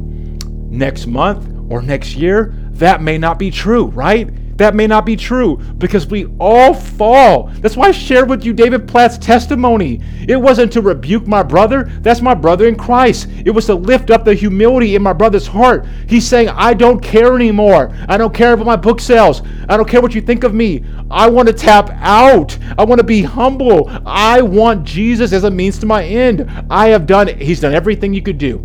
Next 0.70 1.06
month 1.06 1.48
or 1.70 1.82
next 1.82 2.16
year, 2.16 2.54
that 2.72 3.02
may 3.02 3.18
not 3.18 3.38
be 3.38 3.50
true, 3.50 3.86
right? 3.86 4.28
That 4.58 4.74
may 4.74 4.86
not 4.86 5.06
be 5.06 5.16
true 5.16 5.56
because 5.78 6.06
we 6.06 6.26
all 6.38 6.74
fall. 6.74 7.44
That's 7.60 7.76
why 7.76 7.88
I 7.88 7.92
shared 7.92 8.28
with 8.28 8.44
you 8.44 8.52
David 8.52 8.86
Platt's 8.86 9.16
testimony. 9.16 10.00
It 10.28 10.36
wasn't 10.36 10.72
to 10.72 10.82
rebuke 10.82 11.26
my 11.26 11.42
brother, 11.42 11.84
that's 12.00 12.20
my 12.20 12.34
brother 12.34 12.66
in 12.66 12.76
Christ. 12.76 13.28
It 13.44 13.50
was 13.50 13.66
to 13.66 13.74
lift 13.74 14.10
up 14.10 14.24
the 14.24 14.34
humility 14.34 14.96
in 14.96 15.02
my 15.02 15.12
brother's 15.12 15.46
heart. 15.46 15.86
He's 16.08 16.26
saying, 16.26 16.48
I 16.50 16.74
don't 16.74 17.00
care 17.00 17.34
anymore. 17.36 17.94
I 18.08 18.16
don't 18.16 18.34
care 18.34 18.52
about 18.52 18.66
my 18.66 18.76
book 18.76 19.00
sales. 19.00 19.42
I 19.68 19.76
don't 19.76 19.88
care 19.88 20.02
what 20.02 20.14
you 20.14 20.20
think 20.20 20.42
of 20.42 20.54
me. 20.54 20.84
I 21.10 21.28
want 21.28 21.46
to 21.48 21.54
tap 21.54 21.90
out. 22.00 22.58
I 22.76 22.84
want 22.84 22.98
to 22.98 23.06
be 23.06 23.22
humble. 23.22 23.88
I 24.04 24.42
want 24.42 24.84
Jesus 24.84 25.32
as 25.32 25.44
a 25.44 25.50
means 25.50 25.78
to 25.78 25.86
my 25.86 26.04
end. 26.04 26.50
I 26.68 26.88
have 26.88 27.06
done, 27.06 27.28
he's 27.38 27.60
done 27.60 27.74
everything 27.74 28.12
you 28.12 28.22
could 28.22 28.38
do 28.38 28.58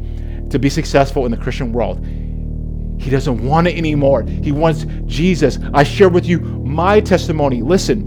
to 0.49 0.57
be 0.57 0.69
successful 0.69 1.25
in 1.25 1.31
the 1.31 1.37
Christian 1.37 1.71
world. 1.71 2.05
He 2.97 3.09
doesn't 3.09 3.43
want 3.43 3.67
it 3.67 3.77
anymore. 3.77 4.23
He 4.23 4.51
wants 4.51 4.85
Jesus. 5.05 5.59
I 5.73 5.83
share 5.83 6.09
with 6.09 6.25
you 6.25 6.39
my 6.39 6.99
testimony. 6.99 7.61
Listen, 7.61 8.03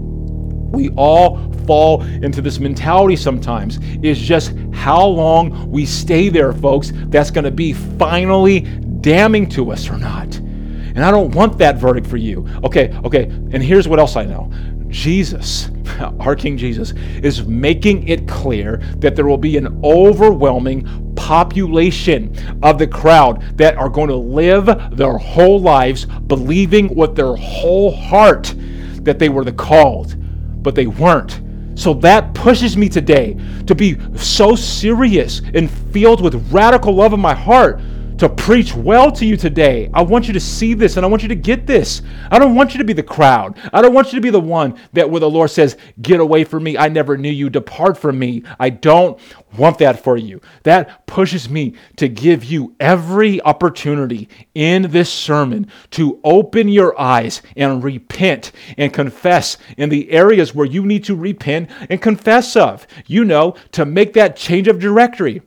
we 0.71 0.89
all 0.91 1.51
fall 1.65 2.03
into 2.03 2.41
this 2.41 2.59
mentality 2.59 3.15
sometimes. 3.15 3.79
Is 4.01 4.19
just 4.19 4.53
how 4.73 5.05
long 5.05 5.69
we 5.69 5.85
stay 5.85 6.29
there, 6.29 6.53
folks, 6.53 6.91
that's 7.07 7.31
going 7.31 7.45
to 7.45 7.51
be 7.51 7.73
finally 7.73 8.61
damning 9.01 9.47
to 9.49 9.71
us 9.71 9.89
or 9.89 9.97
not. 9.97 10.35
And 10.35 11.05
I 11.05 11.11
don't 11.11 11.33
want 11.35 11.59
that 11.59 11.77
verdict 11.77 12.07
for 12.07 12.17
you. 12.17 12.47
Okay, 12.63 12.91
okay. 13.03 13.23
And 13.23 13.61
here's 13.61 13.87
what 13.87 13.99
else 13.99 14.15
I 14.15 14.25
know 14.25 14.51
Jesus, 14.89 15.69
our 16.19 16.35
King 16.35 16.57
Jesus, 16.57 16.93
is 17.21 17.45
making 17.45 18.07
it 18.07 18.27
clear 18.27 18.77
that 18.97 19.15
there 19.15 19.25
will 19.25 19.37
be 19.37 19.57
an 19.57 19.79
overwhelming 19.83 21.13
population 21.15 22.35
of 22.63 22.77
the 22.77 22.87
crowd 22.87 23.41
that 23.57 23.75
are 23.77 23.89
going 23.89 24.09
to 24.09 24.15
live 24.15 24.65
their 24.95 25.17
whole 25.17 25.59
lives 25.59 26.05
believing 26.05 26.93
with 26.95 27.15
their 27.15 27.35
whole 27.35 27.95
heart 27.95 28.53
that 29.01 29.19
they 29.19 29.29
were 29.29 29.43
the 29.43 29.51
called, 29.51 30.15
but 30.63 30.75
they 30.75 30.87
weren't. 30.87 31.41
So 31.75 31.93
that 31.95 32.33
pushes 32.33 32.75
me 32.75 32.89
today 32.89 33.37
to 33.67 33.75
be 33.75 33.97
so 34.17 34.55
serious 34.55 35.41
and 35.53 35.69
filled 35.69 36.21
with 36.21 36.51
radical 36.51 36.93
love 36.95 37.13
in 37.13 37.19
my 37.19 37.35
heart 37.35 37.79
to 38.17 38.29
preach 38.29 38.73
well 38.73 39.11
to 39.11 39.25
you 39.25 39.37
today. 39.37 39.89
I 39.93 40.01
want 40.01 40.27
you 40.27 40.33
to 40.33 40.39
see 40.39 40.73
this 40.73 40.97
and 40.97 41.05
I 41.05 41.09
want 41.09 41.21
you 41.21 41.29
to 41.29 41.35
get 41.35 41.67
this. 41.67 42.01
I 42.31 42.39
don't 42.39 42.55
want 42.55 42.73
you 42.73 42.77
to 42.79 42.83
be 42.83 42.93
the 42.93 43.03
crowd. 43.03 43.57
I 43.71 43.81
don't 43.81 43.93
want 43.93 44.07
you 44.07 44.17
to 44.17 44.21
be 44.21 44.29
the 44.29 44.39
one 44.39 44.77
that 44.93 45.09
where 45.09 45.19
the 45.19 45.29
Lord 45.29 45.51
says, 45.51 45.77
Get 46.01 46.19
away 46.19 46.43
from 46.43 46.63
me. 46.63 46.77
I 46.77 46.89
never 46.89 47.17
knew 47.17 47.31
you. 47.31 47.49
Depart 47.49 47.97
from 47.97 48.19
me. 48.19 48.43
I 48.59 48.69
don't 48.69 49.19
want 49.57 49.77
that 49.79 50.03
for 50.03 50.17
you. 50.17 50.41
That 50.63 51.05
pushes 51.07 51.49
me 51.49 51.75
to 51.97 52.07
give 52.07 52.43
you 52.43 52.75
every 52.79 53.41
opportunity 53.41 54.29
in 54.53 54.83
this 54.91 55.11
sermon 55.11 55.67
to 55.91 56.19
open 56.23 56.67
your 56.67 56.99
eyes 56.99 57.41
and 57.55 57.83
repent 57.83 58.51
and 58.77 58.93
confess 58.93 59.57
in 59.77 59.89
the 59.89 60.11
areas 60.11 60.53
where 60.53 60.65
you 60.65 60.85
need 60.85 61.03
to 61.05 61.15
repent 61.15 61.69
and 61.89 62.01
confess 62.01 62.55
of. 62.55 62.87
You 63.05 63.25
know, 63.25 63.55
to 63.71 63.85
make 63.85 64.13
that 64.13 64.35
change 64.35 64.67
of 64.67 64.79
directory 64.79 65.41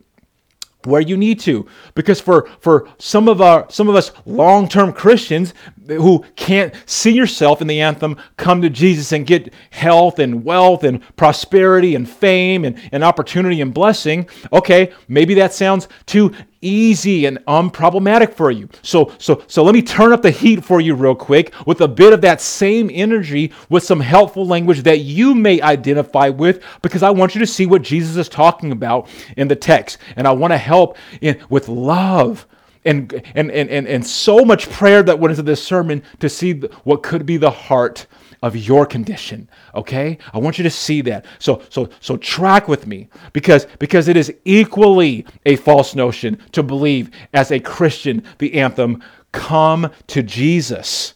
where 0.85 1.01
you 1.01 1.17
need 1.17 1.41
to. 1.41 1.67
Because 1.95 2.21
for 2.21 2.49
for 2.61 2.89
some 2.99 3.29
of 3.29 3.41
our 3.41 3.67
some 3.71 3.89
of 3.89 3.95
us 3.97 4.13
long-term 4.25 4.93
christians 4.93 5.55
who 5.91 6.25
can't 6.37 6.75
see 6.87 7.13
yourself 7.13 7.61
in 7.61 7.67
the 7.67 7.81
anthem 7.81 8.17
come 8.37 8.63
to 8.63 8.71
jesus 8.71 9.13
and 9.13 9.27
get 9.27 9.53
health 9.71 10.19
and 10.19 10.45
wealth 10.45 10.85
and 10.85 11.03
prosperity 11.17 11.95
and 11.95 12.09
fame 12.09 12.65
and, 12.65 12.79
and 12.93 13.05
opportunity 13.05 13.61
and 13.61 13.75
blessing 13.75 14.29
okay 14.53 14.93
maybe 15.09 15.35
that 15.35 15.53
sounds 15.53 15.89
too 16.07 16.33
easy 16.63 17.27
and 17.27 17.39
unproblematic 17.47 18.35
for 18.35 18.51
you. 18.51 18.69
So, 18.83 19.13
so, 19.19 19.43
so 19.47 19.63
let 19.63 19.75
me 19.75 19.83
turn 19.83 20.13
up 20.13 20.23
the 20.23 20.31
heat 20.31 20.65
for 20.65 20.81
you 20.81 20.95
real 20.95 21.15
quick 21.15 21.53
with 21.67 21.81
a 21.81 21.89
bit 21.89 22.13
of 22.13 22.21
that 22.23 22.41
same 22.41 22.91
energy 22.93 23.53
with 23.69 23.83
some 23.83 24.01
helpful 24.01 24.47
language 24.47 24.83
that 24.83 25.01
you 25.01 25.35
may 25.35 25.61
identify 25.61 26.29
with 26.29 26.63
because 26.83 27.03
I 27.03 27.11
want 27.11 27.35
you 27.35 27.41
to 27.41 27.47
see 27.47 27.67
what 27.67 27.83
Jesus 27.83 28.17
is 28.17 28.29
talking 28.29 28.73
about 28.73 29.09
in 29.37 29.49
the 29.49 29.57
text. 29.57 29.99
And 30.17 30.27
I 30.27 30.33
want 30.33 30.53
to 30.53 30.59
help 30.59 30.97
in, 31.21 31.41
with 31.49 31.69
love 31.69 32.47
and, 32.85 33.13
and, 33.35 33.51
and, 33.51 33.69
and, 33.69 33.87
and 33.87 34.07
so 34.07 34.45
much 34.45 34.71
prayer 34.71 35.03
that 35.03 35.19
went 35.19 35.33
into 35.33 35.43
this 35.43 35.63
sermon 35.63 36.03
to 36.19 36.29
see 36.29 36.55
what 36.85 37.03
could 37.03 37.27
be 37.27 37.37
the 37.37 37.51
heart 37.51 38.07
of 38.43 38.57
your 38.57 38.87
condition 38.87 39.49
okay? 39.75 40.19
I 40.33 40.39
want 40.39 40.59
you 40.59 40.65
to 40.65 40.71
see 40.71 41.01
that. 41.03 41.27
So 41.39 41.63
so 41.69 41.89
so 42.01 42.17
track 42.17 42.69
with 42.69 42.87
me 42.87 43.09
because 43.33 43.67
because 43.79 44.09
it 44.09 44.17
is 44.17 44.33
equally 44.45 45.27
a 45.45 45.57
false 45.57 45.95
notion 45.95 46.39
to 46.53 46.63
believe 46.63 47.11
as 47.33 47.51
a 47.51 47.61
christian 47.61 48.23
the 48.39 48.55
anthem 48.55 49.03
come 49.33 49.91
to 50.09 50.23
jesus 50.23 51.15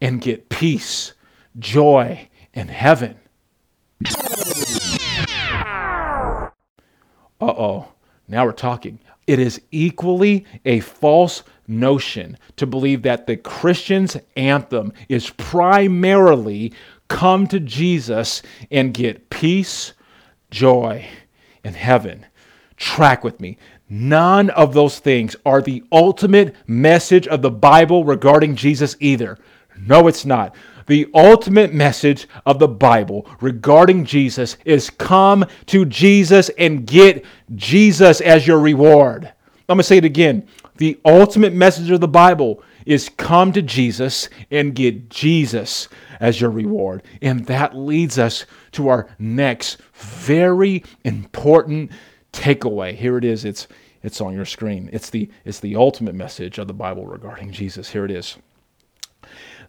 and 0.00 0.20
get 0.20 0.48
peace 0.48 1.14
joy 1.58 2.28
and 2.54 2.70
heaven. 2.70 3.16
Uh-oh. 7.40 7.88
Now 8.28 8.44
we're 8.44 8.52
talking 8.52 8.98
it 9.26 9.38
is 9.38 9.60
equally 9.70 10.46
a 10.64 10.80
false 10.80 11.42
notion 11.66 12.38
to 12.56 12.66
believe 12.66 13.02
that 13.02 13.26
the 13.26 13.36
Christian's 13.36 14.16
anthem 14.36 14.92
is 15.08 15.30
primarily 15.30 16.72
come 17.08 17.46
to 17.48 17.60
Jesus 17.60 18.42
and 18.70 18.94
get 18.94 19.30
peace, 19.30 19.92
joy, 20.50 21.06
and 21.64 21.74
heaven. 21.74 22.26
Track 22.76 23.24
with 23.24 23.40
me. 23.40 23.58
None 23.88 24.50
of 24.50 24.74
those 24.74 24.98
things 24.98 25.36
are 25.44 25.62
the 25.62 25.84
ultimate 25.92 26.54
message 26.66 27.28
of 27.28 27.42
the 27.42 27.50
Bible 27.50 28.04
regarding 28.04 28.56
Jesus 28.56 28.96
either. 29.00 29.38
No, 29.78 30.08
it's 30.08 30.24
not. 30.24 30.54
The 30.86 31.08
ultimate 31.14 31.74
message 31.74 32.28
of 32.44 32.58
the 32.58 32.68
Bible 32.68 33.26
regarding 33.40 34.04
Jesus 34.04 34.56
is 34.64 34.90
come 34.90 35.44
to 35.66 35.84
Jesus 35.84 36.48
and 36.58 36.86
get 36.86 37.24
Jesus 37.54 38.20
as 38.20 38.46
your 38.46 38.60
reward. 38.60 39.32
I'm 39.68 39.76
going 39.76 39.78
to 39.78 39.84
say 39.84 39.98
it 39.98 40.04
again. 40.04 40.46
The 40.76 40.98
ultimate 41.04 41.52
message 41.52 41.90
of 41.90 42.00
the 42.00 42.08
Bible 42.08 42.62
is 42.84 43.08
come 43.08 43.52
to 43.52 43.62
Jesus 43.62 44.28
and 44.50 44.74
get 44.74 45.10
Jesus 45.10 45.88
as 46.20 46.40
your 46.40 46.50
reward. 46.50 47.02
And 47.20 47.44
that 47.46 47.76
leads 47.76 48.18
us 48.18 48.46
to 48.72 48.88
our 48.88 49.08
next 49.18 49.78
very 49.94 50.84
important 51.04 51.90
takeaway. 52.32 52.94
Here 52.94 53.18
it 53.18 53.24
is. 53.24 53.44
It's 53.44 53.66
it's 54.02 54.20
on 54.20 54.34
your 54.34 54.44
screen. 54.44 54.88
It's 54.92 55.10
the 55.10 55.28
it's 55.44 55.58
the 55.58 55.74
ultimate 55.74 56.14
message 56.14 56.58
of 56.58 56.68
the 56.68 56.74
Bible 56.74 57.06
regarding 57.06 57.50
Jesus. 57.50 57.90
Here 57.90 58.04
it 58.04 58.10
is. 58.12 58.36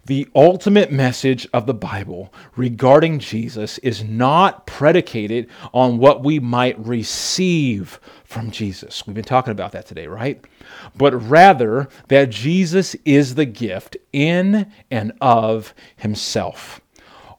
The 0.07 0.29
ultimate 0.33 0.89
message 0.89 1.49
of 1.51 1.65
the 1.65 1.73
Bible 1.73 2.33
regarding 2.55 3.19
Jesus 3.19 3.77
is 3.79 4.05
not 4.05 4.65
predicated 4.65 5.49
on 5.73 5.97
what 5.97 6.23
we 6.23 6.39
might 6.39 6.79
receive 6.79 7.99
from 8.23 8.49
Jesus. 8.49 9.05
We've 9.05 9.13
been 9.13 9.25
talking 9.25 9.51
about 9.51 9.73
that 9.73 9.85
today, 9.85 10.07
right? 10.07 10.41
But 10.95 11.11
rather 11.29 11.89
that 12.07 12.29
Jesus 12.29 12.95
is 13.03 13.35
the 13.35 13.43
gift 13.43 13.97
in 14.13 14.71
and 14.89 15.11
of 15.19 15.73
himself. 15.97 16.79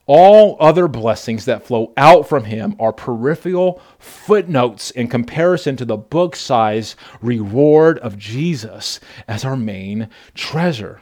All 0.05 0.59
other 0.61 0.89
blessings 0.89 1.47
that 1.47 1.62
flow 1.62 1.95
out 1.97 2.29
from 2.29 2.45
him 2.45 2.77
are 2.79 2.93
peripheral 2.93 3.81
footnotes 3.99 4.91
in 4.91 5.09
comparison 5.09 5.75
to 5.79 5.87
the 5.87 5.97
book 5.97 6.37
size 6.37 6.97
reward 7.23 7.99
of 8.01 8.19
Jesus 8.19 9.01
as 9.27 9.43
our 9.47 9.57
main 9.57 10.11
treasure. 10.35 11.01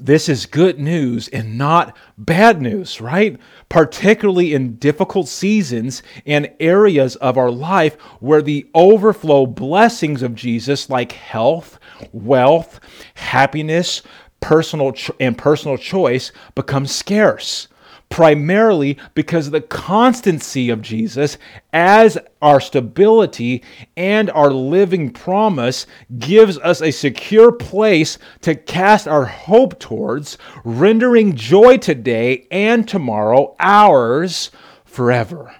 This 0.00 0.28
is 0.28 0.46
good 0.46 0.78
news 0.78 1.28
and 1.28 1.58
not 1.58 1.96
bad 2.16 2.62
news, 2.62 3.00
right? 3.00 3.38
Particularly 3.68 4.54
in 4.54 4.76
difficult 4.76 5.28
seasons 5.28 6.02
and 6.24 6.50
areas 6.60 7.16
of 7.16 7.36
our 7.36 7.50
life 7.50 7.94
where 8.20 8.42
the 8.42 8.66
overflow 8.74 9.44
blessings 9.46 10.22
of 10.22 10.34
Jesus, 10.34 10.88
like 10.88 11.12
health, 11.12 11.78
wealth, 12.12 12.80
happiness, 13.14 14.02
personal 14.40 14.92
cho- 14.92 15.16
and 15.18 15.36
personal 15.36 15.76
choice, 15.76 16.32
become 16.54 16.86
scarce 16.86 17.68
primarily 18.08 18.98
because 19.14 19.46
of 19.46 19.52
the 19.52 19.60
constancy 19.60 20.70
of 20.70 20.82
Jesus 20.82 21.38
as 21.72 22.18
our 22.40 22.60
stability 22.60 23.62
and 23.96 24.30
our 24.30 24.50
living 24.50 25.10
promise 25.10 25.86
gives 26.18 26.58
us 26.58 26.80
a 26.80 26.90
secure 26.90 27.52
place 27.52 28.18
to 28.40 28.54
cast 28.54 29.06
our 29.06 29.24
hope 29.24 29.78
towards, 29.78 30.38
rendering 30.64 31.34
joy 31.34 31.76
today 31.76 32.46
and 32.50 32.88
tomorrow 32.88 33.54
ours 33.60 34.50
forever. 34.84 35.54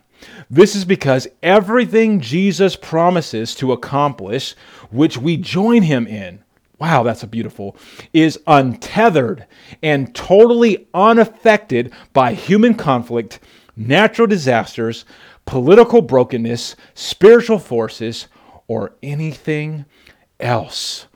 This 0.51 0.75
is 0.75 0.85
because 0.85 1.29
everything 1.43 2.21
Jesus 2.21 2.75
promises 2.75 3.55
to 3.57 3.73
accomplish, 3.73 4.55
which 4.91 5.19
we 5.19 5.37
join 5.37 5.83
him 5.83 6.07
in, 6.07 6.43
wow, 6.79 7.03
that's 7.03 7.23
a 7.23 7.27
beautiful, 7.27 7.77
is 8.13 8.39
untethered 8.47 9.47
and 9.83 10.15
totally 10.15 10.87
unaffected 10.95 11.93
by 12.13 12.35
human 12.35 12.75
conflict, 12.75 13.41
natural 13.77 14.27
disasters, 14.27 15.05
political 15.45 16.03
brokenness, 16.03 16.77
spiritual 16.95 17.59
forces, 17.59 18.29
or 18.67 18.95
anything 19.03 19.85
else. 20.39 21.07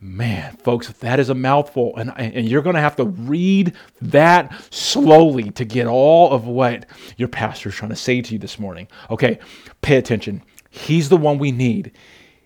Man, 0.00 0.56
folks, 0.56 0.88
that 0.88 1.18
is 1.18 1.30
a 1.30 1.34
mouthful, 1.34 1.96
and, 1.96 2.12
and 2.18 2.46
you're 2.46 2.60
going 2.60 2.74
to 2.74 2.80
have 2.80 2.96
to 2.96 3.04
read 3.04 3.72
that 4.02 4.52
slowly 4.70 5.50
to 5.52 5.64
get 5.64 5.86
all 5.86 6.30
of 6.30 6.46
what 6.46 6.84
your 7.16 7.28
pastor 7.28 7.70
is 7.70 7.74
trying 7.74 7.90
to 7.90 7.96
say 7.96 8.20
to 8.20 8.32
you 8.34 8.38
this 8.38 8.58
morning. 8.58 8.86
Okay, 9.10 9.38
pay 9.80 9.96
attention. 9.96 10.42
He's 10.68 11.08
the 11.08 11.16
one 11.16 11.38
we 11.38 11.52
need, 11.52 11.92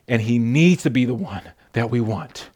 and 0.06 0.22
he 0.22 0.38
needs 0.38 0.84
to 0.84 0.90
be 0.90 1.04
the 1.04 1.14
one 1.14 1.42
that 1.72 1.90
we 1.90 2.00
want. 2.00 2.50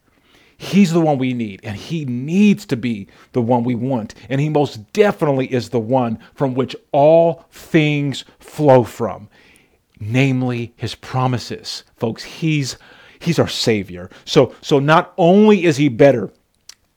He's 0.62 0.92
the 0.92 1.00
one 1.00 1.18
we 1.18 1.34
need, 1.34 1.58
and 1.64 1.76
He 1.76 2.04
needs 2.04 2.64
to 2.66 2.76
be 2.76 3.08
the 3.32 3.42
one 3.42 3.64
we 3.64 3.74
want. 3.74 4.14
And 4.28 4.40
He 4.40 4.48
most 4.48 4.92
definitely 4.92 5.52
is 5.52 5.70
the 5.70 5.80
one 5.80 6.20
from 6.34 6.54
which 6.54 6.76
all 6.92 7.46
things 7.50 8.24
flow 8.38 8.84
from, 8.84 9.28
namely 9.98 10.72
His 10.76 10.94
promises. 10.94 11.82
Folks, 11.96 12.22
He's 12.22 12.76
He's 13.18 13.40
our 13.40 13.48
Savior. 13.48 14.08
So, 14.24 14.54
so 14.60 14.78
not 14.78 15.14
only 15.18 15.64
is 15.64 15.78
He 15.78 15.88
better 15.88 16.30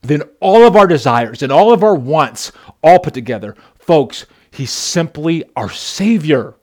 than 0.00 0.22
all 0.38 0.64
of 0.64 0.76
our 0.76 0.86
desires 0.86 1.42
and 1.42 1.50
all 1.50 1.72
of 1.72 1.82
our 1.82 1.96
wants 1.96 2.52
all 2.84 3.00
put 3.00 3.14
together, 3.14 3.56
folks, 3.80 4.26
He's 4.52 4.70
simply 4.70 5.42
our 5.56 5.70
Savior. 5.70 6.54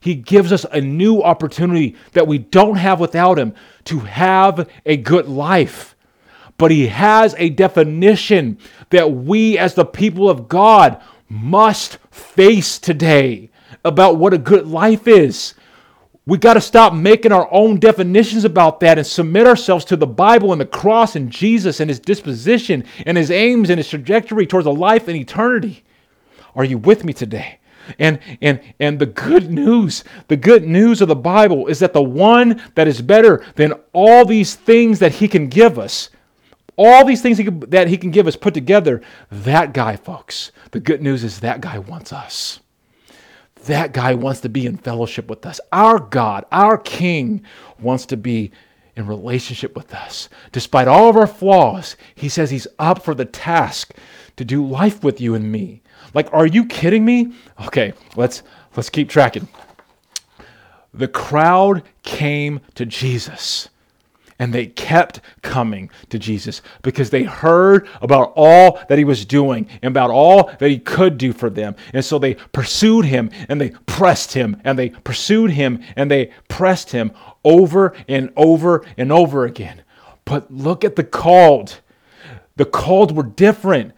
He 0.00 0.14
gives 0.14 0.52
us 0.52 0.64
a 0.72 0.80
new 0.80 1.22
opportunity 1.22 1.96
that 2.12 2.26
we 2.26 2.38
don't 2.38 2.76
have 2.76 2.98
without 2.98 3.38
Him 3.38 3.52
to 3.84 4.00
have 4.00 4.70
a 4.86 4.96
good 4.96 5.28
life. 5.28 5.92
But 6.58 6.70
He 6.70 6.86
has 6.88 7.34
a 7.38 7.50
definition 7.50 8.58
that 8.90 9.12
we, 9.12 9.58
as 9.58 9.74
the 9.74 9.84
people 9.84 10.30
of 10.30 10.48
God, 10.48 11.00
must 11.28 11.98
face 12.10 12.78
today 12.78 13.50
about 13.84 14.16
what 14.16 14.34
a 14.34 14.38
good 14.38 14.66
life 14.66 15.06
is. 15.06 15.54
We 16.26 16.38
got 16.38 16.54
to 16.54 16.60
stop 16.60 16.92
making 16.92 17.30
our 17.30 17.48
own 17.52 17.78
definitions 17.78 18.44
about 18.44 18.80
that 18.80 18.98
and 18.98 19.06
submit 19.06 19.46
ourselves 19.46 19.84
to 19.86 19.96
the 19.96 20.08
Bible 20.08 20.50
and 20.50 20.60
the 20.60 20.66
cross 20.66 21.14
and 21.14 21.30
Jesus 21.30 21.78
and 21.78 21.88
his 21.88 22.00
disposition 22.00 22.84
and 23.06 23.16
his 23.16 23.30
aims 23.30 23.70
and 23.70 23.78
his 23.78 23.88
trajectory 23.88 24.44
towards 24.44 24.66
a 24.66 24.72
life 24.72 25.08
in 25.08 25.14
eternity. 25.14 25.84
Are 26.56 26.64
you 26.64 26.78
with 26.78 27.04
me 27.04 27.12
today? 27.12 27.60
And 28.00 28.18
and 28.42 28.60
and 28.80 28.98
the 28.98 29.06
good 29.06 29.52
news, 29.52 30.02
the 30.26 30.36
good 30.36 30.64
news 30.64 31.00
of 31.00 31.06
the 31.06 31.14
Bible 31.14 31.68
is 31.68 31.78
that 31.78 31.92
the 31.92 32.02
one 32.02 32.60
that 32.74 32.88
is 32.88 33.00
better 33.00 33.44
than 33.54 33.74
all 33.92 34.24
these 34.24 34.56
things 34.56 34.98
that 34.98 35.12
he 35.12 35.28
can 35.28 35.46
give 35.46 35.78
us, 35.78 36.10
all 36.76 37.04
these 37.04 37.22
things 37.22 37.38
he 37.38 37.44
can, 37.44 37.60
that 37.60 37.88
he 37.88 37.96
can 37.96 38.10
give 38.10 38.26
us 38.26 38.36
put 38.36 38.54
together, 38.54 39.02
that 39.30 39.72
guy, 39.72 39.96
folks. 39.96 40.52
The 40.72 40.80
good 40.80 41.02
news 41.02 41.24
is 41.24 41.40
that 41.40 41.60
guy 41.60 41.78
wants 41.78 42.12
us 42.12 42.60
that 43.66 43.92
guy 43.92 44.14
wants 44.14 44.40
to 44.40 44.48
be 44.48 44.66
in 44.66 44.76
fellowship 44.76 45.28
with 45.28 45.44
us. 45.44 45.60
Our 45.72 45.98
God, 45.98 46.44
our 46.50 46.78
King, 46.78 47.42
wants 47.78 48.06
to 48.06 48.16
be 48.16 48.52
in 48.96 49.06
relationship 49.06 49.76
with 49.76 49.92
us. 49.94 50.28
Despite 50.52 50.88
all 50.88 51.10
of 51.10 51.16
our 51.16 51.26
flaws, 51.26 51.96
he 52.14 52.28
says 52.28 52.50
he's 52.50 52.66
up 52.78 53.02
for 53.02 53.14
the 53.14 53.24
task 53.24 53.92
to 54.36 54.44
do 54.44 54.66
life 54.66 55.04
with 55.04 55.20
you 55.20 55.34
and 55.34 55.52
me. 55.52 55.82
Like, 56.14 56.32
are 56.32 56.46
you 56.46 56.64
kidding 56.64 57.04
me? 57.04 57.32
Okay, 57.66 57.92
let's 58.16 58.42
let's 58.74 58.88
keep 58.88 59.08
tracking. 59.08 59.48
The 60.94 61.08
crowd 61.08 61.82
came 62.02 62.60
to 62.74 62.86
Jesus. 62.86 63.68
And 64.38 64.52
they 64.52 64.66
kept 64.66 65.20
coming 65.42 65.90
to 66.10 66.18
Jesus 66.18 66.60
because 66.82 67.08
they 67.08 67.22
heard 67.22 67.88
about 68.02 68.32
all 68.36 68.78
that 68.88 68.98
he 68.98 69.04
was 69.04 69.24
doing 69.24 69.66
and 69.80 69.90
about 69.92 70.10
all 70.10 70.52
that 70.58 70.68
he 70.68 70.78
could 70.78 71.16
do 71.16 71.32
for 71.32 71.48
them. 71.48 71.74
And 71.94 72.04
so 72.04 72.18
they 72.18 72.34
pursued 72.34 73.06
him 73.06 73.30
and 73.48 73.60
they 73.60 73.70
pressed 73.86 74.34
him 74.34 74.60
and 74.64 74.78
they 74.78 74.90
pursued 74.90 75.52
him 75.52 75.82
and 75.96 76.10
they 76.10 76.32
pressed 76.48 76.90
him 76.90 77.12
over 77.44 77.94
and 78.08 78.30
over 78.36 78.84
and 78.98 79.10
over 79.10 79.46
again. 79.46 79.82
But 80.26 80.52
look 80.52 80.84
at 80.84 80.96
the 80.96 81.04
called. 81.04 81.80
The 82.56 82.66
called 82.66 83.16
were 83.16 83.22
different. 83.22 83.94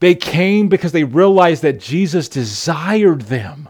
They 0.00 0.14
came 0.14 0.68
because 0.68 0.92
they 0.92 1.04
realized 1.04 1.62
that 1.62 1.80
Jesus 1.80 2.28
desired 2.28 3.22
them. 3.22 3.68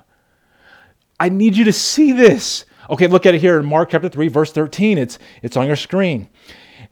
I 1.20 1.28
need 1.28 1.56
you 1.56 1.64
to 1.64 1.72
see 1.72 2.12
this. 2.12 2.64
Okay, 2.90 3.06
look 3.06 3.26
at 3.26 3.34
it 3.34 3.40
here 3.40 3.58
in 3.58 3.66
Mark 3.66 3.90
chapter 3.90 4.08
3, 4.08 4.28
verse 4.28 4.52
13. 4.52 4.98
It's, 4.98 5.18
it's 5.42 5.56
on 5.56 5.66
your 5.66 5.76
screen. 5.76 6.28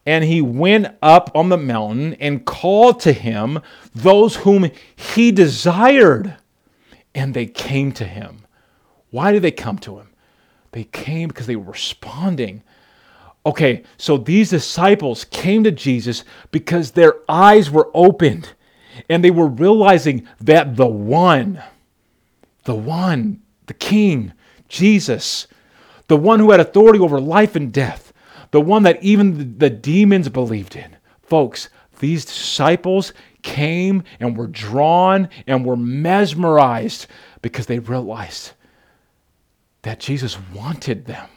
And 0.04 0.24
he 0.24 0.42
went 0.42 0.94
up 1.02 1.30
on 1.34 1.48
the 1.48 1.56
mountain 1.56 2.14
and 2.14 2.44
called 2.44 3.00
to 3.00 3.12
him 3.12 3.60
those 3.94 4.36
whom 4.36 4.70
he 4.94 5.32
desired, 5.32 6.36
and 7.14 7.32
they 7.32 7.46
came 7.46 7.92
to 7.92 8.04
him. 8.04 8.46
Why 9.10 9.32
did 9.32 9.42
they 9.42 9.50
come 9.50 9.78
to 9.78 9.98
him? 9.98 10.08
They 10.72 10.84
came 10.84 11.28
because 11.28 11.46
they 11.46 11.56
were 11.56 11.72
responding. 11.72 12.62
Okay, 13.46 13.84
so 13.96 14.18
these 14.18 14.50
disciples 14.50 15.24
came 15.24 15.64
to 15.64 15.70
Jesus 15.70 16.24
because 16.50 16.90
their 16.90 17.14
eyes 17.28 17.70
were 17.70 17.90
opened 17.94 18.52
and 19.08 19.24
they 19.24 19.30
were 19.30 19.46
realizing 19.46 20.26
that 20.40 20.76
the 20.76 20.86
one, 20.86 21.62
the 22.64 22.74
one, 22.74 23.40
the 23.66 23.74
King, 23.74 24.32
Jesus, 24.68 25.46
the 26.08 26.16
one 26.16 26.40
who 26.40 26.50
had 26.50 26.60
authority 26.60 26.98
over 26.98 27.20
life 27.20 27.56
and 27.56 27.72
death, 27.72 28.12
the 28.50 28.60
one 28.60 28.82
that 28.84 29.02
even 29.02 29.58
the 29.58 29.70
demons 29.70 30.28
believed 30.28 30.76
in. 30.76 30.96
Folks, 31.22 31.68
these 31.98 32.24
disciples 32.24 33.12
came 33.42 34.02
and 34.20 34.36
were 34.36 34.46
drawn 34.46 35.28
and 35.46 35.64
were 35.64 35.76
mesmerized 35.76 37.06
because 37.42 37.66
they 37.66 37.78
realized 37.78 38.52
that 39.82 40.00
Jesus 40.00 40.38
wanted 40.54 41.06
them. 41.06 41.28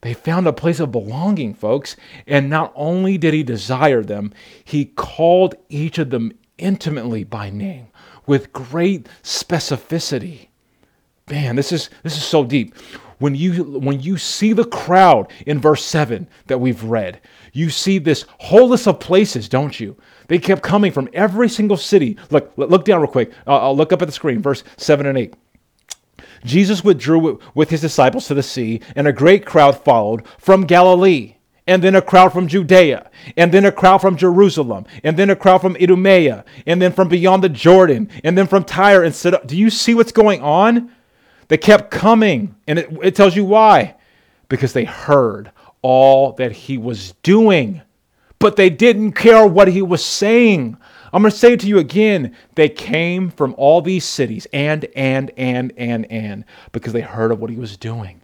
They 0.00 0.14
found 0.14 0.46
a 0.46 0.52
place 0.52 0.78
of 0.78 0.92
belonging, 0.92 1.54
folks. 1.54 1.96
And 2.26 2.48
not 2.48 2.72
only 2.76 3.18
did 3.18 3.34
he 3.34 3.42
desire 3.42 4.02
them, 4.02 4.32
he 4.64 4.84
called 4.84 5.56
each 5.68 5.98
of 5.98 6.10
them 6.10 6.32
intimately 6.56 7.24
by 7.24 7.50
name 7.50 7.88
with 8.26 8.52
great 8.52 9.08
specificity. 9.22 10.48
Man, 11.30 11.56
this 11.56 11.72
is 11.72 11.90
this 12.02 12.16
is 12.16 12.24
so 12.24 12.44
deep 12.44 12.74
when 13.18 13.34
you 13.34 13.64
when 13.64 14.00
you 14.00 14.16
see 14.16 14.52
the 14.52 14.64
crowd 14.64 15.30
in 15.46 15.58
verse 15.58 15.84
7 15.84 16.28
that 16.46 16.58
we've 16.58 16.82
read 16.84 17.20
you 17.52 17.70
see 17.70 17.98
this 17.98 18.24
whole 18.38 18.68
list 18.68 18.86
of 18.86 19.00
places 19.00 19.48
don't 19.48 19.80
you 19.80 19.96
they 20.28 20.38
kept 20.38 20.62
coming 20.62 20.92
from 20.92 21.08
every 21.12 21.48
single 21.48 21.76
city 21.76 22.16
look 22.30 22.52
look 22.56 22.84
down 22.84 23.00
real 23.00 23.10
quick 23.10 23.32
uh, 23.46 23.58
i'll 23.58 23.76
look 23.76 23.92
up 23.92 24.02
at 24.02 24.08
the 24.08 24.12
screen 24.12 24.40
verse 24.40 24.64
7 24.76 25.06
and 25.06 25.18
8 25.18 25.34
jesus 26.44 26.84
withdrew 26.84 27.40
with 27.54 27.70
his 27.70 27.80
disciples 27.80 28.26
to 28.28 28.34
the 28.34 28.42
sea 28.42 28.80
and 28.94 29.06
a 29.06 29.12
great 29.12 29.44
crowd 29.44 29.82
followed 29.84 30.26
from 30.38 30.64
galilee 30.64 31.34
and 31.68 31.84
then 31.84 31.94
a 31.94 32.00
crowd 32.00 32.32
from 32.32 32.48
Judea, 32.48 33.10
and 33.36 33.52
then 33.52 33.66
a 33.66 33.70
crowd 33.70 33.98
from 33.98 34.16
Jerusalem, 34.16 34.86
and 35.04 35.18
then 35.18 35.28
a 35.28 35.36
crowd 35.36 35.60
from 35.60 35.76
Idumea, 35.76 36.46
and 36.66 36.80
then 36.80 36.92
from 36.92 37.08
beyond 37.08 37.44
the 37.44 37.50
Jordan, 37.50 38.08
and 38.24 38.38
then 38.38 38.46
from 38.46 38.64
Tyre 38.64 39.04
and 39.04 39.14
Sidon. 39.14 39.46
Do 39.46 39.54
you 39.54 39.68
see 39.68 39.94
what's 39.94 40.10
going 40.10 40.40
on? 40.40 40.90
They 41.48 41.56
kept 41.56 41.90
coming, 41.90 42.54
and 42.66 42.78
it, 42.78 42.90
it 43.02 43.16
tells 43.16 43.34
you 43.34 43.44
why. 43.44 43.96
Because 44.48 44.72
they 44.72 44.84
heard 44.84 45.50
all 45.82 46.32
that 46.32 46.52
he 46.52 46.78
was 46.78 47.12
doing, 47.22 47.82
but 48.38 48.56
they 48.56 48.70
didn't 48.70 49.12
care 49.12 49.46
what 49.46 49.68
he 49.68 49.82
was 49.82 50.04
saying. 50.04 50.76
I'm 51.12 51.22
going 51.22 51.32
to 51.32 51.36
say 51.36 51.54
it 51.54 51.60
to 51.60 51.66
you 51.66 51.78
again. 51.78 52.36
They 52.54 52.68
came 52.68 53.30
from 53.30 53.54
all 53.56 53.80
these 53.80 54.04
cities 54.04 54.46
and, 54.52 54.86
and, 54.94 55.30
and, 55.36 55.72
and, 55.76 56.10
and, 56.10 56.44
because 56.72 56.92
they 56.92 57.00
heard 57.00 57.30
of 57.30 57.40
what 57.40 57.50
he 57.50 57.56
was 57.56 57.76
doing. 57.76 58.20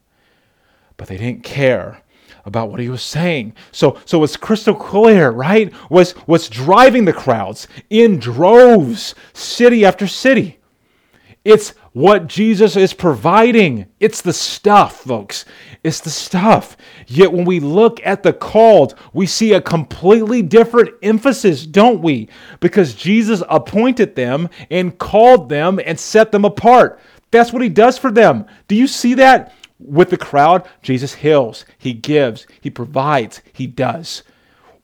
But 0.97 1.09
they 1.09 1.17
didn't 1.17 1.45
care 1.45 2.03
about 2.45 2.71
what 2.71 2.81
he 2.81 2.91
was 2.91 3.03
saying. 3.03 3.55
So, 3.73 3.99
so 4.05 4.23
it's 4.23 4.37
crystal 4.37 4.75
clear, 4.75 5.31
right? 5.31 5.73
Was 5.91 6.13
what's 6.27 6.49
driving 6.49 7.07
the 7.07 7.13
crowds 7.13 7.69
in 7.89 8.19
droves, 8.19 9.15
city 9.33 9.85
after 9.85 10.07
city. 10.07 10.59
It's 11.45 11.75
what 11.95 12.27
Jesus 12.27 12.77
is 12.77 12.93
providing. 12.93 13.87
It's 14.01 14.21
the 14.21 14.33
stuff, 14.33 15.03
folks. 15.03 15.45
It's 15.85 16.01
the 16.01 16.11
stuff. 16.11 16.77
Yet 17.07 17.33
when 17.33 17.45
we 17.45 17.61
look 17.61 18.05
at 18.05 18.25
the 18.25 18.33
called, 18.33 18.97
we 19.13 19.27
see 19.27 19.53
a 19.53 19.61
completely 19.61 20.43
different 20.43 20.91
emphasis, 21.03 21.65
don't 21.65 22.03
we? 22.03 22.29
Because 22.59 22.95
Jesus 22.95 23.45
appointed 23.49 24.17
them 24.17 24.51
and 24.71 24.99
called 24.99 25.49
them 25.49 25.81
and 25.87 25.99
set 25.99 26.33
them 26.33 26.45
apart. 26.45 26.99
That's 27.31 27.53
what 27.53 27.63
he 27.63 27.69
does 27.69 27.97
for 27.97 28.11
them. 28.11 28.47
Do 28.67 28.75
you 28.75 28.89
see 28.89 29.15
that? 29.15 29.55
With 29.79 30.11
the 30.11 30.17
crowd, 30.17 30.69
Jesus 30.83 31.15
heals, 31.15 31.65
he 31.79 31.93
gives, 31.93 32.47
he 32.61 32.71
provides, 32.71 33.41
he 33.53 33.67
does. 33.67 34.23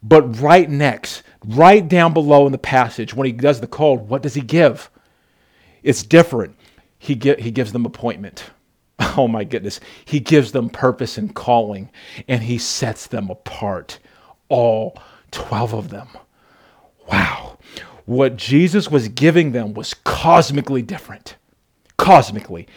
But 0.02 0.40
right 0.40 0.68
next, 0.70 1.22
right 1.44 1.86
down 1.86 2.12
below 2.12 2.46
in 2.46 2.52
the 2.52 2.58
passage, 2.58 3.14
when 3.14 3.26
he 3.26 3.32
does 3.32 3.60
the 3.60 3.66
called, 3.66 4.08
what 4.08 4.22
does 4.22 4.34
he 4.34 4.40
give? 4.42 4.90
It's 5.82 6.02
different. 6.02 6.56
He, 7.02 7.16
get, 7.16 7.40
he 7.40 7.50
gives 7.50 7.72
them 7.72 7.84
appointment. 7.84 8.50
Oh 9.16 9.26
my 9.26 9.44
goodness. 9.44 9.80
He 10.04 10.20
gives 10.20 10.52
them 10.52 10.68
purpose 10.68 11.16
and 11.16 11.34
calling, 11.34 11.90
and 12.28 12.42
he 12.42 12.58
sets 12.58 13.06
them 13.06 13.30
apart. 13.30 13.98
All 14.50 14.96
12 15.30 15.72
of 15.72 15.88
them. 15.88 16.06
Wow. 17.10 17.58
What 18.04 18.36
Jesus 18.36 18.90
was 18.90 19.08
giving 19.08 19.52
them 19.52 19.72
was 19.72 19.94
cosmically 19.94 20.82
different. 20.82 21.36
Cosmically. 21.96 22.68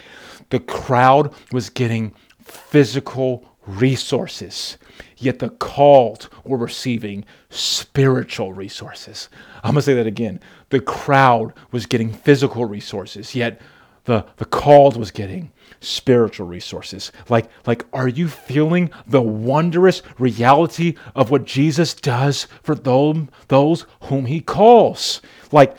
The 0.48 0.60
crowd 0.60 1.32
was 1.52 1.68
getting 1.68 2.14
physical 2.42 3.46
resources, 3.66 4.78
yet 5.18 5.38
the 5.38 5.50
called 5.50 6.28
were 6.44 6.58
receiving 6.58 7.24
spiritual 7.50 8.52
resources. 8.52 9.28
I'm 9.62 9.72
going 9.72 9.76
to 9.76 9.82
say 9.82 9.94
that 9.94 10.06
again. 10.06 10.40
The 10.70 10.80
crowd 10.80 11.52
was 11.70 11.86
getting 11.86 12.12
physical 12.12 12.64
resources, 12.64 13.34
yet 13.34 13.60
the, 14.04 14.26
the 14.36 14.44
called 14.44 14.96
was 14.96 15.10
getting 15.10 15.52
spiritual 15.80 16.46
resources. 16.46 17.12
Like, 17.28 17.48
like, 17.66 17.84
are 17.92 18.08
you 18.08 18.28
feeling 18.28 18.90
the 19.06 19.22
wondrous 19.22 20.02
reality 20.18 20.94
of 21.14 21.30
what 21.30 21.44
Jesus 21.44 21.94
does 21.94 22.46
for 22.62 22.74
those, 22.74 23.26
those 23.48 23.86
whom 24.02 24.26
he 24.26 24.40
calls? 24.40 25.20
Like, 25.52 25.76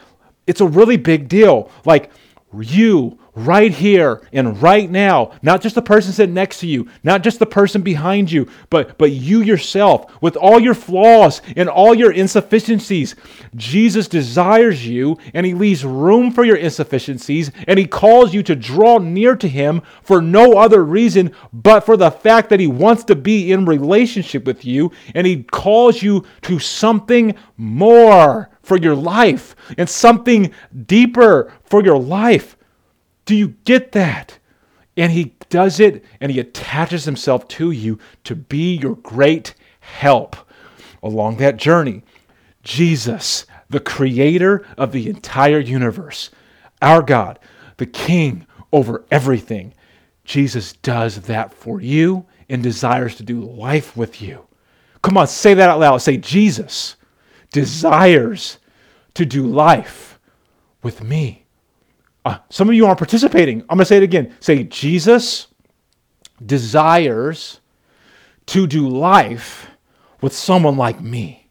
it's 0.47 0.61
a 0.61 0.67
really 0.67 0.97
big 0.97 1.27
deal. 1.27 1.71
Like, 1.85 2.11
you 2.53 3.19
right 3.35 3.71
here 3.71 4.21
and 4.31 4.61
right 4.61 4.89
now. 4.89 5.31
Not 5.41 5.61
just 5.61 5.75
the 5.75 5.81
person 5.81 6.13
sitting 6.13 6.33
next 6.33 6.59
to 6.59 6.67
you, 6.67 6.87
not 7.03 7.21
just 7.21 7.39
the 7.39 7.45
person 7.45 7.81
behind 7.81 8.31
you, 8.31 8.49
but, 8.69 8.97
but 8.97 9.11
you 9.11 9.41
yourself 9.41 10.11
with 10.21 10.35
all 10.37 10.59
your 10.59 10.73
flaws 10.73 11.41
and 11.55 11.69
all 11.69 11.93
your 11.93 12.11
insufficiencies. 12.11 13.15
Jesus 13.55 14.07
desires 14.07 14.87
you 14.87 15.17
and 15.33 15.45
he 15.45 15.53
leaves 15.53 15.85
room 15.85 16.31
for 16.31 16.45
your 16.45 16.57
insufficiencies 16.57 17.51
and 17.67 17.77
he 17.77 17.85
calls 17.85 18.33
you 18.33 18.41
to 18.43 18.55
draw 18.55 18.97
near 18.97 19.35
to 19.35 19.47
him 19.47 19.81
for 20.01 20.21
no 20.21 20.53
other 20.53 20.83
reason 20.83 21.31
but 21.51 21.81
for 21.81 21.97
the 21.97 22.11
fact 22.11 22.49
that 22.49 22.59
he 22.59 22.67
wants 22.67 23.03
to 23.03 23.15
be 23.15 23.51
in 23.51 23.65
relationship 23.65 24.45
with 24.45 24.65
you 24.65 24.91
and 25.13 25.27
he 25.27 25.43
calls 25.43 26.01
you 26.01 26.25
to 26.41 26.59
something 26.59 27.35
more 27.57 28.49
for 28.61 28.77
your 28.77 28.95
life 28.95 29.55
and 29.77 29.89
something 29.89 30.51
deeper 30.85 31.53
for 31.63 31.83
your 31.83 31.99
life. 31.99 32.57
Do 33.25 33.35
you 33.35 33.49
get 33.65 33.91
that? 33.93 34.39
And 34.97 35.11
he 35.11 35.35
does 35.49 35.79
it 35.79 36.05
and 36.21 36.31
he 36.31 36.39
attaches 36.39 37.05
himself 37.05 37.47
to 37.49 37.71
you 37.71 37.99
to 38.23 38.35
be 38.35 38.75
your 38.75 38.95
great 38.95 39.53
help 39.79 40.35
along 41.03 41.37
that 41.37 41.57
journey. 41.57 42.03
Jesus, 42.63 43.45
the 43.69 43.79
creator 43.79 44.65
of 44.77 44.91
the 44.91 45.09
entire 45.09 45.59
universe, 45.59 46.29
our 46.81 47.01
God, 47.01 47.39
the 47.77 47.85
king 47.85 48.47
over 48.71 49.05
everything. 49.11 49.73
Jesus 50.23 50.73
does 50.73 51.21
that 51.21 51.53
for 51.53 51.81
you 51.81 52.25
and 52.49 52.63
desires 52.63 53.15
to 53.15 53.23
do 53.23 53.41
life 53.41 53.95
with 53.95 54.21
you. 54.21 54.45
Come 55.01 55.17
on, 55.17 55.27
say 55.27 55.53
that 55.53 55.69
out 55.69 55.79
loud. 55.79 55.97
Say, 55.97 56.17
Jesus 56.17 56.95
desires 57.51 58.57
to 59.13 59.25
do 59.25 59.45
life 59.45 60.19
with 60.81 61.03
me. 61.03 61.44
Uh, 62.25 62.39
some 62.49 62.67
of 62.67 62.75
you 62.75 62.87
aren't 62.87 62.97
participating. 62.97 63.61
I'm 63.61 63.77
going 63.77 63.79
to 63.79 63.85
say 63.85 63.97
it 63.97 64.03
again. 64.03 64.33
Say, 64.39 64.63
Jesus 64.63 65.47
desires 66.43 67.61
to 68.47 68.67
do 68.67 68.89
life 68.89 69.69
with 70.21 70.33
someone 70.33 70.75
like 70.75 70.99
me. 70.99 71.49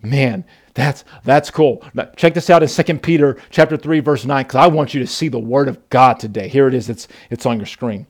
Man, 0.00 0.44
that's 0.74 1.04
that's 1.24 1.50
cool. 1.50 1.84
Now, 1.94 2.10
check 2.16 2.34
this 2.34 2.50
out 2.50 2.62
in 2.62 2.68
2 2.68 2.98
Peter 2.98 3.36
chapter 3.50 3.76
3 3.76 4.00
verse 4.00 4.24
9 4.24 4.44
cuz 4.46 4.56
I 4.56 4.66
want 4.66 4.94
you 4.94 5.00
to 5.00 5.06
see 5.06 5.28
the 5.28 5.38
word 5.38 5.68
of 5.68 5.88
God 5.90 6.18
today. 6.18 6.48
Here 6.48 6.66
it 6.66 6.74
is. 6.74 6.88
It's 6.88 7.06
it's 7.30 7.46
on 7.46 7.58
your 7.58 7.66
screen. 7.66 8.06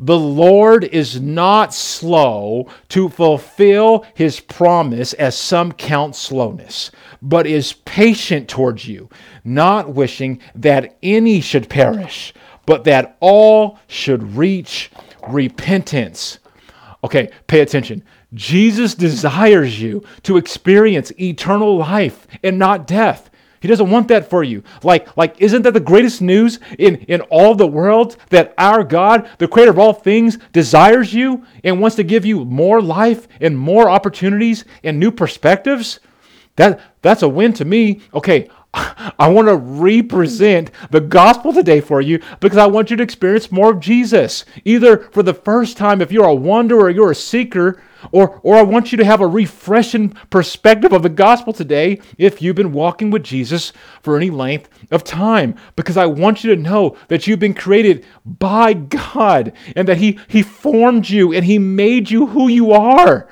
The 0.00 0.18
Lord 0.18 0.84
is 0.84 1.20
not 1.20 1.74
slow 1.74 2.68
to 2.90 3.08
fulfill 3.08 4.06
his 4.14 4.38
promise, 4.38 5.12
as 5.14 5.36
some 5.36 5.72
count 5.72 6.14
slowness, 6.14 6.92
but 7.20 7.46
is 7.46 7.72
patient 7.72 8.48
towards 8.48 8.86
you, 8.86 9.08
not 9.44 9.92
wishing 9.92 10.40
that 10.54 10.96
any 11.02 11.40
should 11.40 11.68
perish, 11.68 12.32
but 12.64 12.84
that 12.84 13.16
all 13.18 13.78
should 13.88 14.36
reach 14.36 14.90
repentance. 15.26 16.38
Okay, 17.02 17.30
pay 17.48 17.60
attention. 17.60 18.04
Jesus 18.34 18.94
desires 18.94 19.80
you 19.80 20.04
to 20.22 20.36
experience 20.36 21.10
eternal 21.18 21.76
life 21.76 22.26
and 22.44 22.58
not 22.58 22.86
death. 22.86 23.30
He 23.60 23.68
doesn't 23.68 23.90
want 23.90 24.08
that 24.08 24.30
for 24.30 24.44
you. 24.44 24.62
Like, 24.82 25.16
like, 25.16 25.40
isn't 25.40 25.62
that 25.62 25.74
the 25.74 25.80
greatest 25.80 26.22
news 26.22 26.60
in, 26.78 26.96
in 27.06 27.20
all 27.22 27.54
the 27.54 27.66
world 27.66 28.16
that 28.30 28.54
our 28.58 28.84
God, 28.84 29.28
the 29.38 29.48
creator 29.48 29.70
of 29.70 29.78
all 29.78 29.92
things, 29.92 30.38
desires 30.52 31.12
you 31.12 31.44
and 31.64 31.80
wants 31.80 31.96
to 31.96 32.04
give 32.04 32.24
you 32.24 32.44
more 32.44 32.80
life 32.80 33.26
and 33.40 33.58
more 33.58 33.90
opportunities 33.90 34.64
and 34.84 34.98
new 34.98 35.10
perspectives? 35.10 36.00
That 36.56 36.80
that's 37.02 37.22
a 37.22 37.28
win 37.28 37.52
to 37.54 37.64
me. 37.64 38.00
Okay, 38.12 38.50
I 38.74 39.28
want 39.28 39.48
to 39.48 39.56
represent 39.56 40.70
the 40.90 41.00
gospel 41.00 41.52
today 41.52 41.80
for 41.80 42.00
you 42.00 42.20
because 42.40 42.58
I 42.58 42.66
want 42.66 42.90
you 42.90 42.96
to 42.96 43.02
experience 43.02 43.50
more 43.50 43.72
of 43.72 43.80
Jesus. 43.80 44.44
Either 44.64 44.98
for 44.98 45.22
the 45.22 45.34
first 45.34 45.76
time, 45.76 46.00
if 46.00 46.12
you're 46.12 46.24
a 46.24 46.34
wanderer, 46.34 46.90
you're 46.90 47.12
a 47.12 47.16
seeker, 47.16 47.80
or, 48.12 48.40
or 48.42 48.56
I 48.56 48.62
want 48.62 48.92
you 48.92 48.98
to 48.98 49.04
have 49.04 49.20
a 49.20 49.26
refreshing 49.26 50.10
perspective 50.30 50.92
of 50.92 51.02
the 51.02 51.08
gospel 51.08 51.52
today 51.52 52.00
if 52.16 52.40
you've 52.40 52.56
been 52.56 52.72
walking 52.72 53.10
with 53.10 53.22
Jesus 53.22 53.72
for 54.02 54.16
any 54.16 54.30
length 54.30 54.68
of 54.90 55.04
time. 55.04 55.54
Because 55.76 55.96
I 55.96 56.06
want 56.06 56.44
you 56.44 56.54
to 56.54 56.60
know 56.60 56.96
that 57.08 57.26
you've 57.26 57.38
been 57.38 57.54
created 57.54 58.04
by 58.24 58.72
God 58.74 59.52
and 59.76 59.88
that 59.88 59.98
He, 59.98 60.18
he 60.28 60.42
formed 60.42 61.08
you 61.08 61.32
and 61.32 61.44
He 61.44 61.58
made 61.58 62.10
you 62.10 62.26
who 62.26 62.48
you 62.48 62.72
are 62.72 63.28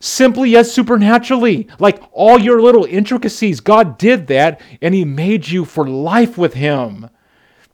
simply 0.00 0.50
yet 0.50 0.66
supernaturally. 0.66 1.68
Like 1.78 2.02
all 2.12 2.38
your 2.38 2.60
little 2.60 2.84
intricacies, 2.84 3.60
God 3.60 3.98
did 3.98 4.26
that 4.26 4.60
and 4.80 4.94
He 4.94 5.04
made 5.04 5.48
you 5.48 5.64
for 5.64 5.86
life 5.88 6.36
with 6.36 6.54
Him. 6.54 7.08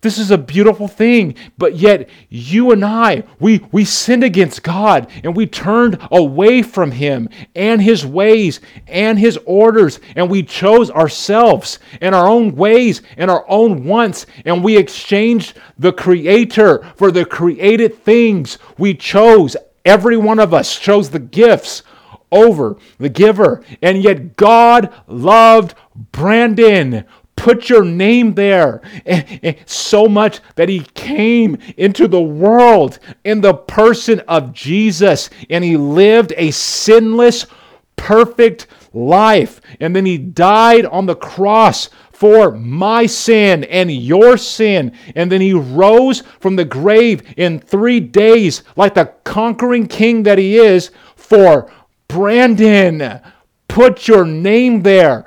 This 0.00 0.18
is 0.18 0.30
a 0.30 0.38
beautiful 0.38 0.86
thing, 0.86 1.34
but 1.56 1.74
yet 1.74 2.08
you 2.28 2.70
and 2.70 2.84
I, 2.84 3.24
we, 3.40 3.66
we 3.72 3.84
sinned 3.84 4.22
against 4.22 4.62
God 4.62 5.10
and 5.24 5.34
we 5.34 5.46
turned 5.46 5.98
away 6.12 6.62
from 6.62 6.92
Him 6.92 7.28
and 7.56 7.82
His 7.82 8.06
ways 8.06 8.60
and 8.86 9.18
His 9.18 9.38
orders, 9.44 9.98
and 10.14 10.30
we 10.30 10.44
chose 10.44 10.90
ourselves 10.90 11.80
and 12.00 12.14
our 12.14 12.28
own 12.28 12.54
ways 12.54 13.02
and 13.16 13.28
our 13.28 13.44
own 13.48 13.84
wants, 13.84 14.26
and 14.44 14.62
we 14.62 14.76
exchanged 14.76 15.58
the 15.78 15.92
Creator 15.92 16.84
for 16.94 17.10
the 17.10 17.24
created 17.24 18.02
things. 18.04 18.58
We 18.78 18.94
chose, 18.94 19.56
every 19.84 20.16
one 20.16 20.38
of 20.38 20.54
us 20.54 20.78
chose 20.78 21.10
the 21.10 21.18
gifts 21.18 21.82
over 22.30 22.76
the 22.98 23.08
giver. 23.08 23.64
And 23.82 24.02
yet 24.02 24.36
God 24.36 24.92
loved 25.06 25.74
Brandon. 26.12 27.04
Put 27.38 27.68
your 27.68 27.84
name 27.84 28.34
there. 28.34 28.82
Eh, 29.06 29.38
eh, 29.44 29.52
so 29.64 30.08
much 30.08 30.40
that 30.56 30.68
he 30.68 30.80
came 30.80 31.56
into 31.76 32.08
the 32.08 32.20
world 32.20 32.98
in 33.22 33.40
the 33.40 33.54
person 33.54 34.18
of 34.26 34.52
Jesus 34.52 35.30
and 35.48 35.62
he 35.62 35.76
lived 35.76 36.32
a 36.36 36.50
sinless, 36.50 37.46
perfect 37.94 38.66
life. 38.92 39.60
And 39.78 39.94
then 39.94 40.04
he 40.04 40.18
died 40.18 40.84
on 40.86 41.06
the 41.06 41.14
cross 41.14 41.90
for 42.10 42.50
my 42.50 43.06
sin 43.06 43.62
and 43.62 43.92
your 43.92 44.36
sin. 44.36 44.92
And 45.14 45.30
then 45.30 45.40
he 45.40 45.52
rose 45.52 46.24
from 46.40 46.56
the 46.56 46.64
grave 46.64 47.22
in 47.36 47.60
three 47.60 48.00
days, 48.00 48.64
like 48.74 48.94
the 48.94 49.12
conquering 49.22 49.86
king 49.86 50.24
that 50.24 50.38
he 50.38 50.56
is, 50.56 50.90
for 51.14 51.70
Brandon, 52.08 53.20
put 53.68 54.08
your 54.08 54.24
name 54.24 54.82
there 54.82 55.24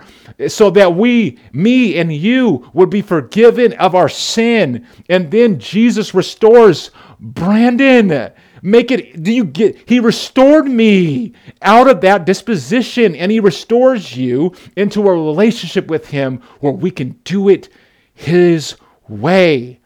so 0.47 0.69
that 0.71 0.95
we, 0.95 1.37
me 1.53 1.97
and 1.97 2.13
you, 2.13 2.69
would 2.73 2.89
be 2.89 3.01
forgiven 3.01 3.73
of 3.73 3.95
our 3.95 4.09
sin. 4.09 4.87
And 5.09 5.31
then 5.31 5.59
Jesus 5.59 6.13
restores 6.13 6.91
Brandon. 7.19 8.31
Make 8.61 8.91
it, 8.91 9.23
do 9.23 9.31
you 9.31 9.45
get, 9.45 9.89
he 9.89 9.99
restored 9.99 10.67
me 10.67 11.33
out 11.61 11.87
of 11.87 12.01
that 12.01 12.25
disposition 12.25 13.15
and 13.15 13.31
he 13.31 13.39
restores 13.39 14.15
you 14.15 14.53
into 14.75 15.07
a 15.07 15.11
relationship 15.11 15.87
with 15.87 16.09
him 16.09 16.41
where 16.59 16.71
we 16.71 16.91
can 16.91 17.19
do 17.23 17.49
it 17.49 17.69
his 18.13 18.75
way. 19.07 19.79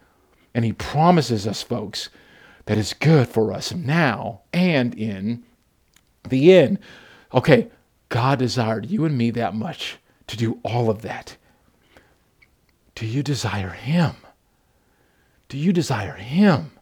And 0.54 0.64
he 0.64 0.72
promises 0.72 1.46
us, 1.46 1.62
folks, 1.62 2.10
that 2.66 2.78
it's 2.78 2.92
good 2.92 3.28
for 3.28 3.52
us 3.52 3.74
now 3.74 4.42
and 4.52 4.94
in 4.94 5.44
the 6.28 6.52
end. 6.52 6.78
Okay, 7.32 7.70
God 8.08 8.38
desired 8.38 8.90
you 8.90 9.04
and 9.04 9.16
me 9.16 9.30
that 9.32 9.54
much 9.54 9.98
to 10.26 10.36
do 10.36 10.58
all 10.62 10.90
of 10.90 11.02
that. 11.02 11.36
Do 12.94 13.06
you 13.06 13.22
desire 13.22 13.70
Him? 13.70 14.16
Do 15.48 15.58
you 15.58 15.72
desire 15.72 16.14
Him? 16.14 16.72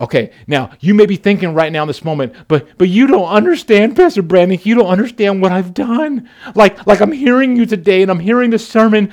Okay, 0.00 0.32
now 0.46 0.72
you 0.80 0.92
may 0.92 1.06
be 1.06 1.16
thinking 1.16 1.54
right 1.54 1.72
now 1.72 1.82
in 1.82 1.88
this 1.88 2.04
moment, 2.04 2.34
but 2.48 2.66
but 2.78 2.88
you 2.88 3.06
don't 3.06 3.28
understand, 3.28 3.96
Pastor 3.96 4.22
Brandon. 4.22 4.58
You 4.62 4.74
don't 4.74 4.88
understand 4.88 5.40
what 5.40 5.52
I've 5.52 5.72
done. 5.72 6.28
Like 6.54 6.86
like 6.86 7.00
I'm 7.00 7.12
hearing 7.12 7.56
you 7.56 7.64
today 7.64 8.02
and 8.02 8.10
I'm 8.10 8.18
hearing 8.18 8.50
the 8.50 8.58
sermon, 8.58 9.12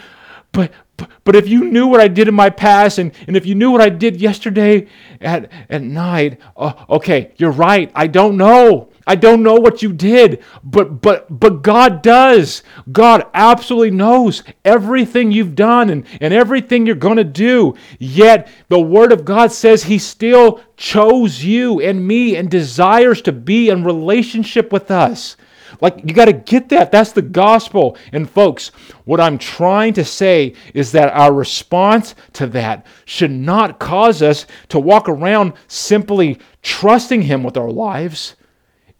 but 0.51 0.71
but, 0.97 1.09
but 1.23 1.35
if 1.35 1.47
you 1.47 1.65
knew 1.65 1.87
what 1.87 2.01
I 2.01 2.07
did 2.07 2.27
in 2.27 2.33
my 2.33 2.49
past 2.49 2.97
and, 2.97 3.11
and 3.27 3.35
if 3.35 3.45
you 3.45 3.55
knew 3.55 3.71
what 3.71 3.81
I 3.81 3.89
did 3.89 4.21
yesterday 4.21 4.87
at, 5.19 5.51
at 5.69 5.81
night, 5.81 6.39
uh, 6.55 6.73
okay, 6.89 7.33
you're 7.37 7.51
right. 7.51 7.91
I 7.95 8.07
don't 8.07 8.37
know. 8.37 8.89
I 9.11 9.15
don't 9.15 9.43
know 9.43 9.55
what 9.55 9.81
you 9.81 9.91
did, 9.91 10.41
but 10.63 11.01
but 11.01 11.37
but 11.37 11.63
God 11.63 12.01
does. 12.01 12.63
God 12.93 13.25
absolutely 13.33 13.91
knows 13.91 14.41
everything 14.63 15.33
you've 15.33 15.53
done 15.53 15.89
and, 15.89 16.05
and 16.21 16.33
everything 16.33 16.85
you're 16.85 16.95
to 16.95 17.25
do. 17.25 17.75
Yet 17.99 18.47
the 18.69 18.79
word 18.79 19.11
of 19.11 19.25
God 19.25 19.51
says 19.51 19.83
he 19.83 19.97
still 19.97 20.61
chose 20.77 21.43
you 21.43 21.81
and 21.81 22.07
me 22.07 22.37
and 22.37 22.49
desires 22.49 23.21
to 23.23 23.33
be 23.33 23.67
in 23.67 23.83
relationship 23.83 24.71
with 24.71 24.89
us. 24.89 25.35
Like, 25.81 25.97
you 26.05 26.13
got 26.13 26.25
to 26.25 26.33
get 26.33 26.69
that. 26.69 26.93
That's 26.93 27.11
the 27.11 27.21
gospel. 27.21 27.97
And, 28.13 28.29
folks, 28.29 28.69
what 29.03 29.19
I'm 29.19 29.37
trying 29.37 29.93
to 29.95 30.05
say 30.05 30.53
is 30.73 30.93
that 30.93 31.11
our 31.11 31.33
response 31.33 32.15
to 32.33 32.47
that 32.47 32.85
should 33.03 33.31
not 33.31 33.77
cause 33.79 34.21
us 34.21 34.45
to 34.69 34.79
walk 34.79 35.09
around 35.09 35.51
simply 35.67 36.39
trusting 36.61 37.23
Him 37.23 37.43
with 37.43 37.57
our 37.57 37.71
lives 37.71 38.37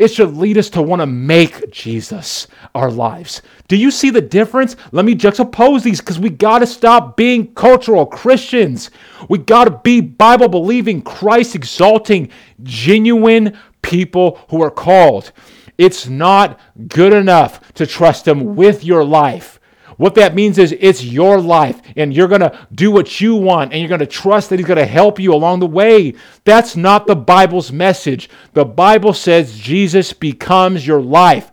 It 0.02 0.12
should 0.12 0.36
lead 0.36 0.58
us 0.58 0.72
to 0.72 0.82
want 0.82 1.04
to 1.04 1.06
make 1.06 1.70
Jesus 1.70 2.48
our 2.74 2.90
lives. 2.90 3.44
Do 3.68 3.76
you 3.76 3.92
see 3.92 4.10
the 4.10 4.20
difference? 4.20 4.76
Let 4.92 5.06
me 5.06 5.14
juxtapose 5.14 5.84
these 5.84 6.00
because 6.00 6.18
we 6.18 6.32
got 6.32 6.60
to 6.60 6.66
stop 6.66 7.16
being 7.16 7.54
cultural 7.54 8.08
Christians. 8.08 8.90
We 9.30 9.38
got 9.38 9.66
to 9.66 9.80
be 9.84 10.02
Bible 10.02 10.48
believing, 10.48 11.04
Christ 11.04 11.54
exalting, 11.54 12.32
genuine 12.64 13.56
people 13.84 14.40
who 14.50 14.64
are 14.64 14.72
called. 14.72 15.34
It's 15.78 16.08
not 16.08 16.60
good 16.88 17.14
enough 17.14 17.72
to 17.76 17.86
trust 17.86 18.28
Him 18.28 18.56
with 18.56 18.84
your 18.84 19.04
life. 19.04 19.60
What 20.02 20.16
that 20.16 20.34
means 20.34 20.58
is 20.58 20.76
it's 20.80 21.04
your 21.04 21.40
life, 21.40 21.80
and 21.96 22.12
you're 22.12 22.28
going 22.28 22.42
to 22.42 22.68
do 22.74 22.90
what 22.90 23.22
you 23.22 23.36
want, 23.36 23.72
and 23.72 23.80
you're 23.80 23.88
going 23.88 24.00
to 24.00 24.08
trust 24.08 24.50
that 24.50 24.58
He's 24.58 24.68
going 24.68 24.80
to 24.80 24.86
help 24.88 25.20
you 25.20 25.32
along 25.32 25.60
the 25.60 25.68
way. 25.68 26.16
That's 26.44 26.76
not 26.76 27.06
the 27.06 27.16
Bible's 27.16 27.72
message. 27.72 28.28
The 28.54 28.66
Bible 28.66 29.14
says 29.14 29.60
Jesus 29.60 30.12
becomes 30.12 30.88
your 30.88 31.00
life. 31.00 31.52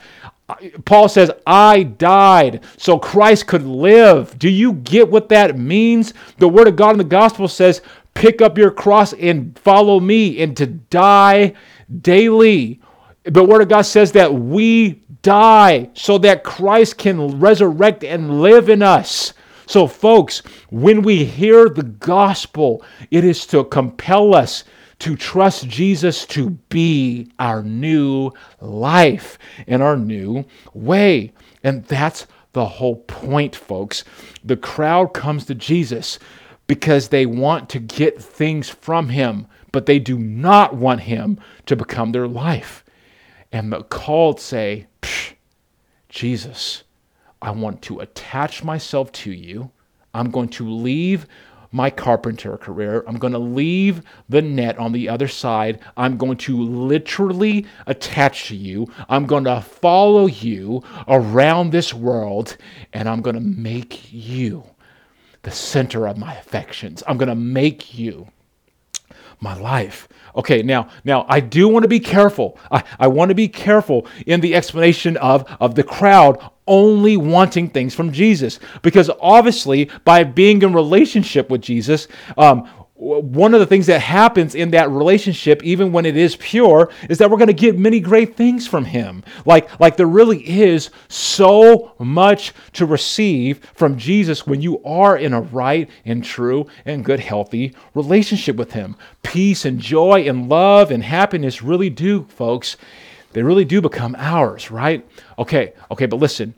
Paul 0.86 1.10
says, 1.10 1.30
I 1.46 1.82
died 1.82 2.64
so 2.78 2.98
Christ 2.98 3.48
could 3.48 3.66
live. 3.66 4.38
Do 4.38 4.48
you 4.48 4.72
get 4.72 5.10
what 5.10 5.28
that 5.28 5.58
means? 5.58 6.14
The 6.38 6.48
Word 6.48 6.68
of 6.68 6.76
God 6.76 6.92
in 6.92 6.96
the 6.98 7.04
Gospel 7.04 7.48
says, 7.48 7.82
pick 8.14 8.40
up 8.40 8.56
your 8.56 8.70
cross 8.70 9.12
and 9.12 9.58
follow 9.58 10.00
me, 10.00 10.40
and 10.42 10.56
to 10.56 10.66
die 10.66 11.52
daily. 12.00 12.80
The 13.24 13.44
Word 13.44 13.60
of 13.60 13.68
God 13.68 13.82
says 13.82 14.12
that 14.12 14.32
we 14.32 15.02
die 15.28 15.90
so 15.92 16.16
that 16.16 16.42
Christ 16.42 16.96
can 16.96 17.38
resurrect 17.38 18.02
and 18.02 18.40
live 18.40 18.70
in 18.70 18.82
us. 18.82 19.34
So, 19.66 19.86
folks, 19.86 20.38
when 20.70 21.02
we 21.02 21.26
hear 21.26 21.68
the 21.68 21.82
gospel, 21.82 22.82
it 23.10 23.26
is 23.26 23.44
to 23.48 23.64
compel 23.64 24.34
us 24.34 24.64
to 25.00 25.16
trust 25.16 25.68
Jesus 25.68 26.24
to 26.28 26.50
be 26.70 27.30
our 27.38 27.62
new 27.62 28.32
life 28.62 29.38
and 29.66 29.82
our 29.82 29.98
new 29.98 30.46
way. 30.72 31.34
And 31.62 31.84
that's 31.84 32.26
the 32.54 32.64
whole 32.64 32.96
point, 32.96 33.54
folks. 33.54 34.04
The 34.42 34.56
crowd 34.56 35.12
comes 35.12 35.44
to 35.44 35.54
Jesus 35.54 36.18
because 36.68 37.08
they 37.08 37.26
want 37.26 37.68
to 37.68 37.78
get 37.78 38.20
things 38.20 38.70
from 38.70 39.10
him, 39.10 39.46
but 39.72 39.84
they 39.84 39.98
do 39.98 40.18
not 40.18 40.74
want 40.74 41.02
him 41.02 41.38
to 41.66 41.76
become 41.76 42.12
their 42.12 42.26
life. 42.26 42.82
And 43.52 43.70
the 43.70 43.82
called 43.82 44.40
say, 44.40 44.86
Jesus, 46.08 46.84
I 47.40 47.50
want 47.50 47.82
to 47.82 48.00
attach 48.00 48.64
myself 48.64 49.12
to 49.12 49.30
you. 49.30 49.70
I'm 50.14 50.30
going 50.30 50.48
to 50.50 50.68
leave 50.68 51.26
my 51.70 51.90
carpenter 51.90 52.56
career. 52.56 53.04
I'm 53.06 53.18
going 53.18 53.34
to 53.34 53.38
leave 53.38 54.02
the 54.28 54.40
net 54.40 54.78
on 54.78 54.92
the 54.92 55.08
other 55.08 55.28
side. 55.28 55.80
I'm 55.96 56.16
going 56.16 56.38
to 56.38 56.60
literally 56.60 57.66
attach 57.86 58.48
to 58.48 58.56
you. 58.56 58.90
I'm 59.08 59.26
going 59.26 59.44
to 59.44 59.60
follow 59.60 60.26
you 60.26 60.82
around 61.06 61.70
this 61.70 61.92
world, 61.92 62.56
and 62.92 63.08
I'm 63.08 63.20
going 63.20 63.36
to 63.36 63.40
make 63.40 64.12
you 64.12 64.64
the 65.42 65.50
center 65.50 66.08
of 66.08 66.16
my 66.16 66.34
affections. 66.36 67.02
I'm 67.06 67.18
going 67.18 67.28
to 67.28 67.34
make 67.34 67.96
you 67.98 68.28
my 69.40 69.54
life. 69.54 70.08
Okay, 70.38 70.62
now, 70.62 70.88
now 71.04 71.26
I 71.28 71.40
do 71.40 71.66
want 71.68 71.82
to 71.82 71.88
be 71.88 71.98
careful. 71.98 72.56
I, 72.70 72.84
I 73.00 73.08
want 73.08 73.30
to 73.30 73.34
be 73.34 73.48
careful 73.48 74.06
in 74.24 74.40
the 74.40 74.54
explanation 74.54 75.16
of, 75.16 75.44
of 75.60 75.74
the 75.74 75.82
crowd 75.82 76.38
only 76.68 77.16
wanting 77.16 77.70
things 77.70 77.92
from 77.94 78.12
Jesus. 78.12 78.60
Because 78.82 79.10
obviously, 79.20 79.90
by 80.04 80.22
being 80.22 80.62
in 80.62 80.72
relationship 80.72 81.50
with 81.50 81.60
Jesus, 81.60 82.06
um, 82.36 82.70
one 82.98 83.54
of 83.54 83.60
the 83.60 83.66
things 83.66 83.86
that 83.86 84.00
happens 84.00 84.56
in 84.56 84.72
that 84.72 84.90
relationship, 84.90 85.62
even 85.62 85.92
when 85.92 86.04
it 86.04 86.16
is 86.16 86.34
pure, 86.34 86.90
is 87.08 87.18
that 87.18 87.30
we're 87.30 87.36
going 87.36 87.46
to 87.46 87.52
get 87.52 87.78
many 87.78 88.00
great 88.00 88.36
things 88.36 88.66
from 88.66 88.84
Him. 88.84 89.22
Like, 89.46 89.78
like 89.78 89.96
there 89.96 90.06
really 90.06 90.40
is 90.40 90.90
so 91.08 91.92
much 92.00 92.52
to 92.72 92.86
receive 92.86 93.58
from 93.74 93.98
Jesus 93.98 94.48
when 94.48 94.60
you 94.60 94.82
are 94.82 95.16
in 95.16 95.32
a 95.32 95.40
right 95.40 95.88
and 96.04 96.24
true 96.24 96.66
and 96.84 97.04
good, 97.04 97.20
healthy 97.20 97.72
relationship 97.94 98.56
with 98.56 98.72
Him. 98.72 98.96
Peace 99.22 99.64
and 99.64 99.78
joy 99.78 100.28
and 100.28 100.48
love 100.48 100.90
and 100.90 101.04
happiness 101.04 101.62
really 101.62 101.90
do, 101.90 102.24
folks, 102.24 102.76
they 103.32 103.44
really 103.44 103.64
do 103.64 103.80
become 103.80 104.16
ours, 104.18 104.72
right? 104.72 105.08
Okay, 105.38 105.72
okay, 105.92 106.06
but 106.06 106.16
listen, 106.16 106.54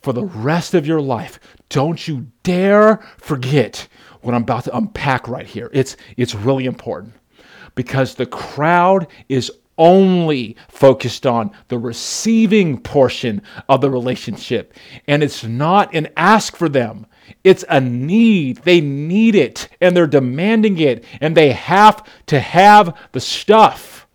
for 0.00 0.14
the 0.14 0.24
rest 0.24 0.72
of 0.72 0.86
your 0.86 1.02
life, 1.02 1.38
don't 1.68 2.08
you 2.08 2.28
dare 2.42 2.96
forget 3.18 3.88
what 4.22 4.34
I'm 4.34 4.42
about 4.42 4.64
to 4.64 4.76
unpack 4.76 5.28
right 5.28 5.46
here. 5.46 5.70
It's, 5.72 5.96
it's 6.16 6.34
really 6.34 6.66
important 6.66 7.14
because 7.74 8.14
the 8.14 8.26
crowd 8.26 9.06
is 9.28 9.50
only 9.78 10.56
focused 10.68 11.26
on 11.26 11.50
the 11.68 11.78
receiving 11.78 12.78
portion 12.78 13.42
of 13.68 13.80
the 13.80 13.90
relationship. 13.90 14.74
And 15.08 15.22
it's 15.22 15.44
not 15.44 15.94
an 15.94 16.08
ask 16.16 16.56
for 16.56 16.68
them, 16.68 17.06
it's 17.44 17.64
a 17.68 17.80
need. 17.80 18.58
They 18.58 18.80
need 18.80 19.34
it 19.34 19.68
and 19.80 19.96
they're 19.96 20.06
demanding 20.06 20.78
it, 20.78 21.04
and 21.20 21.36
they 21.36 21.52
have 21.52 22.06
to 22.26 22.40
have 22.40 22.96
the 23.12 23.20
stuff. 23.20 24.06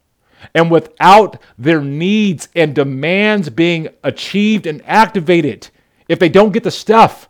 And 0.53 0.71
without 0.71 1.41
their 1.57 1.81
needs 1.81 2.47
and 2.55 2.75
demands 2.75 3.49
being 3.49 3.89
achieved 4.03 4.67
and 4.67 4.81
activated, 4.85 5.69
if 6.07 6.19
they 6.19 6.29
don't 6.29 6.53
get 6.53 6.63
the 6.63 6.71
stuff, 6.71 7.27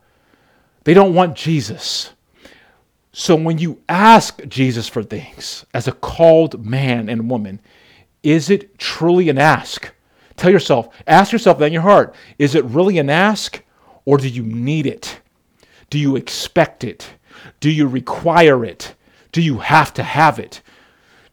they 0.83 0.93
don't 0.93 1.15
want 1.15 1.35
Jesus. 1.35 2.13
So 3.19 3.35
when 3.35 3.57
you 3.57 3.81
ask 3.89 4.47
Jesus 4.47 4.87
for 4.87 5.01
things 5.01 5.65
as 5.73 5.87
a 5.87 5.91
called 5.91 6.63
man 6.63 7.09
and 7.09 7.31
woman, 7.31 7.59
is 8.21 8.51
it 8.51 8.77
truly 8.77 9.27
an 9.27 9.39
ask? 9.39 9.91
Tell 10.35 10.51
yourself, 10.51 10.89
ask 11.07 11.31
yourself 11.31 11.57
that 11.57 11.65
in 11.65 11.73
your 11.73 11.81
heart, 11.81 12.13
is 12.37 12.53
it 12.53 12.63
really 12.65 12.99
an 12.99 13.09
ask 13.09 13.63
or 14.05 14.19
do 14.19 14.29
you 14.29 14.43
need 14.43 14.85
it? 14.85 15.19
Do 15.89 15.97
you 15.97 16.15
expect 16.15 16.83
it? 16.83 17.09
Do 17.59 17.71
you 17.71 17.87
require 17.87 18.63
it? 18.63 18.93
Do 19.31 19.41
you 19.41 19.57
have 19.57 19.95
to 19.95 20.03
have 20.03 20.37
it? 20.37 20.61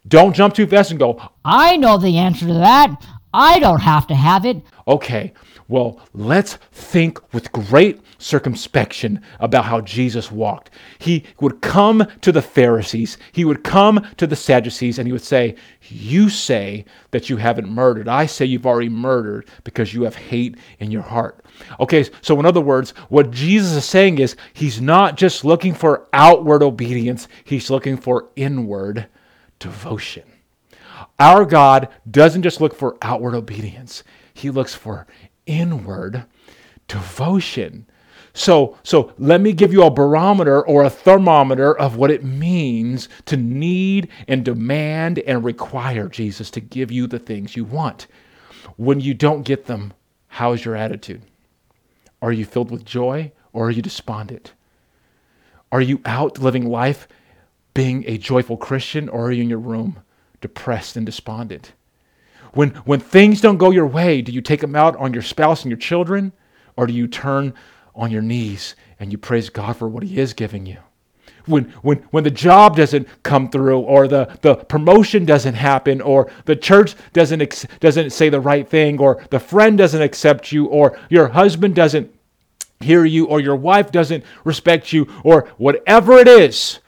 Don't 0.08 0.34
jump 0.34 0.54
too 0.54 0.66
fast 0.66 0.90
and 0.90 0.98
go, 0.98 1.20
I 1.44 1.76
know 1.76 1.98
the 1.98 2.16
answer 2.16 2.46
to 2.46 2.54
that. 2.54 2.96
I 3.34 3.58
don't 3.58 3.82
have 3.82 4.06
to 4.06 4.14
have 4.14 4.46
it. 4.46 4.62
Okay, 4.88 5.34
well, 5.68 6.00
let's 6.12 6.54
think 6.72 7.32
with 7.32 7.52
great 7.52 8.00
circumspection 8.18 9.20
about 9.40 9.64
how 9.64 9.80
Jesus 9.80 10.30
walked. 10.30 10.70
He 10.98 11.24
would 11.40 11.60
come 11.60 12.06
to 12.20 12.32
the 12.32 12.42
Pharisees, 12.42 13.18
he 13.32 13.44
would 13.44 13.64
come 13.64 14.06
to 14.16 14.26
the 14.26 14.36
Sadducees, 14.36 14.98
and 14.98 15.08
he 15.08 15.12
would 15.12 15.22
say, 15.22 15.56
You 15.82 16.28
say 16.28 16.84
that 17.10 17.30
you 17.30 17.36
haven't 17.36 17.68
murdered. 17.68 18.08
I 18.08 18.26
say 18.26 18.44
you've 18.44 18.66
already 18.66 18.88
murdered 18.88 19.48
because 19.64 19.94
you 19.94 20.02
have 20.02 20.16
hate 20.16 20.56
in 20.78 20.90
your 20.90 21.02
heart. 21.02 21.44
Okay, 21.80 22.04
so 22.20 22.38
in 22.40 22.46
other 22.46 22.60
words, 22.60 22.90
what 23.08 23.30
Jesus 23.30 23.72
is 23.72 23.84
saying 23.84 24.18
is 24.18 24.36
he's 24.52 24.80
not 24.80 25.16
just 25.16 25.44
looking 25.44 25.74
for 25.74 26.08
outward 26.12 26.62
obedience, 26.62 27.28
he's 27.44 27.70
looking 27.70 27.96
for 27.96 28.28
inward 28.36 29.06
devotion. 29.58 30.24
Our 31.18 31.44
God 31.44 31.88
doesn't 32.10 32.42
just 32.42 32.60
look 32.60 32.74
for 32.74 32.96
outward 33.02 33.34
obedience, 33.34 34.02
He 34.32 34.50
looks 34.50 34.74
for 34.74 35.06
inward 35.46 36.24
devotion. 36.88 37.86
So, 38.32 38.76
so 38.82 39.12
let 39.16 39.40
me 39.40 39.52
give 39.52 39.72
you 39.72 39.84
a 39.84 39.90
barometer 39.90 40.60
or 40.60 40.82
a 40.82 40.90
thermometer 40.90 41.76
of 41.76 41.96
what 41.96 42.10
it 42.10 42.24
means 42.24 43.08
to 43.26 43.36
need 43.36 44.08
and 44.26 44.44
demand 44.44 45.20
and 45.20 45.44
require 45.44 46.08
Jesus 46.08 46.50
to 46.50 46.60
give 46.60 46.90
you 46.90 47.06
the 47.06 47.20
things 47.20 47.56
you 47.56 47.64
want. 47.64 48.08
When 48.76 49.00
you 49.00 49.14
don't 49.14 49.44
get 49.44 49.66
them, 49.66 49.92
how 50.26 50.52
is 50.52 50.64
your 50.64 50.74
attitude? 50.74 51.22
Are 52.20 52.32
you 52.32 52.44
filled 52.44 52.72
with 52.72 52.84
joy 52.84 53.30
or 53.52 53.68
are 53.68 53.70
you 53.70 53.82
despondent? 53.82 54.52
Are 55.70 55.80
you 55.80 56.00
out 56.04 56.38
living 56.38 56.66
life 56.66 57.06
being 57.72 58.04
a 58.06 58.18
joyful 58.18 58.56
Christian 58.56 59.08
or 59.08 59.26
are 59.26 59.32
you 59.32 59.42
in 59.42 59.50
your 59.50 59.58
room 59.58 60.02
depressed 60.40 60.96
and 60.96 61.06
despondent? 61.06 61.72
When, 62.54 62.70
when 62.84 63.00
things 63.00 63.40
don't 63.40 63.58
go 63.58 63.70
your 63.70 63.86
way, 63.86 64.22
do 64.22 64.32
you 64.32 64.40
take 64.40 64.60
them 64.60 64.76
out 64.76 64.96
on 64.96 65.12
your 65.12 65.22
spouse 65.22 65.62
and 65.62 65.70
your 65.70 65.78
children? 65.78 66.32
Or 66.76 66.86
do 66.86 66.92
you 66.92 67.06
turn 67.06 67.54
on 67.94 68.10
your 68.10 68.22
knees 68.22 68.74
and 68.98 69.12
you 69.12 69.18
praise 69.18 69.50
God 69.50 69.76
for 69.76 69.88
what 69.88 70.02
He 70.02 70.18
is 70.18 70.32
giving 70.32 70.66
you? 70.66 70.78
When, 71.46 71.64
when, 71.82 71.98
when 72.10 72.24
the 72.24 72.30
job 72.30 72.76
doesn't 72.76 73.06
come 73.22 73.50
through, 73.50 73.80
or 73.80 74.08
the, 74.08 74.38
the 74.40 74.54
promotion 74.54 75.26
doesn't 75.26 75.54
happen, 75.54 76.00
or 76.00 76.30
the 76.46 76.56
church 76.56 76.94
doesn't, 77.12 77.42
ex- 77.42 77.66
doesn't 77.80 78.10
say 78.10 78.30
the 78.30 78.40
right 78.40 78.66
thing, 78.66 78.98
or 78.98 79.22
the 79.28 79.38
friend 79.38 79.76
doesn't 79.76 80.00
accept 80.00 80.52
you, 80.52 80.66
or 80.66 80.98
your 81.10 81.28
husband 81.28 81.74
doesn't 81.74 82.10
hear 82.80 83.04
you, 83.04 83.26
or 83.26 83.40
your 83.40 83.56
wife 83.56 83.92
doesn't 83.92 84.24
respect 84.44 84.92
you, 84.92 85.06
or 85.22 85.46
whatever 85.58 86.14
it 86.14 86.28
is, 86.28 86.78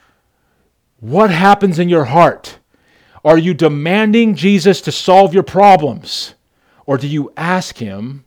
what 1.00 1.30
happens 1.30 1.78
in 1.78 1.90
your 1.90 2.06
heart? 2.06 2.58
Are 3.26 3.38
you 3.38 3.54
demanding 3.54 4.36
Jesus 4.36 4.80
to 4.82 4.92
solve 4.92 5.34
your 5.34 5.42
problems? 5.42 6.36
Or 6.86 6.96
do 6.96 7.08
you 7.08 7.32
ask 7.36 7.76
Him, 7.76 8.24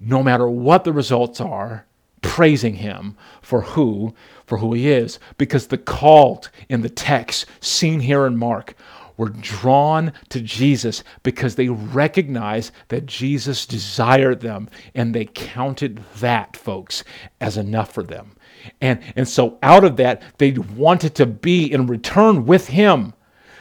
no 0.00 0.20
matter 0.20 0.50
what 0.50 0.82
the 0.82 0.92
results 0.92 1.40
are, 1.40 1.86
praising 2.20 2.74
Him 2.74 3.16
for 3.40 3.60
who, 3.60 4.12
for 4.46 4.58
who 4.58 4.74
He 4.74 4.90
is? 4.90 5.20
Because 5.38 5.68
the 5.68 5.78
called 5.78 6.50
in 6.68 6.80
the 6.80 6.88
text 6.88 7.46
seen 7.60 8.00
here 8.00 8.26
in 8.26 8.36
Mark 8.36 8.74
were 9.16 9.28
drawn 9.28 10.12
to 10.30 10.40
Jesus 10.40 11.04
because 11.22 11.54
they 11.54 11.68
recognized 11.68 12.72
that 12.88 13.06
Jesus 13.06 13.64
desired 13.64 14.40
them 14.40 14.68
and 14.92 15.14
they 15.14 15.26
counted 15.26 16.02
that, 16.18 16.56
folks, 16.56 17.04
as 17.40 17.56
enough 17.56 17.94
for 17.94 18.02
them. 18.02 18.32
And, 18.80 19.00
and 19.14 19.28
so 19.28 19.56
out 19.62 19.84
of 19.84 19.98
that, 19.98 20.20
they 20.38 20.50
wanted 20.50 21.14
to 21.14 21.26
be 21.26 21.72
in 21.72 21.86
return 21.86 22.44
with 22.44 22.66
him. 22.66 23.12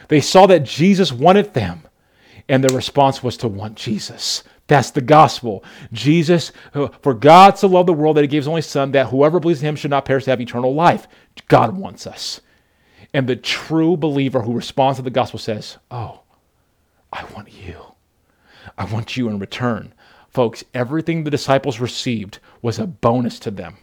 They 0.09 0.21
saw 0.21 0.45
that 0.47 0.63
Jesus 0.63 1.13
wanted 1.13 1.53
them, 1.53 1.83
and 2.49 2.63
their 2.63 2.75
response 2.75 3.23
was 3.23 3.37
to 3.37 3.47
want 3.47 3.75
Jesus. 3.75 4.43
That's 4.67 4.91
the 4.91 5.01
gospel. 5.01 5.63
Jesus, 5.91 6.51
uh, 6.75 6.89
for 7.01 7.13
God 7.13 7.57
so 7.57 7.67
loved 7.67 7.87
the 7.87 7.93
world 7.93 8.17
that 8.17 8.21
he 8.21 8.27
gave 8.27 8.41
his 8.41 8.47
only 8.47 8.61
Son, 8.61 8.91
that 8.91 9.07
whoever 9.07 9.39
believes 9.39 9.61
in 9.61 9.69
him 9.69 9.75
should 9.75 9.89
not 9.89 10.05
perish 10.05 10.25
to 10.25 10.29
have 10.29 10.41
eternal 10.41 10.75
life. 10.75 11.07
God 11.47 11.75
wants 11.75 12.05
us. 12.05 12.41
And 13.13 13.27
the 13.27 13.35
true 13.35 13.97
believer 13.97 14.41
who 14.41 14.53
responds 14.53 14.97
to 14.97 15.03
the 15.03 15.09
gospel 15.09 15.39
says, 15.39 15.77
Oh, 15.89 16.21
I 17.11 17.25
want 17.33 17.51
you. 17.51 17.95
I 18.77 18.85
want 18.85 19.17
you 19.17 19.27
in 19.29 19.39
return. 19.39 19.93
Folks, 20.29 20.63
everything 20.75 21.23
the 21.23 21.31
disciples 21.31 21.79
received 21.79 22.37
was 22.61 22.77
a 22.77 22.85
bonus 22.85 23.39
to 23.39 23.51
them. 23.51 23.77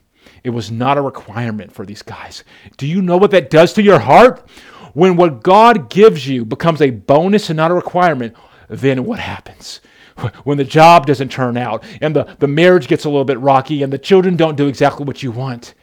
It 0.44 0.50
was 0.50 0.70
not 0.70 0.98
a 0.98 1.02
requirement 1.02 1.72
for 1.72 1.84
these 1.84 2.02
guys. 2.02 2.44
Do 2.76 2.86
you 2.86 3.02
know 3.02 3.16
what 3.16 3.32
that 3.32 3.50
does 3.50 3.72
to 3.72 3.82
your 3.82 3.98
heart? 3.98 4.48
When 4.96 5.16
what 5.16 5.42
God 5.42 5.90
gives 5.90 6.26
you 6.26 6.46
becomes 6.46 6.80
a 6.80 6.88
bonus 6.88 7.50
and 7.50 7.58
not 7.58 7.70
a 7.70 7.74
requirement, 7.74 8.34
then 8.70 9.04
what 9.04 9.18
happens? 9.18 9.82
When 10.44 10.56
the 10.56 10.64
job 10.64 11.04
doesn't 11.04 11.30
turn 11.30 11.58
out 11.58 11.84
and 12.00 12.16
the, 12.16 12.34
the 12.38 12.48
marriage 12.48 12.88
gets 12.88 13.04
a 13.04 13.10
little 13.10 13.26
bit 13.26 13.38
rocky 13.38 13.82
and 13.82 13.92
the 13.92 13.98
children 13.98 14.36
don't 14.36 14.56
do 14.56 14.68
exactly 14.68 15.04
what 15.04 15.22
you 15.22 15.30
want, 15.30 15.74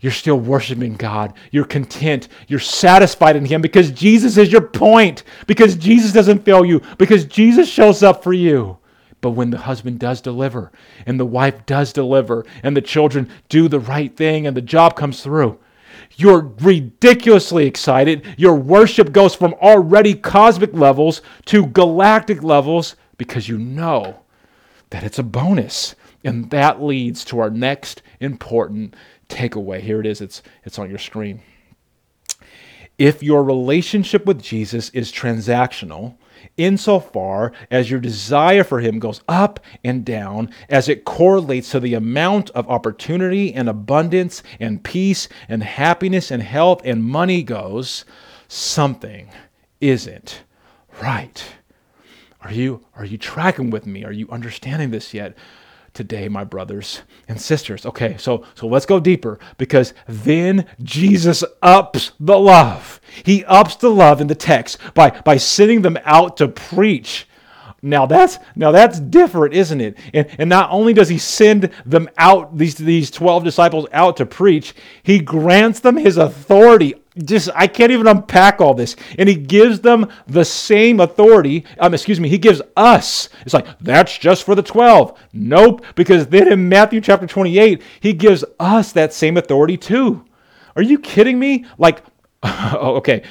you're 0.00 0.10
still 0.10 0.40
worshiping 0.40 0.94
God. 0.94 1.34
You're 1.52 1.66
content. 1.66 2.26
You're 2.48 2.58
satisfied 2.58 3.36
in 3.36 3.44
Him 3.44 3.62
because 3.62 3.92
Jesus 3.92 4.36
is 4.36 4.50
your 4.50 4.66
point, 4.66 5.22
because 5.46 5.76
Jesus 5.76 6.12
doesn't 6.12 6.44
fail 6.44 6.64
you, 6.64 6.82
because 6.98 7.26
Jesus 7.26 7.68
shows 7.68 8.02
up 8.02 8.24
for 8.24 8.32
you. 8.32 8.78
But 9.20 9.30
when 9.30 9.50
the 9.50 9.58
husband 9.58 10.00
does 10.00 10.20
deliver, 10.20 10.72
and 11.06 11.20
the 11.20 11.24
wife 11.24 11.64
does 11.64 11.92
deliver, 11.92 12.44
and 12.64 12.76
the 12.76 12.82
children 12.82 13.30
do 13.48 13.68
the 13.68 13.78
right 13.78 14.16
thing, 14.16 14.48
and 14.48 14.56
the 14.56 14.62
job 14.62 14.96
comes 14.96 15.22
through, 15.22 15.60
you're 16.18 16.52
ridiculously 16.60 17.66
excited. 17.66 18.26
Your 18.36 18.56
worship 18.56 19.12
goes 19.12 19.36
from 19.36 19.54
already 19.54 20.14
cosmic 20.14 20.74
levels 20.74 21.22
to 21.46 21.66
galactic 21.66 22.42
levels 22.42 22.96
because 23.16 23.48
you 23.48 23.56
know 23.56 24.20
that 24.90 25.04
it's 25.04 25.20
a 25.20 25.22
bonus. 25.22 25.94
And 26.24 26.50
that 26.50 26.82
leads 26.82 27.24
to 27.26 27.38
our 27.38 27.50
next 27.50 28.02
important 28.18 28.96
takeaway. 29.28 29.80
Here 29.80 30.00
it 30.00 30.06
is, 30.06 30.20
it's, 30.20 30.42
it's 30.64 30.78
on 30.78 30.90
your 30.90 30.98
screen. 30.98 31.40
If 32.98 33.22
your 33.22 33.44
relationship 33.44 34.26
with 34.26 34.42
Jesus 34.42 34.90
is 34.90 35.12
transactional, 35.12 36.16
insofar 36.56 37.52
as 37.70 37.90
your 37.90 38.00
desire 38.00 38.64
for 38.64 38.80
him 38.80 38.98
goes 38.98 39.22
up 39.28 39.60
and 39.84 40.04
down 40.04 40.50
as 40.68 40.88
it 40.88 41.04
correlates 41.04 41.70
to 41.70 41.80
the 41.80 41.94
amount 41.94 42.50
of 42.50 42.68
opportunity 42.68 43.52
and 43.52 43.68
abundance 43.68 44.42
and 44.58 44.82
peace 44.82 45.28
and 45.48 45.62
happiness 45.62 46.30
and 46.30 46.42
health 46.42 46.80
and 46.84 47.04
money 47.04 47.42
goes, 47.42 48.04
something 48.48 49.30
isn't 49.80 50.42
right. 51.02 51.44
Are 52.40 52.52
you, 52.52 52.84
are 52.94 53.04
you 53.04 53.18
tracking 53.18 53.70
with 53.70 53.86
me? 53.86 54.04
Are 54.04 54.12
you 54.12 54.28
understanding 54.30 54.90
this 54.90 55.12
yet? 55.12 55.36
Today, 55.98 56.28
my 56.28 56.44
brothers 56.44 57.02
and 57.26 57.38
sisters. 57.38 57.84
Okay, 57.84 58.16
so 58.18 58.44
so 58.54 58.68
let's 58.68 58.86
go 58.86 59.00
deeper 59.00 59.38
because 59.58 59.92
then 60.06 60.64
Jesus 60.80 61.44
ups 61.60 62.12
the 62.20 62.38
love. 62.38 63.00
He 63.24 63.44
ups 63.44 63.76
the 63.76 63.90
love 63.90 64.20
in 64.20 64.28
the 64.28 64.34
text 64.34 64.78
by 64.94 65.10
by 65.10 65.36
sending 65.36 65.82
them 65.82 65.98
out 66.04 66.36
to 66.38 66.48
preach. 66.48 67.26
Now 67.82 68.06
that's 68.06 68.38
now 68.54 68.70
that's 68.70 69.00
different, 69.00 69.54
isn't 69.54 69.80
it? 69.80 69.98
And, 70.14 70.28
and 70.38 70.48
not 70.48 70.70
only 70.70 70.92
does 70.94 71.08
he 71.08 71.18
send 71.18 71.70
them 71.84 72.08
out, 72.16 72.56
these, 72.56 72.76
these 72.76 73.10
12 73.10 73.42
disciples 73.44 73.86
out 73.92 74.16
to 74.18 74.26
preach, 74.26 74.74
he 75.02 75.18
grants 75.18 75.80
them 75.80 75.96
his 75.96 76.16
authority 76.16 76.94
just 77.24 77.50
I 77.54 77.66
can't 77.66 77.92
even 77.92 78.06
unpack 78.06 78.60
all 78.60 78.74
this. 78.74 78.96
And 79.18 79.28
he 79.28 79.34
gives 79.34 79.80
them 79.80 80.10
the 80.26 80.44
same 80.44 81.00
authority. 81.00 81.64
Um, 81.78 81.94
excuse 81.94 82.20
me, 82.20 82.28
he 82.28 82.38
gives 82.38 82.62
us. 82.76 83.28
It's 83.42 83.54
like 83.54 83.66
that's 83.80 84.16
just 84.18 84.44
for 84.44 84.54
the 84.54 84.62
12. 84.62 85.18
Nope, 85.32 85.84
because 85.94 86.26
then 86.26 86.52
in 86.52 86.68
Matthew 86.68 87.00
chapter 87.00 87.26
28, 87.26 87.82
he 88.00 88.12
gives 88.12 88.44
us 88.58 88.92
that 88.92 89.12
same 89.12 89.36
authority 89.36 89.76
too. 89.76 90.24
Are 90.76 90.82
you 90.82 90.98
kidding 90.98 91.38
me? 91.38 91.66
Like 91.78 92.02
oh, 92.42 92.94
okay. 92.96 93.22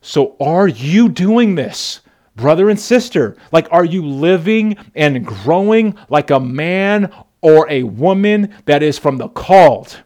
So 0.00 0.36
are 0.40 0.68
you 0.68 1.08
doing 1.08 1.54
this? 1.54 2.00
Brother 2.36 2.70
and 2.70 2.80
sister, 2.80 3.36
like 3.52 3.68
are 3.70 3.84
you 3.84 4.04
living 4.04 4.76
and 4.94 5.26
growing 5.26 5.96
like 6.08 6.30
a 6.30 6.40
man 6.40 7.12
or 7.42 7.70
a 7.70 7.82
woman 7.82 8.54
that 8.64 8.82
is 8.82 8.98
from 8.98 9.18
the 9.18 9.28
called? 9.28 10.02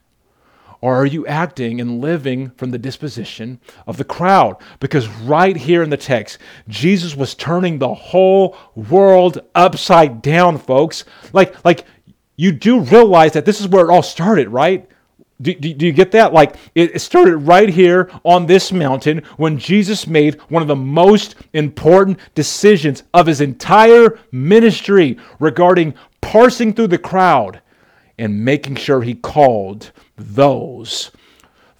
Or 0.85 0.94
are 0.97 1.06
you 1.06 1.27
acting 1.27 1.81
and 1.81 2.02
living 2.02 2.51
from 2.59 2.70
the 2.70 2.78
disposition 2.78 3.59
of 3.86 3.97
the 3.97 4.05
crowd? 4.05 4.59
Because 4.81 5.09
right 5.09 5.56
here 5.56 5.82
in 5.82 5.89
the 5.89 5.97
text, 5.97 6.36
Jesus 6.69 7.16
was 7.16 7.35
turning 7.35 7.78
the 7.78 7.94
whole 7.94 8.55
world 8.74 9.40
upside 9.55 10.20
down, 10.20 10.59
folks. 10.59 11.06
Like, 11.32 11.65
like 11.65 11.86
you 12.36 12.52
do 12.52 12.81
realize 12.81 13.32
that 13.32 13.47
this 13.47 13.62
is 13.62 13.69
where 13.69 13.89
it 13.89 13.90
all 13.90 14.02
started, 14.02 14.51
right? 14.51 14.86
Do, 15.40 15.55
do, 15.55 15.73
do, 15.73 15.86
you 15.86 15.93
get 15.93 16.12
that? 16.12 16.35
Like, 16.35 16.56
it 16.74 17.01
started 17.01 17.39
right 17.39 17.70
here 17.70 18.11
on 18.23 18.44
this 18.44 18.70
mountain 18.70 19.23
when 19.39 19.56
Jesus 19.56 20.06
made 20.06 20.35
one 20.51 20.61
of 20.61 20.69
the 20.69 20.77
most 20.77 21.36
important 21.55 22.19
decisions 22.35 23.05
of 23.15 23.27
his 23.27 23.40
entire 23.40 24.19
ministry 24.32 25.16
regarding 25.39 25.94
parsing 26.20 26.74
through 26.74 26.89
the 26.89 26.98
crowd 26.98 27.62
and 28.18 28.44
making 28.44 28.76
sure 28.76 29.02
he 29.02 29.14
called 29.14 29.92
those 30.16 31.10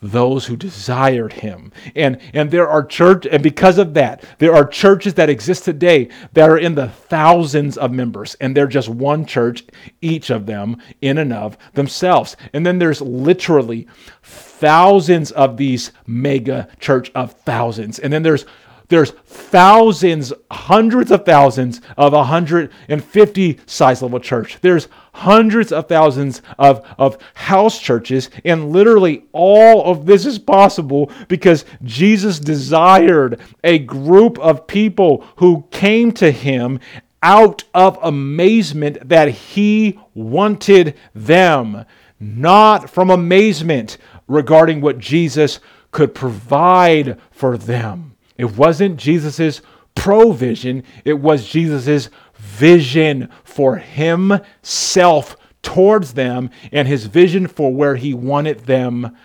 those 0.05 0.45
who 0.45 0.57
desired 0.57 1.33
him. 1.33 1.73
And 1.97 2.21
and 2.35 2.51
there 2.51 2.69
are 2.69 2.85
church 2.85 3.27
and 3.27 3.43
because 3.43 3.79
of 3.79 3.95
that, 3.95 4.23
there 4.39 4.55
are 4.55 4.67
churches 4.67 5.15
that 5.15 5.31
exist 5.31 5.65
today 5.65 6.11
that 6.35 6.51
are 6.51 6.59
in 6.59 6.75
the 6.75 6.89
thousands 6.89 7.79
of 7.79 7.91
members 7.91 8.35
and 8.35 8.55
they're 8.55 8.67
just 8.67 8.91
one 8.91 9.25
church 9.25 9.65
each 10.03 10.29
of 10.29 10.45
them 10.45 10.77
in 11.01 11.19
and 11.19 11.33
of 11.33 11.57
themselves. 11.73 12.37
And 12.53 12.67
then 12.67 12.79
there's 12.79 13.01
literally 13.01 13.89
thousands 14.23 15.33
of 15.33 15.57
these 15.57 15.93
mega 16.07 16.69
church 16.79 17.11
of 17.15 17.33
thousands. 17.33 17.99
And 17.99 18.13
then 18.13 18.23
there's 18.23 18.45
there's 18.89 19.11
thousands, 19.11 20.33
hundreds 20.51 21.11
of 21.11 21.25
thousands 21.25 21.81
of 21.97 22.13
150 22.13 23.61
size 23.67 24.03
level 24.03 24.21
church. 24.21 24.59
There's 24.61 24.89
hundreds 25.15 25.73
of 25.73 25.89
thousands 25.89 26.43
of, 26.59 26.87
of 26.99 27.17
house 27.35 27.79
churches, 27.79 28.29
and 28.45 28.73
literally 28.73 29.25
all 29.33 29.91
of 29.91 30.07
this 30.07 30.27
is 30.27 30.39
possible 30.39 31.11
because 31.29 31.65
Jesus 31.83 32.39
desired 32.39 33.41
a 33.63 33.79
group 33.79 34.39
of 34.39 34.67
people 34.67 35.27
who 35.37 35.67
came 35.71 36.13
to 36.13 36.31
him 36.31 36.79
out 37.23 37.65
of 37.73 37.99
amazement 38.03 39.09
that 39.09 39.29
he 39.29 39.99
wanted 40.13 40.95
them, 41.15 41.87
not 42.21 42.91
from 42.91 43.09
amazement 43.09 43.97
regarding 44.29 44.83
what 44.83 44.99
Jesus 44.99 45.59
could 45.91 46.15
provide 46.15 47.19
for 47.31 47.57
them. 47.57 48.14
It 48.37 48.57
wasn't 48.57 48.99
Jesus's 48.99 49.63
provision, 49.95 50.83
it 51.05 51.21
was 51.21 51.49
Jesus's 51.49 52.11
vision 52.37 53.29
for 53.45 53.77
himself 53.77 55.37
towards 55.63 56.15
them 56.15 56.51
and 56.73 56.87
his 56.87 57.07
vision 57.07 57.47
for 57.47 57.73
where 57.73 57.97
he 57.97 58.13
wanted 58.13 58.61
them 58.61 59.17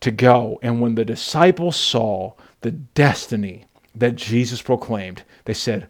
to 0.00 0.10
go. 0.10 0.58
And 0.62 0.80
when 0.80 0.94
the 0.94 1.04
disciples 1.04 1.76
saw 1.76 2.32
the 2.60 2.70
destiny 2.70 3.66
that 3.94 4.16
Jesus 4.16 4.62
proclaimed, 4.62 5.22
they 5.44 5.54
said, 5.54 5.88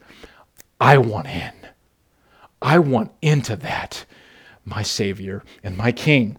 I 0.81 0.99
want 0.99 1.29
in. 1.29 1.53
I 2.61 2.79
want 2.79 3.13
into 3.23 3.57
that, 3.57 4.05
my 4.65 4.83
Savior 4.83 5.43
and 5.63 5.77
my 5.77 5.93
King. 5.93 6.39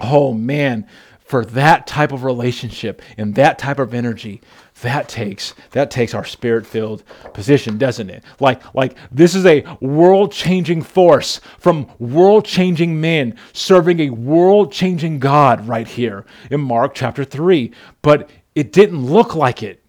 Oh 0.00 0.32
man, 0.32 0.86
for 1.24 1.44
that 1.44 1.86
type 1.86 2.12
of 2.12 2.24
relationship 2.24 3.00
and 3.16 3.34
that 3.34 3.58
type 3.58 3.78
of 3.78 3.94
energy, 3.94 4.40
that 4.82 5.08
takes 5.08 5.54
that 5.70 5.90
takes 5.90 6.14
our 6.14 6.24
spirit-filled 6.24 7.04
position 7.32 7.78
doesn't 7.78 8.10
it? 8.10 8.24
Like 8.40 8.74
like 8.74 8.96
this 9.10 9.34
is 9.34 9.46
a 9.46 9.64
world-changing 9.80 10.82
force 10.82 11.40
from 11.58 11.88
world-changing 11.98 13.00
men 13.00 13.36
serving 13.52 14.00
a 14.00 14.10
world-changing 14.10 15.20
god 15.20 15.66
right 15.66 15.86
here 15.86 16.24
in 16.50 16.60
mark 16.60 16.94
chapter 16.94 17.24
3 17.24 17.72
but 18.02 18.30
it 18.54 18.72
didn't 18.72 19.04
look 19.04 19.34
like 19.34 19.62
it 19.62 19.83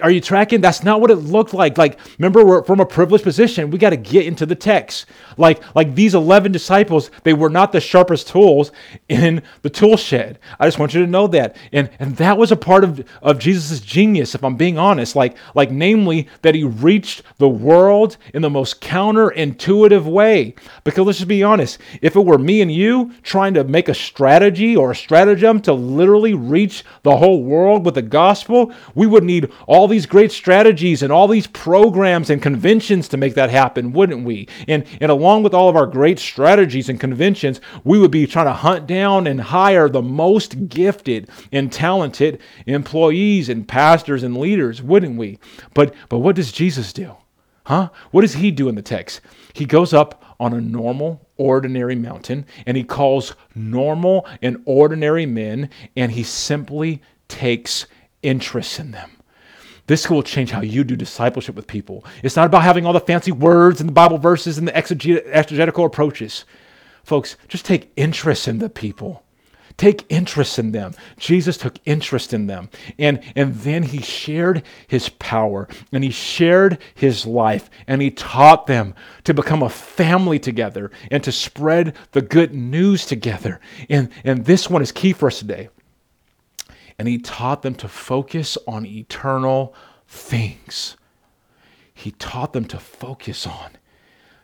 Are 0.00 0.10
you 0.10 0.22
tracking? 0.22 0.62
That's 0.62 0.82
not 0.82 1.02
what 1.02 1.10
it 1.10 1.16
looked 1.16 1.52
like. 1.52 1.76
Like, 1.76 1.98
remember, 2.18 2.44
we're 2.44 2.62
from 2.64 2.80
a 2.80 2.86
privileged 2.86 3.24
position. 3.24 3.70
We 3.70 3.76
got 3.76 3.90
to 3.90 3.98
get 3.98 4.26
into 4.26 4.46
the 4.46 4.54
text. 4.54 5.04
Like, 5.36 5.62
like 5.74 5.94
these 5.94 6.14
11 6.14 6.50
disciples, 6.50 7.10
they 7.24 7.34
were 7.34 7.50
not 7.50 7.72
the 7.72 7.80
sharpest 7.80 8.28
tools 8.28 8.72
in 9.10 9.42
the 9.60 9.68
tool 9.68 9.98
shed. 9.98 10.38
I 10.58 10.66
just 10.66 10.78
want 10.78 10.94
you 10.94 11.02
to 11.04 11.06
know 11.06 11.26
that. 11.28 11.56
And, 11.72 11.90
and 11.98 12.16
that 12.16 12.38
was 12.38 12.50
a 12.50 12.56
part 12.56 12.84
of, 12.84 13.06
of 13.20 13.38
Jesus's 13.38 13.80
genius, 13.80 14.34
if 14.34 14.42
I'm 14.42 14.56
being 14.56 14.78
honest. 14.78 15.14
Like, 15.14 15.36
like, 15.54 15.70
namely, 15.70 16.26
that 16.40 16.54
he 16.54 16.64
reached 16.64 17.22
the 17.36 17.48
world 17.48 18.16
in 18.32 18.40
the 18.40 18.48
most 18.48 18.80
counterintuitive 18.80 20.04
way. 20.04 20.54
Because 20.84 21.06
let's 21.06 21.18
just 21.18 21.28
be 21.28 21.42
honest, 21.42 21.78
if 22.00 22.16
it 22.16 22.24
were 22.24 22.38
me 22.38 22.62
and 22.62 22.72
you 22.72 23.12
trying 23.22 23.52
to 23.54 23.64
make 23.64 23.90
a 23.90 23.94
strategy 23.94 24.74
or 24.74 24.92
a 24.92 24.96
stratagem 24.96 25.60
to 25.60 25.74
literally 25.74 26.32
reach 26.32 26.82
the 27.02 27.18
whole 27.18 27.42
world 27.42 27.84
with 27.84 27.94
the 27.94 28.02
gospel, 28.02 28.72
we 28.94 29.06
would 29.06 29.24
need 29.24 29.50
all 29.66 29.81
these 29.88 30.06
great 30.06 30.32
strategies 30.32 31.02
and 31.02 31.12
all 31.12 31.28
these 31.28 31.46
programs 31.46 32.30
and 32.30 32.42
conventions 32.42 33.08
to 33.08 33.16
make 33.16 33.34
that 33.34 33.50
happen, 33.50 33.92
wouldn't 33.92 34.24
we? 34.24 34.48
And, 34.68 34.84
and 35.00 35.10
along 35.10 35.42
with 35.42 35.54
all 35.54 35.68
of 35.68 35.76
our 35.76 35.86
great 35.86 36.18
strategies 36.18 36.88
and 36.88 37.00
conventions, 37.00 37.60
we 37.84 37.98
would 37.98 38.10
be 38.10 38.26
trying 38.26 38.46
to 38.46 38.52
hunt 38.52 38.86
down 38.86 39.26
and 39.26 39.40
hire 39.40 39.88
the 39.88 40.02
most 40.02 40.68
gifted 40.68 41.28
and 41.50 41.72
talented 41.72 42.40
employees 42.66 43.48
and 43.48 43.66
pastors 43.66 44.22
and 44.22 44.36
leaders, 44.36 44.82
wouldn't 44.82 45.18
we? 45.18 45.38
But, 45.74 45.94
but 46.08 46.18
what 46.18 46.36
does 46.36 46.52
Jesus 46.52 46.92
do? 46.92 47.16
Huh? 47.64 47.90
What 48.10 48.22
does 48.22 48.34
he 48.34 48.50
do 48.50 48.68
in 48.68 48.74
the 48.74 48.82
text? 48.82 49.20
He 49.52 49.66
goes 49.66 49.92
up 49.92 50.24
on 50.40 50.52
a 50.52 50.60
normal, 50.60 51.28
ordinary 51.36 51.94
mountain 51.94 52.46
and 52.66 52.76
he 52.76 52.84
calls 52.84 53.34
normal 53.54 54.26
and 54.40 54.60
ordinary 54.64 55.26
men 55.26 55.70
and 55.96 56.12
he 56.12 56.24
simply 56.24 57.00
takes 57.28 57.86
interest 58.22 58.80
in 58.80 58.90
them. 58.90 59.10
This 59.86 60.08
will 60.08 60.22
change 60.22 60.50
how 60.50 60.62
you 60.62 60.84
do 60.84 60.96
discipleship 60.96 61.56
with 61.56 61.66
people. 61.66 62.04
It's 62.22 62.36
not 62.36 62.46
about 62.46 62.62
having 62.62 62.86
all 62.86 62.92
the 62.92 63.00
fancy 63.00 63.32
words 63.32 63.80
and 63.80 63.88
the 63.88 63.94
Bible 63.94 64.18
verses 64.18 64.58
and 64.58 64.68
the 64.68 64.76
exegetical 64.76 65.84
approaches. 65.84 66.44
Folks, 67.04 67.36
just 67.48 67.64
take 67.64 67.92
interest 67.96 68.46
in 68.46 68.58
the 68.58 68.70
people. 68.70 69.24
Take 69.76 70.04
interest 70.10 70.58
in 70.58 70.72
them. 70.72 70.94
Jesus 71.18 71.56
took 71.56 71.76
interest 71.84 72.32
in 72.32 72.46
them. 72.46 72.68
And, 72.98 73.20
and 73.34 73.54
then 73.56 73.82
he 73.82 74.02
shared 74.02 74.62
his 74.86 75.08
power 75.08 75.66
and 75.90 76.04
he 76.04 76.10
shared 76.10 76.78
his 76.94 77.26
life 77.26 77.70
and 77.86 78.02
he 78.02 78.10
taught 78.10 78.66
them 78.66 78.94
to 79.24 79.34
become 79.34 79.62
a 79.62 79.68
family 79.68 80.38
together 80.38 80.90
and 81.10 81.24
to 81.24 81.32
spread 81.32 81.96
the 82.12 82.22
good 82.22 82.54
news 82.54 83.06
together. 83.06 83.60
And, 83.88 84.10
and 84.24 84.44
this 84.44 84.68
one 84.68 84.82
is 84.82 84.92
key 84.92 85.12
for 85.12 85.28
us 85.28 85.38
today 85.38 85.70
and 86.98 87.08
he 87.08 87.18
taught 87.18 87.62
them 87.62 87.74
to 87.76 87.88
focus 87.88 88.58
on 88.66 88.86
eternal 88.86 89.74
things. 90.06 90.96
He 91.94 92.10
taught 92.12 92.52
them 92.52 92.64
to 92.66 92.78
focus 92.78 93.46
on 93.46 93.76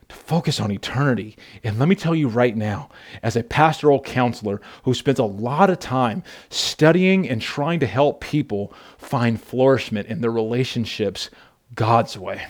to 0.08 0.14
focus 0.14 0.60
on 0.60 0.70
eternity. 0.70 1.36
And 1.62 1.78
let 1.78 1.88
me 1.88 1.94
tell 1.94 2.14
you 2.14 2.28
right 2.28 2.56
now, 2.56 2.88
as 3.22 3.36
a 3.36 3.42
pastoral 3.42 4.00
counselor 4.00 4.60
who 4.84 4.94
spends 4.94 5.18
a 5.18 5.24
lot 5.24 5.70
of 5.70 5.78
time 5.78 6.22
studying 6.50 7.28
and 7.28 7.40
trying 7.40 7.80
to 7.80 7.86
help 7.86 8.20
people 8.20 8.72
find 8.96 9.40
flourishment 9.40 10.08
in 10.08 10.20
their 10.20 10.30
relationships 10.30 11.30
God's 11.74 12.16
way, 12.16 12.46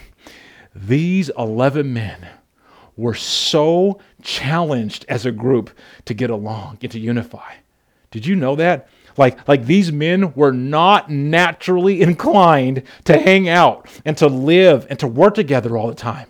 these 0.75 1.31
11 1.37 1.93
men 1.93 2.29
were 2.97 3.15
so 3.15 4.01
challenged 4.23 5.05
as 5.09 5.27
a 5.27 5.33
group 5.33 5.71
to 6.05 6.15
get 6.15 6.31
along 6.31 6.79
and 6.83 6.93
to 6.93 6.99
unify. 6.99 7.55
Did 8.11 8.27
you 8.27 8.37
know 8.37 8.57
that? 8.57 8.89
Like, 9.19 9.47
like 9.49 9.67
these 9.67 9.93
men 9.93 10.33
were 10.35 10.53
not 10.53 11.11
naturally 11.11 12.01
inclined 12.09 12.83
to 13.05 13.19
hang 13.19 13.49
out 13.49 13.89
and 14.05 14.17
to 14.19 14.29
live 14.29 14.87
and 14.89 14.99
to 15.01 15.07
work 15.07 15.35
together 15.35 15.77
all 15.77 15.89
the 15.89 15.95
time. 15.95 16.29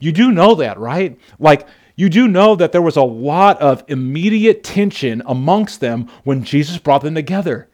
You 0.00 0.12
do 0.12 0.32
know 0.32 0.54
that, 0.56 0.78
right? 0.78 1.18
Like, 1.38 1.66
you 1.94 2.08
do 2.08 2.26
know 2.26 2.56
that 2.56 2.72
there 2.72 2.82
was 2.82 2.96
a 2.96 3.02
lot 3.02 3.60
of 3.60 3.84
immediate 3.86 4.64
tension 4.64 5.22
amongst 5.26 5.80
them 5.80 6.08
when 6.24 6.42
Jesus 6.42 6.78
brought 6.78 7.02
them 7.02 7.14
together. 7.14 7.68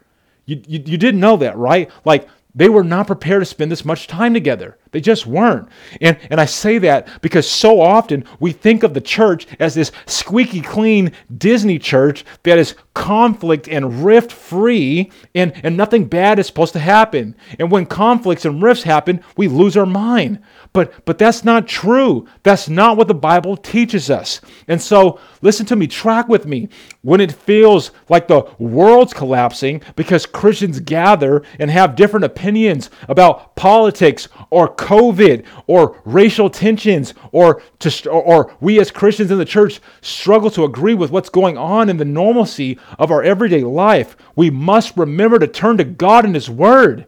You, 0.45 0.63
you, 0.67 0.83
you 0.85 0.99
didn't 0.99 1.21
know 1.21 1.37
that, 1.39 1.57
right? 1.57 1.91
Like, 2.05 2.29
they 2.55 2.69
were 2.69 2.85
not 2.85 3.07
prepared 3.07 3.43
to 3.43 3.47
spend 3.47 3.71
this 3.71 3.85
much 3.85 4.07
time 4.07 4.35
together. 4.35 4.77
They 4.91 5.01
just 5.01 5.27
weren't. 5.27 5.69
And, 6.01 6.19
and 6.31 6.41
I 6.41 6.45
say 6.45 6.79
that 6.79 7.21
because 7.21 7.49
so 7.49 7.81
often 7.81 8.25
we 8.41 8.53
think 8.53 8.83
of 8.83 8.95
the 8.95 9.01
church 9.01 9.47
as 9.59 9.75
this 9.75 9.93
squeaky 10.07 10.61
clean 10.61 11.13
Disney 11.37 11.79
church 11.79 12.25
that 12.45 12.59
is 12.59 12.75
conflict 12.95 13.69
and 13.69 14.05
rift 14.05 14.33
free, 14.33 15.11
and, 15.35 15.53
and 15.65 15.77
nothing 15.77 16.07
bad 16.07 16.39
is 16.39 16.47
supposed 16.47 16.73
to 16.73 16.81
happen. 16.81 17.37
And 17.59 17.71
when 17.71 17.87
conflicts 17.87 18.45
and 18.45 18.63
rifts 18.63 18.83
happen, 18.83 19.23
we 19.37 19.47
lose 19.47 19.77
our 19.77 19.87
mind. 19.87 20.41
But, 20.73 21.05
but 21.05 21.17
that's 21.17 21.45
not 21.45 21.69
true. 21.69 22.27
That's 22.43 22.69
not 22.69 22.97
what 22.97 23.09
the 23.09 23.15
Bible 23.15 23.57
teaches 23.57 24.11
us. 24.11 24.41
And 24.67 24.83
so, 24.83 25.21
listen 25.43 25.65
to 25.67 25.77
me, 25.77 25.87
track 25.87 26.29
with 26.29 26.47
me. 26.47 26.69
When 27.03 27.21
it 27.21 27.33
feels 27.33 27.93
like 28.09 28.27
the 28.27 28.43
world's 28.59 29.15
collapsing 29.15 29.83
because 29.97 30.27
Christians 30.27 30.81
gather 30.81 31.43
and 31.59 31.71
have 31.71 31.97
different 31.97 32.25
opinions 32.25 32.91
about 33.09 33.55
politics 33.57 34.29
or 34.51 34.69
COVID 34.79 35.45
or 35.67 36.01
racial 36.07 36.49
tensions, 36.49 37.13
or, 37.33 37.61
to, 37.81 38.11
or 38.11 38.55
we 38.61 38.81
as 38.81 38.91
Christians 38.91 39.31
in 39.31 39.39
the 39.39 39.45
church 39.45 39.81
struggle 40.01 40.51
to 40.53 40.65
agree 40.65 40.95
with 40.95 41.11
what's 41.11 41.29
going 41.29 41.59
on 41.59 41.91
in 41.91 41.99
the 41.99 42.05
normalcy 42.05 42.79
of 42.99 43.11
our 43.11 43.23
everyday 43.23 43.65
life, 43.65 44.17
we 44.37 44.49
must 44.49 44.97
remember 44.97 45.39
to 45.39 45.47
turn 45.47 45.77
to 45.77 45.85
God 45.85 46.25
and 46.25 46.35
His 46.35 46.49
Word. 46.49 47.07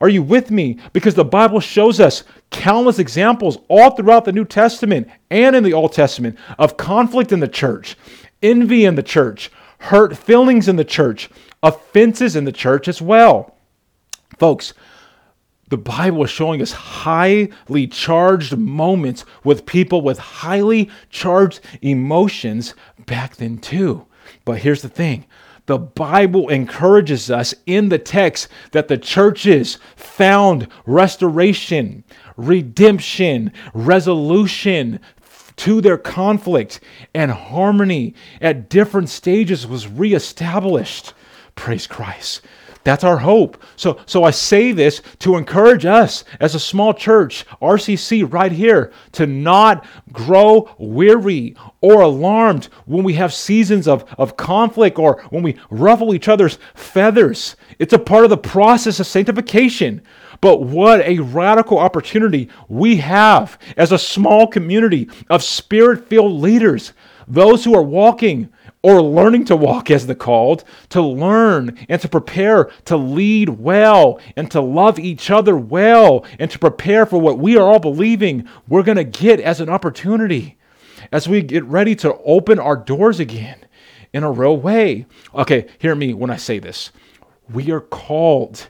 Are 0.00 0.08
you 0.08 0.22
with 0.22 0.50
me? 0.50 0.78
Because 0.92 1.14
the 1.14 1.24
Bible 1.24 1.60
shows 1.60 2.00
us 2.00 2.24
countless 2.50 2.98
examples 2.98 3.58
all 3.68 3.92
throughout 3.92 4.24
the 4.24 4.32
New 4.32 4.44
Testament 4.44 5.08
and 5.30 5.56
in 5.56 5.62
the 5.62 5.72
Old 5.72 5.92
Testament 5.92 6.36
of 6.58 6.76
conflict 6.76 7.32
in 7.32 7.40
the 7.40 7.48
church, 7.48 7.96
envy 8.42 8.84
in 8.84 8.94
the 8.94 9.02
church, 9.02 9.50
hurt 9.78 10.16
feelings 10.16 10.68
in 10.68 10.76
the 10.76 10.84
church, 10.84 11.30
offenses 11.62 12.36
in 12.36 12.44
the 12.44 12.52
church 12.52 12.88
as 12.88 13.00
well. 13.00 13.54
Folks, 14.38 14.74
the 15.68 15.76
Bible 15.76 16.22
is 16.24 16.30
showing 16.30 16.62
us 16.62 16.72
highly 16.72 17.86
charged 17.88 18.56
moments 18.56 19.24
with 19.42 19.66
people 19.66 20.00
with 20.00 20.18
highly 20.18 20.88
charged 21.10 21.60
emotions 21.82 22.74
back 23.06 23.36
then, 23.36 23.58
too. 23.58 24.06
But 24.44 24.58
here's 24.58 24.82
the 24.82 24.88
thing 24.88 25.26
the 25.66 25.78
Bible 25.78 26.48
encourages 26.48 27.30
us 27.30 27.52
in 27.66 27.88
the 27.88 27.98
text 27.98 28.48
that 28.70 28.86
the 28.86 28.96
churches 28.96 29.78
found 29.96 30.68
restoration, 30.86 32.04
redemption, 32.36 33.52
resolution 33.74 35.00
to 35.56 35.80
their 35.80 35.98
conflict, 35.98 36.80
and 37.14 37.30
harmony 37.30 38.14
at 38.40 38.68
different 38.68 39.08
stages 39.08 39.66
was 39.66 39.88
reestablished. 39.88 41.14
Praise 41.56 41.86
Christ. 41.86 42.42
That's 42.86 43.02
our 43.02 43.16
hope. 43.16 43.60
So, 43.74 43.98
so 44.06 44.22
I 44.22 44.30
say 44.30 44.70
this 44.70 45.02
to 45.18 45.34
encourage 45.34 45.84
us 45.84 46.22
as 46.38 46.54
a 46.54 46.60
small 46.60 46.94
church, 46.94 47.44
RCC, 47.60 48.32
right 48.32 48.52
here, 48.52 48.92
to 49.10 49.26
not 49.26 49.84
grow 50.12 50.70
weary 50.78 51.56
or 51.80 52.02
alarmed 52.02 52.66
when 52.84 53.02
we 53.02 53.14
have 53.14 53.34
seasons 53.34 53.88
of, 53.88 54.04
of 54.18 54.36
conflict 54.36 55.00
or 55.00 55.20
when 55.30 55.42
we 55.42 55.58
ruffle 55.68 56.14
each 56.14 56.28
other's 56.28 56.60
feathers. 56.76 57.56
It's 57.80 57.92
a 57.92 57.98
part 57.98 58.22
of 58.22 58.30
the 58.30 58.36
process 58.36 59.00
of 59.00 59.08
sanctification. 59.08 60.00
But 60.40 60.62
what 60.62 61.00
a 61.00 61.18
radical 61.18 61.80
opportunity 61.80 62.50
we 62.68 62.98
have 62.98 63.58
as 63.76 63.90
a 63.90 63.98
small 63.98 64.46
community 64.46 65.10
of 65.28 65.42
spirit 65.42 66.08
filled 66.08 66.40
leaders, 66.40 66.92
those 67.26 67.64
who 67.64 67.74
are 67.74 67.82
walking 67.82 68.48
or 68.86 69.02
learning 69.02 69.44
to 69.44 69.56
walk 69.56 69.90
as 69.90 70.06
the 70.06 70.14
called, 70.14 70.62
to 70.88 71.02
learn 71.02 71.76
and 71.88 72.00
to 72.00 72.08
prepare 72.08 72.70
to 72.84 72.96
lead 72.96 73.48
well 73.48 74.20
and 74.36 74.48
to 74.48 74.60
love 74.60 74.96
each 74.96 75.28
other 75.28 75.56
well 75.56 76.24
and 76.38 76.52
to 76.52 76.58
prepare 76.60 77.04
for 77.04 77.20
what 77.20 77.36
we 77.36 77.56
are 77.56 77.68
all 77.68 77.80
believing 77.80 78.48
we're 78.68 78.84
going 78.84 78.96
to 78.96 79.02
get 79.02 79.40
as 79.40 79.60
an 79.60 79.68
opportunity 79.68 80.56
as 81.10 81.28
we 81.28 81.42
get 81.42 81.64
ready 81.64 81.96
to 81.96 82.14
open 82.18 82.60
our 82.60 82.76
doors 82.76 83.18
again 83.18 83.58
in 84.12 84.22
a 84.22 84.30
real 84.30 84.56
way. 84.56 85.04
Okay, 85.34 85.66
hear 85.80 85.96
me 85.96 86.14
when 86.14 86.30
I 86.30 86.36
say 86.36 86.60
this. 86.60 86.92
We 87.52 87.72
are 87.72 87.80
called. 87.80 88.68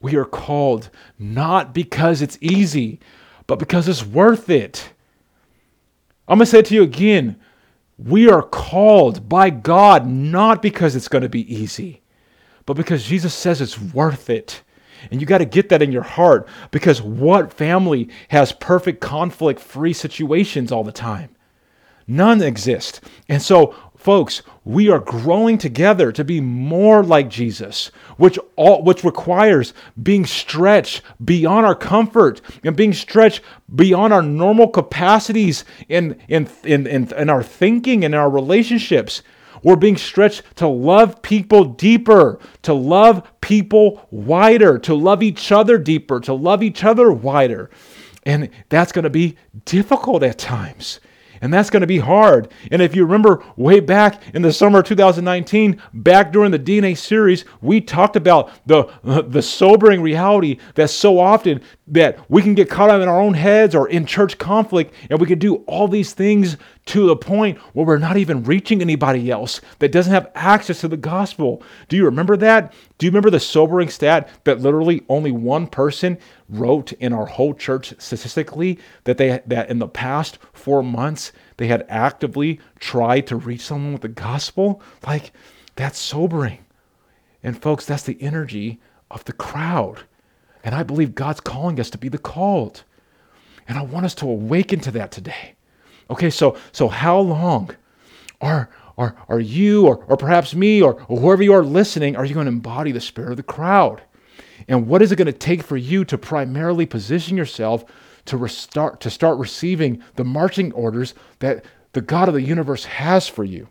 We 0.00 0.14
are 0.14 0.24
called 0.24 0.88
not 1.18 1.74
because 1.74 2.22
it's 2.22 2.38
easy, 2.40 3.00
but 3.48 3.58
because 3.58 3.88
it's 3.88 4.06
worth 4.06 4.48
it. 4.48 4.92
I'm 6.28 6.38
going 6.38 6.44
to 6.44 6.50
say 6.50 6.60
it 6.60 6.66
to 6.66 6.74
you 6.74 6.84
again. 6.84 7.40
We 7.98 8.30
are 8.30 8.42
called 8.42 9.28
by 9.28 9.50
God 9.50 10.06
not 10.06 10.62
because 10.62 10.94
it's 10.94 11.08
going 11.08 11.22
to 11.22 11.28
be 11.28 11.52
easy, 11.52 12.02
but 12.64 12.74
because 12.74 13.04
Jesus 13.04 13.34
says 13.34 13.60
it's 13.60 13.78
worth 13.78 14.30
it. 14.30 14.62
And 15.10 15.20
you 15.20 15.26
got 15.26 15.38
to 15.38 15.44
get 15.44 15.68
that 15.68 15.82
in 15.82 15.92
your 15.92 16.02
heart 16.02 16.48
because 16.70 17.02
what 17.02 17.52
family 17.52 18.08
has 18.28 18.52
perfect 18.52 19.00
conflict 19.00 19.60
free 19.60 19.92
situations 19.92 20.72
all 20.72 20.84
the 20.84 20.92
time? 20.92 21.30
None 22.06 22.42
exist. 22.42 23.00
And 23.28 23.42
so 23.42 23.74
folks, 23.98 24.42
we 24.64 24.88
are 24.88 25.00
growing 25.00 25.58
together 25.58 26.12
to 26.12 26.24
be 26.24 26.40
more 26.40 27.02
like 27.02 27.28
Jesus, 27.28 27.90
which 28.16 28.38
all 28.56 28.82
which 28.82 29.04
requires 29.04 29.74
being 30.02 30.24
stretched 30.24 31.02
beyond 31.24 31.66
our 31.66 31.74
comfort 31.74 32.40
and 32.62 32.76
being 32.76 32.92
stretched 32.92 33.42
beyond 33.74 34.12
our 34.12 34.22
normal 34.22 34.68
capacities 34.68 35.64
in 35.88 36.18
in 36.28 36.48
in, 36.64 36.86
in, 36.86 37.12
in 37.12 37.28
our 37.28 37.42
thinking 37.42 38.04
and 38.04 38.14
our 38.14 38.30
relationships. 38.30 39.22
We're 39.64 39.76
being 39.76 39.96
stretched 39.96 40.42
to 40.56 40.68
love 40.68 41.20
people 41.20 41.64
deeper, 41.64 42.38
to 42.62 42.72
love 42.72 43.28
people 43.40 44.06
wider, 44.12 44.78
to 44.78 44.94
love 44.94 45.20
each 45.20 45.50
other 45.50 45.78
deeper, 45.78 46.20
to 46.20 46.32
love 46.32 46.62
each 46.62 46.84
other 46.84 47.10
wider. 47.10 47.68
And 48.24 48.50
that's 48.68 48.92
going 48.92 49.02
to 49.02 49.10
be 49.10 49.36
difficult 49.64 50.22
at 50.22 50.38
times. 50.38 51.00
And 51.40 51.52
that's 51.52 51.70
going 51.70 51.80
to 51.82 51.86
be 51.86 51.98
hard. 51.98 52.52
And 52.70 52.82
if 52.82 52.94
you 52.94 53.04
remember 53.04 53.44
way 53.56 53.80
back 53.80 54.22
in 54.34 54.42
the 54.42 54.52
summer 54.52 54.80
of 54.80 54.86
2019, 54.86 55.80
back 55.94 56.32
during 56.32 56.50
the 56.50 56.58
DNA 56.58 56.96
series, 56.96 57.44
we 57.60 57.80
talked 57.80 58.16
about 58.16 58.50
the, 58.66 58.84
the 59.28 59.42
sobering 59.42 60.02
reality 60.02 60.58
that 60.74 60.90
so 60.90 61.18
often 61.18 61.60
that 61.90 62.18
we 62.30 62.42
can 62.42 62.54
get 62.54 62.68
caught 62.68 62.90
up 62.90 63.00
in 63.00 63.08
our 63.08 63.20
own 63.20 63.34
heads 63.34 63.74
or 63.74 63.88
in 63.88 64.06
church 64.06 64.38
conflict 64.38 64.94
and 65.10 65.20
we 65.20 65.26
can 65.26 65.38
do 65.38 65.56
all 65.66 65.88
these 65.88 66.12
things 66.12 66.56
to 66.86 67.06
the 67.06 67.16
point 67.16 67.58
where 67.74 67.86
we're 67.86 67.98
not 67.98 68.16
even 68.16 68.42
reaching 68.44 68.80
anybody 68.80 69.30
else 69.30 69.60
that 69.78 69.92
doesn't 69.92 70.12
have 70.12 70.30
access 70.34 70.80
to 70.80 70.88
the 70.88 70.96
gospel. 70.96 71.62
Do 71.88 71.96
you 71.96 72.04
remember 72.04 72.36
that? 72.38 72.72
Do 72.98 73.06
you 73.06 73.10
remember 73.10 73.30
the 73.30 73.40
sobering 73.40 73.88
stat 73.88 74.28
that 74.44 74.60
literally 74.60 75.02
only 75.08 75.32
one 75.32 75.66
person 75.66 76.18
wrote 76.48 76.92
in 76.92 77.12
our 77.12 77.26
whole 77.26 77.54
church 77.54 77.94
statistically 77.98 78.78
that 79.04 79.18
they 79.18 79.40
that 79.46 79.70
in 79.70 79.78
the 79.78 79.88
past 79.88 80.38
4 80.52 80.82
months 80.82 81.32
they 81.56 81.66
had 81.66 81.84
actively 81.88 82.60
tried 82.80 83.26
to 83.26 83.36
reach 83.36 83.62
someone 83.62 83.92
with 83.92 84.02
the 84.02 84.08
gospel? 84.08 84.82
Like 85.06 85.32
that's 85.76 85.98
sobering. 85.98 86.64
And 87.42 87.60
folks, 87.60 87.86
that's 87.86 88.02
the 88.02 88.20
energy 88.20 88.80
of 89.10 89.24
the 89.24 89.32
crowd. 89.32 90.00
And 90.68 90.74
I 90.74 90.82
believe 90.82 91.14
God's 91.14 91.40
calling 91.40 91.80
us 91.80 91.88
to 91.88 91.96
be 91.96 92.10
the 92.10 92.18
called. 92.18 92.82
And 93.68 93.78
I 93.78 93.82
want 93.82 94.04
us 94.04 94.14
to 94.16 94.26
awaken 94.26 94.80
to 94.80 94.90
that 94.90 95.10
today. 95.10 95.54
Okay, 96.10 96.28
so 96.28 96.58
so 96.72 96.88
how 96.88 97.18
long 97.20 97.74
are 98.42 98.68
are, 98.98 99.16
are 99.30 99.40
you 99.40 99.86
or, 99.86 100.04
or 100.08 100.18
perhaps 100.18 100.54
me 100.54 100.82
or, 100.82 101.02
or 101.08 101.20
whoever 101.20 101.42
you 101.42 101.54
are 101.54 101.64
listening, 101.64 102.16
are 102.16 102.26
you 102.26 102.34
going 102.34 102.44
to 102.44 102.52
embody 102.52 102.92
the 102.92 103.00
spirit 103.00 103.30
of 103.30 103.38
the 103.38 103.42
crowd? 103.42 104.02
And 104.68 104.86
what 104.86 105.00
is 105.00 105.10
it 105.10 105.16
going 105.16 105.24
to 105.24 105.32
take 105.32 105.62
for 105.62 105.78
you 105.78 106.04
to 106.04 106.18
primarily 106.18 106.84
position 106.84 107.38
yourself 107.38 107.86
to 108.26 108.36
restart 108.36 109.00
to 109.00 109.08
start 109.08 109.38
receiving 109.38 110.02
the 110.16 110.24
marching 110.24 110.70
orders 110.72 111.14
that 111.38 111.64
the 111.94 112.02
God 112.02 112.28
of 112.28 112.34
the 112.34 112.42
universe 112.42 112.84
has 112.84 113.26
for 113.26 113.42
you? 113.42 113.68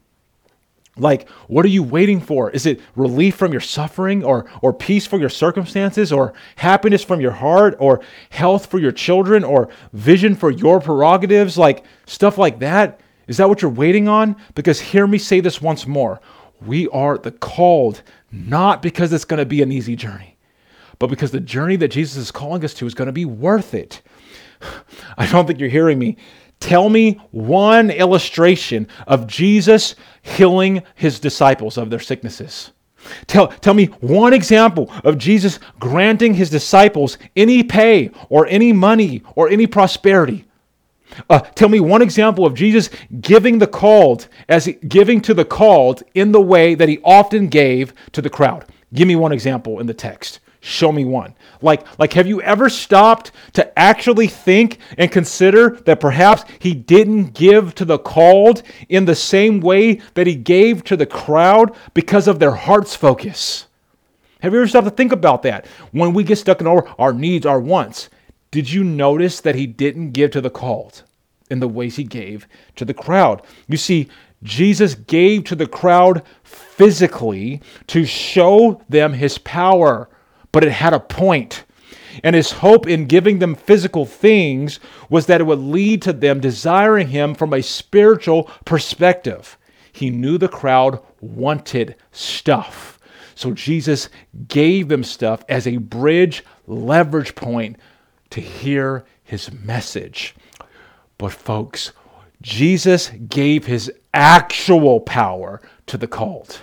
Like, 0.98 1.30
what 1.48 1.66
are 1.66 1.70
you 1.70 1.84
waiting 1.84 2.20
for? 2.20 2.50
Is 2.52 2.66
it 2.66 2.80
relief 2.96 3.36
from 3.36 3.52
your 3.52 3.62
suffering 3.62 4.24
or, 4.24 4.50
or 4.62 4.74
peace 4.74 5.06
for 5.06 5.20
your 5.20 5.30
circumstances 5.30 6.12
or 6.12 6.34
happiness 6.56 7.04
from 7.04 7.22
your 7.22 7.32
heart 7.32 7.76
or 7.80 8.02
health 8.30 8.66
for 8.66 8.80
your 8.80 8.92
children 8.92 9.44
or 9.44 9.70
vision 9.94 10.36
for 10.36 10.52
your 10.52 10.80
prerogatives? 10.80 11.58
Like, 11.58 11.86
stuff 12.06 12.38
like 12.38 12.60
that. 12.60 13.00
Is 13.28 13.38
that 13.38 13.50
what 13.50 13.62
you're 13.62 13.72
waiting 13.72 14.08
on? 14.08 14.36
Because 14.56 14.80
hear 14.80 15.06
me 15.06 15.18
say 15.18 15.40
this 15.40 15.62
once 15.62 15.86
more. 15.86 16.20
We 16.66 16.88
are 16.90 17.18
the 17.18 17.32
called, 17.32 18.02
not 18.32 18.82
because 18.82 19.14
it's 19.14 19.26
going 19.26 19.40
to 19.40 19.46
be 19.46 19.62
an 19.62 19.72
easy 19.72 19.96
journey, 19.96 20.38
but 20.98 21.08
because 21.08 21.32
the 21.32 21.40
journey 21.40 21.76
that 21.78 21.90
Jesus 21.90 22.18
is 22.18 22.32
calling 22.32 22.64
us 22.66 22.74
to 22.76 22.88
is 22.88 22.96
going 22.96 23.08
to 23.08 23.12
be 23.12 23.26
worth 23.26 23.74
it. 23.74 24.02
I 25.18 25.28
don't 25.28 25.46
think 25.46 25.60
you're 25.60 25.70
hearing 25.70 26.00
me. 26.00 26.18
Tell 26.60 26.90
me 26.90 27.22
one 27.32 27.92
illustration 27.92 28.88
of 29.06 29.28
Jesus 29.28 29.96
healing 30.22 30.84
his 30.96 31.20
disciples 31.20 31.78
of 31.78 31.90
their 31.90 32.00
sicknesses. 32.00 32.72
Tell, 33.28 33.48
tell 33.48 33.74
me 33.74 33.86
one 34.02 34.34
example 34.34 34.92
of 35.04 35.18
Jesus 35.18 35.60
granting 35.80 36.34
his 36.34 36.50
disciples 36.50 37.18
any 37.36 37.64
pay 37.64 38.12
or 38.30 38.48
any 38.48 38.74
money 38.74 39.24
or 39.36 39.50
any 39.50 39.68
prosperity. 39.68 40.46
Uh, 41.30 41.40
tell 41.40 41.70
me 41.70 41.80
one 41.80 42.02
example 42.02 42.46
of 42.46 42.54
Jesus 42.54 42.90
giving 43.22 43.60
the 43.60 43.68
called 43.68 44.28
as 44.50 44.66
he, 44.66 44.74
giving 44.74 45.22
to 45.22 45.34
the 45.34 45.46
called 45.46 46.04
in 46.14 46.32
the 46.32 46.42
way 46.42 46.76
that 46.76 46.90
he 46.90 47.00
often 47.04 47.48
gave 47.48 47.94
to 48.12 48.22
the 48.22 48.30
crowd. 48.30 48.66
Give 48.94 49.08
me 49.08 49.16
one 49.16 49.32
example 49.32 49.80
in 49.80 49.88
the 49.88 49.94
text. 49.94 50.40
Show 50.68 50.92
me 50.92 51.06
one. 51.06 51.34
Like, 51.62 51.86
like, 51.98 52.12
have 52.12 52.28
you 52.28 52.42
ever 52.42 52.68
stopped 52.68 53.32
to 53.54 53.80
actually 53.80 54.28
think 54.28 54.80
and 54.98 55.10
consider 55.10 55.70
that 55.86 56.02
perhaps 56.02 56.44
he 56.60 56.74
didn't 56.74 57.34
give 57.34 57.74
to 57.76 57.86
the 57.86 57.98
called 57.98 58.64
in 58.90 59.06
the 59.06 59.16
same 59.16 59.62
way 59.62 60.02
that 60.16 60.28
he 60.28 60.36
gave 60.36 60.84
to 60.84 60.98
the 60.98 61.06
crowd 61.06 61.74
because 61.94 62.28
of 62.28 62.40
their 62.40 62.52
heart's 62.52 62.98
focus? 62.98 63.68
Have 64.42 64.52
you 64.52 64.60
ever 64.60 64.68
stopped 64.68 64.88
to 64.88 64.92
think 64.92 65.14
about 65.14 65.44
that? 65.44 65.68
When 65.94 66.14
we 66.14 66.26
get 66.26 66.36
stuck 66.36 66.60
in 66.60 66.68
our, 66.68 66.86
our 67.00 67.14
needs, 67.14 67.46
our 67.46 67.62
wants, 67.62 68.10
did 68.52 68.70
you 68.70 68.84
notice 68.84 69.40
that 69.40 69.56
he 69.56 69.68
didn't 69.68 70.12
give 70.12 70.32
to 70.32 70.42
the 70.42 70.50
called 70.50 71.04
in 71.50 71.62
the 71.62 71.70
ways 71.70 71.96
he 71.96 72.04
gave 72.04 72.46
to 72.76 72.84
the 72.84 72.94
crowd? 72.94 73.42
You 73.70 73.78
see, 73.78 74.10
Jesus 74.44 74.96
gave 74.96 75.46
to 75.46 75.56
the 75.56 75.66
crowd 75.66 76.24
physically 76.44 77.62
to 77.88 78.04
show 78.04 78.82
them 78.90 79.14
his 79.14 79.38
power 79.38 80.10
but 80.52 80.64
it 80.64 80.72
had 80.72 80.94
a 80.94 81.00
point. 81.00 81.64
And 82.24 82.36
his 82.36 82.52
hope 82.52 82.88
in 82.88 83.06
giving 83.06 83.40
them 83.40 83.56
physical 83.56 84.06
things 84.06 84.80
was 85.10 85.28
that 85.28 85.42
it 85.42 85.46
would 85.46 85.60
lead 85.60 86.02
to 86.04 86.14
them 86.14 86.40
desiring 86.40 87.10
him 87.10 87.36
from 87.36 87.54
a 87.54 87.62
spiritual 87.62 88.46
perspective. 88.66 89.58
He 89.92 90.10
knew 90.10 90.38
the 90.38 90.48
crowd 90.48 91.00
wanted 91.22 91.96
stuff. 92.12 93.00
So 93.36 93.52
Jesus 93.52 94.10
gave 94.48 94.88
them 94.88 95.04
stuff 95.04 95.44
as 95.48 95.68
a 95.68 95.78
bridge, 95.78 96.44
leverage 96.66 97.36
point 97.36 97.78
to 98.32 98.42
hear 98.42 99.06
his 99.24 99.52
message. 99.52 100.36
But, 101.18 101.34
folks, 101.34 101.92
Jesus 102.42 103.12
gave 103.28 103.66
his 103.66 103.92
actual 104.14 105.00
power 105.00 105.62
to 105.88 105.98
the 105.98 106.08
called. 106.08 106.62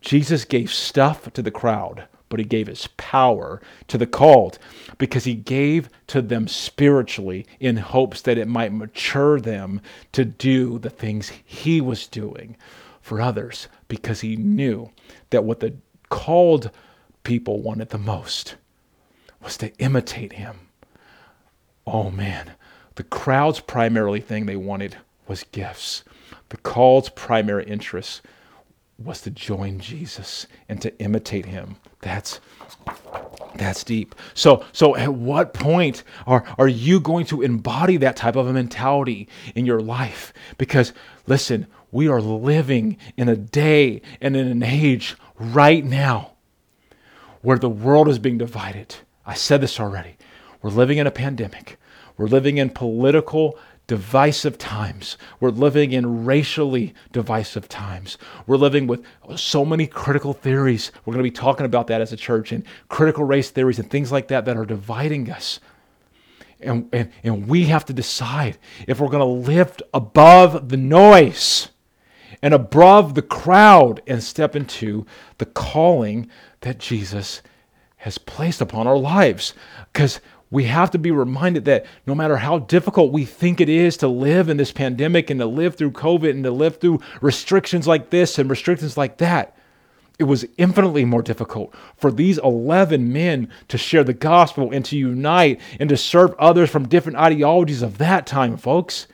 Jesus 0.00 0.44
gave 0.44 0.72
stuff 0.72 1.32
to 1.32 1.42
the 1.42 1.50
crowd, 1.50 2.04
but 2.28 2.38
he 2.38 2.44
gave 2.44 2.66
his 2.66 2.88
power 2.96 3.60
to 3.88 3.98
the 3.98 4.06
called 4.06 4.58
because 4.98 5.24
he 5.24 5.34
gave 5.34 5.88
to 6.08 6.20
them 6.20 6.48
spiritually 6.48 7.46
in 7.60 7.76
hopes 7.76 8.22
that 8.22 8.38
it 8.38 8.48
might 8.48 8.72
mature 8.72 9.40
them 9.40 9.80
to 10.12 10.24
do 10.24 10.78
the 10.78 10.90
things 10.90 11.32
he 11.44 11.80
was 11.80 12.06
doing 12.06 12.56
for 13.00 13.20
others 13.20 13.68
because 13.88 14.20
he 14.20 14.36
knew 14.36 14.90
that 15.30 15.44
what 15.44 15.60
the 15.60 15.74
called 16.08 16.70
people 17.22 17.60
wanted 17.60 17.90
the 17.90 17.98
most 17.98 18.56
was 19.42 19.56
to 19.58 19.72
imitate 19.78 20.34
him. 20.34 20.68
Oh 21.86 22.10
man, 22.10 22.52
the 22.96 23.04
crowd's 23.04 23.60
primarily 23.60 24.20
thing 24.20 24.46
they 24.46 24.56
wanted 24.56 24.96
was 25.28 25.44
gifts. 25.44 26.02
The 26.48 26.56
called's 26.58 27.08
primary 27.08 27.64
interest 27.64 28.22
was 28.98 29.20
to 29.22 29.30
join 29.30 29.78
Jesus 29.78 30.46
and 30.68 30.80
to 30.82 30.96
imitate 30.98 31.46
him. 31.46 31.76
That's 32.00 32.40
that's 33.56 33.84
deep. 33.84 34.14
So 34.34 34.64
so 34.72 34.96
at 34.96 35.14
what 35.14 35.54
point 35.54 36.04
are 36.26 36.44
are 36.58 36.68
you 36.68 37.00
going 37.00 37.26
to 37.26 37.42
embody 37.42 37.96
that 37.98 38.16
type 38.16 38.36
of 38.36 38.46
a 38.46 38.52
mentality 38.52 39.28
in 39.54 39.66
your 39.66 39.80
life? 39.80 40.32
Because 40.58 40.92
listen, 41.26 41.66
we 41.90 42.08
are 42.08 42.20
living 42.20 42.98
in 43.16 43.28
a 43.28 43.36
day 43.36 44.02
and 44.20 44.36
in 44.36 44.46
an 44.48 44.62
age 44.62 45.16
right 45.38 45.84
now 45.84 46.32
where 47.42 47.58
the 47.58 47.68
world 47.68 48.08
is 48.08 48.18
being 48.18 48.38
divided. 48.38 48.96
I 49.24 49.34
said 49.34 49.60
this 49.60 49.80
already. 49.80 50.16
We're 50.62 50.70
living 50.70 50.98
in 50.98 51.06
a 51.06 51.12
pandemic. 51.12 51.78
We're 52.16 52.26
living 52.26 52.58
in 52.58 52.70
political 52.70 53.58
divisive 53.86 54.58
times. 54.58 55.16
We're 55.38 55.50
living 55.50 55.92
in 55.92 56.24
racially 56.24 56.94
divisive 57.12 57.68
times. 57.68 58.18
We're 58.46 58.56
living 58.56 58.86
with 58.86 59.04
so 59.36 59.64
many 59.64 59.86
critical 59.86 60.32
theories. 60.32 60.90
We're 61.04 61.14
going 61.14 61.24
to 61.24 61.30
be 61.30 61.36
talking 61.36 61.66
about 61.66 61.86
that 61.88 62.00
as 62.00 62.12
a 62.12 62.16
church 62.16 62.52
and 62.52 62.64
critical 62.88 63.24
race 63.24 63.50
theories 63.50 63.78
and 63.78 63.90
things 63.90 64.10
like 64.10 64.28
that 64.28 64.44
that 64.44 64.56
are 64.56 64.66
dividing 64.66 65.30
us. 65.30 65.60
And, 66.60 66.88
and, 66.92 67.12
and 67.22 67.46
we 67.46 67.64
have 67.64 67.84
to 67.84 67.92
decide 67.92 68.58
if 68.88 68.98
we're 68.98 69.08
going 69.08 69.20
to 69.20 69.50
lift 69.50 69.82
above 69.94 70.68
the 70.70 70.76
noise 70.76 71.68
and 72.42 72.54
above 72.54 73.14
the 73.14 73.22
crowd 73.22 74.02
and 74.06 74.22
step 74.22 74.56
into 74.56 75.06
the 75.38 75.46
calling 75.46 76.28
that 76.62 76.78
Jesus 76.78 77.42
has 77.98 78.18
placed 78.18 78.60
upon 78.60 78.86
our 78.86 78.98
lives. 78.98 79.54
Because 79.92 80.20
we 80.56 80.64
have 80.64 80.90
to 80.90 80.98
be 80.98 81.10
reminded 81.10 81.66
that 81.66 81.84
no 82.06 82.14
matter 82.14 82.38
how 82.38 82.60
difficult 82.60 83.12
we 83.12 83.26
think 83.26 83.60
it 83.60 83.68
is 83.68 83.98
to 83.98 84.08
live 84.08 84.48
in 84.48 84.56
this 84.56 84.72
pandemic 84.72 85.28
and 85.28 85.38
to 85.38 85.44
live 85.44 85.74
through 85.74 85.90
COVID 85.90 86.30
and 86.30 86.44
to 86.44 86.50
live 86.50 86.80
through 86.80 86.98
restrictions 87.20 87.86
like 87.86 88.08
this 88.08 88.38
and 88.38 88.48
restrictions 88.48 88.96
like 88.96 89.18
that, 89.18 89.54
it 90.18 90.24
was 90.24 90.46
infinitely 90.56 91.04
more 91.04 91.20
difficult 91.20 91.74
for 91.98 92.10
these 92.10 92.38
11 92.38 93.12
men 93.12 93.50
to 93.68 93.76
share 93.76 94.02
the 94.02 94.14
gospel 94.14 94.70
and 94.72 94.82
to 94.86 94.96
unite 94.96 95.60
and 95.78 95.90
to 95.90 95.96
serve 95.98 96.34
others 96.38 96.70
from 96.70 96.88
different 96.88 97.18
ideologies 97.18 97.82
of 97.82 97.98
that 97.98 98.26
time, 98.26 98.56
folks. 98.56 99.08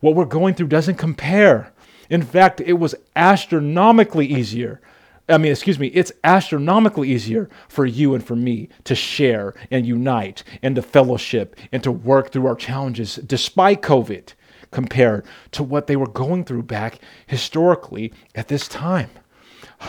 What 0.00 0.16
we're 0.16 0.24
going 0.24 0.54
through 0.54 0.66
doesn't 0.66 0.96
compare 0.96 1.72
In 2.10 2.22
fact, 2.22 2.60
it 2.60 2.80
was 2.80 2.96
astronomically 3.14 4.26
easier. 4.26 4.80
I 5.28 5.38
mean, 5.38 5.52
excuse 5.52 5.78
me, 5.78 5.86
it's 5.88 6.12
astronomically 6.22 7.10
easier 7.10 7.48
for 7.68 7.86
you 7.86 8.14
and 8.14 8.24
for 8.24 8.36
me 8.36 8.68
to 8.84 8.94
share 8.94 9.54
and 9.70 9.86
unite 9.86 10.44
and 10.62 10.76
to 10.76 10.82
fellowship 10.82 11.56
and 11.72 11.82
to 11.82 11.90
work 11.90 12.30
through 12.30 12.46
our 12.46 12.54
challenges 12.54 13.16
despite 13.16 13.80
COVID 13.80 14.34
compared 14.70 15.24
to 15.52 15.62
what 15.62 15.86
they 15.86 15.96
were 15.96 16.08
going 16.08 16.44
through 16.44 16.64
back 16.64 16.98
historically 17.26 18.12
at 18.34 18.48
this 18.48 18.68
time. 18.68 19.08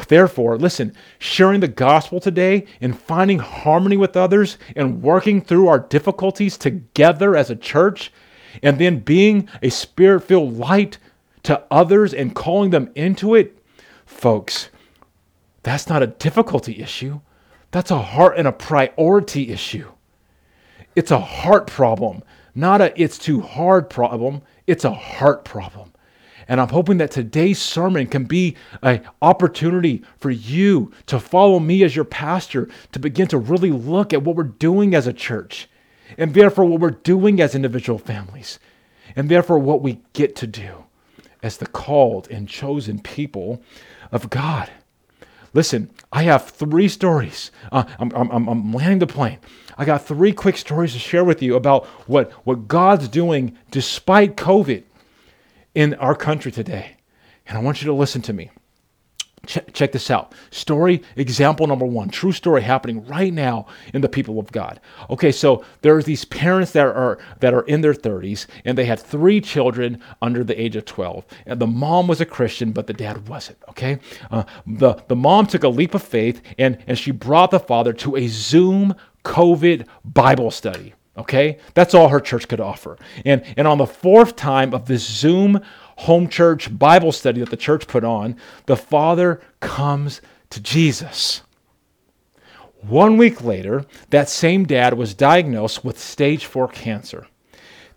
Therefore, 0.08 0.58
listen, 0.58 0.94
sharing 1.20 1.60
the 1.60 1.68
gospel 1.68 2.20
today 2.20 2.66
and 2.80 2.98
finding 2.98 3.40
harmony 3.40 3.98
with 3.98 4.16
others 4.16 4.58
and 4.76 5.02
working 5.02 5.42
through 5.42 5.68
our 5.68 5.80
difficulties 5.80 6.58
together 6.58 7.36
as 7.36 7.50
a 7.50 7.56
church, 7.56 8.12
and 8.64 8.80
then 8.80 9.00
being 9.00 9.50
a 9.62 9.70
spirit 9.70 10.22
filled 10.22 10.58
light 10.58 10.98
to 11.44 11.62
others 11.70 12.14
and 12.14 12.36
calling 12.36 12.70
them 12.70 12.90
into 12.96 13.36
it, 13.36 13.58
folks, 14.06 14.70
that's 15.66 15.90
not 15.90 16.04
a 16.04 16.08
difficulty 16.08 16.80
issue. 16.80 17.20
That's 17.72 17.90
a 17.90 18.00
heart 18.00 18.38
and 18.38 18.48
a 18.48 18.52
priority 18.52 19.50
issue. 19.50 19.90
It's 20.96 21.10
a 21.10 21.20
heart 21.20 21.66
problem, 21.66 22.22
not 22.54 22.82
a 22.82 23.02
it's 23.02 23.18
too 23.18 23.42
hard 23.42 23.90
problem. 23.90 24.44
It's 24.68 24.86
a 24.86 24.94
heart 24.94 25.44
problem. 25.44 25.92
And 26.48 26.62
I'm 26.62 26.70
hoping 26.70 27.00
that 27.00 27.10
today's 27.10 27.60
sermon 27.60 28.06
can 28.06 28.26
be 28.26 28.56
an 28.84 29.02
opportunity 29.24 30.04
for 30.20 30.30
you 30.30 30.92
to 31.08 31.20
follow 31.20 31.60
me 31.60 31.84
as 31.84 31.96
your 31.96 32.06
pastor, 32.06 32.70
to 32.92 33.00
begin 33.00 33.28
to 33.30 33.40
really 33.40 33.72
look 33.72 34.14
at 34.14 34.22
what 34.22 34.36
we're 34.36 34.44
doing 34.44 34.94
as 34.94 35.08
a 35.08 35.14
church, 35.14 35.68
and 36.16 36.36
therefore 36.36 36.66
what 36.66 36.80
we're 36.80 36.92
doing 36.92 37.42
as 37.42 37.56
individual 37.56 37.98
families, 37.98 38.60
and 39.16 39.30
therefore 39.30 39.58
what 39.58 39.82
we 39.82 40.00
get 40.14 40.36
to 40.36 40.46
do 40.46 40.86
as 41.42 41.58
the 41.58 41.66
called 41.66 42.30
and 42.30 42.48
chosen 42.48 43.00
people 43.00 43.64
of 44.12 44.30
God. 44.30 44.70
Listen, 45.56 45.90
I 46.12 46.24
have 46.24 46.50
three 46.50 46.90
stories. 46.90 47.50
Uh, 47.72 47.86
I'm, 47.98 48.12
I'm, 48.14 48.50
I'm 48.50 48.74
landing 48.74 49.00
the 49.00 49.08
plane. 49.08 49.40
I 49.78 49.86
got 49.86 50.06
three 50.06 50.34
quick 50.34 50.58
stories 50.58 50.92
to 50.92 51.00
share 51.00 51.24
with 51.24 51.42
you 51.42 51.56
about 51.56 51.86
what, 52.10 52.30
what 52.46 52.68
God's 52.68 53.08
doing 53.08 53.58
despite 53.72 54.36
COVID 54.36 54.84
in 55.74 55.94
our 55.94 56.14
country 56.14 56.52
today. 56.52 56.98
And 57.48 57.58
I 57.58 57.62
want 57.62 57.82
you 57.82 57.86
to 57.88 57.94
listen 57.94 58.22
to 58.24 58.34
me. 58.34 58.52
Check, 59.46 59.74
check, 59.74 59.92
this 59.92 60.12
out. 60.12 60.34
Story, 60.52 61.02
example 61.16 61.68
number 61.68 61.86
one, 61.86 62.10
true 62.10 62.32
story 62.32 62.62
happening 62.62 63.06
right 63.06 63.34
now 63.34 63.68
in 63.94 64.02
the 64.02 64.10
people 64.10 64.40
of 64.40 64.52
God. 64.52 64.80
Okay, 65.10 65.32
so 65.32 65.64
there's 65.82 66.06
these 66.06 66.26
parents 66.26 66.72
that 66.72 66.88
are 66.88 67.20
that 67.40 67.54
are 67.54 67.64
in 67.64 67.82
their 67.82 67.94
30s, 67.94 68.48
and 68.66 68.78
they 68.78 68.86
had 68.86 69.00
three 69.00 69.42
children 69.42 70.02
under 70.22 70.44
the 70.44 70.60
age 70.60 70.76
of 70.76 70.86
12. 70.86 71.26
And 71.46 71.60
the 71.60 71.68
mom 71.68 72.08
was 72.08 72.22
a 72.22 72.26
Christian, 72.26 72.72
but 72.72 72.88
the 72.88 72.94
dad 72.94 73.28
wasn't. 73.28 73.58
Okay, 73.70 74.00
uh, 74.32 74.44
the 74.66 74.96
the 75.08 75.16
mom 75.16 75.48
took 75.48 75.64
a 75.64 75.70
leap 75.70 75.94
of 75.96 76.04
faith, 76.04 76.42
and 76.58 76.78
and 76.88 76.98
she 76.98 77.12
brought 77.12 77.52
the 77.52 77.60
father 77.60 77.94
to 77.94 78.16
a 78.16 78.28
Zoom 78.28 78.96
COVID 79.24 79.88
Bible 80.04 80.52
study. 80.52 80.94
Okay? 81.18 81.60
That's 81.74 81.94
all 81.94 82.10
her 82.10 82.20
church 82.20 82.48
could 82.48 82.60
offer. 82.60 82.98
And, 83.24 83.44
and 83.58 83.68
on 83.68 83.78
the 83.78 83.88
fourth 83.88 84.36
time 84.36 84.74
of 84.74 84.86
this 84.86 85.08
Zoom 85.08 85.62
home 85.98 86.28
church 86.28 86.78
Bible 86.78 87.12
study 87.12 87.40
that 87.40 87.50
the 87.50 87.58
church 87.58 87.88
put 87.88 88.04
on, 88.04 88.36
the 88.66 88.78
father 88.78 89.42
comes 89.60 90.22
to 90.50 90.62
Jesus. 90.62 91.42
One 92.82 93.18
week 93.18 93.44
later, 93.44 93.86
that 94.12 94.30
same 94.30 94.66
dad 94.66 94.94
was 94.96 95.14
diagnosed 95.14 95.84
with 95.84 96.00
stage 96.00 96.46
four 96.46 96.68
cancer. 96.68 97.28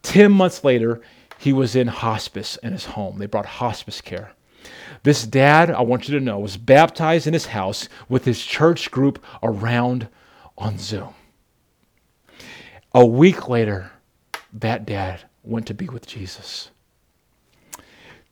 10 0.03 0.33
months 0.33 0.65
later, 0.65 1.03
he 1.39 1.53
was 1.53 1.77
in 1.77 1.89
hospice 1.89 2.57
in 2.63 2.73
his 2.73 2.87
home. 2.87 3.19
They 3.19 3.27
brought 3.27 3.47
hospice 3.47 4.01
care. 4.01 4.33
This 5.03 5.25
dad, 5.25 5.71
I 5.71 5.83
want 5.83 6.09
you 6.09 6.19
to 6.19 6.25
know, 6.25 6.39
was 6.39 6.57
baptized 6.57 7.27
in 7.27 7.33
his 7.33 7.47
house 7.47 7.89
with 8.09 8.25
his 8.25 8.45
church 8.45 8.91
group 8.91 9.23
around 9.43 10.09
on 10.57 10.79
Zoom. 10.79 11.15
A 12.93 13.07
week 13.07 13.49
later, 13.49 13.93
that 14.53 14.87
dad 14.87 15.21
went 15.45 15.67
to 15.67 15.75
be 15.75 15.87
with 15.87 16.07
Jesus. 16.07 16.71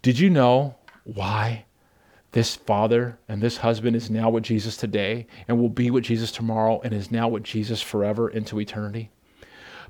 Did 0.07 0.20
you 0.20 0.31
know 0.31 0.77
why 1.03 1.65
this 2.31 2.55
father 2.55 3.19
and 3.27 3.43
this 3.43 3.57
husband 3.57 3.97
is 3.97 4.09
now 4.09 4.31
with 4.31 4.45
Jesus 4.45 4.77
today 4.77 5.27
and 5.49 5.59
will 5.59 5.69
be 5.69 5.91
with 5.91 6.05
Jesus 6.05 6.31
tomorrow 6.31 6.81
and 6.85 6.95
is 6.95 7.11
now 7.11 7.27
with 7.27 7.43
Jesus 7.43 7.83
forever 7.83 8.28
into 8.28 8.61
eternity? 8.61 9.11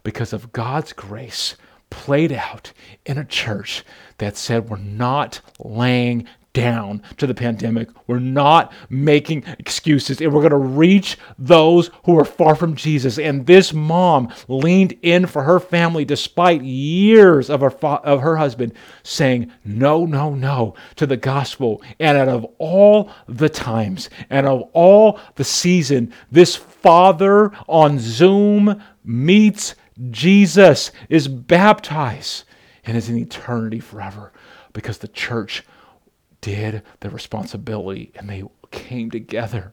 Because 0.04 0.32
of 0.32 0.52
God's 0.52 0.94
grace 0.94 1.56
played 1.90 2.32
out 2.32 2.72
in 3.04 3.18
a 3.18 3.26
church 3.26 3.84
that 4.16 4.38
said 4.38 4.70
we're 4.70 4.78
not 4.78 5.42
laying 5.58 6.26
down 6.56 7.02
to 7.18 7.26
the 7.26 7.34
pandemic. 7.34 7.90
We're 8.06 8.18
not 8.18 8.72
making 8.88 9.44
excuses, 9.58 10.22
and 10.22 10.32
we're 10.32 10.40
going 10.40 10.52
to 10.52 10.56
reach 10.56 11.18
those 11.38 11.90
who 12.06 12.18
are 12.18 12.24
far 12.24 12.54
from 12.54 12.74
Jesus. 12.74 13.18
And 13.18 13.44
this 13.44 13.74
mom 13.74 14.32
leaned 14.48 14.96
in 15.02 15.26
for 15.26 15.42
her 15.42 15.60
family 15.60 16.06
despite 16.06 16.62
years 16.62 17.50
of 17.50 17.60
her, 17.60 17.68
fa- 17.68 18.00
of 18.02 18.22
her 18.22 18.38
husband 18.38 18.72
saying 19.02 19.52
no, 19.66 20.06
no, 20.06 20.34
no 20.34 20.74
to 20.94 21.06
the 21.06 21.18
gospel. 21.18 21.82
And 22.00 22.16
out 22.16 22.28
of 22.28 22.46
all 22.56 23.10
the 23.28 23.50
times 23.50 24.08
and 24.30 24.46
of 24.46 24.62
all 24.72 25.20
the 25.34 25.44
season, 25.44 26.10
this 26.32 26.56
father 26.56 27.52
on 27.68 27.98
Zoom 27.98 28.82
meets 29.04 29.74
Jesus, 30.10 30.90
is 31.10 31.28
baptized, 31.28 32.44
and 32.86 32.96
is 32.96 33.10
in 33.10 33.18
eternity 33.18 33.80
forever 33.80 34.32
because 34.72 34.98
the 34.98 35.08
church 35.08 35.62
did 36.40 36.82
their 37.00 37.10
responsibility 37.10 38.12
and 38.14 38.28
they 38.28 38.44
came 38.70 39.10
together 39.10 39.72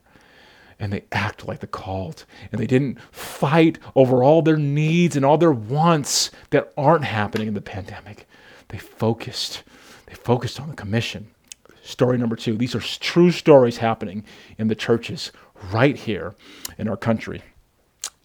and 0.79 0.91
they 0.91 1.03
act 1.11 1.47
like 1.47 1.59
the 1.59 1.67
called 1.67 2.25
and 2.51 2.59
they 2.59 2.67
didn't 2.67 2.99
fight 3.11 3.79
over 3.95 4.23
all 4.23 4.41
their 4.41 4.57
needs 4.57 5.15
and 5.15 5.25
all 5.25 5.37
their 5.37 5.51
wants 5.51 6.31
that 6.49 6.73
aren't 6.77 7.05
happening 7.05 7.47
in 7.47 7.53
the 7.53 7.61
pandemic. 7.61 8.27
They 8.69 8.77
focused 8.77 9.63
they 10.07 10.15
focused 10.15 10.59
on 10.59 10.69
the 10.69 10.75
commission. 10.75 11.27
Story 11.83 12.17
number 12.17 12.35
two 12.35 12.57
these 12.57 12.75
are 12.75 12.79
true 12.79 13.31
stories 13.31 13.77
happening 13.77 14.23
in 14.57 14.67
the 14.67 14.75
churches 14.75 15.31
right 15.71 15.95
here 15.97 16.35
in 16.77 16.87
our 16.87 16.97
country 16.97 17.41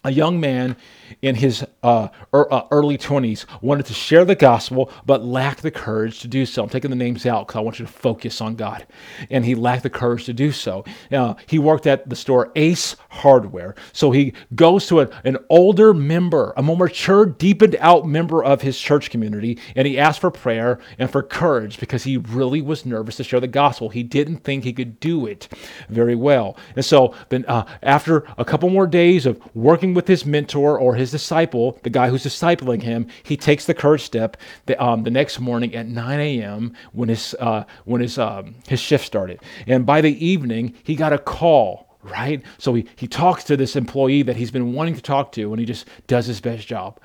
a 0.03 0.11
young 0.11 0.39
man 0.39 0.77
in 1.21 1.35
his 1.35 1.65
uh, 1.83 2.07
er, 2.33 2.51
uh, 2.53 2.67
early 2.71 2.97
20s 2.97 3.45
wanted 3.61 3.85
to 3.85 3.93
share 3.93 4.23
the 4.23 4.35
gospel 4.35 4.91
but 5.05 5.23
lacked 5.25 5.61
the 5.61 5.71
courage 5.71 6.19
to 6.21 6.27
do 6.27 6.45
so. 6.45 6.63
I'm 6.63 6.69
taking 6.69 6.89
the 6.89 6.95
names 6.95 7.25
out 7.25 7.47
because 7.47 7.59
I 7.59 7.61
want 7.61 7.79
you 7.79 7.85
to 7.85 7.91
focus 7.91 8.39
on 8.39 8.55
God. 8.55 8.87
And 9.29 9.43
he 9.43 9.55
lacked 9.55 9.83
the 9.83 9.89
courage 9.89 10.25
to 10.25 10.33
do 10.33 10.51
so. 10.51 10.85
Uh, 11.11 11.33
he 11.47 11.59
worked 11.59 11.85
at 11.87 12.09
the 12.09 12.15
store 12.15 12.51
Ace 12.55 12.95
Hardware. 13.09 13.75
So 13.91 14.11
he 14.11 14.33
goes 14.55 14.87
to 14.87 15.01
a, 15.01 15.09
an 15.25 15.37
older 15.49 15.93
member, 15.93 16.53
a 16.55 16.61
more 16.61 16.77
mature, 16.77 17.25
deepened 17.25 17.75
out 17.79 18.07
member 18.07 18.43
of 18.43 18.61
his 18.61 18.79
church 18.79 19.09
community, 19.09 19.59
and 19.75 19.85
he 19.85 19.99
asked 19.99 20.21
for 20.21 20.31
prayer 20.31 20.79
and 20.97 21.11
for 21.11 21.21
courage 21.21 21.79
because 21.79 22.03
he 22.03 22.17
really 22.17 22.61
was 22.61 22.85
nervous 22.85 23.17
to 23.17 23.23
share 23.23 23.39
the 23.39 23.47
gospel. 23.47 23.89
He 23.89 24.03
didn't 24.03 24.37
think 24.37 24.63
he 24.63 24.73
could 24.73 24.99
do 24.99 25.25
it 25.25 25.49
very 25.89 26.15
well. 26.15 26.55
And 26.75 26.85
so 26.85 27.13
then 27.29 27.45
uh, 27.47 27.65
after 27.83 28.25
a 28.37 28.45
couple 28.45 28.69
more 28.69 28.87
days 28.87 29.25
of 29.25 29.39
working 29.55 29.88
with 29.93 30.07
his 30.07 30.25
mentor 30.25 30.77
or 30.77 30.95
his 30.95 31.11
disciple, 31.11 31.79
the 31.83 31.89
guy 31.89 32.09
who's 32.09 32.23
discipling 32.23 32.81
him, 32.81 33.07
he 33.23 33.37
takes 33.37 33.65
the 33.65 33.73
courage 33.73 34.01
step 34.01 34.37
the, 34.65 34.81
um, 34.83 35.03
the 35.03 35.11
next 35.11 35.39
morning 35.39 35.75
at 35.75 35.87
9 35.87 36.19
a.m. 36.19 36.73
when 36.93 37.09
his 37.09 37.35
uh, 37.39 37.63
when 37.85 38.01
his 38.01 38.17
um, 38.17 38.55
his 38.67 38.79
shift 38.79 39.05
started, 39.05 39.39
and 39.67 39.85
by 39.85 40.01
the 40.01 40.25
evening 40.25 40.73
he 40.83 40.95
got 40.95 41.13
a 41.13 41.17
call. 41.19 41.87
Right, 42.01 42.41
so 42.57 42.73
he, 42.75 42.87
he 42.95 43.07
talks 43.09 43.43
to 43.43 43.57
this 43.57 43.75
employee 43.75 44.21
that 44.21 44.37
he's 44.37 44.51
been 44.51 44.71
wanting 44.71 44.95
to 44.95 45.01
talk 45.01 45.33
to, 45.33 45.51
and 45.51 45.59
he 45.59 45.65
just 45.65 45.85
does 46.07 46.27
his 46.27 46.39
best 46.39 46.65
job. 46.65 46.97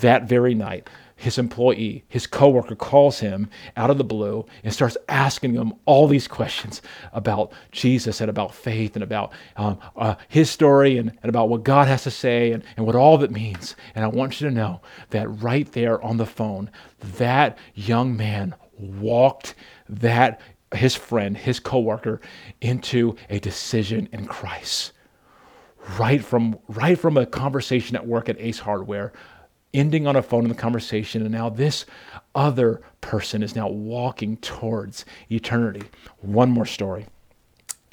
That 0.00 0.24
very 0.24 0.54
night, 0.54 0.88
his 1.18 1.36
employee, 1.36 2.04
his 2.06 2.28
coworker 2.28 2.76
calls 2.76 3.18
him 3.18 3.50
out 3.76 3.90
of 3.90 3.98
the 3.98 4.04
blue 4.04 4.46
and 4.62 4.72
starts 4.72 4.96
asking 5.08 5.52
him 5.52 5.72
all 5.84 6.06
these 6.06 6.28
questions 6.28 6.80
about 7.12 7.52
Jesus 7.72 8.20
and 8.20 8.30
about 8.30 8.54
faith 8.54 8.94
and 8.94 9.02
about 9.02 9.32
um, 9.56 9.80
uh, 9.96 10.14
his 10.28 10.48
story 10.48 10.96
and, 10.96 11.10
and 11.20 11.28
about 11.28 11.48
what 11.48 11.64
God 11.64 11.88
has 11.88 12.04
to 12.04 12.10
say 12.12 12.52
and, 12.52 12.62
and 12.76 12.86
what 12.86 12.94
all 12.94 13.16
of 13.16 13.24
it 13.24 13.32
means. 13.32 13.74
And 13.96 14.04
I 14.04 14.08
want 14.08 14.40
you 14.40 14.48
to 14.48 14.54
know 14.54 14.80
that 15.10 15.26
right 15.42 15.70
there 15.72 16.00
on 16.02 16.18
the 16.18 16.24
phone, 16.24 16.70
that 17.00 17.58
young 17.74 18.16
man 18.16 18.54
walked 18.78 19.56
that 19.88 20.40
his 20.72 20.94
friend, 20.94 21.36
his 21.36 21.58
coworker, 21.58 22.20
into 22.60 23.16
a 23.28 23.40
decision 23.40 24.08
in 24.12 24.26
Christ. 24.26 24.92
Right 25.98 26.22
from 26.22 26.58
right 26.68 26.98
from 26.98 27.16
a 27.16 27.26
conversation 27.26 27.96
at 27.96 28.06
work 28.06 28.28
at 28.28 28.38
Ace 28.38 28.58
Hardware 28.60 29.12
ending 29.74 30.06
on 30.06 30.16
a 30.16 30.22
phone 30.22 30.44
in 30.44 30.48
the 30.48 30.54
conversation, 30.54 31.22
and 31.22 31.30
now 31.30 31.48
this 31.48 31.84
other 32.34 32.80
person 33.00 33.42
is 33.42 33.54
now 33.54 33.68
walking 33.68 34.36
towards 34.38 35.04
eternity. 35.30 35.82
One 36.20 36.50
more 36.50 36.66
story. 36.66 37.06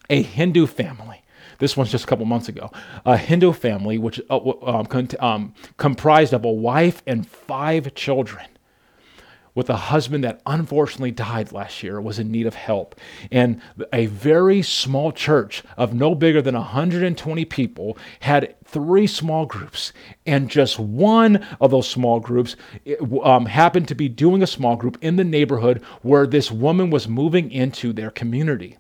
A 0.10 0.22
Hindu 0.22 0.68
family. 0.68 1.22
This 1.60 1.78
one's 1.78 1.92
just 1.92 2.04
a 2.04 2.08
couple 2.08 2.26
months 2.26 2.50
ago. 2.50 2.72
A 3.06 3.18
Hindu 3.18 3.54
family, 3.54 3.98
which 3.98 4.20
uh, 4.30 4.38
um, 4.38 4.88
um, 5.20 5.54
comprised 5.78 6.34
of 6.34 6.44
a 6.44 6.52
wife 6.52 7.02
and 7.08 7.28
five 7.28 7.94
children, 7.96 8.46
with 9.56 9.70
a 9.70 9.76
husband 9.76 10.24
that 10.24 10.42
unfortunately 10.46 11.12
died 11.12 11.52
last 11.52 11.82
year, 11.82 12.00
was 12.00 12.20
in 12.20 12.30
need 12.32 12.46
of 12.46 12.54
help. 12.56 12.94
And 13.32 13.62
a 13.92 14.06
very 14.08 14.62
small 14.62 15.12
church 15.12 15.64
of 15.78 15.94
no 15.94 16.14
bigger 16.14 16.42
than 16.42 16.56
120 16.56 17.46
people 17.46 17.98
had 18.20 18.56
three 18.66 19.08
small 19.08 19.46
groups. 19.46 19.94
And 20.26 20.50
just 20.50 20.78
one 20.78 21.46
of 21.62 21.72
those 21.72 21.88
small 21.88 22.20
groups 22.20 22.56
um, 23.24 23.46
happened 23.46 23.88
to 23.88 23.96
be 23.96 24.10
doing 24.10 24.44
a 24.44 24.48
small 24.48 24.76
group 24.76 24.98
in 25.02 25.16
the 25.16 25.24
neighborhood 25.24 25.82
where 26.02 26.28
this 26.28 26.52
woman 26.52 26.90
was 26.90 27.08
moving 27.08 27.52
into 27.52 27.94
their 27.94 28.12
community. 28.12 28.78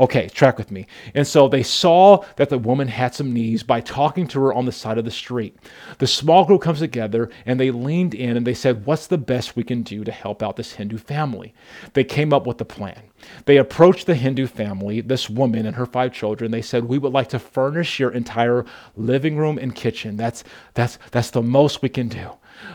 Okay, 0.00 0.28
track 0.28 0.56
with 0.56 0.70
me. 0.70 0.86
And 1.14 1.26
so 1.26 1.48
they 1.48 1.62
saw 1.62 2.24
that 2.36 2.48
the 2.48 2.58
woman 2.58 2.88
had 2.88 3.14
some 3.14 3.32
needs 3.32 3.62
by 3.62 3.80
talking 3.80 4.26
to 4.28 4.40
her 4.40 4.52
on 4.52 4.64
the 4.64 4.72
side 4.72 4.98
of 4.98 5.04
the 5.04 5.10
street. 5.10 5.56
The 5.98 6.06
small 6.06 6.44
group 6.44 6.62
comes 6.62 6.78
together 6.78 7.30
and 7.44 7.60
they 7.60 7.70
leaned 7.70 8.14
in 8.14 8.36
and 8.36 8.46
they 8.46 8.54
said, 8.54 8.86
What's 8.86 9.06
the 9.06 9.18
best 9.18 9.56
we 9.56 9.64
can 9.64 9.82
do 9.82 10.04
to 10.04 10.12
help 10.12 10.42
out 10.42 10.56
this 10.56 10.74
Hindu 10.74 10.98
family? 10.98 11.54
They 11.92 12.04
came 12.04 12.32
up 12.32 12.46
with 12.46 12.60
a 12.60 12.64
plan. 12.64 13.02
They 13.44 13.56
approached 13.56 14.06
the 14.06 14.14
Hindu 14.14 14.46
family, 14.46 15.00
this 15.00 15.28
woman 15.28 15.66
and 15.66 15.76
her 15.76 15.86
five 15.86 16.12
children. 16.12 16.50
They 16.50 16.62
said, 16.62 16.84
"We 16.84 16.98
would 16.98 17.12
like 17.12 17.28
to 17.30 17.38
furnish 17.38 17.98
your 17.98 18.10
entire 18.10 18.64
living 18.96 19.36
room 19.36 19.58
and 19.58 19.74
kitchen. 19.74 20.16
That's 20.16 20.44
that's 20.74 20.98
that's 21.10 21.30
the 21.30 21.42
most 21.42 21.82
we 21.82 21.88
can 21.88 22.08
do." 22.08 22.30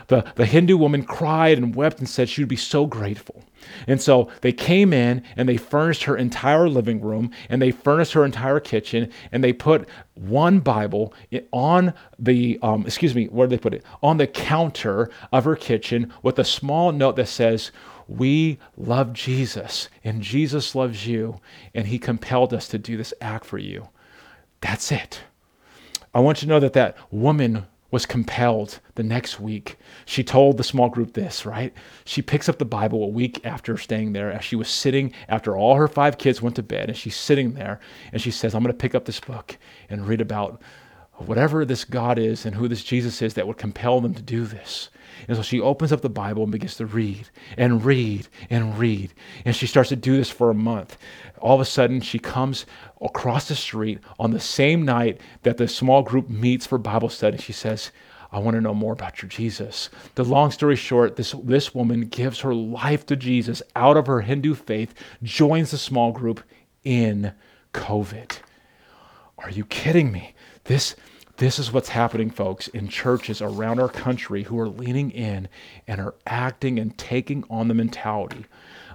The, 0.08 0.24
the 0.36 0.46
Hindu 0.46 0.76
woman 0.76 1.04
cried 1.04 1.58
and 1.58 1.74
wept 1.74 1.98
and 1.98 2.08
said 2.08 2.28
she 2.28 2.42
would 2.42 2.48
be 2.48 2.56
so 2.56 2.86
grateful. 2.86 3.44
And 3.86 4.00
so 4.00 4.28
they 4.40 4.52
came 4.52 4.92
in 4.92 5.22
and 5.36 5.48
they 5.48 5.56
furnished 5.56 6.04
her 6.04 6.16
entire 6.16 6.68
living 6.68 7.00
room 7.00 7.30
and 7.48 7.60
they 7.60 7.70
furnished 7.70 8.12
her 8.12 8.24
entire 8.24 8.60
kitchen 8.60 9.10
and 9.32 9.42
they 9.42 9.52
put 9.52 9.88
one 10.14 10.60
Bible 10.60 11.14
on 11.52 11.94
the, 12.18 12.58
um, 12.62 12.86
excuse 12.86 13.14
me, 13.14 13.26
where 13.26 13.46
did 13.46 13.58
they 13.58 13.62
put 13.62 13.74
it? 13.74 13.84
On 14.02 14.18
the 14.18 14.26
counter 14.26 15.10
of 15.32 15.44
her 15.44 15.56
kitchen 15.56 16.12
with 16.22 16.38
a 16.38 16.44
small 16.44 16.92
note 16.92 17.16
that 17.16 17.28
says, 17.28 17.72
we 18.06 18.58
love 18.76 19.12
Jesus 19.12 19.88
and 20.02 20.22
Jesus 20.22 20.74
loves 20.74 21.06
you 21.06 21.40
and 21.74 21.86
he 21.86 21.98
compelled 21.98 22.52
us 22.52 22.68
to 22.68 22.78
do 22.78 22.96
this 22.96 23.14
act 23.20 23.44
for 23.46 23.58
you. 23.58 23.88
That's 24.60 24.92
it. 24.92 25.20
I 26.14 26.20
want 26.20 26.42
you 26.42 26.46
to 26.46 26.54
know 26.54 26.60
that 26.60 26.74
that 26.74 26.96
woman 27.10 27.66
was 27.94 28.06
compelled 28.06 28.80
the 28.96 29.04
next 29.04 29.38
week. 29.38 29.76
She 30.04 30.24
told 30.24 30.56
the 30.56 30.64
small 30.64 30.88
group 30.88 31.12
this, 31.12 31.46
right? 31.46 31.72
She 32.04 32.22
picks 32.22 32.48
up 32.48 32.58
the 32.58 32.64
Bible 32.64 33.04
a 33.04 33.08
week 33.08 33.40
after 33.46 33.76
staying 33.76 34.14
there 34.14 34.32
as 34.32 34.44
she 34.44 34.56
was 34.56 34.68
sitting 34.68 35.12
after 35.28 35.56
all 35.56 35.76
her 35.76 35.86
five 35.86 36.18
kids 36.18 36.42
went 36.42 36.56
to 36.56 36.62
bed 36.64 36.88
and 36.88 36.98
she's 36.98 37.14
sitting 37.14 37.54
there 37.54 37.78
and 38.10 38.20
she 38.20 38.32
says, 38.32 38.52
I'm 38.52 38.64
going 38.64 38.74
to 38.74 38.76
pick 38.76 38.96
up 38.96 39.04
this 39.04 39.20
book 39.20 39.56
and 39.88 40.08
read 40.08 40.20
about 40.20 40.60
whatever 41.18 41.64
this 41.64 41.84
God 41.84 42.18
is 42.18 42.44
and 42.44 42.56
who 42.56 42.68
this 42.68 42.82
Jesus 42.82 43.22
is 43.22 43.34
that 43.34 43.46
would 43.46 43.56
compel 43.56 44.00
them 44.00 44.14
to 44.14 44.22
do 44.22 44.44
this. 44.44 44.90
And 45.28 45.36
so 45.36 45.42
she 45.42 45.60
opens 45.60 45.92
up 45.92 46.00
the 46.00 46.08
Bible 46.08 46.42
and 46.42 46.52
begins 46.52 46.76
to 46.76 46.86
read 46.86 47.28
and 47.56 47.84
read 47.84 48.28
and 48.50 48.78
read. 48.78 49.12
And 49.44 49.54
she 49.54 49.66
starts 49.66 49.88
to 49.90 49.96
do 49.96 50.16
this 50.16 50.30
for 50.30 50.50
a 50.50 50.54
month. 50.54 50.98
All 51.38 51.54
of 51.54 51.60
a 51.60 51.64
sudden, 51.64 52.00
she 52.00 52.18
comes 52.18 52.66
across 53.00 53.48
the 53.48 53.54
street 53.54 54.00
on 54.18 54.32
the 54.32 54.40
same 54.40 54.84
night 54.84 55.20
that 55.42 55.56
the 55.56 55.68
small 55.68 56.02
group 56.02 56.28
meets 56.28 56.66
for 56.66 56.78
Bible 56.78 57.08
study. 57.08 57.38
She 57.38 57.52
says, 57.52 57.92
I 58.32 58.40
want 58.40 58.56
to 58.56 58.60
know 58.60 58.74
more 58.74 58.92
about 58.92 59.22
your 59.22 59.28
Jesus. 59.28 59.90
The 60.16 60.24
long 60.24 60.50
story 60.50 60.74
short, 60.74 61.14
this, 61.14 61.32
this 61.44 61.74
woman 61.74 62.08
gives 62.08 62.40
her 62.40 62.52
life 62.52 63.06
to 63.06 63.14
Jesus 63.14 63.62
out 63.76 63.96
of 63.96 64.08
her 64.08 64.22
Hindu 64.22 64.54
faith, 64.54 64.92
joins 65.22 65.70
the 65.70 65.78
small 65.78 66.10
group 66.10 66.42
in 66.82 67.32
COVID. 67.72 68.38
Are 69.38 69.50
you 69.50 69.64
kidding 69.64 70.10
me? 70.10 70.33
This 70.64 70.96
this 71.36 71.58
is 71.58 71.72
what's 71.72 71.88
happening, 71.88 72.30
folks, 72.30 72.68
in 72.68 72.86
churches 72.86 73.42
around 73.42 73.80
our 73.80 73.88
country 73.88 74.44
who 74.44 74.58
are 74.60 74.68
leaning 74.68 75.10
in 75.10 75.48
and 75.88 76.00
are 76.00 76.14
acting 76.26 76.78
and 76.78 76.96
taking 76.96 77.42
on 77.50 77.66
the 77.66 77.74
mentality 77.74 78.46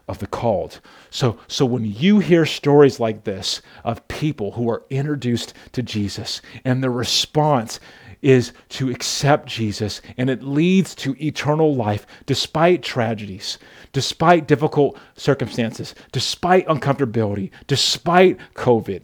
of 0.08 0.20
the 0.20 0.28
called. 0.28 0.80
So, 1.10 1.38
so 1.50 1.66
when 1.66 1.84
you 1.84 2.20
hear 2.20 2.46
stories 2.46 2.98
like 2.98 3.26
this 3.26 3.62
of 3.84 4.08
people 4.08 4.52
who 4.52 4.70
are 4.70 4.84
introduced 4.90 5.54
to 5.74 5.84
Jesus 5.84 6.42
and 6.64 6.82
the 6.82 6.90
response 6.90 7.82
is 8.22 8.54
to 8.70 8.90
accept 8.90 9.48
Jesus 9.48 10.02
and 10.18 10.30
it 10.30 10.42
leads 10.42 10.96
to 10.96 11.16
eternal 11.22 11.76
life 11.76 12.08
despite 12.26 12.84
tragedies, 12.84 13.58
despite 13.92 14.48
difficult 14.48 14.98
circumstances, 15.16 15.94
despite 16.14 16.68
uncomfortability, 16.68 17.52
despite 17.68 18.40
COVID, 18.56 19.04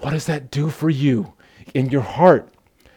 what 0.00 0.10
does 0.10 0.26
that 0.26 0.50
do 0.50 0.70
for 0.70 0.90
you? 0.90 1.32
In 1.76 1.90
your 1.90 2.02
heart? 2.02 2.48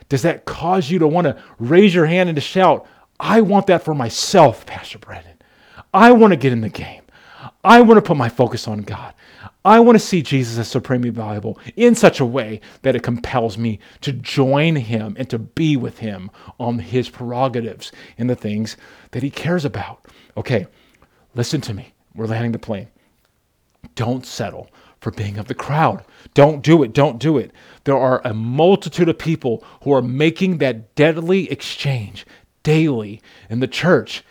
Does 0.08 0.22
that 0.24 0.46
cause 0.46 0.90
you 0.90 1.00
to 1.00 1.08
want 1.08 1.26
to 1.26 1.42
raise 1.60 1.94
your 1.94 2.06
hand 2.06 2.30
and 2.30 2.36
to 2.36 2.42
shout, 2.42 2.88
I 3.20 3.42
want 3.42 3.68
that 3.68 3.84
for 3.84 3.94
myself, 3.94 4.66
Pastor 4.66 4.98
Brandon. 4.98 5.38
I 5.94 6.12
want 6.14 6.32
to 6.32 6.38
get 6.38 6.54
in 6.54 6.62
the 6.62 6.70
game. 6.70 7.04
I 7.64 7.82
want 7.82 7.98
to 7.98 8.02
put 8.02 8.18
my 8.18 8.30
focus 8.30 8.68
on 8.68 8.82
God. 8.82 9.14
I 9.66 9.82
want 9.82 10.00
to 10.00 10.06
see 10.06 10.22
Jesus 10.22 10.58
as 10.58 10.70
supremely 10.70 11.10
valuable 11.10 11.60
in 11.76 11.94
such 11.94 12.22
a 12.22 12.26
way 12.26 12.62
that 12.82 12.96
it 12.96 13.04
compels 13.04 13.58
me 13.58 13.80
to 14.02 14.14
join 14.14 14.78
him 14.78 15.16
and 15.20 15.30
to 15.30 15.38
be 15.38 15.76
with 15.76 16.00
him 16.00 16.32
on 16.60 16.80
his 16.80 17.10
prerogatives 17.10 17.92
in 18.18 18.28
the 18.28 18.36
things 18.36 18.78
that 19.12 19.24
he 19.24 19.30
cares 19.30 19.66
about. 19.66 20.06
Okay, 20.38 20.66
listen 21.36 21.60
to 21.62 21.74
me. 21.74 21.94
We're 22.16 22.28
landing 22.28 22.54
the 22.54 22.60
plane. 22.60 22.88
Don't 23.96 24.26
settle 24.26 24.70
for 25.00 25.12
being 25.12 25.38
of 25.38 25.48
the 25.48 25.56
crowd. 25.56 26.04
Don't 26.34 26.62
do 26.62 26.84
it. 26.84 26.94
Don't 26.94 27.20
do 27.20 27.38
it. 27.38 27.52
There 27.86 27.98
are 27.98 28.22
a 28.26 28.34
multitude 28.34 29.10
of 29.10 29.18
people 29.18 29.64
who 29.84 29.94
are 29.94 30.02
making 30.02 30.58
that 30.58 30.96
deadly 30.96 31.50
exchange 31.52 32.26
daily 32.64 33.22
in 33.50 33.60
the 33.60 33.68
church. 33.68 34.24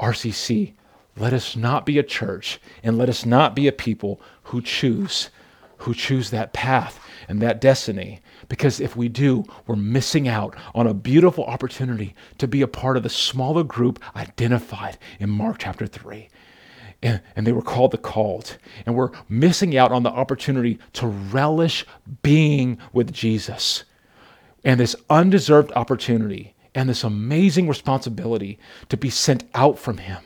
RCC, 0.00 0.72
let 1.16 1.32
us 1.32 1.56
not 1.56 1.86
be 1.86 1.98
a 1.98 2.02
church 2.02 2.60
and 2.82 2.98
let 2.98 3.08
us 3.08 3.24
not 3.24 3.54
be 3.54 3.66
a 3.66 3.72
people 3.72 4.20
who 4.44 4.60
choose 4.60 5.30
who 5.78 5.94
choose 5.94 6.30
that 6.30 6.52
path 6.52 6.98
and 7.28 7.40
that 7.42 7.60
destiny 7.60 8.20
because 8.48 8.80
if 8.80 8.96
we 8.96 9.08
do, 9.08 9.44
we're 9.66 9.76
missing 9.76 10.28
out 10.28 10.56
on 10.74 10.86
a 10.86 10.94
beautiful 10.94 11.44
opportunity 11.44 12.14
to 12.38 12.48
be 12.48 12.62
a 12.62 12.68
part 12.68 12.96
of 12.96 13.02
the 13.02 13.08
smaller 13.10 13.64
group 13.64 14.02
identified 14.14 14.96
in 15.18 15.28
Mark 15.28 15.58
chapter 15.58 15.86
3 15.86 16.28
and, 17.02 17.20
and 17.34 17.46
they 17.46 17.52
were 17.52 17.62
called 17.62 17.92
the 17.92 17.98
called. 17.98 18.56
And 18.84 18.94
we're 18.94 19.10
missing 19.28 19.76
out 19.76 19.92
on 19.92 20.02
the 20.02 20.10
opportunity 20.10 20.78
to 20.94 21.06
relish 21.06 21.86
being 22.22 22.78
with 22.92 23.12
Jesus. 23.12 23.84
And 24.64 24.80
this 24.80 24.96
undeserved 25.10 25.72
opportunity 25.72 26.54
and 26.74 26.88
this 26.88 27.04
amazing 27.04 27.68
responsibility 27.68 28.58
to 28.88 28.96
be 28.96 29.10
sent 29.10 29.44
out 29.54 29.78
from 29.78 29.98
Him. 29.98 30.22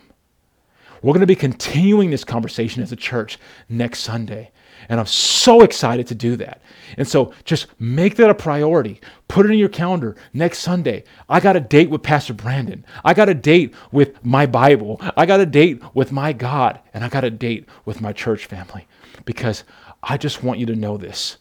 We're 1.03 1.13
going 1.13 1.21
to 1.21 1.27
be 1.27 1.37
continuing 1.37 2.11
this 2.11 2.25
conversation 2.25 2.83
as 2.83 2.93
a 2.93 2.97
church 2.97 3.39
next 3.69 4.01
Sunday. 4.01 4.51
And 4.89 4.99
I'm 4.99 5.07
so 5.07 5.63
excited 5.63 6.07
to 6.09 6.15
do 6.15 6.37
that. 6.37 6.63
And 6.97 7.07
so 7.07 7.33
just 7.45 7.67
make 7.79 8.17
that 8.17 8.31
a 8.31 8.35
priority. 8.35 9.01
Put 9.29 9.47
it 9.47 9.53
in 9.53 9.59
your 9.59 9.69
calendar 9.69 10.17
next 10.33 10.61
Sunday. 10.61 11.05
I 11.29 11.41
got 11.41 11.57
a 11.57 11.61
date 11.61 11.91
with 11.91 12.03
Pastor 12.03 12.35
Brandon. 12.35 12.85
I 13.05 13.15
got 13.15 13.29
a 13.29 13.35
date 13.35 13.75
with 13.93 14.25
my 14.25 14.47
Bible. 14.47 15.01
I 15.17 15.27
got 15.27 15.41
a 15.41 15.47
date 15.47 15.83
with 15.95 16.13
my 16.13 16.33
God. 16.33 16.81
And 16.93 17.05
I 17.05 17.09
got 17.09 17.25
a 17.25 17.31
date 17.31 17.69
with 17.85 18.01
my 18.01 18.13
church 18.13 18.47
family 18.47 18.87
because 19.25 19.65
I 20.03 20.17
just 20.17 20.43
want 20.43 20.59
you 20.59 20.67
to 20.67 20.75
know 20.75 20.97
this. 20.97 21.37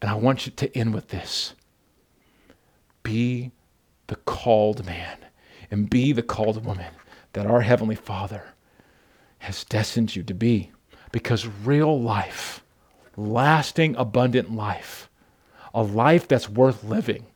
And 0.00 0.10
I 0.10 0.14
want 0.14 0.46
you 0.46 0.52
to 0.52 0.76
end 0.76 0.94
with 0.94 1.08
this 1.08 1.54
be 3.02 3.52
the 4.06 4.16
called 4.16 4.84
man 4.84 5.18
and 5.70 5.90
be 5.90 6.12
the 6.12 6.22
called 6.22 6.64
woman 6.64 6.92
that 7.34 7.46
our 7.46 7.60
Heavenly 7.60 7.94
Father 7.94 8.54
has 9.38 9.64
destined 9.64 10.16
you 10.16 10.22
to 10.24 10.34
be. 10.34 10.70
Because 11.12 11.46
real 11.46 12.00
life, 12.00 12.63
lasting, 13.16 13.96
abundant 13.96 14.52
life, 14.52 15.08
a 15.72 15.82
life 15.82 16.28
that's 16.28 16.48
worth 16.48 16.84
living, 16.84 17.26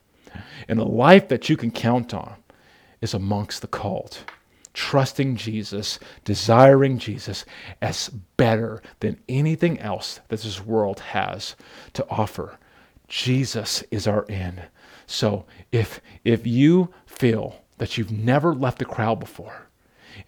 and 0.69 0.79
a 0.79 0.85
life 0.85 1.29
that 1.29 1.49
you 1.49 1.57
can 1.57 1.71
count 1.71 2.15
on 2.15 2.35
is 3.01 3.15
amongst 3.15 3.61
the 3.61 3.69
called. 3.69 4.19
Trusting 4.75 5.37
Jesus, 5.37 5.99
desiring 6.25 6.99
Jesus 6.99 7.45
as 7.83 8.11
better 8.37 8.83
than 9.01 9.19
anything 9.29 9.81
else 9.81 10.21
that 10.29 10.41
this 10.41 10.65
world 10.65 11.01
has 11.01 11.57
to 11.95 12.07
offer. 12.09 12.59
Jesus 13.09 13.83
is 13.91 14.07
our 14.07 14.25
end. 14.29 14.63
So 15.07 15.47
if 15.73 16.01
if 16.25 16.47
you 16.47 16.93
feel 17.07 17.65
that 17.79 17.97
you've 17.97 18.13
never 18.13 18.55
left 18.55 18.79
the 18.79 18.85
crowd 18.85 19.19
before, 19.19 19.69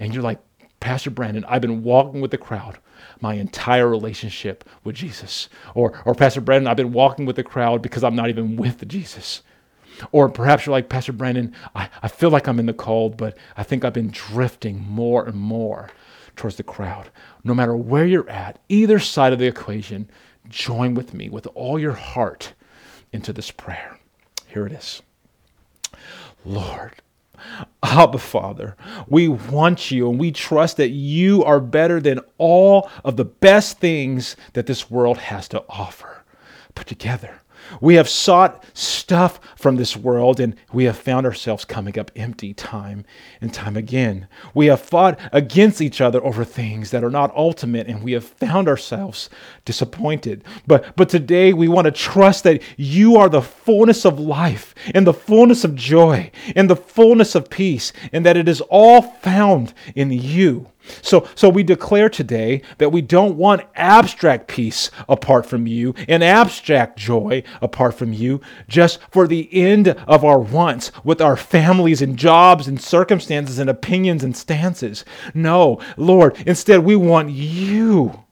and 0.01 0.15
you're 0.15 0.23
like, 0.23 0.41
Pastor 0.81 1.11
Brandon, 1.11 1.45
I've 1.47 1.61
been 1.61 1.83
walking 1.83 2.21
with 2.21 2.31
the 2.31 2.39
crowd 2.39 2.79
my 3.21 3.35
entire 3.35 3.89
relationship 3.89 4.69
with 4.85 4.97
Jesus. 4.97 5.49
Or, 5.75 6.03
or 6.05 6.15
Pastor 6.15 6.41
Brandon, 6.41 6.69
I've 6.69 6.77
been 6.77 6.93
walking 6.93 7.27
with 7.27 7.37
the 7.37 7.45
crowd 7.45 7.83
because 7.83 8.05
I'm 8.05 8.17
not 8.17 8.29
even 8.29 8.57
with 8.57 8.87
Jesus. 8.89 9.43
Or 10.13 10.29
perhaps 10.29 10.67
you're 10.67 10.73
like, 10.73 10.89
Pastor 10.89 11.13
Brandon, 11.13 11.55
I, 11.75 11.89
I 12.03 12.09
feel 12.09 12.31
like 12.31 12.47
I'm 12.47 12.59
in 12.59 12.67
the 12.67 12.73
called, 12.73 13.17
but 13.17 13.37
I 13.57 13.63
think 13.63 13.85
I've 13.85 13.93
been 13.93 14.11
drifting 14.11 14.81
more 14.89 15.25
and 15.27 15.37
more 15.37 15.91
towards 16.37 16.57
the 16.57 16.63
crowd. 16.63 17.11
No 17.45 17.55
matter 17.55 17.77
where 17.77 18.07
you're 18.07 18.29
at, 18.31 18.59
either 18.69 18.99
side 18.99 19.33
of 19.33 19.39
the 19.39 19.47
equation, 19.47 20.11
join 20.49 20.95
with 20.95 21.13
me 21.15 21.29
with 21.29 21.47
all 21.55 21.79
your 21.79 21.93
heart 21.93 22.55
into 23.13 23.33
this 23.33 23.51
prayer. 23.51 23.99
Here 24.47 24.67
it 24.67 24.73
is 24.73 25.03
Lord, 26.45 27.03
Abba, 27.83 28.19
Father, 28.19 28.77
we 29.09 29.29
want 29.29 29.91
you 29.91 30.11
and 30.11 30.19
we 30.19 30.33
trust 30.33 30.77
that 30.77 30.91
you 30.91 31.43
are 31.45 31.61
better 31.61 32.01
than 32.01 32.21
all 32.39 32.91
of 33.05 33.17
the 33.17 33.25
best 33.25 33.79
things 33.79 34.37
that 34.53 34.67
this 34.67 34.91
world 34.91 35.19
has 35.19 35.49
to 35.49 35.65
offer 35.69 36.21
put 36.75 36.87
together. 36.87 37.40
We 37.81 37.95
have 37.95 38.09
sought 38.09 38.65
stuff 38.75 39.41
from 39.57 39.77
this 39.77 39.97
world 39.97 40.41
and 40.41 40.57
we 40.73 40.85
have 40.85 40.97
found 40.97 41.27
ourselves 41.27 41.65
coming 41.65 41.99
up 41.99 42.11
empty 42.17 42.55
time 42.55 43.05
and 43.41 43.53
time 43.53 43.77
again. 43.77 44.29
We 44.55 44.67
have 44.67 44.81
fought 44.81 45.19
against 45.33 45.81
each 45.81 46.01
other 46.01 46.23
over 46.25 46.45
things 46.45 46.91
that 46.91 47.05
are 47.05 47.11
not 47.11 47.35
ultimate 47.37 47.87
and 47.87 48.03
we 48.03 48.13
have 48.13 48.25
found 48.25 48.69
ourselves 48.69 49.31
disappointed. 49.65 50.45
But, 50.67 50.97
but 50.97 51.09
today 51.09 51.53
we 51.53 51.69
want 51.69 51.87
to 51.87 51.93
trust 51.93 52.45
that 52.45 52.63
you 52.77 53.17
are 53.17 53.29
the 53.29 53.43
fullness 53.43 54.05
of 54.05 54.19
life 54.19 54.75
and 54.95 55.07
the 55.07 55.15
fullness 55.15 55.65
of 55.65 55.75
joy 55.75 56.31
and 56.57 56.69
the 56.69 56.77
fullness 56.77 57.35
of 57.35 57.51
peace 57.51 57.93
and 58.13 58.25
that 58.27 58.37
it 58.37 58.49
is 58.49 58.61
all 58.63 59.03
found 59.03 59.75
in 59.95 60.11
you. 60.11 60.69
So, 61.03 61.29
so 61.35 61.49
we 61.49 61.63
declare 61.63 62.09
today 62.09 62.63
that 62.79 62.91
we 62.93 63.03
don't 63.03 63.37
want 63.37 63.63
abstract 63.75 64.49
peace 64.49 64.91
apart 65.09 65.47
from 65.47 65.67
you 65.67 65.95
and 66.09 66.23
abstract 66.23 66.99
joy 66.99 67.43
apart 67.63 67.95
from 67.95 68.13
you, 68.13 68.41
just 68.69 68.99
for 69.11 69.27
the 69.27 69.49
end 69.53 69.89
of 69.89 70.25
our 70.25 70.39
wants 70.39 70.93
with 71.05 71.21
our 71.21 71.37
families 71.37 72.03
and 72.03 72.17
jobs 72.17 72.69
and 72.69 72.81
circumstances 72.81 73.59
and 73.59 73.71
opinions 73.71 74.25
and 74.25 74.37
stances. 74.37 75.05
No, 75.35 75.81
Lord, 75.97 76.37
instead 76.47 76.85
we 76.85 76.97
want 76.97 77.31
you 77.31 78.25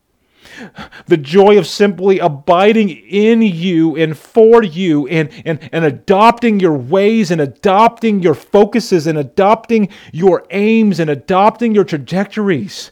the 1.07 1.17
joy 1.17 1.57
of 1.57 1.67
simply 1.67 2.19
abiding 2.19 2.89
in 2.89 3.41
you 3.41 3.95
and 3.95 4.17
for 4.17 4.63
you 4.63 5.07
and, 5.07 5.29
and, 5.45 5.69
and 5.71 5.85
adopting 5.85 6.59
your 6.59 6.77
ways 6.77 7.31
and 7.31 7.41
adopting 7.41 8.21
your 8.21 8.33
focuses 8.33 9.07
and 9.07 9.17
adopting 9.17 9.89
your 10.11 10.45
aims 10.51 10.99
and 10.99 11.09
adopting 11.09 11.73
your 11.73 11.83
trajectories. 11.83 12.91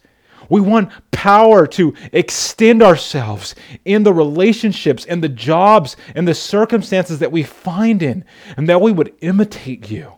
We 0.50 0.62
want 0.62 0.92
power 1.12 1.68
to 1.68 1.94
extend 2.14 2.82
ourselves 2.82 3.54
in 3.84 4.04
the 4.04 4.14
relationships 4.14 5.06
and 5.06 5.22
the 5.22 5.30
jobs 5.30 5.98
and 6.16 6.28
the 6.28 6.34
circumstances 6.34 7.20
that 7.20 7.32
we 7.32 7.44
find 7.44 8.02
in, 8.02 8.24
and 8.56 8.70
that 8.70 8.82
we 8.82 8.94
would 8.94 9.14
imitate 9.20 9.92
you. 9.92 10.14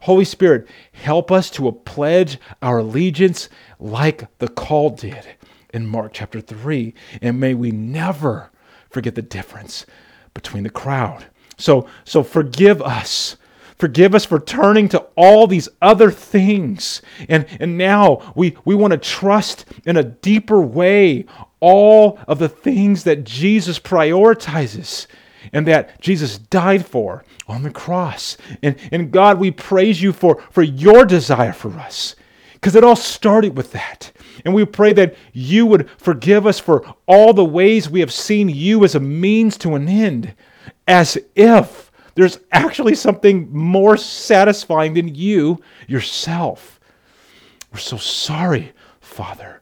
Holy 0.00 0.24
Spirit, 0.24 0.66
help 0.92 1.30
us 1.30 1.50
to 1.50 1.70
pledge 1.70 2.38
our 2.62 2.78
allegiance 2.78 3.48
like 3.78 4.26
the 4.38 4.48
call 4.48 4.90
did 4.90 5.26
in 5.72 5.86
Mark 5.86 6.12
chapter 6.12 6.40
3. 6.40 6.94
And 7.22 7.40
may 7.40 7.54
we 7.54 7.70
never 7.70 8.50
forget 8.88 9.14
the 9.14 9.22
difference 9.22 9.86
between 10.34 10.64
the 10.64 10.70
crowd. 10.70 11.26
So, 11.56 11.86
so 12.04 12.22
forgive 12.22 12.82
us. 12.82 13.36
Forgive 13.76 14.14
us 14.14 14.26
for 14.26 14.38
turning 14.38 14.88
to 14.90 14.98
all 15.16 15.46
these 15.46 15.68
other 15.80 16.10
things. 16.10 17.00
And, 17.28 17.46
and 17.58 17.78
now 17.78 18.32
we, 18.34 18.56
we 18.64 18.74
want 18.74 18.92
to 18.92 18.98
trust 18.98 19.64
in 19.86 19.96
a 19.96 20.02
deeper 20.02 20.60
way 20.60 21.24
all 21.60 22.18
of 22.28 22.38
the 22.38 22.48
things 22.48 23.04
that 23.04 23.24
Jesus 23.24 23.78
prioritizes 23.78 25.06
and 25.52 25.66
that 25.66 26.00
Jesus 26.00 26.36
died 26.36 26.84
for 26.84 27.24
on 27.48 27.62
the 27.62 27.70
cross. 27.70 28.36
And, 28.62 28.76
and 28.92 29.10
God, 29.10 29.38
we 29.38 29.50
praise 29.50 30.02
you 30.02 30.12
for, 30.12 30.42
for 30.50 30.62
your 30.62 31.04
desire 31.04 31.52
for 31.52 31.70
us 31.78 32.16
because 32.52 32.76
it 32.76 32.84
all 32.84 32.96
started 32.96 33.56
with 33.56 33.72
that. 33.72 34.12
And 34.44 34.54
we 34.54 34.64
pray 34.64 34.92
that 34.94 35.14
you 35.32 35.66
would 35.66 35.88
forgive 35.98 36.46
us 36.46 36.58
for 36.58 36.94
all 37.06 37.32
the 37.32 37.44
ways 37.44 37.90
we 37.90 38.00
have 38.00 38.12
seen 38.12 38.48
you 38.48 38.84
as 38.84 38.94
a 38.94 39.00
means 39.00 39.56
to 39.58 39.74
an 39.74 39.88
end, 39.88 40.34
as 40.86 41.18
if 41.34 41.90
there's 42.14 42.40
actually 42.52 42.94
something 42.94 43.48
more 43.56 43.96
satisfying 43.96 44.94
than 44.94 45.14
you 45.14 45.60
yourself. 45.86 46.80
We're 47.72 47.78
so 47.78 47.96
sorry, 47.96 48.72
Father, 49.00 49.60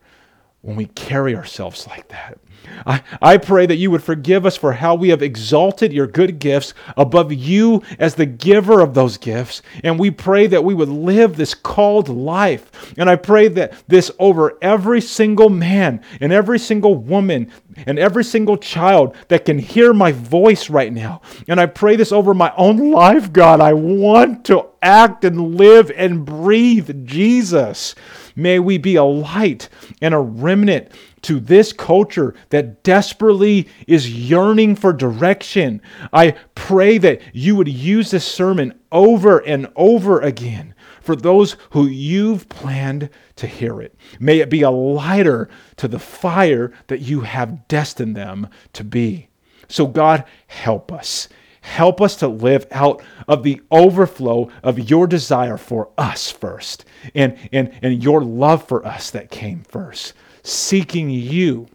when 0.63 0.77
we 0.77 0.87
carry 0.87 1.37
ourselves 1.37 1.87
like 1.87 2.09
that. 2.09 2.39
I, 2.87 3.03
I 3.21 3.37
pray 3.39 3.67
that 3.67 3.77
you 3.77 3.91
would 3.91 4.03
forgive 4.03 4.47
us 4.47 4.57
for 4.57 4.73
how 4.73 4.95
we 4.95 5.09
have 5.11 5.23
exalted 5.23 5.93
your 5.93 6.07
good 6.07 6.39
gifts 6.39 6.75
above 6.97 7.33
you 7.33 7.83
as 7.99 8.15
the 8.15 8.27
giver 8.27 8.81
of 8.81 8.95
those 8.95 9.19
gifts. 9.19 9.63
And 9.83 9.99
we 9.99 10.11
pray 10.11 10.47
that 10.47 10.65
we 10.65 10.75
would 10.75 10.89
live 10.89 11.37
this 11.37 11.55
called 11.55 12.09
life. 12.09 12.95
And 12.97 13.11
I 13.11 13.17
pray 13.17 13.49
that 13.49 13.75
this 13.89 14.11
over 14.19 14.57
every 14.63 15.01
single 15.01 15.51
man 15.51 16.03
and 16.21 16.33
every 16.33 16.59
single 16.59 16.95
woman 16.95 17.51
and 17.87 17.99
every 17.99 18.25
single 18.25 18.57
child 18.57 19.17
that 19.29 19.45
can 19.45 19.59
hear 19.59 19.93
my 19.93 20.13
voice 20.13 20.71
right 20.71 20.93
now. 20.93 21.21
And 21.47 21.61
I 21.61 21.67
pray 21.67 21.97
this 21.97 22.13
over 22.13 22.35
my 22.35 22.53
own 22.57 22.91
life, 22.91 23.33
God. 23.33 23.61
I 23.61 23.73
want 23.73 24.45
to 24.47 24.67
act 24.83 25.25
and 25.25 25.57
live 25.57 25.91
and 25.97 26.25
breathe 26.25 27.07
Jesus. 27.07 27.95
May 28.37 28.59
we 28.59 28.79
be 28.79 28.95
a 28.97 29.05
light 29.05 29.69
and 30.01 30.15
a 30.15 30.19
remnant 30.19 30.93
to 31.29 31.39
this 31.39 31.75
culture 31.75 32.35
that 32.49 32.83
desperately 32.83 33.69
is 33.87 34.11
yearning 34.11 34.75
for 34.75 34.95
direction. 34.95 35.83
I 36.11 36.31
pray 36.55 36.97
that 36.97 37.21
you 37.35 37.55
would 37.55 37.69
use 37.69 38.11
this 38.11 38.25
sermon 38.25 38.81
over 38.91 39.41
and 39.41 39.71
over 39.77 40.23
again 40.23 40.75
for 41.03 41.15
those 41.15 41.59
who 41.73 41.87
you've 41.87 42.49
planned 42.49 43.11
to 43.37 43.47
hear 43.47 43.83
it. 43.83 43.95
May 44.19 44.39
it 44.39 44.49
be 44.49 44.63
a 44.63 44.71
lighter 44.71 45.51
to 45.77 45.87
the 45.87 45.99
fire 45.99 46.73
that 46.87 47.01
you 47.01 47.21
have 47.21 47.69
destined 47.69 48.17
them 48.17 48.49
to 48.73 48.83
be. 48.83 49.29
So, 49.69 49.87
God, 49.87 50.25
help 50.47 50.91
us. 50.91 51.29
Help 51.61 52.01
us 52.01 52.17
to 52.17 52.29
live 52.29 52.67
out 52.71 53.03
of 53.27 53.43
the 53.43 53.61
overflow 53.71 54.49
of 54.63 54.89
your 54.89 55.07
desire 55.07 55.59
for 55.59 55.91
us 55.99 56.31
first 56.31 56.87
and, 57.15 57.37
and, 57.53 57.71
and 57.83 58.03
your 58.03 58.25
love 58.25 58.67
for 58.67 58.87
us 58.87 59.11
that 59.11 59.31
came 59.31 59.63
first 59.65 60.15
seeking 60.49 61.11
you 61.11 61.69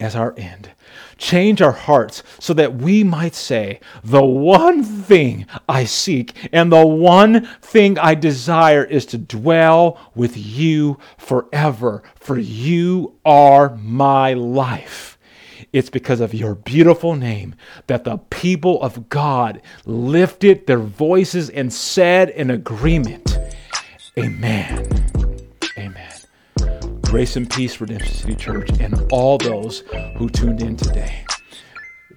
as 0.00 0.16
our 0.16 0.34
end. 0.36 0.70
Change 1.18 1.60
our 1.60 1.72
hearts 1.72 2.22
so 2.38 2.54
that 2.54 2.76
we 2.76 3.04
might 3.04 3.34
say, 3.34 3.80
The 4.02 4.24
one 4.24 4.82
thing 4.82 5.46
I 5.68 5.84
seek 5.84 6.34
and 6.52 6.72
the 6.72 6.86
one 6.86 7.46
thing 7.60 7.98
I 7.98 8.14
desire 8.14 8.82
is 8.82 9.04
to 9.06 9.18
dwell 9.18 10.00
with 10.14 10.36
you 10.36 10.98
forever, 11.18 12.02
for 12.16 12.38
you 12.38 13.16
are 13.24 13.76
my 13.76 14.32
life. 14.32 15.18
It's 15.72 15.90
because 15.90 16.20
of 16.20 16.34
your 16.34 16.54
beautiful 16.54 17.14
name 17.14 17.54
that 17.86 18.04
the 18.04 18.16
people 18.16 18.82
of 18.82 19.08
God 19.08 19.60
lifted 19.84 20.66
their 20.66 20.78
voices 20.78 21.50
and 21.50 21.72
said 21.72 22.30
in 22.30 22.50
agreement, 22.50 23.38
Amen. 24.18 25.19
Grace 27.10 27.34
and 27.34 27.50
peace, 27.50 27.80
Redemption 27.80 28.14
City 28.14 28.36
Church, 28.36 28.70
and 28.78 28.94
all 29.10 29.36
those 29.36 29.80
who 30.16 30.28
tuned 30.28 30.62
in 30.62 30.76
today. 30.76 31.24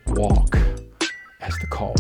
Walk 0.06 0.56
as 1.42 1.58
the 1.58 1.66
called. 1.72 2.00